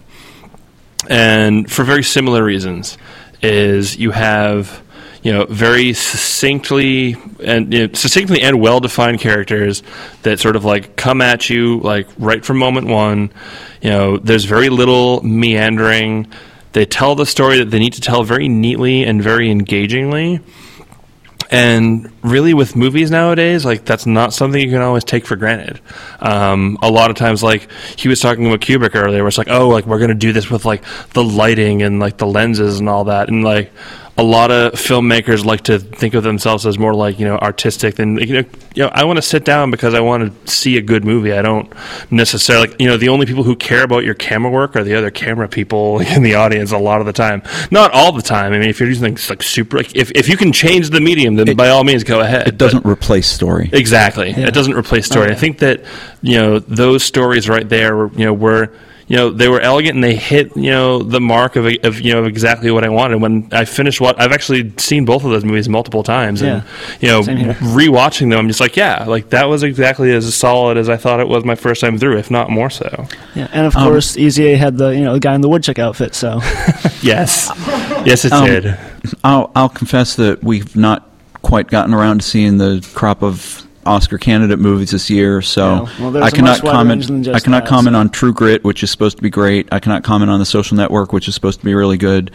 And 1.09 1.71
for 1.71 1.83
very 1.83 2.03
similar 2.03 2.43
reasons 2.43 2.97
is 3.41 3.97
you 3.97 4.11
have 4.11 4.81
you 5.21 5.31
know 5.33 5.45
very 5.45 5.93
succinctly 5.93 7.15
and 7.43 7.73
you 7.73 7.87
know, 7.87 7.93
succinctly 7.93 8.41
and 8.41 8.61
well 8.61 8.79
defined 8.79 9.19
characters 9.19 9.81
that 10.21 10.39
sort 10.39 10.55
of 10.55 10.63
like 10.65 10.95
come 10.95 11.21
at 11.21 11.49
you 11.49 11.79
like 11.79 12.07
right 12.17 12.45
from 12.45 12.57
moment 12.57 12.87
one. 12.87 13.31
You 13.81 13.89
know, 13.89 14.17
there's 14.17 14.45
very 14.45 14.69
little 14.69 15.21
meandering. 15.23 16.27
They 16.73 16.85
tell 16.85 17.15
the 17.15 17.25
story 17.25 17.59
that 17.59 17.71
they 17.71 17.79
need 17.79 17.93
to 17.93 18.01
tell 18.01 18.23
very 18.23 18.47
neatly 18.47 19.03
and 19.03 19.21
very 19.21 19.49
engagingly. 19.49 20.41
And 21.56 22.12
really, 22.22 22.53
with 22.53 22.76
movies 22.76 23.12
nowadays, 23.12 23.64
like 23.64 23.86
that's 23.86 24.06
not 24.06 24.34
something 24.34 24.60
you 24.60 24.70
can 24.70 24.82
always 24.82 25.03
take 25.03 25.26
for 25.26 25.36
granted. 25.36 25.80
Um, 26.20 26.78
a 26.82 26.91
lot 26.91 27.10
of 27.10 27.16
times, 27.16 27.41
like 27.41 27.70
he 27.95 28.10
was 28.10 28.20
talking 28.20 28.45
about 28.45 28.60
Kubrick 28.60 28.93
earlier, 28.93 29.22
where 29.22 29.28
it's 29.30 29.38
like, 29.38 29.49
oh, 29.49 29.70
like 29.70 29.86
we're 29.86 29.99
gonna 29.99 30.16
do 30.16 30.34
this 30.34 30.49
with 30.49 30.66
like 30.66 30.84
the 31.14 31.24
lighting 31.24 31.82
and 31.82 31.99
like 31.99 32.18
the 32.18 32.28
lenses 32.28 32.80
and 32.80 32.89
all 32.89 33.06
that, 33.06 33.30
and 33.30 33.43
like 33.43 33.72
a 34.18 34.24
lot 34.24 34.49
of 34.49 34.74
filmmakers 34.74 35.43
like 35.43 35.61
to 35.61 35.78
think 35.78 36.13
of 36.13 36.24
themselves 36.24 36.66
as 36.66 36.80
more 36.80 36.93
like 36.93 37.20
you 37.20 37.26
know 37.26 37.38
artistic 37.38 37.95
than 37.95 38.18
you 38.18 38.41
know. 38.41 38.49
You 38.74 38.84
know, 38.84 38.89
I 38.93 39.05
want 39.05 39.18
to 39.18 39.22
sit 39.22 39.45
down 39.45 39.72
because 39.72 39.93
I 39.93 40.01
want 40.01 40.45
to 40.45 40.51
see 40.51 40.78
a 40.78 40.82
good 40.82 41.05
movie. 41.05 41.32
I 41.32 41.41
don't 41.41 41.72
necessarily, 42.11 42.76
you 42.78 42.88
know, 42.88 42.97
the 42.97 43.07
only 43.07 43.26
people 43.26 43.43
who 43.43 43.55
care 43.55 43.84
about 43.84 44.03
your 44.03 44.16
camera 44.16 44.51
work 44.51 44.76
are 44.76 44.84
the 44.84 44.95
other 44.95 45.11
camera 45.11 45.47
people 45.47 45.99
in 46.16 46.24
the 46.24 46.36
audience. 46.36 46.72
A 46.72 46.78
lot 46.78 46.99
of 46.99 47.05
the 47.05 47.13
time, 47.13 47.41
not 47.72 47.91
all 47.91 48.11
the 48.11 48.22
time. 48.22 48.53
I 48.53 48.59
mean, 48.59 48.70
if 48.70 48.80
you're 48.80 48.89
using 48.89 49.18
like 49.30 49.43
super, 49.43 49.78
like 49.78 49.95
if 49.95 50.11
if 50.11 50.28
you 50.30 50.38
can 50.38 50.51
change 50.51 50.89
the 50.89 51.01
medium, 51.01 51.36
then 51.36 51.55
by 51.55 51.70
all 51.70 51.84
means 51.84 52.03
go 52.03 52.22
ahead. 52.22 52.47
it 52.47 52.57
doesn't 52.57 52.86
replace 52.86 53.28
story. 53.28 53.70
Exactly. 53.72 54.32
It 54.32 54.53
doesn't 54.53 54.76
replace 54.76 55.05
story. 55.05 55.32
I 55.32 55.36
think 55.36 55.59
that 55.59 55.84
you 56.22 56.38
know 56.38 56.59
those 56.59 57.03
stories 57.03 57.49
right 57.49 57.68
there, 57.68 58.07
you 58.07 58.26
know, 58.26 58.34
were 58.34 58.72
you 59.08 59.16
know 59.16 59.30
they 59.30 59.47
were 59.47 59.60
elegant 59.62 59.95
and 59.95 60.03
they 60.03 60.16
hit 60.16 60.56
you 60.58 60.72
know 60.72 61.03
the 61.03 61.22
mark 61.22 61.56
of, 61.56 61.66
of 61.84 62.01
you 62.01 62.12
know 62.14 62.26
exactly 62.26 62.72
what 62.72 62.84
I 62.84 62.89
wanted. 62.89 63.22
When 63.22 63.47
I 63.51 63.66
finished 63.66 64.01
what 64.01 64.20
I've 64.20 64.32
actually 64.32 64.74
seen 64.78 65.06
both 65.06 65.24
of 65.24 65.32
those 65.32 65.45
movies 65.45 65.70
multiple 65.70 66.01
times, 66.03 66.41
and 66.41 66.64
you 67.01 67.08
know 67.10 67.22
rewatching 67.22 68.30
them, 68.32 68.39
I'm 68.39 68.47
just 68.47 68.60
like, 68.60 68.76
yeah, 68.76 69.03
like 69.06 69.30
that 69.30 69.47
was 69.47 69.64
exactly 69.64 70.12
as 70.12 70.34
solid 70.34 70.78
as 70.78 70.89
I 70.89 70.97
thought 70.97 71.20
it 71.20 71.28
was 71.28 71.43
my 71.45 71.56
first 71.56 71.82
time 71.82 71.97
through, 71.97 72.18
if 72.18 72.32
not 72.32 72.49
more 72.49 72.70
so. 72.70 73.08
Yeah, 73.36 73.47
and 73.53 73.68
of 73.68 73.76
Um, 73.76 73.88
course, 73.88 74.18
Easy 74.18 74.47
A 74.53 74.58
had 74.58 74.78
the 74.78 74.89
you 74.89 75.03
know 75.03 75.14
the 75.14 75.20
guy 75.20 75.36
in 75.36 75.41
the 75.41 75.49
woodchuck 75.49 75.78
outfit. 75.80 76.16
So 76.16 76.39
Yes, 77.03 77.51
yes, 78.06 78.26
it 78.26 78.32
Um, 78.34 78.45
did. 78.45 78.78
I'll, 79.24 79.51
I'll 79.56 79.70
confess 79.70 80.16
that 80.16 80.43
we've 80.43 80.76
not 80.76 81.08
quite 81.43 81.68
gotten 81.68 81.93
around 81.93 82.22
to 82.22 82.26
seeing 82.28 82.58
the 82.58 82.88
crop 82.95 83.22
of 83.22 83.64
Oscar 83.86 84.17
candidate 84.17 84.57
movies 84.59 84.91
this 84.91 85.09
year, 85.09 85.41
so 85.41 85.88
Yeah, 85.99 86.09
well, 86.09 86.23
I 86.23 86.31
cannot 86.31 86.63
much 86.63 86.63
wider 86.63 86.89
range 86.89 87.07
than 87.07 87.23
comment. 87.23 87.36
I 87.36 87.39
cannot 87.39 87.63
that, 87.65 87.69
comment 87.69 87.93
so- 87.93 87.99
on 87.99 88.09
True 88.09 88.33
Grit, 88.33 88.63
which 88.63 88.81
is 88.83 88.89
supposed 88.91 89.17
to 89.17 89.23
be 89.23 89.29
great. 89.29 89.67
I 89.71 89.79
cannot 89.79 90.03
comment 90.03 90.31
on 90.31 90.39
The 90.39 90.45
Social 90.45 90.75
Network, 90.77 91.13
which 91.13 91.27
is 91.27 91.36
supposed 91.36 91.59
to 91.59 91.65
be 91.65 91.75
really 91.75 91.97
good. 91.97 92.31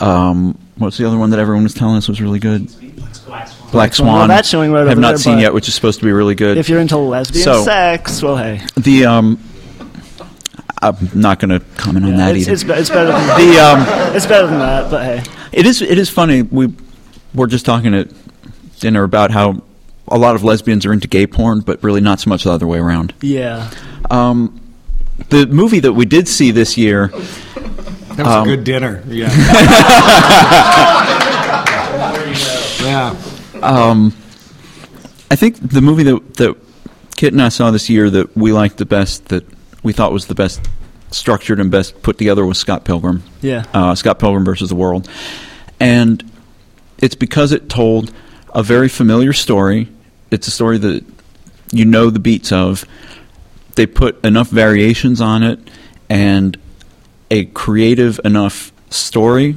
Um, 0.00 0.58
what's 0.76 0.96
the 0.96 1.06
other 1.06 1.18
one 1.18 1.30
that 1.30 1.38
everyone 1.38 1.62
was 1.64 1.74
telling 1.74 1.96
us 1.96 2.08
was 2.08 2.20
really 2.20 2.38
good? 2.38 2.68
Black 3.72 3.92
Swan. 3.94 4.14
Well, 4.14 4.28
that's 4.28 4.48
showing 4.48 4.72
right 4.72 4.86
Have 4.86 4.98
not 4.98 5.08
there, 5.08 5.18
seen 5.18 5.38
yet, 5.38 5.52
which 5.52 5.68
is 5.68 5.74
supposed 5.74 5.98
to 5.98 6.04
be 6.06 6.12
really 6.12 6.34
good. 6.34 6.56
if 6.58 6.68
you're 6.68 6.80
into 6.80 6.96
lesbian 6.96 7.44
So- 7.44 7.62
sex, 7.64 8.22
well, 8.22 8.36
hey, 8.36 8.62
the 8.76 9.04
um, 9.06 9.38
I'm 10.82 10.96
not 11.14 11.40
going 11.40 11.58
to 11.58 11.64
comment 11.76 12.04
on 12.04 12.16
that 12.16 12.36
it's, 12.36 12.42
either. 12.48 12.52
it's, 12.52 12.62
it's 12.80 12.90
better 12.90 13.12
than 13.12 13.26
the 13.52 13.58
um, 13.58 13.80
it's 14.16 14.26
better 14.26 14.46
than 14.46 14.58
that. 14.60 14.90
But 14.90 15.04
hey, 15.24 15.32
It 15.52 15.66
is. 15.66 15.82
It 15.82 15.98
is 15.98 16.08
funny. 16.10 16.42
We 16.42 16.72
were 17.34 17.46
just 17.46 17.64
talking 17.66 17.94
at 17.94 18.08
dinner 18.80 19.02
about 19.02 19.30
how 19.30 19.62
a 20.08 20.18
lot 20.18 20.34
of 20.34 20.44
lesbians 20.44 20.86
are 20.86 20.92
into 20.92 21.08
gay 21.08 21.26
porn, 21.26 21.60
but 21.60 21.82
really 21.82 22.00
not 22.00 22.20
so 22.20 22.30
much 22.30 22.44
the 22.44 22.50
other 22.50 22.66
way 22.66 22.78
around. 22.78 23.14
yeah, 23.20 23.70
Um, 24.10 24.60
the 25.30 25.46
movie 25.46 25.80
that 25.80 25.94
we 25.94 26.04
did 26.04 26.28
see 26.28 26.50
this 26.50 26.76
year, 26.76 27.08
That 27.08 28.18
was 28.18 28.26
Um, 28.34 28.48
a 28.48 28.56
good 28.56 28.64
dinner. 28.64 29.02
Yeah. 29.08 29.30
yeah. 32.82 33.14
um, 33.62 34.14
I 35.30 35.36
think 35.36 35.56
the 35.70 35.80
movie 35.80 36.02
that 36.04 36.34
that 36.34 36.56
Kit 37.16 37.32
and 37.32 37.42
I 37.42 37.48
saw 37.48 37.70
this 37.70 37.88
year 37.88 38.10
that 38.10 38.36
we 38.36 38.52
liked 38.52 38.76
the 38.76 38.84
best, 38.86 39.28
that 39.28 39.44
we 39.82 39.92
thought 39.92 40.12
was 40.12 40.26
the 40.26 40.34
best 40.34 40.60
structured 41.10 41.60
and 41.60 41.70
best 41.70 42.00
put 42.02 42.18
together, 42.18 42.44
was 42.44 42.58
Scott 42.58 42.84
Pilgrim. 42.84 43.22
yeah, 43.40 43.64
uh, 43.72 43.94
Scott 43.94 44.18
Pilgrim 44.18 44.44
versus 44.44 44.68
the 44.68 44.76
World, 44.76 45.08
and 45.80 46.22
it's 46.98 47.14
because 47.14 47.52
it 47.52 47.68
told 47.68 48.12
a 48.54 48.62
very 48.62 48.88
familiar 48.88 49.32
story. 49.32 49.88
It's 50.30 50.48
a 50.48 50.50
story 50.50 50.78
that 50.78 51.04
you 51.72 51.84
know 51.84 52.10
the 52.10 52.18
beats 52.18 52.52
of. 52.52 52.84
They 53.74 53.86
put 53.86 54.24
enough 54.24 54.48
variations 54.48 55.20
on 55.20 55.42
it 55.42 55.58
and 56.08 56.56
a 57.30 57.44
creative 57.46 58.20
enough 58.24 58.72
story 58.90 59.56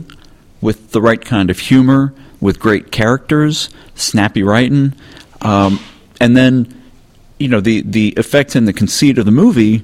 with 0.61 0.91
the 0.91 1.01
right 1.01 1.23
kind 1.23 1.49
of 1.49 1.59
humor, 1.59 2.13
with 2.41 2.59
great 2.59 2.91
characters, 2.91 3.69
snappy 3.95 4.43
writing, 4.43 4.93
um, 5.41 5.79
and 6.19 6.35
then 6.35 6.81
you 7.37 7.47
know 7.47 7.61
the 7.61 7.81
the 7.81 8.09
effects 8.09 8.55
and 8.55 8.67
the 8.67 8.73
conceit 8.73 9.17
of 9.17 9.25
the 9.25 9.31
movie 9.31 9.83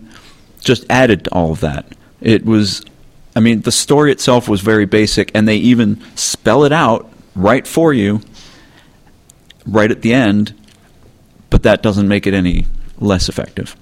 just 0.59 0.85
added 0.89 1.25
to 1.25 1.31
all 1.31 1.51
of 1.51 1.61
that. 1.61 1.85
It 2.19 2.43
was, 2.43 2.83
I 3.35 3.39
mean, 3.39 3.61
the 3.61 3.71
story 3.71 4.11
itself 4.11 4.49
was 4.49 4.61
very 4.61 4.85
basic, 4.85 5.31
and 5.35 5.47
they 5.47 5.57
even 5.57 6.01
spell 6.15 6.65
it 6.65 6.71
out 6.71 7.09
right 7.35 7.65
for 7.65 7.93
you, 7.93 8.21
right 9.65 9.91
at 9.91 10.01
the 10.01 10.13
end. 10.13 10.53
But 11.49 11.63
that 11.63 11.84
doesn't 11.84 12.07
make 12.07 12.26
it 12.27 12.34
any 12.34 12.65
less 12.99 13.30
effective. 13.30 13.76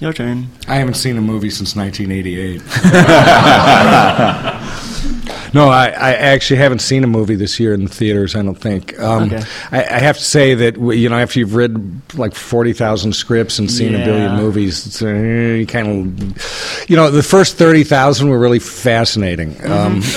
Your 0.00 0.12
turn. 0.12 0.48
I 0.66 0.76
haven't 0.76 0.94
seen 0.94 1.16
a 1.16 1.20
movie 1.20 1.50
since 1.50 1.76
1988. 1.76 2.60
no, 5.54 5.68
I, 5.68 5.86
I 5.90 6.12
actually 6.14 6.56
haven't 6.56 6.80
seen 6.80 7.04
a 7.04 7.06
movie 7.06 7.36
this 7.36 7.60
year 7.60 7.72
in 7.72 7.84
the 7.84 7.90
theaters. 7.90 8.34
I 8.34 8.42
don't 8.42 8.56
think. 8.56 8.98
Um, 8.98 9.32
Okay. 9.32 9.44
I, 9.70 9.84
I 9.84 9.98
have 10.00 10.18
to 10.18 10.24
say 10.24 10.54
that 10.54 10.76
you 10.76 11.08
know 11.08 11.18
after 11.18 11.38
you've 11.38 11.54
read 11.54 12.00
like 12.14 12.34
40,000 12.34 13.12
scripts 13.12 13.60
and 13.60 13.70
seen 13.70 13.94
a 13.94 14.04
billion 14.04 14.34
movies, 14.34 14.86
it's, 14.86 15.02
uh, 15.02 15.06
you 15.06 15.66
kind 15.66 16.18
of 16.18 16.90
you 16.90 16.96
know 16.96 17.08
the 17.10 17.22
first 17.22 17.56
30,000 17.56 18.28
were 18.28 18.38
really 18.40 18.58
fascinating. 18.58 19.54
Um, 19.70 20.02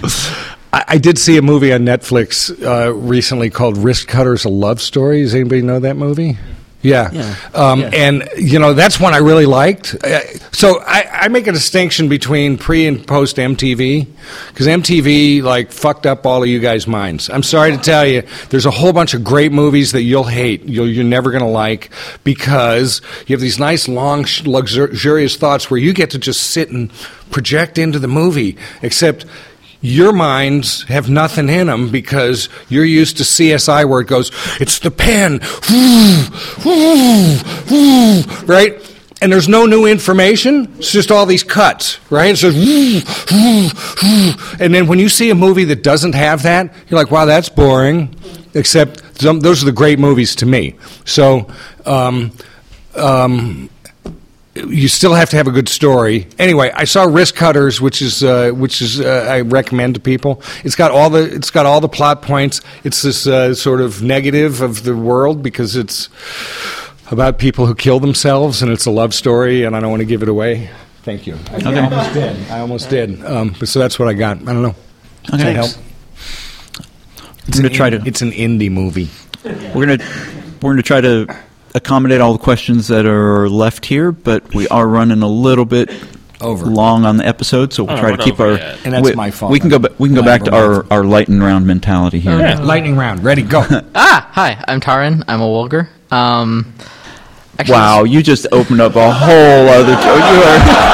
I, 0.72 0.84
I 0.88 0.98
did 0.98 1.18
see 1.18 1.36
a 1.36 1.42
movie 1.42 1.72
on 1.72 1.80
Netflix 1.80 2.50
uh, 2.64 2.92
recently 2.94 3.50
called 3.50 3.76
Wristcutters: 3.76 4.44
A 4.44 4.48
Love 4.48 4.80
Story. 4.80 5.22
Does 5.22 5.34
anybody 5.34 5.62
know 5.62 5.80
that 5.80 5.96
movie? 5.96 6.38
Yeah. 6.82 7.10
Yeah. 7.12 7.36
Um, 7.54 7.80
Yeah. 7.80 7.90
And, 7.92 8.28
you 8.38 8.58
know, 8.58 8.72
that's 8.72 8.98
one 8.98 9.12
I 9.12 9.18
really 9.18 9.46
liked. 9.46 9.94
Uh, 10.02 10.20
so 10.50 10.80
I, 10.80 11.06
I 11.24 11.28
make 11.28 11.46
a 11.46 11.52
distinction 11.52 12.08
between 12.08 12.56
pre 12.56 12.86
and 12.86 13.06
post 13.06 13.36
MTV 13.36 14.06
because 14.48 14.66
MTV, 14.66 15.42
like, 15.42 15.72
fucked 15.72 16.06
up 16.06 16.24
all 16.24 16.42
of 16.42 16.48
you 16.48 16.58
guys' 16.58 16.86
minds. 16.86 17.28
I'm 17.28 17.42
sorry 17.42 17.72
to 17.72 17.78
tell 17.78 18.06
you, 18.06 18.22
there's 18.48 18.66
a 18.66 18.70
whole 18.70 18.92
bunch 18.92 19.12
of 19.14 19.22
great 19.22 19.52
movies 19.52 19.92
that 19.92 20.02
you'll 20.02 20.24
hate, 20.24 20.64
you'll, 20.64 20.88
you're 20.88 21.04
never 21.04 21.30
going 21.30 21.44
to 21.44 21.48
like 21.50 21.90
because 22.24 23.02
you 23.26 23.34
have 23.34 23.40
these 23.42 23.58
nice, 23.58 23.86
long, 23.86 24.24
luxurious 24.44 25.36
thoughts 25.36 25.70
where 25.70 25.78
you 25.78 25.92
get 25.92 26.10
to 26.10 26.18
just 26.18 26.44
sit 26.44 26.70
and 26.70 26.90
project 27.30 27.76
into 27.78 27.98
the 27.98 28.08
movie, 28.08 28.56
except 28.82 29.26
your 29.80 30.12
minds 30.12 30.82
have 30.84 31.08
nothing 31.08 31.48
in 31.48 31.66
them 31.66 31.90
because 31.90 32.48
you're 32.68 32.84
used 32.84 33.16
to 33.18 33.22
CSI 33.22 33.88
where 33.88 34.00
it 34.00 34.06
goes, 34.08 34.30
it's 34.60 34.78
the 34.78 34.90
pen, 34.90 35.40
right? 38.46 38.86
And 39.22 39.30
there's 39.30 39.48
no 39.48 39.66
new 39.66 39.86
information. 39.86 40.74
It's 40.78 40.92
just 40.92 41.10
all 41.10 41.26
these 41.26 41.44
cuts, 41.44 41.98
right? 42.10 42.30
It 42.32 42.36
says, 42.38 42.54
and 44.60 44.74
then 44.74 44.86
when 44.86 44.98
you 44.98 45.08
see 45.08 45.30
a 45.30 45.34
movie 45.34 45.64
that 45.64 45.82
doesn't 45.82 46.14
have 46.14 46.42
that, 46.44 46.72
you're 46.88 46.98
like, 46.98 47.10
wow, 47.10 47.26
that's 47.26 47.48
boring. 47.48 48.14
Except 48.54 49.02
those 49.18 49.62
are 49.62 49.66
the 49.66 49.72
great 49.72 49.98
movies 49.98 50.34
to 50.36 50.46
me. 50.46 50.76
So, 51.04 51.50
um, 51.86 52.32
um, 52.96 53.70
you 54.68 54.88
still 54.88 55.14
have 55.14 55.30
to 55.30 55.36
have 55.36 55.46
a 55.46 55.50
good 55.50 55.68
story. 55.68 56.26
Anyway, 56.38 56.70
I 56.74 56.84
saw 56.84 57.06
Wristcutters, 57.06 57.80
which 57.80 58.02
is 58.02 58.22
uh, 58.22 58.50
which 58.50 58.80
is 58.82 59.00
uh, 59.00 59.26
I 59.30 59.40
recommend 59.42 59.94
to 59.94 60.00
people. 60.00 60.42
It's 60.64 60.76
got 60.76 60.90
all 60.90 61.10
the 61.10 61.22
it's 61.34 61.50
got 61.50 61.66
all 61.66 61.80
the 61.80 61.88
plot 61.88 62.22
points. 62.22 62.60
It's 62.84 63.02
this 63.02 63.26
uh, 63.26 63.54
sort 63.54 63.80
of 63.80 64.02
negative 64.02 64.60
of 64.60 64.84
the 64.84 64.96
world 64.96 65.42
because 65.42 65.76
it's 65.76 66.08
about 67.10 67.38
people 67.38 67.66
who 67.66 67.74
kill 67.74 68.00
themselves, 68.00 68.62
and 68.62 68.70
it's 68.70 68.86
a 68.86 68.90
love 68.90 69.14
story. 69.14 69.64
And 69.64 69.76
I 69.76 69.80
don't 69.80 69.90
want 69.90 70.00
to 70.00 70.06
give 70.06 70.22
it 70.22 70.28
away. 70.28 70.70
Thank 71.02 71.26
you. 71.26 71.38
I, 71.50 71.60
I 71.64 71.80
almost 71.84 72.12
did. 72.12 72.50
I 72.50 72.60
almost 72.60 72.90
did. 72.90 73.24
Um, 73.24 73.56
but 73.58 73.68
so 73.68 73.78
that's 73.78 73.98
what 73.98 74.08
I 74.08 74.12
got. 74.14 74.36
I 74.36 74.52
don't 74.52 74.62
know. 74.62 74.74
Does 75.24 75.40
that 75.40 75.56
help? 75.56 75.70
I'm 77.46 77.50
going 77.52 77.62
to 77.64 77.70
try 77.70 77.88
in- 77.88 78.00
to. 78.02 78.06
It's 78.06 78.22
an 78.22 78.32
indie 78.32 78.70
movie. 78.70 79.08
We're 79.44 79.86
going 79.86 79.98
to 79.98 80.04
we're 80.60 80.72
going 80.72 80.76
to 80.76 80.82
try 80.82 81.00
to 81.00 81.26
accommodate 81.74 82.20
all 82.20 82.32
the 82.32 82.38
questions 82.38 82.88
that 82.88 83.06
are 83.06 83.48
left 83.48 83.86
here, 83.86 84.12
but 84.12 84.54
we 84.54 84.66
are 84.68 84.86
running 84.88 85.22
a 85.22 85.28
little 85.28 85.64
bit 85.64 85.90
Over. 86.40 86.66
long 86.66 87.04
on 87.04 87.16
the 87.16 87.26
episode, 87.26 87.72
so 87.72 87.84
we'll 87.84 87.96
Oh, 87.96 88.00
try 88.00 88.10
we're 88.10 88.16
to 88.16 88.22
keep 88.24 88.34
over 88.40 88.52
our. 88.52 88.58
yet. 88.58 88.78
And 88.84 88.94
that's 88.94 89.08
we, 89.10 89.14
my 89.14 89.30
fault. 89.30 89.52
We 89.52 89.60
can 89.60 89.68
go. 89.68 89.78
ba- 89.78 89.92
We 89.98 90.08
can 90.08 90.14
go 90.16 90.22
back 90.22 90.42
to 90.44 90.54
our, 90.54 90.86
our 90.90 91.04
light 91.04 91.28
and 91.28 91.42
round 91.42 91.66
mentality 91.66 92.18
here. 92.20 92.56
Lightning 92.56 92.96
round. 92.96 93.22
Ready? 93.24 93.42
Go. 93.42 93.64
Ah, 93.94 94.28
hi, 94.32 94.62
I'm 94.68 94.80
Taran. 94.80 95.22
I'm 95.28 95.40
a 95.40 95.46
Wolger. 95.48 95.88
Um, 96.10 96.72
actually, 97.58 97.72
Wow, 97.74 98.04
you 98.04 98.22
just 98.22 98.46
opened 98.52 98.80
up 98.80 98.96
a 98.96 99.12
whole 99.12 99.68
other. 99.68 99.92
You 99.92 100.42
are. 100.42 100.90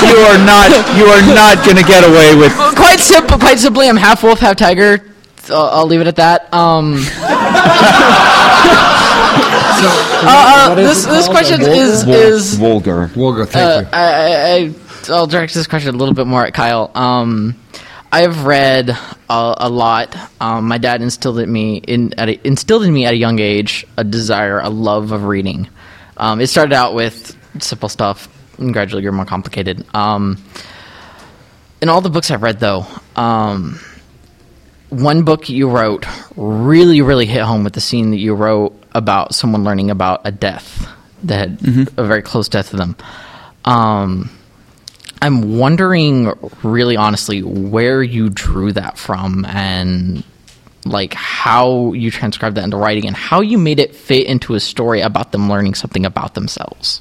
You 0.00 0.16
are 0.16 0.38
not. 0.46 0.70
You 0.96 1.04
are 1.06 1.22
not 1.34 1.62
going 1.64 1.76
to 1.76 1.82
get 1.84 2.02
away 2.08 2.34
with. 2.34 2.52
Quite 2.74 2.98
simple. 3.00 3.38
Quite 3.38 3.58
simply, 3.58 3.86
I'm 3.88 3.96
half 3.98 4.22
wolf, 4.22 4.38
half 4.40 4.56
tiger. 4.56 5.04
So 5.42 5.56
I'll 5.56 5.86
leave 5.86 6.00
it 6.00 6.06
at 6.06 6.16
that. 6.16 6.52
Um, 6.52 6.94
uh, 10.22 10.70
uh, 10.70 10.74
this 10.74 11.04
this 11.06 11.28
question 11.28 11.60
is 11.62 12.06
is 12.06 12.54
vulgar. 12.56 13.10
We'll 13.16 13.40
uh, 13.40 13.46
Thank 13.46 13.86
you. 13.86 13.90
I, 13.92 14.02
I, 14.02 14.56
I 14.56 14.74
I'll 15.12 15.26
direct 15.26 15.54
this 15.54 15.66
question 15.66 15.94
a 15.94 15.98
little 15.98 16.14
bit 16.14 16.26
more 16.26 16.44
at 16.44 16.54
Kyle. 16.54 16.90
Um, 16.94 17.56
I've 18.12 18.44
read 18.44 18.90
a, 18.90 19.54
a 19.58 19.68
lot. 19.70 20.16
Um, 20.40 20.66
my 20.68 20.78
dad 20.78 21.00
instilled 21.00 21.38
in 21.38 21.50
me 21.50 21.78
in 21.78 22.12
at 22.18 22.28
a, 22.28 22.46
instilled 22.46 22.84
in 22.84 22.92
me 22.92 23.06
at 23.06 23.14
a 23.14 23.16
young 23.16 23.38
age 23.38 23.86
a 23.96 24.04
desire, 24.04 24.58
a 24.60 24.68
love 24.68 25.12
of 25.12 25.24
reading. 25.24 25.68
Um, 26.16 26.40
it 26.40 26.48
started 26.48 26.74
out 26.74 26.94
with 26.94 27.36
simple 27.60 27.88
stuff, 27.88 28.28
and 28.58 28.72
gradually 28.72 29.02
grew 29.02 29.12
more 29.12 29.24
complicated. 29.24 29.86
Um, 29.94 30.42
in 31.80 31.88
all 31.88 32.00
the 32.00 32.10
books 32.10 32.30
I've 32.30 32.42
read, 32.42 32.60
though, 32.60 32.86
um, 33.16 33.80
one 34.90 35.22
book 35.22 35.48
you 35.48 35.70
wrote 35.70 36.04
really, 36.36 37.00
really 37.00 37.26
hit 37.26 37.42
home 37.42 37.64
with 37.64 37.72
the 37.72 37.80
scene 37.80 38.10
that 38.10 38.18
you 38.18 38.34
wrote 38.34 38.76
about 38.92 39.34
someone 39.34 39.64
learning 39.64 39.90
about 39.90 40.22
a 40.24 40.32
death 40.32 40.88
that 41.24 41.60
had 41.60 41.88
a 41.96 42.04
very 42.04 42.22
close 42.22 42.48
death 42.48 42.70
to 42.70 42.76
them. 42.76 42.96
Um, 43.64 44.30
I'm 45.22 45.58
wondering, 45.58 46.32
really 46.62 46.96
honestly, 46.96 47.42
where 47.42 48.02
you 48.02 48.30
drew 48.30 48.72
that 48.72 48.98
from 48.98 49.44
and 49.44 50.24
like 50.84 51.14
how 51.14 51.92
you 51.92 52.10
transcribed 52.10 52.56
that 52.56 52.64
into 52.64 52.76
writing 52.78 53.06
and 53.06 53.14
how 53.14 53.42
you 53.42 53.58
made 53.58 53.78
it 53.78 53.94
fit 53.94 54.26
into 54.26 54.54
a 54.54 54.60
story 54.60 55.02
about 55.02 55.30
them 55.30 55.48
learning 55.48 55.74
something 55.74 56.06
about 56.06 56.34
themselves. 56.34 57.00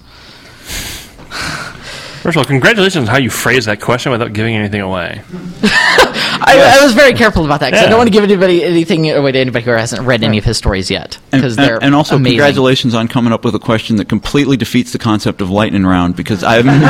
First 2.22 2.36
of 2.36 2.38
all, 2.38 2.44
congratulations 2.46 3.08
on 3.08 3.14
how 3.14 3.18
you 3.18 3.30
phrased 3.30 3.68
that 3.68 3.80
question 3.80 4.12
without 4.12 4.34
giving 4.34 4.56
anything 4.56 4.82
away. 4.82 5.22
I, 5.64 6.78
I 6.80 6.84
was 6.84 6.94
very 6.94 7.14
careful 7.14 7.46
about 7.46 7.62
that 7.62 7.72
because 7.72 7.86
I 7.86 7.90
don't 7.90 7.98
want 7.98 8.08
to 8.08 8.12
give 8.12 8.24
anybody 8.24 8.64
anything 8.64 9.10
away 9.10 9.32
to 9.32 9.40
anybody 9.40 9.64
who 9.64 9.72
hasn't 9.72 10.06
read 10.06 10.22
any 10.24 10.38
of 10.38 10.44
his 10.44 10.58
stories 10.58 10.92
yet 10.92 11.18
And, 11.32 11.42
because 11.42 11.58
and- 11.58 11.66
they're 11.68 11.82
and 11.84 11.96
also, 11.96 12.16
amazing. 12.18 12.38
congratulations 12.40 12.94
on 12.94 13.08
coming 13.08 13.32
up 13.32 13.46
with 13.46 13.56
a 13.56 13.60
question 13.60 13.96
that 13.98 14.10
completely 14.10 14.58
defeats 14.58 14.92
the 14.92 15.00
concept 15.00 15.40
of 15.42 15.50
lightning 15.50 15.86
round 15.86 16.16
because 16.18 16.44
I 16.44 16.56
haven't. 16.56 16.74
I, 16.84 16.90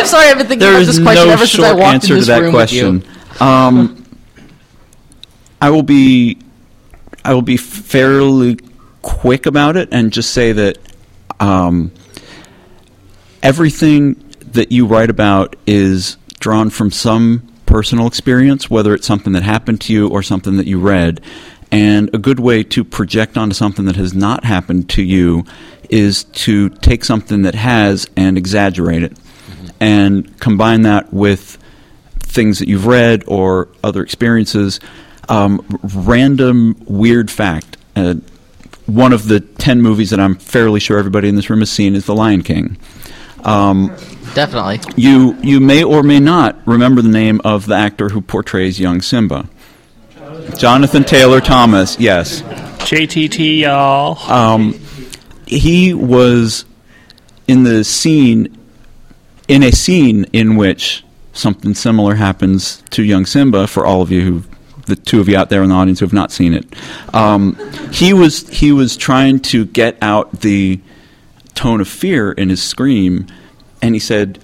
I'm 0.00 0.06
sorry, 0.06 0.28
I've 0.28 0.38
been 0.38 0.46
thinking 0.46 0.68
about 0.68 0.86
this 0.86 1.00
question 1.02 1.26
no 1.26 1.32
ever 1.32 1.46
since 1.46 1.64
I 1.64 1.72
walked 1.72 1.94
answer 1.94 2.12
in 2.14 2.18
this 2.20 2.26
to 2.26 2.32
that 2.32 2.42
room 2.42 2.52
question. 2.52 2.98
with 3.00 3.40
you. 3.40 3.46
Um, 3.46 4.04
I 5.60 5.70
will 5.70 5.82
be, 5.82 6.38
I 7.24 7.34
will 7.34 7.42
be 7.42 7.56
fairly 7.56 8.58
quick 9.02 9.46
about 9.46 9.76
it 9.76 9.88
and 9.92 10.12
just 10.12 10.32
say 10.32 10.52
that 10.52 10.78
um, 11.40 11.90
everything 13.42 14.14
that 14.52 14.72
you 14.72 14.86
write 14.86 15.10
about 15.10 15.56
is 15.66 16.16
drawn 16.40 16.70
from 16.70 16.90
some 16.90 17.46
personal 17.66 18.06
experience, 18.06 18.70
whether 18.70 18.94
it's 18.94 19.06
something 19.06 19.32
that 19.34 19.42
happened 19.42 19.80
to 19.82 19.92
you 19.92 20.08
or 20.08 20.22
something 20.22 20.56
that 20.56 20.66
you 20.66 20.78
read. 20.80 21.20
And 21.70 22.08
a 22.14 22.18
good 22.18 22.40
way 22.40 22.62
to 22.64 22.82
project 22.82 23.36
onto 23.36 23.54
something 23.54 23.84
that 23.84 23.96
has 23.96 24.14
not 24.14 24.44
happened 24.44 24.88
to 24.90 25.02
you 25.02 25.44
is 25.90 26.24
to 26.24 26.70
take 26.70 27.04
something 27.04 27.42
that 27.42 27.54
has 27.54 28.08
and 28.16 28.38
exaggerate 28.38 29.02
it 29.02 29.18
and 29.80 30.38
combine 30.40 30.82
that 30.82 31.12
with 31.12 31.58
things 32.20 32.58
that 32.58 32.68
you've 32.68 32.86
read 32.86 33.22
or 33.26 33.68
other 33.84 34.02
experiences. 34.02 34.80
Um, 35.28 35.64
random 35.94 36.76
weird 36.86 37.30
fact. 37.30 37.76
Uh, 37.94 38.14
one 38.86 39.12
of 39.12 39.28
the 39.28 39.40
ten 39.40 39.82
movies 39.82 40.10
that 40.10 40.20
I'm 40.20 40.36
fairly 40.36 40.80
sure 40.80 40.98
everybody 40.98 41.28
in 41.28 41.36
this 41.36 41.50
room 41.50 41.60
has 41.60 41.70
seen 41.70 41.94
is 41.94 42.06
The 42.06 42.14
Lion 42.14 42.42
King. 42.42 42.78
Um, 43.44 43.88
Definitely. 44.34 44.80
you 44.96 45.36
you 45.42 45.60
may 45.60 45.82
or 45.84 46.02
may 46.02 46.20
not 46.20 46.56
remember 46.66 47.02
the 47.02 47.08
name 47.08 47.40
of 47.44 47.66
the 47.66 47.74
actor 47.74 48.08
who 48.10 48.20
portrays 48.20 48.78
young 48.78 49.00
Simba. 49.00 49.48
Jonathan 50.56 51.04
Taylor 51.04 51.40
Thomas. 51.40 51.98
Yes. 51.98 52.42
JTT, 52.42 53.60
y'all. 53.60 54.18
Um, 54.30 54.78
he 55.46 55.94
was 55.94 56.64
in 57.46 57.64
the 57.64 57.84
scene, 57.84 58.56
in 59.46 59.62
a 59.62 59.72
scene 59.72 60.24
in 60.32 60.56
which 60.56 61.04
something 61.32 61.74
similar 61.74 62.14
happens 62.14 62.82
to 62.90 63.02
young 63.02 63.26
Simba. 63.26 63.66
For 63.66 63.84
all 63.86 64.02
of 64.02 64.10
you 64.10 64.22
who, 64.22 64.42
the 64.86 64.96
two 64.96 65.20
of 65.20 65.28
you 65.28 65.36
out 65.36 65.50
there 65.50 65.62
in 65.62 65.68
the 65.70 65.74
audience 65.74 66.00
who 66.00 66.06
have 66.06 66.12
not 66.12 66.32
seen 66.32 66.54
it, 66.54 66.66
um, 67.14 67.56
he 67.92 68.12
was 68.12 68.48
he 68.48 68.72
was 68.72 68.96
trying 68.96 69.40
to 69.40 69.64
get 69.66 69.96
out 70.02 70.40
the 70.40 70.80
tone 71.58 71.80
of 71.80 71.88
fear 71.88 72.32
in 72.32 72.48
his 72.48 72.62
scream, 72.62 73.26
and 73.82 73.94
he 73.94 73.98
said 73.98 74.38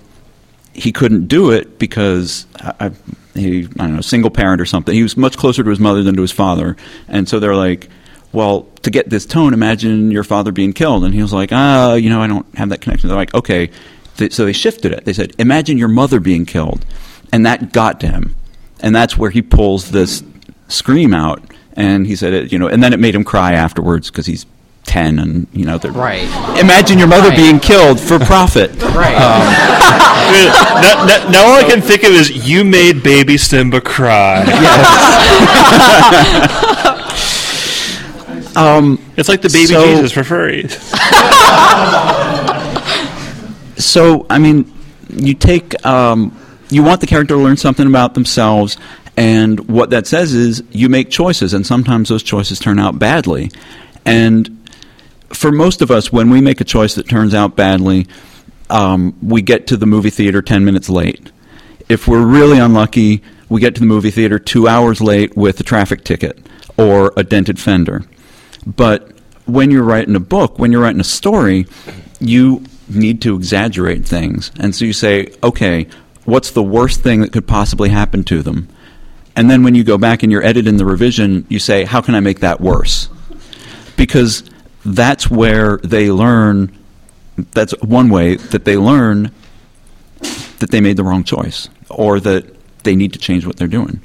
he 0.72 0.90
couldn't 0.90 1.28
do 1.28 1.50
it 1.50 1.78
because 1.78 2.46
I, 2.60 2.90
he, 3.34 3.64
I 3.64 3.86
don't 3.86 3.94
know, 3.94 4.00
single 4.00 4.30
parent 4.30 4.60
or 4.60 4.66
something. 4.66 4.94
He 4.94 5.02
was 5.02 5.16
much 5.16 5.36
closer 5.36 5.62
to 5.62 5.70
his 5.70 5.78
mother 5.78 6.02
than 6.02 6.16
to 6.16 6.22
his 6.22 6.32
father, 6.32 6.76
and 7.08 7.28
so 7.28 7.38
they're 7.38 7.54
like, 7.54 7.88
well, 8.32 8.62
to 8.82 8.90
get 8.90 9.08
this 9.08 9.24
tone, 9.24 9.54
imagine 9.54 10.10
your 10.10 10.24
father 10.24 10.50
being 10.50 10.72
killed. 10.72 11.04
And 11.04 11.14
he 11.14 11.22
was 11.22 11.32
like, 11.32 11.50
ah, 11.52 11.94
you 11.94 12.10
know, 12.10 12.20
I 12.20 12.26
don't 12.26 12.46
have 12.56 12.68
that 12.70 12.80
connection. 12.80 13.08
They're 13.08 13.16
like, 13.16 13.32
okay. 13.32 13.70
So 14.30 14.44
they 14.44 14.52
shifted 14.52 14.90
it. 14.92 15.04
They 15.04 15.12
said, 15.12 15.34
imagine 15.38 15.78
your 15.78 15.88
mother 15.88 16.18
being 16.18 16.44
killed. 16.44 16.84
And 17.32 17.46
that 17.46 17.72
got 17.72 18.00
to 18.00 18.08
him. 18.08 18.34
And 18.80 18.94
that's 18.94 19.16
where 19.16 19.30
he 19.30 19.40
pulls 19.40 19.92
this 19.92 20.24
scream 20.66 21.14
out. 21.14 21.42
And 21.74 22.08
he 22.08 22.16
said, 22.16 22.32
it, 22.32 22.52
you 22.52 22.58
know, 22.58 22.66
and 22.66 22.82
then 22.82 22.92
it 22.92 22.98
made 22.98 23.14
him 23.14 23.22
cry 23.22 23.52
afterwards 23.52 24.10
because 24.10 24.26
he's 24.26 24.46
10 24.84 25.18
and, 25.18 25.46
you 25.52 25.64
know, 25.64 25.78
they're. 25.78 25.92
Right. 25.92 26.24
Imagine 26.60 26.98
your 26.98 27.08
mother 27.08 27.28
Right. 27.30 27.36
being 27.36 27.60
killed 27.60 28.00
for 28.00 28.18
profit. 28.18 28.70
Right. 28.94 29.12
now, 30.82 31.04
now- 31.04 31.28
now 31.30 31.44
all 31.46 31.56
I 31.56 31.64
can 31.64 31.80
think 31.82 32.04
of 32.04 32.10
is 32.12 32.30
you 32.48 32.64
made 32.64 33.02
baby 33.02 33.36
Simba 33.36 33.80
cry. 33.80 34.44
Um, 38.56 39.00
it's 39.16 39.28
like 39.28 39.42
the 39.42 39.48
baby 39.48 39.66
so- 39.74 39.84
Jesus 39.84 40.12
for 40.12 40.20
furries. 40.20 40.70
so 43.80 44.26
I 44.30 44.38
mean, 44.38 44.72
you 45.12 45.34
take 45.34 45.84
um, 45.84 46.36
you 46.70 46.84
want 46.84 47.00
the 47.00 47.08
character 47.08 47.34
to 47.34 47.40
learn 47.40 47.56
something 47.56 47.84
about 47.86 48.14
themselves, 48.14 48.76
and 49.16 49.58
what 49.68 49.90
that 49.90 50.06
says 50.06 50.34
is 50.34 50.62
you 50.70 50.88
make 50.88 51.10
choices, 51.10 51.52
and 51.52 51.66
sometimes 51.66 52.08
those 52.08 52.22
choices 52.22 52.60
turn 52.60 52.78
out 52.78 52.96
badly. 52.96 53.50
And 54.06 54.63
for 55.34 55.52
most 55.52 55.82
of 55.82 55.90
us, 55.90 56.12
when 56.12 56.30
we 56.30 56.40
make 56.40 56.60
a 56.60 56.64
choice 56.64 56.94
that 56.94 57.08
turns 57.08 57.34
out 57.34 57.56
badly, 57.56 58.06
um, 58.70 59.16
we 59.22 59.42
get 59.42 59.66
to 59.68 59.76
the 59.76 59.86
movie 59.86 60.10
theater 60.10 60.42
ten 60.42 60.64
minutes 60.64 60.88
late. 60.88 61.30
If 61.88 62.08
we're 62.08 62.24
really 62.24 62.58
unlucky, 62.58 63.22
we 63.48 63.60
get 63.60 63.74
to 63.74 63.80
the 63.80 63.86
movie 63.86 64.10
theater 64.10 64.38
two 64.38 64.66
hours 64.66 65.00
late 65.00 65.36
with 65.36 65.60
a 65.60 65.62
traffic 65.62 66.04
ticket 66.04 66.38
or 66.76 67.12
a 67.16 67.22
dented 67.22 67.60
fender. 67.60 68.04
But 68.66 69.12
when 69.46 69.70
you're 69.70 69.84
writing 69.84 70.16
a 70.16 70.20
book, 70.20 70.58
when 70.58 70.72
you're 70.72 70.80
writing 70.80 71.00
a 71.00 71.04
story, 71.04 71.66
you 72.20 72.64
need 72.88 73.20
to 73.22 73.36
exaggerate 73.36 74.06
things. 74.06 74.50
And 74.58 74.74
so 74.74 74.84
you 74.86 74.94
say, 74.94 75.28
okay, 75.42 75.86
what's 76.24 76.52
the 76.52 76.62
worst 76.62 77.02
thing 77.02 77.20
that 77.20 77.32
could 77.32 77.46
possibly 77.46 77.90
happen 77.90 78.24
to 78.24 78.42
them? 78.42 78.68
And 79.36 79.50
then 79.50 79.62
when 79.62 79.74
you 79.74 79.84
go 79.84 79.98
back 79.98 80.22
and 80.22 80.32
you're 80.32 80.44
editing 80.44 80.78
the 80.78 80.86
revision, 80.86 81.44
you 81.48 81.58
say, 81.58 81.84
how 81.84 82.00
can 82.00 82.14
I 82.14 82.20
make 82.20 82.40
that 82.40 82.60
worse? 82.60 83.08
Because 83.96 84.42
that's 84.84 85.30
where 85.30 85.78
they 85.78 86.10
learn, 86.10 86.76
that's 87.52 87.72
one 87.82 88.08
way 88.10 88.36
that 88.36 88.64
they 88.64 88.76
learn 88.76 89.30
that 90.58 90.70
they 90.70 90.80
made 90.80 90.96
the 90.96 91.04
wrong 91.04 91.24
choice 91.24 91.68
or 91.90 92.20
that 92.20 92.44
they 92.84 92.96
need 92.96 93.12
to 93.12 93.18
change 93.18 93.46
what 93.46 93.56
they're 93.56 93.66
doing. 93.66 94.00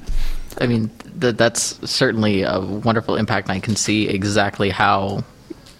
I 0.60 0.68
mean, 0.68 0.90
th- 1.20 1.36
that's 1.36 1.80
certainly 1.90 2.44
a 2.44 2.60
wonderful 2.60 3.16
impact. 3.16 3.48
and 3.48 3.58
I 3.58 3.60
can 3.60 3.76
see 3.76 4.08
exactly 4.08 4.70
how 4.70 5.24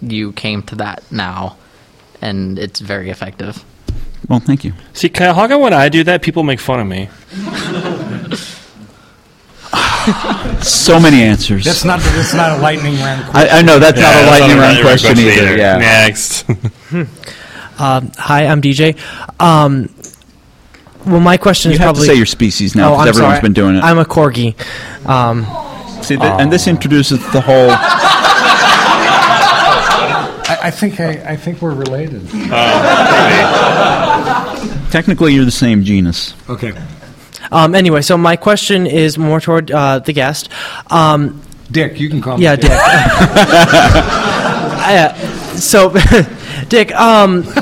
you 0.00 0.32
came 0.32 0.62
to 0.64 0.76
that 0.76 1.02
now, 1.10 1.56
and 2.20 2.58
it's 2.58 2.80
very 2.80 3.10
effective. 3.10 3.64
Well, 4.28 4.40
thank 4.40 4.64
you. 4.64 4.72
See, 4.92 5.08
Kyle, 5.08 5.34
how 5.34 5.48
come 5.48 5.60
when 5.60 5.72
I 5.72 5.88
do 5.88 6.04
that, 6.04 6.22
people 6.22 6.42
make 6.42 6.60
fun 6.60 6.80
of 6.80 6.86
me? 6.86 7.08
So 10.62 11.00
many 11.00 11.22
answers. 11.22 11.64
That's 11.64 11.84
not 11.86 12.00
that's 12.00 12.34
not 12.34 12.58
a 12.58 12.62
lightning 12.62 12.94
round. 12.96 13.24
I, 13.36 13.58
I 13.60 13.62
know 13.62 13.78
that's 13.78 13.98
not 13.98 14.14
a 14.14 14.26
lightning 14.26 14.58
round 14.58 14.80
question, 14.82 15.18
either. 15.18 15.56
Yeah. 15.56 15.78
Next. 15.78 16.44
Um, 17.78 18.10
hi, 18.18 18.44
I'm 18.46 18.60
DJ. 18.60 18.98
Um, 19.40 19.88
well, 21.06 21.20
my 21.20 21.38
question 21.38 21.70
You 21.70 21.74
is 21.76 21.78
have 21.80 21.88
to 21.88 21.92
probably 21.94 22.06
say 22.08 22.14
your 22.14 22.26
species 22.26 22.74
now, 22.76 22.92
Oh, 22.92 22.96
'cause 22.96 23.02
I'm 23.02 23.08
everyone's 23.08 23.32
sorry. 23.36 23.40
been 23.42 23.52
doing 23.54 23.76
it. 23.76 23.82
I'm 23.82 23.98
a 23.98 24.04
corgi. 24.04 24.54
Um, 25.08 25.46
See, 26.02 26.16
th- 26.16 26.20
and 26.38 26.52
this 26.52 26.66
introduces 26.68 27.18
the 27.32 27.40
whole. 27.40 27.70
I, 30.50 30.58
I 30.64 30.70
think 30.70 31.00
I, 31.00 31.10
I 31.32 31.36
think 31.36 31.62
we're 31.62 31.74
related. 31.74 32.28
Technically, 34.90 35.32
you're 35.34 35.44
the 35.46 35.50
same 35.50 35.84
genus. 35.84 36.34
Okay. 36.50 36.72
Um, 37.50 37.74
anyway, 37.74 38.02
so 38.02 38.16
my 38.16 38.36
question 38.36 38.86
is 38.86 39.18
more 39.18 39.40
toward 39.40 39.70
uh, 39.70 39.98
the 40.00 40.12
guest. 40.12 40.48
Um, 40.90 41.42
Dick, 41.70 42.00
you 42.00 42.08
can 42.08 42.20
call 42.20 42.36
me. 42.36 42.44
yeah, 42.44 42.56
Dick. 42.56 42.70
Uh, 44.82 45.14
so, 45.56 45.90
Dick. 46.68 46.92
Um, 46.92 47.42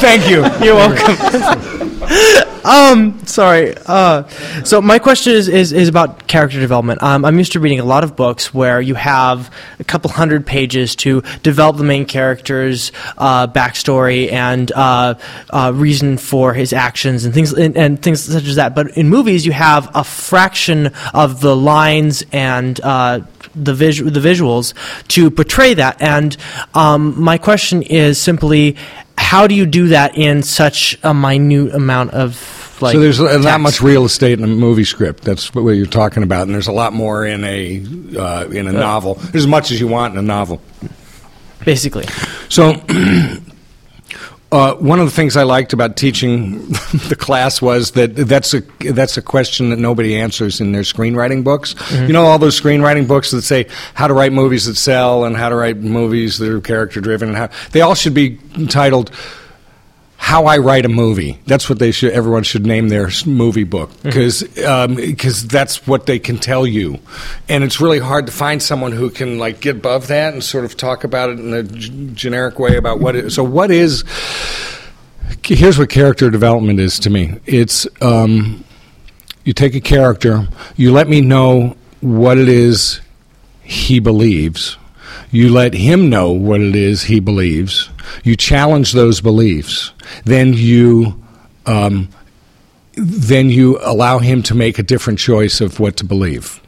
Thank 0.00 0.28
you. 0.28 0.44
You're 0.64 0.76
welcome. 0.76 2.38
Um, 2.64 3.26
sorry. 3.26 3.74
Uh, 3.86 4.28
so 4.64 4.80
my 4.80 4.98
question 4.98 5.32
is, 5.32 5.48
is, 5.48 5.72
is 5.72 5.88
about 5.88 6.26
character 6.26 6.60
development. 6.60 7.02
Um, 7.02 7.24
I'm 7.24 7.38
used 7.38 7.52
to 7.52 7.60
reading 7.60 7.80
a 7.80 7.84
lot 7.84 8.04
of 8.04 8.16
books 8.16 8.54
where 8.54 8.80
you 8.80 8.94
have 8.94 9.52
a 9.78 9.84
couple 9.84 10.10
hundred 10.10 10.46
pages 10.46 10.96
to 10.96 11.22
develop 11.42 11.76
the 11.76 11.84
main 11.84 12.04
character's 12.06 12.92
uh, 13.18 13.46
backstory 13.46 14.32
and 14.32 14.70
uh, 14.72 15.14
uh, 15.50 15.72
reason 15.74 16.18
for 16.18 16.54
his 16.54 16.72
actions 16.72 17.24
and 17.24 17.34
things 17.34 17.52
and, 17.52 17.76
and 17.76 18.02
things 18.02 18.22
such 18.22 18.46
as 18.46 18.56
that. 18.56 18.74
But 18.74 18.96
in 18.96 19.08
movies, 19.08 19.44
you 19.44 19.52
have 19.52 19.90
a 19.94 20.04
fraction 20.04 20.92
of 21.12 21.40
the 21.40 21.56
lines 21.56 22.24
and 22.32 22.80
uh, 22.80 23.20
the 23.54 23.74
vis- 23.74 23.98
the 24.00 24.20
visuals 24.20 24.74
to 25.08 25.30
portray 25.30 25.74
that. 25.74 26.00
And 26.00 26.36
um, 26.74 27.20
my 27.20 27.38
question 27.38 27.82
is 27.82 28.20
simply, 28.20 28.76
how 29.18 29.46
do 29.46 29.54
you 29.54 29.66
do 29.66 29.88
that 29.88 30.16
in 30.16 30.42
such 30.42 30.98
a 31.02 31.14
minute 31.14 31.74
amount 31.74 32.12
of 32.12 32.78
like? 32.80 32.92
so 32.92 33.00
there's 33.00 33.20
not 33.20 33.60
much 33.60 33.80
real 33.80 34.04
estate 34.04 34.38
in 34.38 34.44
a 34.44 34.48
movie 34.48 34.84
script. 34.84 35.24
That's 35.24 35.54
what 35.54 35.70
you're 35.72 35.86
talking 35.86 36.22
about, 36.22 36.46
and 36.46 36.54
there's 36.54 36.68
a 36.68 36.72
lot 36.72 36.92
more 36.92 37.24
in 37.24 37.44
a 37.44 37.84
uh, 38.16 38.46
in 38.48 38.66
a 38.66 38.72
novel. 38.72 39.14
There's 39.14 39.44
as 39.44 39.46
much 39.46 39.70
as 39.70 39.80
you 39.80 39.88
want 39.88 40.14
in 40.14 40.18
a 40.18 40.22
novel. 40.22 40.60
basically. 41.64 42.06
So, 42.48 42.72
uh, 44.52 44.74
one 44.74 45.00
of 45.00 45.06
the 45.06 45.10
things 45.10 45.36
I 45.36 45.44
liked 45.44 45.72
about 45.72 45.96
teaching 45.96 46.58
the 47.08 47.16
class 47.18 47.62
was 47.62 47.92
that 47.92 48.14
that's 48.14 48.52
a 48.52 48.60
that's 48.92 49.16
a 49.16 49.22
question 49.22 49.70
that 49.70 49.78
nobody 49.78 50.14
answers 50.14 50.60
in 50.60 50.72
their 50.72 50.82
screenwriting 50.82 51.42
books. 51.42 51.72
Mm-hmm. 51.72 52.06
You 52.06 52.12
know, 52.12 52.24
all 52.24 52.38
those 52.38 52.60
screenwriting 52.60 53.08
books 53.08 53.30
that 53.30 53.42
say 53.42 53.66
how 53.94 54.08
to 54.08 54.14
write 54.14 54.32
movies 54.32 54.66
that 54.66 54.76
sell 54.76 55.24
and 55.24 55.34
how 55.36 55.48
to 55.48 55.56
write 55.56 55.78
movies 55.78 56.36
that 56.38 56.50
are 56.50 56.60
character 56.60 57.00
driven, 57.00 57.30
and 57.30 57.38
how 57.38 57.48
they 57.70 57.80
all 57.80 57.94
should 57.94 58.12
be 58.12 58.36
titled 58.68 59.10
how 60.22 60.46
I 60.46 60.58
write 60.58 60.84
a 60.84 60.88
movie. 60.88 61.40
That's 61.46 61.68
what 61.68 61.80
they 61.80 61.90
should. 61.90 62.12
Everyone 62.12 62.44
should 62.44 62.64
name 62.64 62.90
their 62.90 63.10
movie 63.26 63.64
book 63.64 63.90
because 64.04 64.44
because 64.44 65.48
that's 65.48 65.84
what 65.84 66.06
they 66.06 66.20
can 66.20 66.38
tell 66.38 66.64
you, 66.64 67.00
and 67.48 67.64
it's 67.64 67.80
really 67.80 67.98
hard 67.98 68.26
to 68.26 68.32
find 68.32 68.62
someone 68.62 68.92
who 68.92 69.10
can 69.10 69.40
like 69.40 69.60
get 69.60 69.76
above 69.78 70.06
that 70.06 70.32
and 70.32 70.42
sort 70.42 70.64
of 70.64 70.76
talk 70.76 71.02
about 71.02 71.30
it 71.30 71.40
in 71.40 71.52
a 71.52 71.64
g- 71.64 72.10
generic 72.14 72.60
way 72.60 72.76
about 72.76 73.00
what. 73.00 73.16
It, 73.16 73.32
so 73.32 73.42
what 73.42 73.72
is? 73.72 74.04
Here's 75.44 75.76
what 75.76 75.90
character 75.90 76.30
development 76.30 76.78
is 76.78 77.00
to 77.00 77.10
me. 77.10 77.40
It's 77.44 77.88
um, 78.00 78.64
you 79.42 79.52
take 79.52 79.74
a 79.74 79.80
character, 79.80 80.46
you 80.76 80.92
let 80.92 81.08
me 81.08 81.20
know 81.20 81.76
what 82.00 82.38
it 82.38 82.48
is 82.48 83.00
he 83.64 83.98
believes. 83.98 84.78
You 85.32 85.48
let 85.50 85.74
him 85.74 86.08
know 86.08 86.30
what 86.30 86.60
it 86.60 86.76
is 86.76 87.02
he 87.02 87.18
believes. 87.18 87.88
You 88.22 88.36
challenge 88.36 88.92
those 88.92 89.20
beliefs. 89.20 89.92
Then 90.24 90.52
you, 90.52 91.20
um, 91.66 92.08
then 92.94 93.50
you 93.50 93.78
allow 93.82 94.18
him 94.18 94.42
to 94.44 94.54
make 94.54 94.78
a 94.78 94.82
different 94.82 95.18
choice 95.18 95.60
of 95.60 95.80
what 95.80 95.96
to 95.96 96.04
believe. 96.04 96.60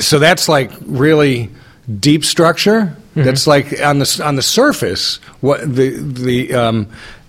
So 0.00 0.18
that's 0.18 0.48
like 0.48 0.70
really 0.86 1.50
deep 2.00 2.24
structure. 2.24 2.96
That's 3.24 3.46
like 3.46 3.80
on 3.82 3.98
the 3.98 4.22
on 4.24 4.36
the 4.36 4.42
surface. 4.42 5.16
What 5.40 5.60
the 5.60 5.90
the 5.98 6.54
um, 6.54 6.88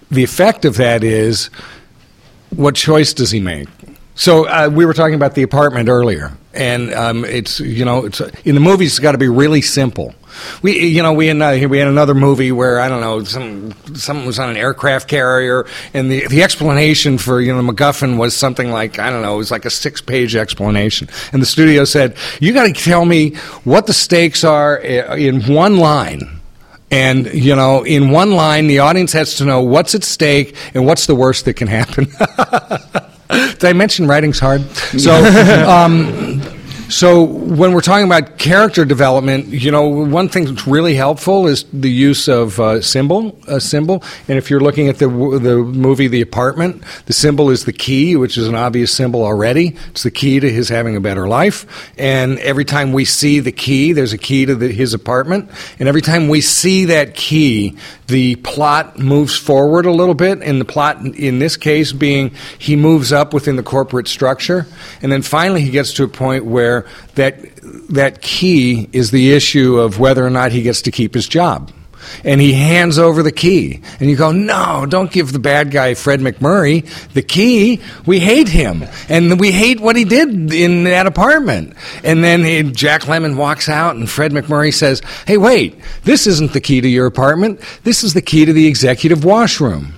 the 0.10 0.24
effect 0.24 0.66
of 0.66 0.78
that 0.78 1.04
is 1.04 1.50
what 2.56 2.76
choice 2.76 3.14
does 3.14 3.32
he 3.32 3.40
make? 3.40 3.68
So 4.18 4.48
uh, 4.48 4.70
we 4.72 4.86
were 4.86 4.94
talking 4.94 5.16
about 5.16 5.36
the 5.36 5.44
apartment 5.44 5.90
earlier, 5.90 6.32
and 6.54 6.94
um, 6.94 7.26
it's 7.26 7.60
you 7.60 7.84
know 7.84 8.06
it's 8.06 8.22
in 8.46 8.56
the 8.56 8.62
movies 8.62 8.94
it's 8.94 9.00
got 9.00 9.12
to 9.12 9.18
be 9.18 9.28
really 9.28 9.60
simple. 9.62 10.16
We 10.62 10.88
you 10.88 11.04
know 11.04 11.12
we 11.12 11.28
had 11.28 11.42
uh, 11.42 11.68
we 11.68 11.80
had 11.80 11.90
another 11.90 12.16
movie 12.16 12.54
where 12.54 12.80
I 12.80 12.88
don't 12.88 13.02
know 13.02 13.26
some 13.26 13.74
someone 13.94 14.26
was 14.26 14.40
on 14.40 14.50
an 14.50 14.56
aircraft 14.56 15.10
carrier, 15.10 15.68
and 15.94 16.10
the 16.10 16.28
the 16.28 16.44
explanation 16.44 17.18
for 17.18 17.42
you 17.42 17.54
know 17.54 17.62
MacGuffin 17.62 18.18
was 18.18 18.34
something 18.34 18.72
like 18.72 19.00
I 19.00 19.10
don't 19.10 19.22
know 19.22 19.36
it 19.36 19.40
was 19.40 19.52
like 19.52 19.66
a 19.66 19.70
six 19.70 20.00
page 20.00 20.34
explanation, 20.34 21.10
and 21.34 21.42
the 21.42 21.46
studio 21.46 21.84
said 21.84 22.16
you 22.40 22.54
got 22.54 22.68
to 22.68 22.74
tell 22.74 23.04
me 23.04 23.36
what 23.66 23.86
the 23.86 23.94
stakes 23.94 24.46
are 24.46 24.78
in 24.78 25.42
one 25.44 25.78
line. 25.78 26.40
And, 26.92 27.34
you 27.34 27.56
know, 27.56 27.84
in 27.84 28.12
one 28.12 28.32
line, 28.32 28.68
the 28.68 28.80
audience 28.80 29.12
has 29.14 29.36
to 29.38 29.46
know 29.46 29.62
what's 29.62 29.96
at 29.96 30.04
stake 30.04 30.56
and 30.74 30.86
what's 30.86 31.08
the 31.08 31.16
worst 31.16 31.44
that 31.46 31.56
can 31.56 31.68
happen. 31.68 32.08
Did 33.54 33.66
I 33.66 33.74
mention 33.74 34.08
writing's 34.08 34.40
hard? 34.40 34.62
So, 34.98 35.12
um, 35.70 36.42
so 36.90 37.24
when 37.24 37.74
we're 37.74 37.82
talking 37.82 38.06
about 38.06 38.38
character 38.38 38.86
development, 38.86 39.48
you 39.48 39.72
know, 39.72 39.88
one 39.88 40.30
thing 40.30 40.46
that's 40.46 40.68
really 40.68 40.96
helpful 40.96 41.48
is 41.48 41.66
the 41.74 41.90
use 41.90 42.28
of 42.28 42.60
uh, 42.60 42.82
symbol, 42.82 43.38
a 43.48 43.60
symbol. 43.60 44.04
And 44.28 44.38
if 44.38 44.50
you're 44.50 44.60
looking 44.60 44.90
at 44.90 44.98
the 44.98 45.08
the 45.08 45.58
movie 45.58 46.08
The 46.08 46.22
Apartment, 46.22 46.84
the 47.06 47.14
symbol 47.14 47.50
is 47.50 47.66
the 47.66 47.74
key, 47.74 48.16
which 48.16 48.38
is 48.38 48.48
an 48.48 48.56
obvious 48.56 48.92
symbol 48.92 49.24
already. 49.24 49.76
It's 49.90 50.04
the 50.04 50.12
key 50.12 50.40
to 50.40 50.52
his 50.52 50.70
having 50.70 50.96
a 50.96 51.02
better 51.02 51.28
life. 51.28 51.66
And 51.98 52.38
every 52.40 52.66
time 52.66 52.94
we 52.94 53.06
see 53.06 53.40
the 53.40 53.52
key, 53.52 53.94
there's 53.94 54.14
a 54.14 54.18
key 54.18 54.46
to 54.46 54.56
the, 54.56 54.72
his 54.72 54.94
apartment. 54.94 55.50
And 55.80 55.88
every 55.88 56.02
time 56.02 56.28
we 56.28 56.42
see 56.42 56.86
that 56.86 57.16
key, 57.16 57.78
the 58.08 58.36
plot 58.36 59.00
moves 59.00 59.36
forward 59.38 59.86
a 59.86 59.92
little 59.92 60.14
bit. 60.14 60.42
And 60.42 60.62
the 60.62 60.66
plot 60.66 61.02
in 61.02 61.40
this 61.40 61.58
case 61.58 61.92
being 61.92 62.32
he 62.60 62.76
moves 62.76 63.12
up 63.12 63.34
within 63.34 63.56
the 63.56 63.64
corporate 63.64 64.08
structure, 64.08 64.68
and 65.02 65.12
then 65.12 65.22
finally 65.22 65.62
he 65.62 65.72
gets 65.72 65.94
to 65.94 66.04
a 66.04 66.08
point 66.08 66.46
where 66.46 66.75
that 67.16 67.40
that 67.90 68.22
key 68.22 68.90
is 68.92 69.12
the 69.12 69.34
issue 69.34 69.80
of 69.80 70.00
whether 70.00 70.26
or 70.26 70.30
not 70.30 70.52
he 70.52 70.62
gets 70.62 70.82
to 70.84 70.92
keep 70.92 71.14
his 71.14 71.28
job. 71.28 71.72
And 72.24 72.40
he 72.40 72.54
hands 72.54 73.00
over 73.00 73.24
the 73.24 73.32
key. 73.32 73.82
And 74.00 74.10
you 74.10 74.16
go, 74.16 74.32
no, 74.32 74.86
don't 74.88 75.12
give 75.12 75.32
the 75.32 75.40
bad 75.40 75.72
guy, 75.72 75.96
Fred 75.96 76.20
MacMurray, 76.20 76.88
the 77.14 77.24
key. 77.24 77.82
We 78.06 78.20
hate 78.20 78.48
him. 78.48 78.84
And 79.10 79.40
we 79.40 79.52
hate 79.52 79.80
what 79.80 79.96
he 79.96 80.06
did 80.06 80.54
in 80.54 80.84
that 80.84 81.08
apartment. 81.08 81.76
And 82.04 82.24
then 82.24 82.44
he, 82.44 82.62
Jack 82.64 83.04
Lemmon 83.04 83.38
walks 83.38 83.70
out, 83.70 83.96
and 83.96 84.08
Fred 84.10 84.32
MacMurray 84.34 84.74
says, 84.74 85.02
hey, 85.26 85.38
wait, 85.38 85.80
this 86.04 86.28
isn't 86.28 86.54
the 86.54 86.62
key 86.62 86.80
to 86.80 86.88
your 86.88 87.08
apartment. 87.08 87.60
This 87.84 88.04
is 88.04 88.14
the 88.14 88.22
key 88.22 88.46
to 88.46 88.54
the 88.54 88.68
executive 88.68 89.26
washroom 89.26 89.94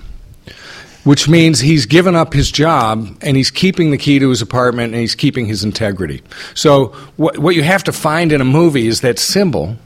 which 1.04 1.28
means 1.28 1.60
he's 1.60 1.86
given 1.86 2.14
up 2.14 2.32
his 2.32 2.50
job 2.50 3.16
and 3.22 3.36
he's 3.36 3.50
keeping 3.50 3.90
the 3.90 3.98
key 3.98 4.18
to 4.18 4.28
his 4.30 4.42
apartment 4.42 4.92
and 4.92 5.00
he's 5.00 5.14
keeping 5.14 5.46
his 5.46 5.64
integrity. 5.64 6.22
So, 6.54 6.88
what, 7.16 7.38
what 7.38 7.54
you 7.54 7.62
have 7.62 7.84
to 7.84 7.92
find 7.92 8.32
in 8.32 8.40
a 8.40 8.44
movie 8.44 8.86
is 8.86 9.00
that 9.02 9.18
symbol 9.18 9.76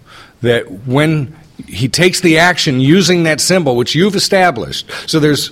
that 0.40 0.70
when 0.86 1.36
he 1.68 1.88
takes 1.88 2.20
the 2.20 2.38
action 2.38 2.80
using 2.80 3.22
that 3.22 3.40
symbol, 3.40 3.76
which 3.76 3.94
you've 3.94 4.16
established. 4.16 4.90
So, 5.06 5.20
there's 5.20 5.50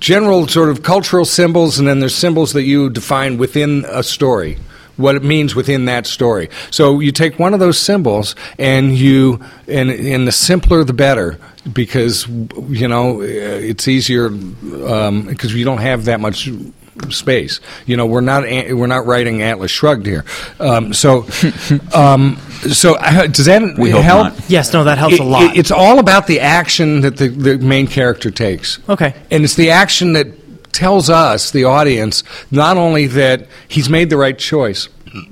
general 0.00 0.46
sort 0.48 0.68
of 0.68 0.82
cultural 0.82 1.24
symbols, 1.24 1.78
and 1.78 1.88
then 1.88 2.00
there's 2.00 2.14
symbols 2.14 2.52
that 2.52 2.64
you 2.64 2.90
define 2.90 3.38
within 3.38 3.84
a 3.88 4.02
story 4.02 4.58
what 4.96 5.14
it 5.16 5.22
means 5.22 5.54
within 5.54 5.86
that 5.86 6.06
story. 6.06 6.48
So 6.70 7.00
you 7.00 7.12
take 7.12 7.38
one 7.38 7.54
of 7.54 7.60
those 7.60 7.78
symbols 7.78 8.34
and 8.58 8.96
you, 8.96 9.40
and, 9.68 9.90
and 9.90 10.26
the 10.26 10.32
simpler 10.32 10.84
the 10.84 10.92
better 10.92 11.38
because, 11.72 12.26
you 12.28 12.88
know, 12.88 13.20
it's 13.22 13.88
easier 13.88 14.28
because 14.28 15.08
um, 15.08 15.56
you 15.56 15.64
don't 15.64 15.78
have 15.78 16.04
that 16.06 16.20
much 16.20 16.48
space. 17.10 17.60
You 17.86 17.96
know, 17.96 18.06
we're 18.06 18.20
not 18.20 18.44
we're 18.44 18.86
not 18.86 19.06
writing 19.06 19.42
Atlas 19.42 19.70
Shrugged 19.70 20.06
here. 20.06 20.24
Um, 20.60 20.92
so, 20.92 21.26
um, 21.94 22.36
so 22.70 22.94
uh, 22.96 23.26
does 23.26 23.46
that 23.46 23.76
We 23.78 23.90
help? 23.90 24.34
Yes, 24.48 24.72
no, 24.72 24.84
that 24.84 24.98
helps 24.98 25.14
It- 25.14 25.20
a 25.20 25.24
lot. 25.24 25.42
it- 25.42 25.58
it's 25.58 25.70
all 25.70 25.98
about 25.98 26.26
the 26.26 26.40
action 26.40 27.00
that 27.00 27.16
the, 27.16 27.28
the 27.28 27.58
main 27.58 27.86
character 27.86 28.30
takes. 28.30 28.78
Okay. 28.88 29.14
And 29.30 29.44
it's 29.44 29.54
the 29.54 29.70
action 29.70 30.12
that 30.14 30.28
tells 30.74 31.08
us, 31.08 31.50
the 31.52 31.64
audience, 31.64 32.22
not 32.50 32.76
only 32.76 33.06
that 33.06 33.46
he's 33.68 33.88
made 33.88 34.10
the 34.10 34.16
right 34.18 34.36
choice, 34.38 34.88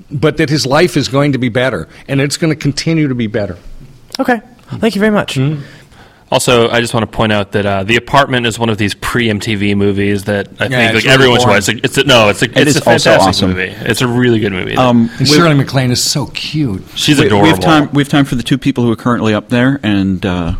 but 0.09 0.37
that 0.37 0.49
his 0.49 0.65
life 0.65 0.97
is 0.97 1.07
going 1.09 1.33
to 1.33 1.37
be 1.37 1.49
better, 1.49 1.87
and 2.07 2.19
it's 2.21 2.37
going 2.37 2.51
to 2.51 2.59
continue 2.59 3.07
to 3.09 3.15
be 3.15 3.27
better. 3.27 3.57
okay. 4.19 4.41
Thank 4.79 4.95
you 4.95 4.99
very 4.99 5.11
much. 5.11 5.37
Also, 6.31 6.67
I 6.69 6.81
just 6.81 6.95
want 6.95 7.03
to 7.09 7.15
point 7.15 7.31
out 7.31 7.51
that 7.51 7.63
uh, 7.63 7.83
The 7.83 7.95
Apartment 7.95 8.47
is 8.47 8.57
one 8.57 8.69
of 8.69 8.79
these 8.79 8.95
pre 8.95 9.27
MTV 9.27 9.75
movies 9.77 10.23
that 10.23 10.47
I 10.59 10.65
Yeah, 10.65 10.69
think 10.69 10.71
it's 10.71 10.93
like 10.95 11.03
really 11.03 11.13
everyone 11.13 11.39
should 11.41 11.49
watch. 11.49 11.69
It's 11.83 11.97
a, 11.99 12.03
no, 12.05 12.29
it's 12.29 12.41
a, 12.41 12.45
It 12.45 12.57
it's 12.67 12.69
is 12.71 12.77
a 12.77 12.89
also 12.89 13.09
fantastic 13.11 13.29
awesome. 13.29 13.49
movie. 13.51 13.71
It's 13.89 14.01
a 14.01 14.07
really 14.07 14.39
good 14.39 14.51
movie. 14.51 14.75
Um, 14.75 15.11
And 15.19 15.27
Shirley 15.27 15.53
MacLaine 15.53 15.91
is 15.91 16.01
so 16.03 16.25
cute. 16.27 16.81
She's 16.95 17.19
we, 17.19 17.27
adorable. 17.27 17.43
we 17.43 17.49
have 17.49 17.59
time. 17.59 17.89
We 17.93 18.01
have 18.01 18.09
time 18.09 18.25
for 18.25 18.33
the 18.33 18.41
two 18.41 18.57
people 18.57 18.83
who 18.83 18.91
are 18.91 18.95
currently 18.95 19.35
up 19.35 19.49
there, 19.49 19.79
and 19.83 20.25
uh, 20.25 20.55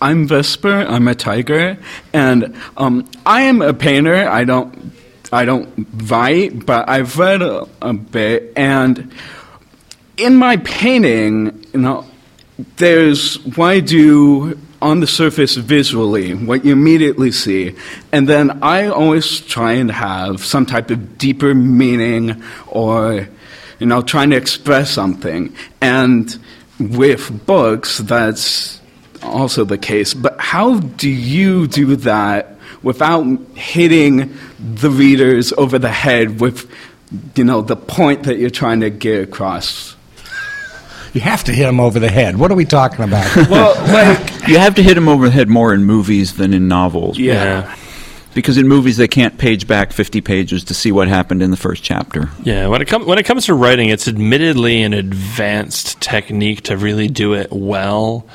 I'm 0.00 0.26
Vesper. 0.26 0.86
I'm 0.88 1.08
a 1.08 1.14
tiger, 1.14 1.78
and 2.12 2.54
um, 2.76 3.08
I 3.24 3.42
am 3.42 3.62
a 3.62 3.74
painter. 3.74 4.28
I 4.28 4.44
don't, 4.44 4.92
I 5.32 5.44
don't 5.44 5.86
write, 6.08 6.64
but 6.66 6.88
I've 6.88 7.18
read 7.18 7.42
a, 7.42 7.66
a 7.82 7.92
bit, 7.92 8.52
and 8.56 9.12
in 10.16 10.36
my 10.36 10.56
painting, 10.58 11.64
you 11.72 11.80
know, 11.80 12.06
there's 12.76 13.36
what 13.56 13.66
I 13.66 13.80
do 13.80 14.58
on 14.80 15.00
the 15.00 15.06
surface 15.06 15.56
visually, 15.56 16.34
what 16.34 16.64
you 16.64 16.72
immediately 16.72 17.32
see, 17.32 17.74
and 18.12 18.28
then 18.28 18.62
I 18.62 18.86
always 18.86 19.40
try 19.40 19.72
and 19.72 19.90
have 19.90 20.44
some 20.44 20.66
type 20.66 20.90
of 20.90 21.18
deeper 21.18 21.54
meaning, 21.54 22.42
or 22.66 23.28
you 23.78 23.86
know, 23.86 24.00
trying 24.02 24.30
to 24.30 24.36
express 24.36 24.90
something, 24.90 25.54
and 25.80 26.38
with 26.78 27.46
books, 27.46 27.98
that's 27.98 28.80
also 29.26 29.64
the 29.64 29.78
case. 29.78 30.14
But 30.14 30.38
how 30.40 30.78
do 30.80 31.08
you 31.10 31.66
do 31.66 31.96
that 31.96 32.56
without 32.82 33.24
hitting 33.54 34.34
the 34.58 34.90
readers 34.90 35.52
over 35.52 35.78
the 35.78 35.90
head 35.90 36.40
with, 36.40 36.70
you 37.34 37.44
know, 37.44 37.60
the 37.62 37.76
point 37.76 38.24
that 38.24 38.38
you're 38.38 38.50
trying 38.50 38.80
to 38.80 38.90
get 38.90 39.22
across? 39.22 39.94
You 41.12 41.20
have 41.22 41.44
to 41.44 41.52
hit 41.52 41.66
him 41.66 41.80
over 41.80 41.98
the 41.98 42.10
head. 42.10 42.36
What 42.36 42.50
are 42.50 42.54
we 42.56 42.66
talking 42.66 43.02
about? 43.04 43.24
Well, 43.50 43.74
like, 43.92 44.48
you 44.48 44.58
have 44.58 44.74
to 44.74 44.82
hit 44.82 44.96
him 44.98 45.08
over 45.08 45.26
the 45.26 45.32
head 45.32 45.48
more 45.48 45.72
in 45.72 45.84
movies 45.84 46.34
than 46.34 46.52
in 46.52 46.68
novels. 46.68 47.18
yeah. 47.18 47.74
Because 48.34 48.58
in 48.58 48.68
movies 48.68 48.98
they 48.98 49.08
can't 49.08 49.38
page 49.38 49.66
back 49.66 49.94
50 49.94 50.20
pages 50.20 50.64
to 50.64 50.74
see 50.74 50.92
what 50.92 51.08
happened 51.08 51.42
in 51.42 51.50
the 51.50 51.56
first 51.56 51.82
chapter. 51.82 52.28
Yeah, 52.42 52.66
when 52.66 52.82
it 52.82 52.84
comes 52.86 53.06
when 53.06 53.16
it 53.18 53.22
comes 53.24 53.46
to 53.46 53.54
writing, 53.54 53.88
it's 53.88 54.06
admittedly 54.08 54.82
an 54.82 54.92
advanced 54.92 56.02
technique 56.02 56.64
to 56.64 56.76
really 56.76 57.08
do 57.08 57.32
it 57.32 57.50
well. 57.50 58.26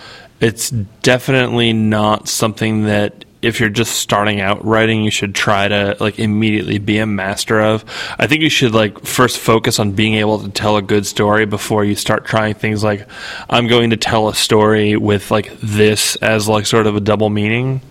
It's 0.41 0.69
definitely 0.71 1.71
not 1.71 2.27
something 2.27 2.85
that 2.85 3.25
if 3.41 3.59
you're 3.59 3.69
just 3.69 3.95
starting 3.95 4.39
out 4.39 4.63
writing, 4.63 5.03
you 5.03 5.11
should 5.11 5.33
try 5.33 5.67
to 5.67 5.97
like 5.99 6.19
immediately 6.19 6.77
be 6.77 6.99
a 6.99 7.05
master 7.05 7.59
of. 7.59 7.83
I 8.19 8.27
think 8.27 8.41
you 8.41 8.49
should 8.49 8.73
like 8.73 9.05
first 9.05 9.39
focus 9.39 9.79
on 9.79 9.93
being 9.93 10.15
able 10.15 10.39
to 10.39 10.49
tell 10.49 10.77
a 10.77 10.81
good 10.81 11.05
story 11.05 11.45
before 11.45 11.83
you 11.83 11.95
start 11.95 12.25
trying 12.25 12.53
things 12.53 12.83
like 12.83 13.07
I'm 13.49 13.67
going 13.67 13.91
to 13.91 13.97
tell 13.97 14.29
a 14.29 14.35
story 14.35 14.95
with 14.95 15.31
like 15.31 15.59
this 15.59 16.15
as 16.17 16.47
like 16.47 16.65
sort 16.65 16.87
of 16.87 16.95
a 16.95 16.99
double 16.99 17.29
meaning. 17.29 17.81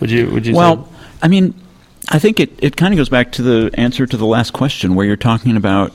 Would 0.00 0.10
you 0.10 0.30
would 0.30 0.46
you 0.46 0.54
Well, 0.54 0.84
say? 0.84 0.90
I 1.22 1.28
mean, 1.28 1.54
I 2.08 2.18
think 2.18 2.40
it, 2.40 2.50
it 2.62 2.76
kind 2.76 2.92
of 2.94 2.98
goes 2.98 3.08
back 3.08 3.32
to 3.32 3.42
the 3.42 3.70
answer 3.74 4.06
to 4.06 4.16
the 4.16 4.26
last 4.26 4.52
question 4.52 4.94
where 4.94 5.06
you're 5.06 5.16
talking 5.16 5.56
about 5.56 5.92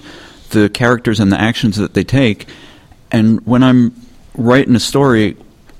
the 0.49 0.69
characters 0.69 1.19
and 1.19 1.31
the 1.31 1.39
actions 1.39 1.75
that 1.77 1.93
they 1.93 2.03
take. 2.03 2.47
And 3.11 3.45
when 3.45 3.63
I'm 3.63 3.93
writing 4.35 4.75
a 4.75 4.79
story, 4.79 5.37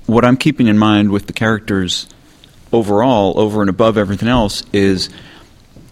what 0.08 0.24
I'm 0.24 0.38
keeping 0.38 0.66
in 0.66 0.78
mind 0.78 1.10
with 1.10 1.26
the 1.26 1.34
characters 1.34 2.08
overall, 2.72 3.38
over 3.38 3.60
and 3.60 3.68
above 3.68 3.98
everything 3.98 4.28
else, 4.28 4.62
is 4.72 5.10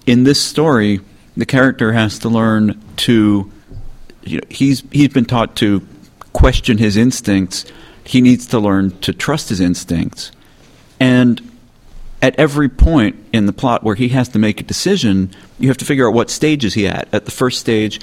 in 0.06 0.24
this 0.24 0.40
story, 0.40 1.00
the 1.36 1.46
character 1.46 1.92
has 1.92 2.18
to 2.20 2.28
learn 2.28 2.82
to. 2.96 3.52
You 4.22 4.38
know, 4.38 4.46
he's 4.48 4.82
he's 4.90 5.10
been 5.10 5.26
taught 5.26 5.54
to 5.56 5.86
question 6.32 6.78
his 6.78 6.96
instincts. 6.96 7.66
He 8.04 8.20
needs 8.20 8.46
to 8.46 8.58
learn 8.58 8.98
to 9.00 9.12
trust 9.12 9.50
his 9.50 9.60
instincts, 9.60 10.32
and 10.98 11.40
at 12.22 12.34
every 12.38 12.70
point 12.70 13.16
in 13.34 13.44
the 13.44 13.52
plot 13.52 13.84
where 13.84 13.94
he 13.94 14.08
has 14.08 14.28
to 14.30 14.38
make 14.38 14.60
a 14.60 14.64
decision, 14.64 15.30
you 15.58 15.68
have 15.68 15.76
to 15.76 15.84
figure 15.84 16.08
out 16.08 16.14
what 16.14 16.30
stage 16.30 16.64
is 16.64 16.72
he 16.72 16.88
at. 16.88 17.06
At 17.12 17.26
the 17.26 17.30
first 17.30 17.60
stage, 17.60 18.00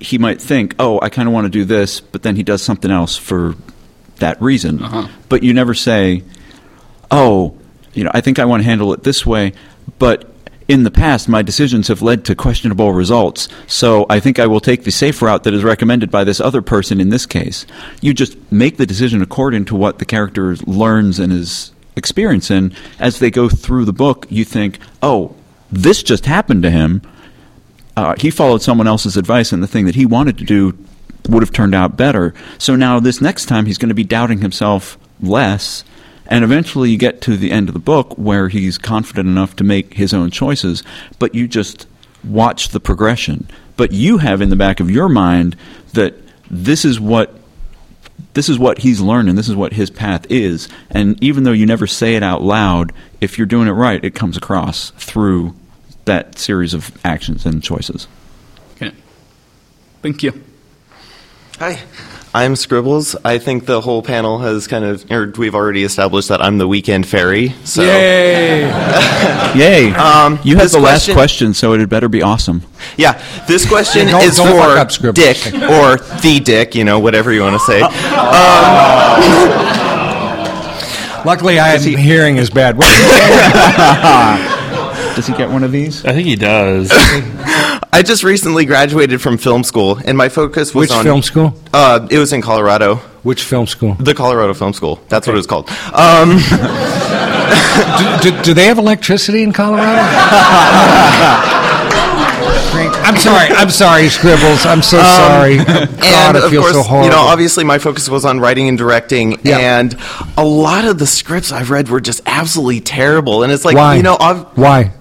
he 0.00 0.18
might 0.18 0.42
think, 0.42 0.74
"Oh, 0.80 0.98
I 1.00 1.08
kind 1.08 1.28
of 1.28 1.32
want 1.32 1.44
to 1.44 1.50
do 1.50 1.64
this," 1.64 2.00
but 2.00 2.24
then 2.24 2.34
he 2.34 2.42
does 2.42 2.62
something 2.62 2.90
else 2.90 3.16
for 3.16 3.54
that 4.20 4.40
reason. 4.40 4.78
But 5.28 5.42
you 5.42 5.52
never 5.52 5.74
say, 5.74 6.22
"Oh, 7.10 7.54
you 7.94 8.04
know, 8.04 8.10
I 8.14 8.20
think 8.20 8.38
I 8.38 8.44
want 8.44 8.62
to 8.62 8.64
handle 8.64 8.92
it 8.92 9.02
this 9.02 9.26
way," 9.26 9.52
but 9.98 10.26
in 10.68 10.84
the 10.84 10.90
past, 10.90 11.28
my 11.28 11.42
decisions 11.42 11.88
have 11.88 12.00
led 12.00 12.24
to 12.26 12.36
questionable 12.36 12.92
results, 12.92 13.48
so 13.66 14.06
I 14.08 14.20
think 14.20 14.38
I 14.38 14.46
will 14.46 14.60
take 14.60 14.84
the 14.84 14.92
safe 14.92 15.20
route 15.20 15.42
that 15.42 15.52
is 15.52 15.64
recommended 15.64 16.12
by 16.12 16.22
this 16.22 16.40
other 16.40 16.62
person 16.62 17.00
in 17.00 17.08
this 17.08 17.26
case. 17.26 17.66
You 18.00 18.14
just 18.14 18.36
make 18.52 18.76
the 18.76 18.86
decision 18.86 19.20
according 19.20 19.64
to 19.64 19.74
what 19.74 19.98
the 19.98 20.04
character 20.04 20.54
learns 20.66 21.18
and 21.18 21.32
is 21.32 21.72
experiencing. 21.96 22.72
As 23.00 23.18
they 23.18 23.32
go 23.32 23.48
through 23.48 23.84
the 23.84 23.92
book, 23.92 24.26
you 24.30 24.44
think, 24.44 24.78
oh, 25.02 25.34
this 25.72 26.04
just 26.04 26.26
happened 26.26 26.62
to 26.62 26.70
him. 26.70 27.02
Uh, 27.96 28.14
he 28.18 28.30
followed 28.30 28.62
someone 28.62 28.86
else's 28.86 29.16
advice, 29.16 29.50
and 29.52 29.64
the 29.64 29.66
thing 29.66 29.86
that 29.86 29.96
he 29.96 30.06
wanted 30.06 30.38
to 30.38 30.44
do 30.44 30.78
would 31.28 31.42
have 31.42 31.52
turned 31.52 31.74
out 31.74 31.96
better. 31.96 32.34
So 32.58 32.76
now, 32.76 33.00
this 33.00 33.20
next 33.20 33.46
time, 33.46 33.66
he's 33.66 33.78
going 33.78 33.88
to 33.90 33.94
be 33.94 34.04
doubting 34.04 34.40
himself 34.40 34.98
less. 35.20 35.84
And 36.26 36.44
eventually, 36.44 36.90
you 36.90 36.98
get 36.98 37.20
to 37.22 37.36
the 37.36 37.50
end 37.50 37.68
of 37.68 37.74
the 37.74 37.80
book 37.80 38.16
where 38.16 38.48
he's 38.48 38.78
confident 38.78 39.28
enough 39.28 39.56
to 39.56 39.64
make 39.64 39.94
his 39.94 40.14
own 40.14 40.30
choices, 40.30 40.82
but 41.18 41.34
you 41.34 41.48
just 41.48 41.86
watch 42.24 42.68
the 42.68 42.80
progression. 42.80 43.48
But 43.76 43.92
you 43.92 44.18
have 44.18 44.40
in 44.42 44.50
the 44.50 44.56
back 44.56 44.80
of 44.80 44.90
your 44.90 45.08
mind 45.08 45.56
that 45.92 46.14
this 46.50 46.84
is 46.84 47.00
what 47.00 47.36
this 48.34 48.48
is 48.48 48.58
what 48.58 48.78
he's 48.78 49.00
learning. 49.00 49.34
This 49.34 49.48
is 49.48 49.56
what 49.56 49.72
his 49.72 49.90
path 49.90 50.26
is. 50.30 50.68
And 50.90 51.22
even 51.22 51.44
though 51.44 51.52
you 51.52 51.66
never 51.66 51.86
say 51.86 52.14
it 52.14 52.22
out 52.22 52.42
loud, 52.42 52.92
if 53.20 53.38
you're 53.38 53.46
doing 53.46 53.66
it 53.66 53.72
right, 53.72 54.04
it 54.04 54.14
comes 54.14 54.36
across 54.36 54.90
through 54.90 55.54
that 56.04 56.38
series 56.38 56.74
of 56.74 56.96
actions 57.04 57.44
and 57.44 57.62
choices. 57.62 58.06
Okay. 58.76 58.92
Thank 60.02 60.22
you. 60.22 60.42
Hi. 61.60 61.78
I'm 62.32 62.54
Scribbles. 62.56 63.16
I 63.24 63.36
think 63.38 63.66
the 63.66 63.80
whole 63.82 64.02
panel 64.02 64.38
has 64.38 64.66
kind 64.66 64.82
of, 64.84 65.04
or 65.10 65.30
we've 65.36 65.54
already 65.54 65.82
established 65.84 66.28
that 66.30 66.40
I'm 66.40 66.56
the 66.58 66.66
weekend 66.66 67.06
fairy. 67.06 67.50
So. 67.64 67.82
Yay! 67.82 68.60
Yay! 69.56 69.90
Um, 69.92 70.38
you 70.42 70.54
had 70.56 70.64
this 70.64 70.72
the 70.72 70.78
last 70.80 71.04
question- 71.04 71.14
question, 71.14 71.54
so 71.54 71.72
it 71.74 71.80
had 71.80 71.88
better 71.90 72.08
be 72.08 72.22
awesome. 72.22 72.62
Yeah, 72.96 73.20
this 73.46 73.68
question 73.68 74.06
Don't- 74.06 74.22
is 74.22 74.36
don't 74.36 74.56
fuck 74.56 74.78
up, 74.78 74.92
for 74.92 75.12
Dick 75.12 75.36
or 75.54 75.98
the 76.22 76.40
Dick, 76.42 76.74
you 76.74 76.84
know, 76.84 76.98
whatever 77.00 77.30
you 77.32 77.42
want 77.42 77.54
to 77.60 77.66
say. 77.66 77.80
Um, 78.20 79.50
Luckily, 81.26 81.58
I 81.58 81.74
am 81.74 81.82
hearing 81.82 82.36
is 82.38 82.48
bad. 82.48 82.78
What- 82.78 82.86
Does 85.16 85.26
he 85.26 85.34
get 85.34 85.50
one 85.50 85.64
of 85.64 85.72
these? 85.72 86.04
I 86.06 86.12
think 86.14 86.26
he 86.26 86.36
does. 86.36 86.90
I 87.92 88.02
just 88.02 88.22
recently 88.22 88.64
graduated 88.66 89.20
from 89.20 89.36
film 89.36 89.64
school, 89.64 89.98
and 90.04 90.16
my 90.16 90.28
focus 90.28 90.72
was 90.74 90.88
Which 90.88 90.96
on 90.96 91.04
film 91.04 91.22
school? 91.22 91.54
Uh, 91.74 92.06
it 92.10 92.18
was 92.18 92.32
in 92.32 92.40
Colorado. 92.40 92.96
Which 93.24 93.42
film 93.42 93.66
school? 93.66 93.94
The 93.94 94.14
Colorado 94.14 94.54
Film 94.54 94.72
School. 94.72 94.98
That's 95.08 95.26
what 95.26 95.34
it 95.34 95.36
was 95.36 95.46
called. 95.46 95.68
Um, 95.92 96.38
do, 98.22 98.30
do, 98.30 98.42
do 98.42 98.54
they 98.54 98.64
have 98.64 98.78
electricity 98.78 99.42
in 99.42 99.52
Colorado? 99.52 100.00
I'm 103.02 103.16
sorry. 103.16 103.48
I'm 103.48 103.68
sorry, 103.70 104.08
Scribbles. 104.08 104.64
I'm 104.64 104.80
so 104.82 105.02
sorry. 105.02 105.56
God, 105.58 105.68
Um, 105.68 105.88
and 106.02 106.36
it 106.38 106.44
of 106.44 106.50
feels 106.50 106.62
course, 106.64 106.74
so 106.76 106.82
horrible. 106.82 107.04
you 107.06 107.10
know, 107.14 107.20
obviously 107.22 107.64
my 107.64 107.78
focus 107.78 108.08
was 108.08 108.24
on 108.24 108.40
writing 108.40 108.68
and 108.68 108.78
directing, 108.78 109.38
Yeah. 109.42 109.58
and 109.80 109.94
a 110.38 110.44
lot 110.44 110.84
of 110.86 110.98
the 110.98 111.06
scripts 111.06 111.50
I've 111.52 111.70
read 111.70 111.88
were 111.88 112.00
just 112.00 112.22
absolutely 112.24 112.80
terrible. 112.80 113.42
And 113.42 113.52
it's 113.52 113.64
like, 113.66 113.76
Why? 113.76 113.96
you 113.96 114.02
know, 114.02 114.16
I've, 114.18 114.42
Why? 114.56 114.92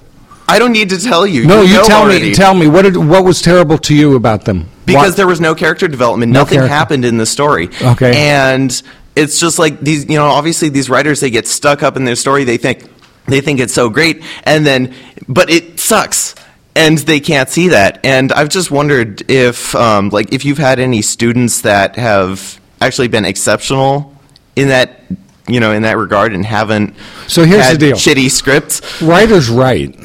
I 0.50 0.60
don't 0.60 0.72
need 0.74 0.90
to 0.90 0.98
tell 1.00 1.26
you. 1.28 1.46
No, 1.46 1.62
you 1.62 1.76
know 1.76 1.86
tell 1.86 2.02
already. 2.04 2.30
me. 2.30 2.34
Tell 2.34 2.54
me 2.54 2.68
what 2.68 2.84
did, 2.84 2.98
what 2.98 3.24
was 3.24 3.42
terrible 3.42 3.78
to 3.80 3.96
you 3.96 4.16
about 4.16 4.46
them? 4.46 4.68
because 4.86 5.12
Why- 5.12 5.16
there 5.18 5.28
was 5.28 5.40
no 5.40 5.54
character 5.56 5.88
development. 5.88 6.32
No 6.32 6.40
Nothing 6.42 6.58
character. 6.58 6.74
happened 6.76 7.06
in 7.06 7.18
the 7.18 7.26
story. 7.26 7.70
Okay. 7.82 8.30
and 8.30 8.82
it's 9.16 9.40
just 9.40 9.60
like 9.60 9.80
these. 9.82 10.06
You 10.10 10.18
know, 10.18 10.26
obviously 10.26 10.70
these 10.70 10.90
writers 10.90 11.20
they 11.20 11.30
get 11.30 11.48
stuck 11.48 11.84
up 11.84 11.96
in 11.98 12.06
their 12.06 12.16
story. 12.16 12.44
They 12.44 12.58
think 12.58 12.90
they 13.28 13.42
think 13.42 13.60
it's 13.60 13.74
so 13.74 13.90
great, 13.90 14.24
and 14.44 14.66
then 14.66 14.94
but 15.28 15.50
it 15.50 15.80
sucks. 15.80 16.36
And 16.76 16.98
they 17.00 17.20
can't 17.20 17.50
see 17.50 17.70
that. 17.70 18.00
And 18.06 18.32
I've 18.32 18.48
just 18.48 18.72
wondered 18.72 19.30
if, 19.30 19.76
um, 19.76 20.10
like, 20.10 20.32
if 20.34 20.46
you've 20.46 20.60
had 20.60 20.80
any 20.80 21.02
students 21.02 21.62
that 21.62 21.98
have 21.98 22.62
actually 22.80 23.10
been 23.10 23.26
exceptional 23.26 24.16
in 24.56 24.70
that, 24.70 25.02
you 25.48 25.60
know, 25.60 25.74
in 25.74 25.82
that 25.82 25.98
regard, 25.98 26.32
and 26.32 26.46
haven't. 26.46 26.96
So 27.28 27.44
here's 27.44 27.64
had 27.66 27.76
the 27.80 27.88
deal. 27.90 27.98
Shitty 27.98 28.30
scripts. 28.32 29.02
Writers 29.02 29.50
write, 29.50 29.96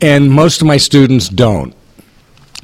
and 0.00 0.30
most 0.30 0.60
of 0.60 0.66
my 0.66 0.76
students 0.76 1.28
don't. 1.28 1.74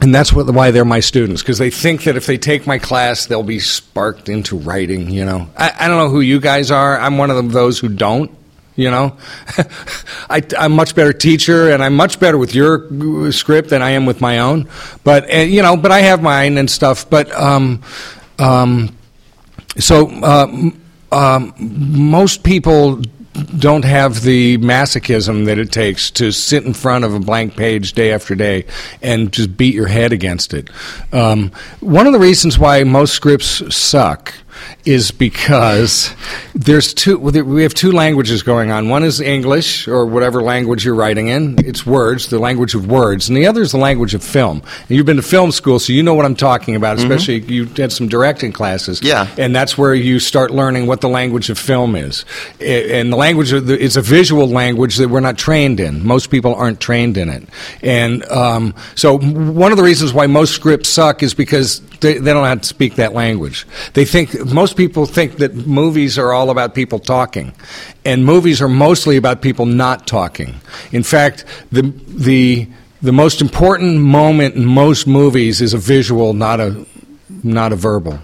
And 0.00 0.14
that's 0.14 0.32
what, 0.32 0.52
why 0.52 0.70
they're 0.70 0.84
my 0.84 1.00
students, 1.00 1.40
because 1.40 1.58
they 1.58 1.70
think 1.70 2.04
that 2.04 2.16
if 2.16 2.26
they 2.26 2.36
take 2.36 2.66
my 2.66 2.78
class, 2.78 3.26
they'll 3.26 3.42
be 3.42 3.60
sparked 3.60 4.28
into 4.28 4.56
writing, 4.56 5.10
you 5.10 5.24
know. 5.24 5.48
I, 5.56 5.72
I 5.80 5.88
don't 5.88 5.98
know 5.98 6.10
who 6.10 6.20
you 6.20 6.40
guys 6.40 6.70
are. 6.70 6.98
I'm 6.98 7.16
one 7.16 7.30
of 7.30 7.52
those 7.52 7.78
who 7.78 7.88
don't, 7.88 8.30
you 8.74 8.90
know. 8.90 9.16
I, 10.28 10.42
I'm 10.58 10.72
a 10.72 10.74
much 10.74 10.96
better 10.96 11.12
teacher, 11.12 11.70
and 11.70 11.82
I'm 11.82 11.94
much 11.94 12.18
better 12.18 12.36
with 12.36 12.54
your 12.54 12.88
uh, 13.26 13.30
script 13.30 13.70
than 13.70 13.82
I 13.82 13.90
am 13.90 14.04
with 14.04 14.20
my 14.20 14.40
own. 14.40 14.68
But, 15.04 15.32
uh, 15.32 15.38
you 15.38 15.62
know, 15.62 15.76
but 15.76 15.92
I 15.92 16.00
have 16.00 16.20
mine 16.20 16.58
and 16.58 16.68
stuff. 16.68 17.08
But, 17.08 17.32
um, 17.32 17.82
um, 18.38 18.96
so 19.78 20.08
uh, 20.08 20.70
um, 21.12 21.54
most 21.56 22.42
people 22.42 23.00
don't 23.34 23.84
have 23.84 24.22
the 24.22 24.58
masochism 24.58 25.46
that 25.46 25.58
it 25.58 25.72
takes 25.72 26.10
to 26.12 26.30
sit 26.30 26.64
in 26.64 26.72
front 26.72 27.04
of 27.04 27.14
a 27.14 27.20
blank 27.20 27.56
page 27.56 27.92
day 27.92 28.12
after 28.12 28.34
day 28.34 28.64
and 29.02 29.32
just 29.32 29.56
beat 29.56 29.74
your 29.74 29.88
head 29.88 30.12
against 30.12 30.54
it. 30.54 30.70
Um, 31.12 31.50
one 31.80 32.06
of 32.06 32.12
the 32.12 32.20
reasons 32.20 32.58
why 32.58 32.84
most 32.84 33.14
scripts 33.14 33.74
suck 33.74 34.34
is 34.84 35.10
because 35.10 36.14
there's 36.54 36.94
two 36.94 37.18
we 37.18 37.62
have 37.62 37.74
two 37.74 37.92
languages 37.92 38.42
going 38.42 38.70
on 38.70 38.88
one 38.88 39.02
is 39.02 39.20
english 39.20 39.88
or 39.88 40.06
whatever 40.06 40.42
language 40.42 40.84
you're 40.84 40.94
writing 40.94 41.28
in 41.28 41.56
it's 41.64 41.84
words 41.86 42.28
the 42.28 42.38
language 42.38 42.74
of 42.74 42.86
words 42.90 43.28
and 43.28 43.36
the 43.36 43.46
other 43.46 43.62
is 43.62 43.72
the 43.72 43.78
language 43.78 44.14
of 44.14 44.22
film 44.22 44.62
and 44.80 44.90
you've 44.90 45.06
been 45.06 45.16
to 45.16 45.22
film 45.22 45.50
school 45.52 45.78
so 45.78 45.92
you 45.92 46.02
know 46.02 46.14
what 46.14 46.24
i'm 46.24 46.36
talking 46.36 46.74
about 46.76 46.98
especially 46.98 47.40
you 47.42 47.64
had 47.66 47.92
some 47.92 48.08
directing 48.08 48.52
classes 48.52 49.00
Yeah. 49.02 49.26
and 49.38 49.54
that's 49.54 49.76
where 49.76 49.94
you 49.94 50.18
start 50.20 50.50
learning 50.50 50.86
what 50.86 51.00
the 51.00 51.08
language 51.08 51.50
of 51.50 51.58
film 51.58 51.96
is. 51.96 52.24
And 52.60 53.12
the 53.12 53.16
language 53.16 53.52
of 53.52 53.66
the, 53.66 53.82
it's 53.82 53.96
a 53.96 54.02
visual 54.02 54.46
language 54.46 54.96
that 54.96 55.08
we're 55.08 55.20
not 55.20 55.36
trained 55.38 55.80
in. 55.80 56.06
Most 56.06 56.30
people 56.30 56.54
aren't 56.54 56.80
trained 56.80 57.16
in 57.16 57.28
it, 57.28 57.42
and 57.82 58.24
um, 58.30 58.74
so 58.94 59.18
one 59.18 59.70
of 59.72 59.76
the 59.78 59.82
reasons 59.84 60.12
why 60.12 60.26
most 60.26 60.52
scripts 60.54 60.88
suck 60.88 61.22
is 61.22 61.34
because 61.34 61.80
they, 62.00 62.14
they 62.14 62.32
don't 62.32 62.42
know 62.42 62.48
how 62.48 62.54
to 62.56 62.64
speak 62.64 62.96
that 62.96 63.12
language. 63.12 63.66
They 63.94 64.04
think 64.04 64.30
most 64.52 64.76
people 64.76 65.06
think 65.06 65.36
that 65.38 65.54
movies 65.54 66.18
are 66.18 66.32
all 66.32 66.50
about 66.50 66.74
people 66.74 66.98
talking, 66.98 67.54
and 68.04 68.24
movies 68.24 68.60
are 68.60 68.68
mostly 68.68 69.16
about 69.16 69.40
people 69.42 69.66
not 69.66 70.06
talking. 70.06 70.60
In 70.92 71.02
fact, 71.02 71.44
the 71.70 71.82
the 72.06 72.68
the 73.02 73.12
most 73.12 73.40
important 73.40 74.00
moment 74.00 74.54
in 74.54 74.64
most 74.64 75.06
movies 75.06 75.60
is 75.60 75.74
a 75.74 75.78
visual, 75.78 76.32
not 76.34 76.60
a 76.60 76.86
not 77.42 77.72
a 77.72 77.76
verbal. 77.76 78.18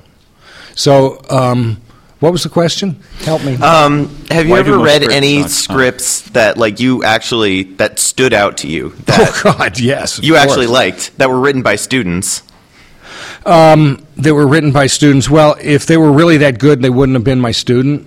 So, 0.75 1.21
um, 1.29 1.81
what 2.21 2.33
was 2.33 2.43
the 2.43 2.49
question? 2.49 3.03
Help 3.21 3.45
me. 3.45 3.57
Um, 3.57 4.09
have 4.31 4.47
you 4.47 4.53
Why 4.53 4.61
ever 4.61 4.79
read 4.79 5.03
scripts 5.03 5.15
any 5.15 5.43
suck? 5.43 5.51
scripts 5.51 6.21
that 6.31 6.59
like 6.59 6.81
you 6.81 7.03
actually 7.03 7.65
that 7.75 7.99
stood 7.99 8.33
out 8.35 8.59
to 8.59 8.69
you? 8.69 8.91
That 9.07 9.43
oh 9.45 9.53
God, 9.53 9.79
yes. 9.81 10.19
of 10.19 10.25
you 10.25 10.37
actually 10.37 10.67
liked 10.67 11.17
that 11.19 11.29
were 11.31 11.41
written 11.41 11.63
by 11.63 11.77
students. 11.77 12.43
Um, 13.47 14.07
they 14.17 14.33
were 14.33 14.47
written 14.47 14.73
by 14.73 14.87
students. 14.87 15.31
Well, 15.31 15.57
if 15.61 15.87
they 15.87 15.97
were 15.97 16.13
really 16.13 16.39
that 16.39 16.59
good, 16.59 16.83
they 16.83 16.91
wouldn't 16.91 17.17
have 17.17 17.25
been 17.25 17.41
my 17.41 17.53
student. 17.53 18.07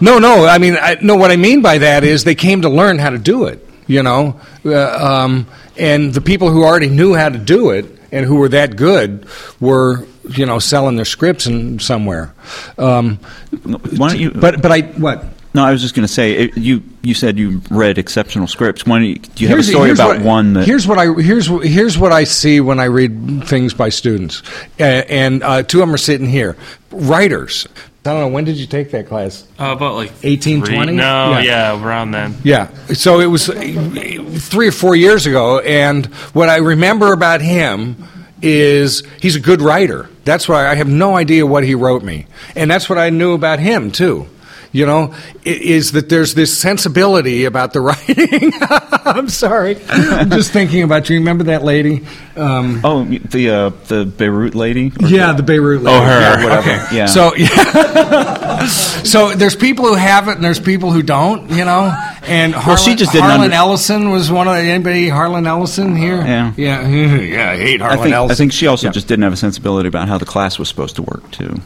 No, 0.00 0.18
no. 0.18 0.46
I 0.46 0.58
mean, 0.58 0.76
I, 0.80 0.96
no. 1.02 1.16
What 1.16 1.30
I 1.30 1.36
mean 1.36 1.60
by 1.60 1.78
that 1.78 2.04
is 2.04 2.24
they 2.24 2.34
came 2.34 2.62
to 2.62 2.68
learn 2.68 2.98
how 2.98 3.10
to 3.10 3.18
do 3.18 3.44
it. 3.44 3.66
You 3.86 4.02
know, 4.02 4.40
uh, 4.64 5.24
um, 5.24 5.46
and 5.76 6.14
the 6.14 6.20
people 6.20 6.50
who 6.50 6.62
already 6.62 6.88
knew 6.88 7.14
how 7.14 7.28
to 7.28 7.38
do 7.38 7.70
it 7.70 7.86
and 8.12 8.24
who 8.24 8.36
were 8.36 8.48
that 8.50 8.76
good 8.76 9.26
were, 9.58 10.06
you 10.30 10.46
know, 10.46 10.60
selling 10.60 10.94
their 10.94 11.04
scripts 11.04 11.46
in 11.46 11.80
somewhere. 11.80 12.32
Um, 12.78 13.18
Why 13.96 14.10
don't 14.10 14.18
you? 14.18 14.30
But 14.30 14.62
but 14.62 14.70
I 14.70 14.82
what? 14.82 15.24
No, 15.52 15.64
I 15.64 15.72
was 15.72 15.82
just 15.82 15.94
going 15.96 16.06
to 16.06 16.12
say 16.12 16.32
it, 16.34 16.56
you. 16.56 16.82
You 17.02 17.12
said 17.14 17.38
you 17.38 17.60
read 17.70 17.98
exceptional 17.98 18.46
scripts. 18.46 18.86
Why 18.86 18.98
don't 18.98 19.08
you, 19.08 19.14
do 19.16 19.46
have 19.46 19.56
Here's- 19.56 19.66
a 19.68 19.70
story 19.70 19.90
about 19.90 20.18
what- 20.18 20.20
one 20.24 20.52
that? 20.52 20.64
Here's 20.66 20.86
what 20.86 20.98
I 20.98 21.12
here's 21.20 21.46
here's 21.46 21.98
what 21.98 22.12
I 22.12 22.24
see 22.24 22.60
when 22.60 22.78
I 22.78 22.84
read 22.84 23.42
things 23.46 23.74
by 23.74 23.88
students, 23.88 24.42
uh, 24.78 24.82
and 24.84 25.42
uh, 25.42 25.62
two 25.64 25.80
of 25.82 25.88
them 25.88 25.94
are 25.94 25.98
sitting 25.98 26.28
here. 26.28 26.56
Writers. 26.92 27.66
I 28.04 28.12
don't 28.12 28.20
know. 28.20 28.28
When 28.28 28.44
did 28.44 28.56
you 28.56 28.66
take 28.66 28.92
that 28.92 29.08
class? 29.08 29.46
Uh, 29.58 29.72
about 29.72 29.94
like 29.94 30.12
eighteen 30.22 30.62
twenty. 30.62 30.92
No, 30.92 31.32
Yeah. 31.32 31.40
yeah. 31.74 31.82
around 31.84 32.12
then. 32.12 32.34
Yeah. 32.44 32.68
So 32.94 33.20
it 33.20 33.26
was 33.26 33.46
three 33.46 34.68
or 34.68 34.72
four 34.72 34.94
years 34.96 35.26
ago, 35.26 35.58
and 35.60 36.06
what 36.32 36.48
I 36.48 36.56
remember 36.58 37.12
about 37.12 37.40
him 37.40 37.96
is 38.42 39.02
he's 39.20 39.36
a 39.36 39.40
good 39.40 39.60
writer. 39.60 40.08
That's 40.24 40.48
why 40.48 40.66
I 40.68 40.74
have 40.76 40.88
no 40.88 41.16
idea 41.16 41.44
what 41.46 41.64
he 41.64 41.74
wrote 41.74 42.02
me, 42.02 42.26
and 42.56 42.70
that's 42.70 42.88
what 42.88 42.98
I 42.98 43.10
knew 43.10 43.32
about 43.34 43.58
him 43.58 43.90
too. 43.90 44.26
You 44.72 44.86
know, 44.86 45.14
is 45.44 45.92
that 45.92 46.08
there's 46.08 46.34
this 46.34 46.56
sensibility 46.56 47.44
about 47.44 47.72
the 47.72 47.80
writing. 47.80 48.52
I'm 49.04 49.28
sorry. 49.28 49.76
I'm 49.88 50.30
just 50.30 50.52
thinking 50.52 50.84
about 50.84 51.10
you. 51.10 51.18
Remember 51.18 51.44
that 51.44 51.64
lady? 51.64 52.06
Um, 52.36 52.80
oh, 52.84 53.04
the 53.04 53.50
uh, 53.50 53.68
the 53.88 54.04
Beirut 54.04 54.54
lady. 54.54 54.92
Yeah, 55.00 55.32
the 55.32 55.42
Beirut 55.42 55.82
lady. 55.82 55.96
Oh, 55.96 56.00
her. 56.04 56.20
Yeah, 56.20 56.44
whatever. 56.44 56.70
okay. 56.70 56.96
Yeah. 56.96 57.06
So, 57.06 57.34
yeah. 57.36 58.66
so 58.66 59.30
there's 59.34 59.56
people 59.56 59.86
who 59.86 59.94
have 59.94 60.28
it 60.28 60.36
and 60.36 60.44
there's 60.44 60.60
people 60.60 60.92
who 60.92 61.02
don't, 61.02 61.50
you 61.50 61.64
know? 61.64 61.92
And 62.22 62.52
Harlan, 62.54 62.66
Well, 62.68 62.76
she 62.76 62.94
just 62.94 63.12
didn't 63.12 63.24
Harlan 63.24 63.44
under- 63.46 63.56
Ellison 63.56 64.10
was 64.10 64.30
one 64.30 64.46
of 64.46 64.54
the, 64.54 64.60
anybody 64.60 65.08
Harlan 65.08 65.46
Ellison 65.46 65.96
here? 65.96 66.16
Yeah. 66.18 66.52
Yeah. 66.56 66.86
yeah, 66.88 67.50
I 67.50 67.56
hate 67.56 67.80
I 67.80 67.84
Harlan 67.86 68.02
think, 68.04 68.14
Ellison. 68.14 68.32
I 68.32 68.36
think 68.36 68.52
she 68.52 68.66
also 68.66 68.86
Yeah. 68.86 68.92
just 68.92 69.08
didn't 69.08 69.22
have 69.24 69.32
a 69.32 69.36
sensibility 69.36 69.88
about 69.88 70.08
how 70.08 70.18
the 70.18 70.26
class 70.26 70.58
was 70.58 70.68
supposed 70.68 70.96
to 70.96 71.02
work 71.02 71.28
too. 71.32 71.60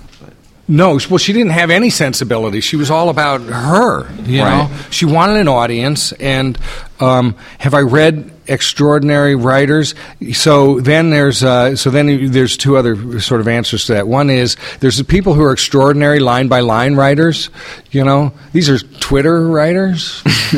No, 0.66 0.98
well, 1.10 1.18
she 1.18 1.32
didn't 1.34 1.52
have 1.52 1.68
any 1.70 1.90
sensibility. 1.90 2.60
She 2.60 2.76
was 2.76 2.90
all 2.90 3.10
about 3.10 3.42
her. 3.42 4.10
You 4.24 4.42
Right. 4.42 4.68
know, 4.70 4.76
she 4.90 5.04
wanted 5.04 5.36
an 5.36 5.46
audience. 5.48 6.12
And 6.12 6.58
um, 7.00 7.34
have 7.58 7.74
I 7.74 7.80
read 7.80 8.30
extraordinary 8.46 9.34
writers? 9.34 9.94
So 10.32 10.80
then 10.80 11.10
there's 11.10 11.44
uh, 11.44 11.76
so 11.76 11.90
then 11.90 12.30
there's 12.30 12.56
two 12.56 12.78
other 12.78 13.20
sort 13.20 13.42
of 13.42 13.48
answers 13.48 13.84
to 13.86 13.94
that. 13.94 14.08
One 14.08 14.30
is 14.30 14.56
there's 14.80 14.96
the 14.96 15.04
people 15.04 15.34
who 15.34 15.42
are 15.42 15.52
extraordinary 15.52 16.18
line 16.20 16.48
by 16.48 16.60
line 16.60 16.94
writers. 16.94 17.50
You 17.90 18.04
know, 18.04 18.32
these 18.52 18.70
are 18.70 18.78
Twitter 18.78 19.46
writers. 19.46 20.22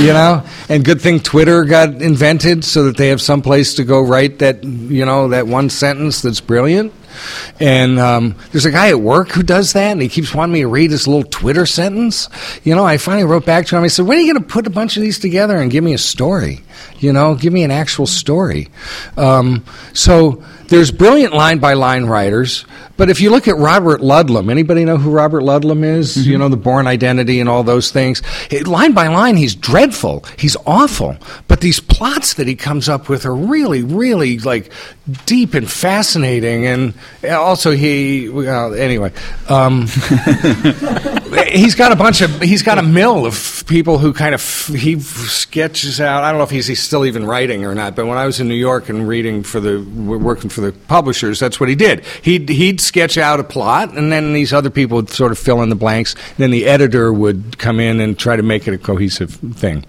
you 0.00 0.08
know, 0.12 0.42
and 0.68 0.84
good 0.84 1.00
thing 1.00 1.20
Twitter 1.20 1.64
got 1.64 1.90
invented 2.02 2.64
so 2.64 2.84
that 2.84 2.96
they 2.96 3.08
have 3.08 3.20
some 3.20 3.40
place 3.42 3.74
to 3.74 3.84
go 3.84 4.00
write 4.00 4.40
that 4.40 4.64
you 4.64 5.04
know 5.06 5.28
that 5.28 5.46
one 5.46 5.70
sentence 5.70 6.22
that's 6.22 6.40
brilliant. 6.40 6.92
And 7.60 7.98
um, 7.98 8.36
there's 8.50 8.66
a 8.66 8.70
guy 8.70 8.88
at 8.88 9.00
work 9.00 9.30
who 9.30 9.42
does 9.42 9.72
that, 9.74 9.92
and 9.92 10.02
he 10.02 10.08
keeps 10.08 10.34
wanting 10.34 10.52
me 10.52 10.60
to 10.60 10.68
read 10.68 10.90
his 10.90 11.06
little 11.06 11.24
Twitter 11.24 11.66
sentence. 11.66 12.28
You 12.64 12.74
know, 12.74 12.84
I 12.84 12.98
finally 12.98 13.24
wrote 13.24 13.46
back 13.46 13.66
to 13.66 13.76
him. 13.76 13.84
I 13.84 13.88
said, 13.88 14.06
"When 14.06 14.18
are 14.18 14.20
you 14.20 14.32
going 14.32 14.42
to 14.42 14.48
put 14.48 14.66
a 14.66 14.70
bunch 14.70 14.96
of 14.96 15.02
these 15.02 15.18
together 15.18 15.56
and 15.56 15.70
give 15.70 15.84
me 15.84 15.94
a 15.94 15.98
story?" 15.98 16.60
You 16.98 17.12
know, 17.12 17.34
give 17.34 17.52
me 17.52 17.64
an 17.64 17.70
actual 17.70 18.06
story. 18.06 18.68
Um, 19.16 19.64
so 19.92 20.42
there's 20.68 20.90
brilliant 20.90 21.34
line 21.34 21.58
by 21.58 21.74
line 21.74 22.06
writers, 22.06 22.64
but 22.96 23.10
if 23.10 23.20
you 23.20 23.30
look 23.30 23.48
at 23.48 23.56
Robert 23.56 24.00
Ludlum, 24.00 24.50
anybody 24.50 24.84
know 24.84 24.96
who 24.96 25.10
Robert 25.10 25.42
Ludlum 25.42 25.84
is? 25.84 26.26
You 26.26 26.38
know, 26.38 26.48
the 26.48 26.56
Bourne 26.56 26.86
Identity 26.86 27.40
and 27.40 27.48
all 27.48 27.62
those 27.62 27.90
things. 27.90 28.22
It- 28.50 28.66
line 28.66 28.92
by 28.92 29.08
line, 29.08 29.36
he's 29.36 29.54
dreadful. 29.54 30.24
He's 30.38 30.56
awful. 30.66 31.16
But 31.48 31.60
these 31.60 31.80
plots 31.80 32.34
that 32.34 32.46
he 32.46 32.54
comes 32.54 32.88
up 32.88 33.08
with 33.08 33.24
are 33.24 33.34
really, 33.34 33.82
really 33.82 34.38
like 34.38 34.72
deep 35.26 35.54
and 35.54 35.70
fascinating. 35.70 36.66
And 36.66 36.94
also, 37.28 37.70
he 37.72 38.28
well, 38.28 38.74
anyway. 38.74 39.12
Um, 39.48 39.86
he's 41.48 41.74
got 41.74 41.92
a 41.92 41.96
bunch 41.96 42.20
of 42.20 42.40
he's 42.40 42.62
got 42.62 42.78
a 42.78 42.82
mill 42.82 43.26
of 43.26 43.64
people 43.66 43.98
who 43.98 44.12
kind 44.12 44.34
of 44.34 44.66
he 44.68 44.98
sketches 45.00 46.00
out. 46.00 46.24
I 46.24 46.30
don't 46.30 46.38
know 46.38 46.44
if 46.44 46.50
he's, 46.50 46.66
he's 46.66 46.82
still 46.82 47.04
even 47.06 47.26
writing 47.26 47.64
or 47.64 47.74
not. 47.74 47.96
But 47.96 48.06
when 48.06 48.18
I 48.18 48.26
was 48.26 48.40
in 48.40 48.48
New 48.48 48.54
York 48.54 48.88
and 48.88 49.06
reading 49.08 49.42
for 49.42 49.60
the 49.60 49.80
working 49.80 50.50
for 50.50 50.60
the 50.60 50.72
publishers, 50.72 51.40
that's 51.40 51.58
what 51.58 51.68
he 51.68 51.74
did. 51.74 52.04
He'd 52.22 52.48
he'd 52.48 52.80
sketch 52.82 53.16
out 53.16 53.40
a 53.40 53.44
plot, 53.44 53.96
and 53.96 54.12
then 54.12 54.32
these 54.32 54.52
other 54.52 54.70
people 54.70 54.96
would 54.96 55.10
sort 55.10 55.32
of 55.32 55.38
fill 55.38 55.62
in 55.62 55.68
the 55.68 55.74
blanks. 55.76 56.14
Then 56.36 56.50
the 56.50 56.66
editor 56.66 57.12
would 57.12 57.58
come 57.58 57.80
in 57.80 58.00
and 58.00 58.18
try 58.18 58.36
to 58.36 58.42
make 58.42 58.68
it 58.68 58.74
a 58.74 58.78
cohesive 58.78 59.30
thing. 59.34 59.84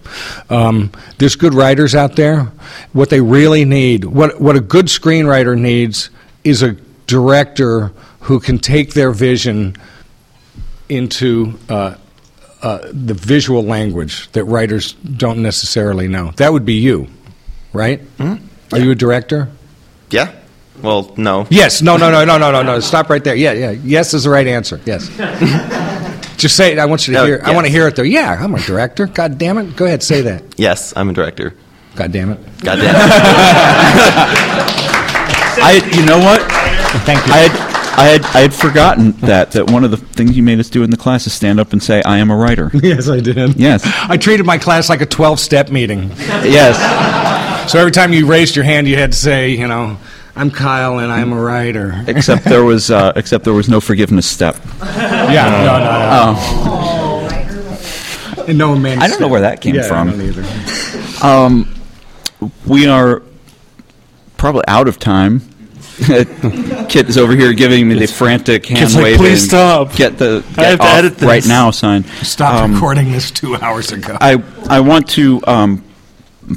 Um, 0.50 0.92
there's 1.18 1.36
good 1.36 1.54
writers 1.54 1.96
out 1.96 2.16
there. 2.16 2.52
What 2.94 3.10
they 3.10 3.22
really 3.22 3.66
need, 3.66 4.06
what 4.06 4.40
what 4.40 4.56
a 4.56 4.62
good 4.62 4.86
screenwriter 4.86 5.60
needs, 5.60 6.10
is 6.44 6.62
a 6.64 6.74
director 7.08 7.92
who 8.22 8.40
can 8.40 8.58
take 8.58 8.94
their 8.94 9.12
vision 9.12 9.76
into 10.88 11.58
uh, 11.70 11.96
uh, 12.62 12.80
the 12.92 13.14
visual 13.14 13.64
language 13.64 14.32
that 14.32 14.46
writers 14.46 14.94
don't 14.94 15.42
necessarily 15.42 16.08
know. 16.08 16.32
That 16.38 16.54
would 16.54 16.66
be 16.66 16.76
you, 16.76 17.08
right? 17.74 18.02
Are 18.72 18.80
you 18.80 18.92
a 18.92 18.96
director? 18.96 19.50
Yeah. 20.10 20.32
Well, 20.82 21.14
no. 21.18 21.48
Yes. 21.50 21.82
No. 21.82 21.98
No. 21.98 22.12
No. 22.12 22.26
No. 22.26 22.38
No. 22.38 22.52
No. 22.52 22.62
No. 22.64 22.80
Stop 22.80 23.10
right 23.10 23.24
there. 23.24 23.36
Yeah. 23.36 23.54
Yeah. 23.54 23.72
Yes 23.72 24.14
is 24.14 24.24
the 24.26 24.30
right 24.30 24.48
answer. 24.48 24.80
Yes. 24.86 25.08
Just 26.38 26.56
say 26.58 26.74
it. 26.74 26.80
I 26.80 26.86
want 26.86 27.08
you 27.08 27.14
to 27.14 27.20
No, 27.20 27.26
hear. 27.26 27.42
I 27.44 27.54
want 27.54 27.66
to 27.68 27.72
hear 27.72 27.88
it 27.88 27.96
though. 27.96 28.02
Yeah. 28.04 28.38
I'm 28.40 28.54
a 28.56 28.60
director. 28.60 29.06
God 29.08 29.38
damn 29.38 29.58
it. 29.58 29.76
Go 29.78 29.86
ahead. 29.86 30.04
Say 30.04 30.22
that. 30.22 30.44
Yes, 30.58 30.94
I'm 30.98 31.10
a 31.10 31.14
director. 31.14 31.56
God 31.96 32.12
damn 32.12 32.32
it. 32.32 32.40
God 32.62 32.78
damn 32.78 32.96
it. 32.96 33.02
I, 35.56 35.74
you 35.96 36.06
know 36.06 36.18
what? 36.20 36.42
Thank 37.06 37.26
you. 37.28 37.34
I 37.34 37.38
had, 37.38 37.52
I 37.96 38.04
had, 38.08 38.22
I 38.36 38.40
had 38.42 38.54
forgotten 38.54 39.12
that 39.22 39.52
that 39.52 39.70
one 39.70 39.84
of 39.84 39.92
the 39.92 39.98
things 39.98 40.36
you 40.36 40.42
made 40.44 40.60
us 40.60 40.70
do 40.70 40.84
in 40.84 40.90
the 40.90 40.98
class 40.98 41.28
is 41.28 41.34
stand 41.34 41.60
up 41.60 41.72
and 41.74 41.82
say, 41.82 42.02
"I 42.04 42.18
am 42.18 42.32
a 42.32 42.36
writer." 42.36 42.72
Yes, 42.84 43.08
I 43.08 43.20
did. 43.20 43.56
Yes. 43.56 43.84
I 43.86 44.18
treated 44.18 44.46
my 44.46 44.58
class 44.58 44.90
like 44.90 45.02
a 45.02 45.06
12 45.06 45.40
step 45.40 45.70
meeting. 45.70 46.10
Yes. 46.44 47.72
So 47.72 47.80
every 47.80 47.92
time 47.92 48.12
you 48.12 48.26
raised 48.26 48.56
your 48.56 48.66
hand, 48.66 48.88
you 48.88 48.96
had 48.98 49.12
to 49.12 49.18
say, 49.18 49.52
you 49.52 49.68
know, 49.68 49.98
I'm 50.36 50.50
Kyle 50.50 50.98
and 51.00 51.12
I'm 51.12 51.32
a 51.32 51.40
writer. 51.40 52.04
Except 52.08 52.44
there 52.46 52.64
was, 52.64 52.90
uh, 52.90 53.14
except 53.16 53.44
there 53.44 53.54
was 53.54 53.70
no 53.70 53.80
forgiveness 53.80 54.26
step. 54.26 54.58
Yeah, 54.82 55.64
no, 55.66 55.80
no, 55.80 56.36
Oh. 56.40 58.46
And 58.48 58.58
no 58.58 58.76
man. 58.76 59.00
I 59.02 59.08
don't 59.08 59.22
know 59.22 59.28
where 59.28 59.42
that 59.42 59.62
came 59.62 59.76
Yeah, 59.76 59.86
I 59.86 59.88
from. 59.88 60.10
don't 60.10 60.22
either. 60.22 60.44
Um, 61.26 61.74
we 62.66 62.88
are 62.88 63.22
probably 64.38 64.64
out 64.68 64.88
of 64.88 64.98
time. 65.00 65.42
Kit 66.90 67.08
is 67.08 67.18
over 67.20 67.36
here 67.36 67.54
giving 67.54 67.88
me 67.88 67.94
the 67.96 68.08
frantic 68.08 68.66
hand 68.66 68.80
Kit's 68.80 68.96
like, 68.96 69.04
waving. 69.04 69.20
"Please 69.20 69.46
stop. 69.46 69.96
Get 69.96 70.18
the 70.18 70.44
I 70.58 70.62
get 70.62 70.66
have 70.72 70.80
to 70.80 70.86
edit 70.86 71.18
this." 71.20 71.28
right 71.30 71.46
now 71.46 71.70
sign. 71.72 72.04
Stop 72.24 72.64
Um, 72.64 72.74
recording 72.74 73.12
this 73.12 73.30
two 73.32 73.56
hours 73.58 73.92
ago. 73.92 74.18
I 74.20 74.42
I 74.68 74.80
want 74.80 75.08
to 75.10 75.40
um, 75.46 75.84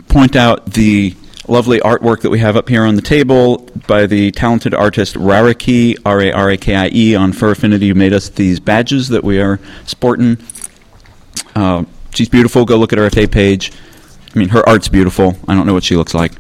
point 0.08 0.34
out 0.34 0.72
the 0.72 1.14
lovely 1.48 1.78
artwork 1.80 2.20
that 2.22 2.30
we 2.30 2.38
have 2.38 2.56
up 2.56 2.68
here 2.68 2.84
on 2.84 2.96
the 2.96 3.02
table 3.02 3.58
by 3.86 4.06
the 4.06 4.30
talented 4.32 4.74
artist 4.74 5.14
Rarakie 5.16 5.96
R 6.04 6.20
A 6.20 6.32
R 6.32 6.50
A 6.50 6.56
K 6.56 6.74
I 6.74 6.90
E 6.92 7.14
on 7.14 7.32
Fur 7.32 7.52
Affinity, 7.52 7.88
who 7.88 7.94
made 7.94 8.12
us 8.12 8.28
these 8.28 8.60
badges 8.60 9.08
that 9.08 9.22
we 9.24 9.40
are 9.40 9.58
sporting. 9.84 10.38
Uh, 11.54 11.84
she's 12.14 12.28
beautiful. 12.28 12.64
Go 12.64 12.76
look 12.76 12.92
at 12.92 12.98
her 12.98 13.08
FA 13.10 13.28
page. 13.28 13.72
I 14.34 14.38
mean, 14.38 14.48
her 14.50 14.66
art's 14.68 14.88
beautiful. 14.88 15.36
I 15.48 15.54
don't 15.54 15.66
know 15.66 15.74
what 15.74 15.84
she 15.84 15.96
looks 15.96 16.12
like. 16.14 16.32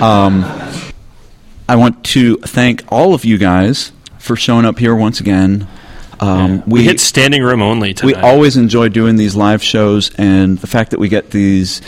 Um, 0.00 0.44
I 1.68 1.76
want 1.76 2.04
to 2.06 2.36
thank 2.38 2.84
all 2.88 3.14
of 3.14 3.24
you 3.24 3.38
guys 3.38 3.92
for 4.18 4.36
showing 4.36 4.64
up 4.66 4.78
here 4.78 4.94
once 4.94 5.20
again. 5.20 5.66
Um, 6.20 6.62
We, 6.66 6.84
hit 6.84 7.00
standing 7.00 7.42
room 7.42 7.62
only 7.62 7.94
tonight. 7.94 8.16
we 8.16 8.22
always 8.22 8.56
enjoy 8.56 8.88
doing 8.90 9.16
these 9.16 9.34
live 9.34 9.62
shows, 9.62 10.14
and 10.16 10.58
the 10.58 10.66
fact 10.66 10.90
that 10.90 11.00
we 11.00 11.08
get 11.08 11.30
these 11.30 11.80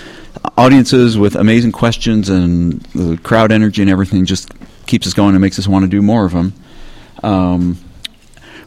audiences 0.56 1.16
with 1.18 1.34
amazing 1.36 1.72
questions 1.72 2.28
and 2.28 2.80
the 2.94 3.16
crowd 3.22 3.52
energy 3.52 3.82
and 3.82 3.90
everything 3.90 4.24
just 4.24 4.50
keeps 4.86 5.06
us 5.06 5.14
going 5.14 5.34
and 5.34 5.40
makes 5.40 5.58
us 5.58 5.66
want 5.68 5.84
to 5.84 5.88
do 5.88 6.02
more 6.02 6.24
of 6.26 6.32
them. 6.32 6.52
Um, 7.22 7.78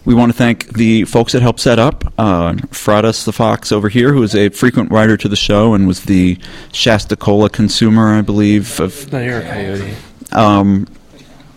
we 0.06 0.14
want 0.16 0.32
to 0.32 0.38
thank 0.38 0.70
the 0.74 1.04
folks 1.04 1.34
that 1.34 1.42
helped 1.42 1.60
set 1.60 1.80
up. 1.80 2.06
Uh, 2.18 2.54
Fradas 2.72 3.26
the 3.26 3.34
Fox 3.34 3.72
over 3.72 3.90
here, 3.90 4.14
who 4.14 4.24
is 4.24 4.34
a 4.36 4.50
frequent 4.50 4.90
writer 4.92 5.18
to 5.18 5.28
the 5.28 5.36
show 5.36 5.74
and 5.74 5.86
was 5.86 6.04
the 6.06 6.38
Shasta 6.72 7.16
Cola 7.18 7.50
consumer, 7.50 8.14
I 8.14 8.22
believe. 8.22 8.80
Of 8.80 9.12
No, 9.12 9.22
you're 9.22 9.40
a 9.40 9.44
coyote. 9.44 9.96
um, 10.32 10.88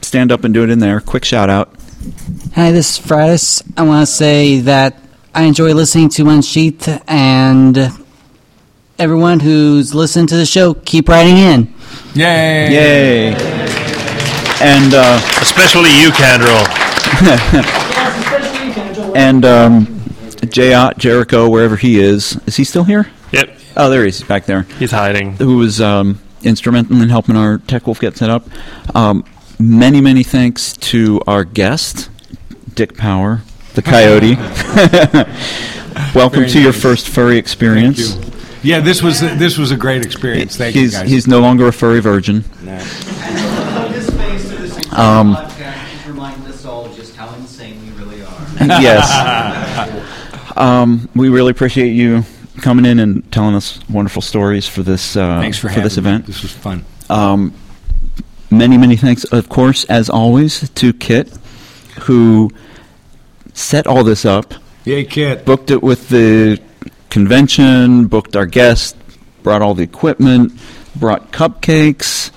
stand 0.02 0.32
up 0.32 0.42
and 0.42 0.52
do 0.52 0.64
it 0.64 0.70
in 0.70 0.80
there. 0.80 1.00
Quick 1.00 1.24
shout 1.24 1.48
out. 1.48 1.72
Hi, 2.54 2.72
this 2.72 2.98
is 2.98 3.06
Fradis. 3.06 3.62
I 3.76 3.82
want 3.82 4.06
to 4.06 4.12
say 4.12 4.60
that 4.60 4.96
I 5.32 5.44
enjoy 5.44 5.72
listening 5.74 6.08
to 6.10 6.28
Unsheath, 6.28 6.88
and 7.08 7.76
everyone 9.00 9.40
who's 9.40 9.94
listened 9.94 10.28
to 10.28 10.36
the 10.36 10.44
show, 10.44 10.74
keep 10.74 11.08
writing 11.08 11.38
in. 11.38 11.74
Yay! 12.14 12.70
Yay! 12.70 13.34
And 14.62 14.92
uh, 14.92 15.18
especially 15.40 15.88
you, 15.98 16.10
Candrel. 16.10 16.60
and 19.16 19.44
um, 19.46 20.04
J. 20.50 20.90
Jericho, 20.98 21.48
wherever 21.48 21.76
he 21.76 21.98
is, 21.98 22.38
is 22.46 22.56
he 22.56 22.64
still 22.64 22.84
here? 22.84 23.10
Yep. 23.32 23.56
Oh, 23.78 23.88
there 23.88 24.02
he 24.02 24.10
is. 24.10 24.22
Back 24.22 24.44
there. 24.44 24.62
He's 24.78 24.90
hiding. 24.90 25.32
Who 25.36 25.56
was 25.56 25.80
um, 25.80 26.20
instrumental 26.42 27.00
in 27.00 27.08
helping 27.08 27.36
our 27.36 27.56
Tech 27.56 27.86
Wolf 27.86 28.00
get 28.00 28.18
set 28.18 28.28
up. 28.28 28.46
Um, 28.94 29.24
many, 29.58 30.02
many 30.02 30.22
thanks 30.22 30.74
to 30.74 31.22
our 31.26 31.44
guest, 31.44 32.10
Dick 32.74 32.98
Power, 32.98 33.40
the 33.74 33.82
Coyote. 33.82 34.36
Welcome 36.14 36.40
Very 36.40 36.50
to 36.50 36.60
your 36.60 36.74
first 36.74 37.08
furry 37.08 37.38
experience. 37.38 38.18
Thank 38.60 38.64
you. 38.64 38.70
Yeah, 38.72 38.80
this 38.80 39.02
was 39.02 39.20
this 39.20 39.56
was 39.56 39.70
a 39.70 39.76
great 39.76 40.04
experience. 40.04 40.56
Thank 40.56 40.74
he's 40.74 40.92
you 40.92 40.98
guys. 41.00 41.10
he's 41.10 41.26
no 41.26 41.40
longer 41.40 41.66
a 41.68 41.72
furry 41.72 42.00
virgin. 42.00 42.44
Um, 44.92 45.36
remind 46.06 46.46
us 46.46 46.64
all 46.66 46.88
just 46.94 47.16
how 47.16 47.32
insane 47.36 47.80
we 47.86 47.92
really 48.04 48.22
are. 48.22 48.46
yes. 48.82 49.08
Um, 50.56 51.08
we 51.14 51.28
really 51.30 51.52
appreciate 51.52 51.92
you 51.92 52.24
coming 52.60 52.84
in 52.84 52.98
and 52.98 53.30
telling 53.32 53.54
us 53.54 53.78
wonderful 53.88 54.20
stories 54.20 54.66
for 54.68 54.82
this 54.82 55.16
uh, 55.16 55.40
Thanks 55.40 55.56
for 55.58 55.68
this 55.68 55.94
having 55.96 56.04
me. 56.04 56.10
event. 56.10 56.26
This 56.26 56.42
was 56.42 56.52
fun. 56.52 56.84
Um, 57.08 57.54
many 58.50 58.76
many 58.76 58.96
thanks, 58.96 59.24
of 59.24 59.48
course, 59.48 59.84
as 59.84 60.10
always, 60.10 60.68
to 60.70 60.92
Kit, 60.92 61.32
who 62.02 62.50
set 63.54 63.86
all 63.86 64.04
this 64.04 64.24
up. 64.26 64.52
Yay, 64.84 65.04
Kit! 65.04 65.44
Booked 65.46 65.70
it 65.70 65.82
with 65.82 66.08
the 66.08 66.60
convention, 67.10 68.06
booked 68.06 68.36
our 68.36 68.46
guests, 68.46 68.96
brought 69.42 69.62
all 69.62 69.74
the 69.74 69.82
equipment, 69.82 70.52
brought 70.96 71.32
cupcakes, 71.32 72.30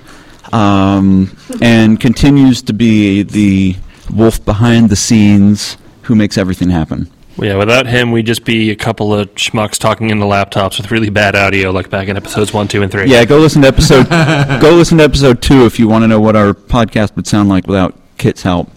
um, 0.53 1.35
and 1.61 1.99
continues 1.99 2.61
to 2.63 2.73
be 2.73 3.23
the 3.23 3.75
wolf 4.13 4.43
behind 4.43 4.89
the 4.89 4.95
scenes 4.95 5.77
who 6.03 6.15
makes 6.15 6.37
everything 6.37 6.69
happen. 6.69 7.09
Well, 7.37 7.49
yeah, 7.49 7.55
without 7.55 7.87
him, 7.87 8.11
we'd 8.11 8.27
just 8.27 8.45
be 8.45 8.69
a 8.69 8.75
couple 8.75 9.11
of 9.13 9.33
schmucks 9.33 9.79
talking 9.79 10.11
into 10.11 10.25
laptops 10.25 10.77
with 10.77 10.91
really 10.91 11.09
bad 11.09 11.35
audio, 11.35 11.71
like 11.71 11.89
back 11.89 12.07
in 12.07 12.15
episodes 12.15 12.53
one, 12.53 12.67
two, 12.67 12.83
and 12.83 12.91
three. 12.91 13.05
Yeah, 13.07 13.25
go 13.25 13.39
listen 13.39 13.63
to 13.63 13.67
episode. 13.67 14.07
go 14.61 14.75
listen 14.75 14.99
to 14.99 15.03
episode 15.03 15.41
two 15.41 15.65
if 15.65 15.79
you 15.79 15.87
want 15.87 16.03
to 16.03 16.07
know 16.07 16.19
what 16.19 16.35
our 16.35 16.53
podcast 16.53 17.15
would 17.15 17.25
sound 17.25 17.49
like 17.49 17.65
without 17.65 17.99
Kit's 18.19 18.43
help. 18.43 18.69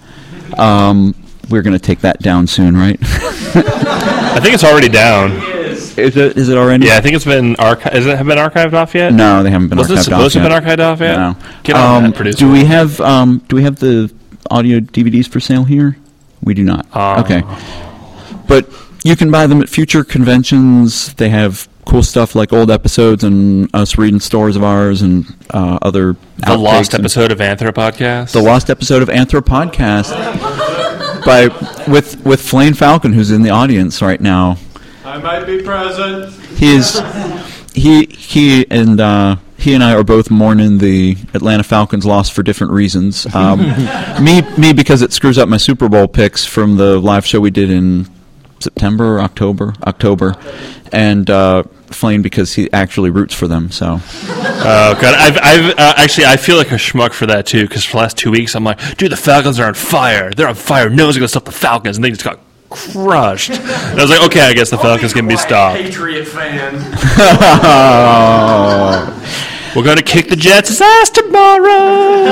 Um, 0.58 1.14
we're 1.50 1.62
going 1.62 1.74
to 1.74 1.84
take 1.84 2.00
that 2.00 2.20
down 2.20 2.46
soon, 2.46 2.76
right? 2.76 2.98
I 3.02 4.40
think 4.40 4.54
it's 4.54 4.64
already 4.64 4.88
down. 4.88 5.55
Is 5.98 6.16
it? 6.16 6.36
Is 6.36 6.48
it 6.48 6.56
already? 6.58 6.86
Yeah, 6.86 6.96
I 6.96 7.00
think 7.00 7.14
it's 7.16 7.24
been 7.24 7.56
archi- 7.56 7.90
Has 7.90 8.06
it 8.06 8.18
been 8.18 8.38
archived 8.38 8.72
off 8.74 8.94
yet? 8.94 9.12
No, 9.12 9.42
they 9.42 9.50
haven't 9.50 9.68
been 9.68 9.78
Wasn't 9.78 9.98
archived 9.98 10.00
it 10.00 10.04
supposed 10.04 10.32
to 10.34 10.40
off 10.40 10.52
have 10.52 10.64
been 10.66 10.68
yet. 10.70 10.78
archived 10.78 10.92
off 10.92 11.00
yet? 11.00 11.16
No. 11.16 11.36
Get 11.62 11.76
on 11.76 11.96
Um, 12.04 12.10
that, 12.10 12.16
producer. 12.16 12.38
Do 12.38 12.50
we 12.50 12.64
have 12.64 13.00
um, 13.00 13.42
Do 13.48 13.56
we 13.56 13.62
have 13.62 13.76
the 13.76 14.12
audio 14.50 14.80
DVDs 14.80 15.28
for 15.28 15.40
sale 15.40 15.64
here? 15.64 15.96
We 16.42 16.54
do 16.54 16.62
not. 16.64 16.86
Oh. 16.94 17.20
Okay, 17.20 17.42
but 18.46 18.68
you 19.04 19.16
can 19.16 19.30
buy 19.30 19.46
them 19.46 19.60
at 19.62 19.68
future 19.68 20.04
conventions. 20.04 21.14
They 21.14 21.28
have 21.30 21.68
cool 21.84 22.02
stuff 22.02 22.34
like 22.34 22.52
old 22.52 22.70
episodes 22.70 23.22
and 23.24 23.68
us 23.74 23.96
reading 23.96 24.18
stories 24.20 24.56
of 24.56 24.64
ours 24.64 25.02
and 25.02 25.24
uh, 25.50 25.78
other 25.82 26.16
The 26.38 26.56
lost 26.56 26.94
episode 26.94 27.30
of 27.32 27.38
Anthropodcast. 27.38 28.32
the 28.32 28.42
lost 28.42 28.70
episode 28.70 29.02
of 29.02 29.08
Anthropodcast 29.08 30.10
by 31.24 31.46
with 31.90 32.24
with 32.24 32.40
Flame 32.40 32.74
Falcon, 32.74 33.12
who's 33.12 33.30
in 33.30 33.42
the 33.42 33.50
audience 33.50 34.02
right 34.02 34.20
now. 34.20 34.56
I 35.06 35.18
might 35.18 35.44
be 35.44 35.62
present. 35.62 36.32
He 36.58 36.74
is 36.74 37.00
he 37.72 38.06
he 38.06 38.68
and 38.70 39.00
uh, 39.00 39.36
he 39.56 39.72
and 39.74 39.84
I 39.84 39.94
are 39.94 40.02
both 40.02 40.32
mourning 40.32 40.78
the 40.78 41.16
Atlanta 41.32 41.62
Falcons 41.62 42.04
loss 42.04 42.28
for 42.28 42.42
different 42.42 42.72
reasons. 42.72 43.24
Um, 43.36 43.60
me, 44.24 44.42
me 44.56 44.72
because 44.72 45.02
it 45.02 45.12
screws 45.12 45.36
up 45.36 45.48
my 45.48 45.58
Super 45.58 45.88
Bowl 45.88 46.08
picks 46.08 46.44
from 46.46 46.76
the 46.76 46.98
live 46.98 47.26
show 47.26 47.38
we 47.38 47.50
did 47.50 47.70
in 47.70 48.08
September, 48.58 49.20
October, 49.20 49.74
October, 49.86 50.34
and 50.90 51.28
uh, 51.28 51.62
Flame 51.88 52.22
because 52.22 52.54
he 52.54 52.72
actually 52.72 53.10
roots 53.10 53.34
for 53.34 53.46
them. 53.46 53.70
So. 53.70 54.00
Oh 54.00 54.98
god, 55.00 55.14
I've, 55.14 55.38
I've 55.40 55.78
uh, 55.78 55.94
actually 55.98 56.26
I 56.26 56.36
feel 56.36 56.56
like 56.56 56.72
a 56.72 56.76
schmuck 56.76 57.12
for 57.12 57.26
that 57.26 57.46
too 57.46 57.62
because 57.62 57.84
for 57.84 57.92
the 57.92 57.98
last 57.98 58.16
two 58.16 58.32
weeks 58.32 58.56
I'm 58.56 58.64
like, 58.64 58.96
dude, 58.96 59.12
the 59.12 59.16
Falcons 59.16 59.60
are 59.60 59.66
on 59.68 59.74
fire. 59.74 60.32
They're 60.32 60.48
on 60.48 60.56
fire. 60.56 60.90
No 60.90 61.04
one's 61.04 61.16
gonna 61.16 61.28
stop 61.28 61.44
the 61.44 61.52
Falcons, 61.52 61.96
and 61.96 62.04
they 62.04 62.10
just 62.10 62.24
got 62.24 62.40
crushed. 62.70 63.50
And 63.50 63.98
I 63.98 64.02
was 64.02 64.10
like, 64.10 64.24
okay, 64.26 64.40
I 64.40 64.52
guess 64.52 64.70
the 64.70 64.78
Falcons 64.78 65.12
can 65.12 65.28
be 65.28 65.36
stopped. 65.36 65.80
Patriot 65.80 66.24
fan. 66.24 66.74
We're 69.76 69.84
gonna 69.84 70.02
kick 70.02 70.28
the 70.28 70.36
Jets' 70.36 70.80
ass 70.80 71.10
tomorrow. 71.10 72.24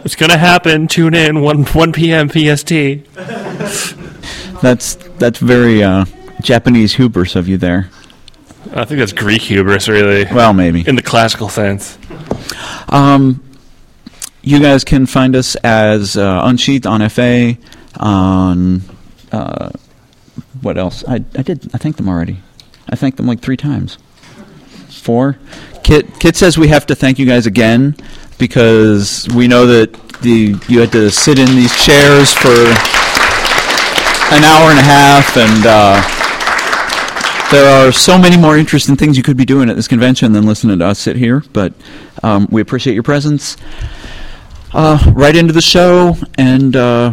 it's 0.04 0.16
gonna 0.16 0.38
happen. 0.38 0.88
Tune 0.88 1.14
in 1.14 1.42
one 1.42 1.64
one 1.64 1.92
p.m. 1.92 2.28
PST. 2.28 2.70
That's 4.62 4.94
that's 5.18 5.38
very 5.38 5.82
uh, 5.82 6.06
Japanese 6.40 6.94
hubris 6.94 7.36
of 7.36 7.48
you 7.48 7.58
there. 7.58 7.90
I 8.72 8.86
think 8.86 8.98
that's 8.98 9.12
Greek 9.12 9.42
hubris, 9.42 9.88
really. 9.88 10.24
Well, 10.24 10.54
maybe 10.54 10.88
in 10.88 10.96
the 10.96 11.02
classical 11.02 11.50
sense. 11.50 11.98
Um, 12.88 13.42
you 14.42 14.60
guys 14.60 14.84
can 14.84 15.06
find 15.06 15.36
us 15.36 15.54
as 15.56 16.16
uh, 16.16 16.40
Unsheathed 16.44 16.86
on 16.86 17.06
FA 17.10 17.58
on 18.00 18.82
uh, 19.32 19.70
what 20.60 20.78
else? 20.78 21.04
I 21.06 21.16
I 21.36 21.42
did 21.42 21.70
I 21.74 21.78
thanked 21.78 21.98
them 21.98 22.08
already. 22.08 22.38
I 22.88 22.96
thanked 22.96 23.16
them 23.16 23.26
like 23.26 23.40
three 23.40 23.56
times. 23.56 23.98
Four. 24.88 25.38
Kit 25.82 26.18
Kit 26.18 26.36
says 26.36 26.56
we 26.56 26.68
have 26.68 26.86
to 26.86 26.94
thank 26.94 27.18
you 27.18 27.26
guys 27.26 27.46
again 27.46 27.96
because 28.38 29.28
we 29.34 29.48
know 29.48 29.66
that 29.66 29.92
the 30.22 30.58
you 30.68 30.80
had 30.80 30.92
to 30.92 31.10
sit 31.10 31.38
in 31.38 31.46
these 31.48 31.74
chairs 31.84 32.32
for 32.32 32.48
an 34.34 34.44
hour 34.44 34.70
and 34.70 34.78
a 34.78 34.82
half 34.82 35.36
and. 35.36 35.66
Uh, 35.66 36.20
there 37.50 37.86
are 37.86 37.92
so 37.92 38.18
many 38.18 38.36
more 38.36 38.56
interesting 38.56 38.96
things 38.96 39.16
you 39.16 39.22
could 39.22 39.36
be 39.36 39.44
doing 39.44 39.70
at 39.70 39.76
this 39.76 39.86
convention 39.86 40.32
than 40.32 40.44
listening 40.44 40.80
to 40.80 40.86
us 40.86 40.98
sit 40.98 41.14
here, 41.14 41.44
but 41.52 41.72
um, 42.22 42.48
we 42.50 42.60
appreciate 42.60 42.94
your 42.94 43.04
presence. 43.04 43.56
Uh, 44.72 44.98
right 45.14 45.36
into 45.36 45.52
the 45.52 45.62
show 45.62 46.16
and 46.36 46.74
uh, 46.74 47.12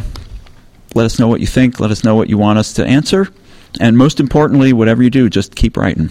let 0.96 1.06
us 1.06 1.20
know 1.20 1.28
what 1.28 1.40
you 1.42 1.48
think. 1.48 1.80
Let 1.80 1.92
us 1.92 2.04
know 2.04 2.16
what 2.16 2.30
you 2.30 2.38
want 2.38 2.60
us 2.60 2.74
to 2.74 2.86
answer. 2.86 3.28
And 3.80 3.98
most 3.98 4.20
importantly, 4.20 4.74
whatever 4.74 5.02
you 5.02 5.10
do, 5.10 5.30
just 5.30 5.56
keep 5.56 5.78
writing. 5.78 6.10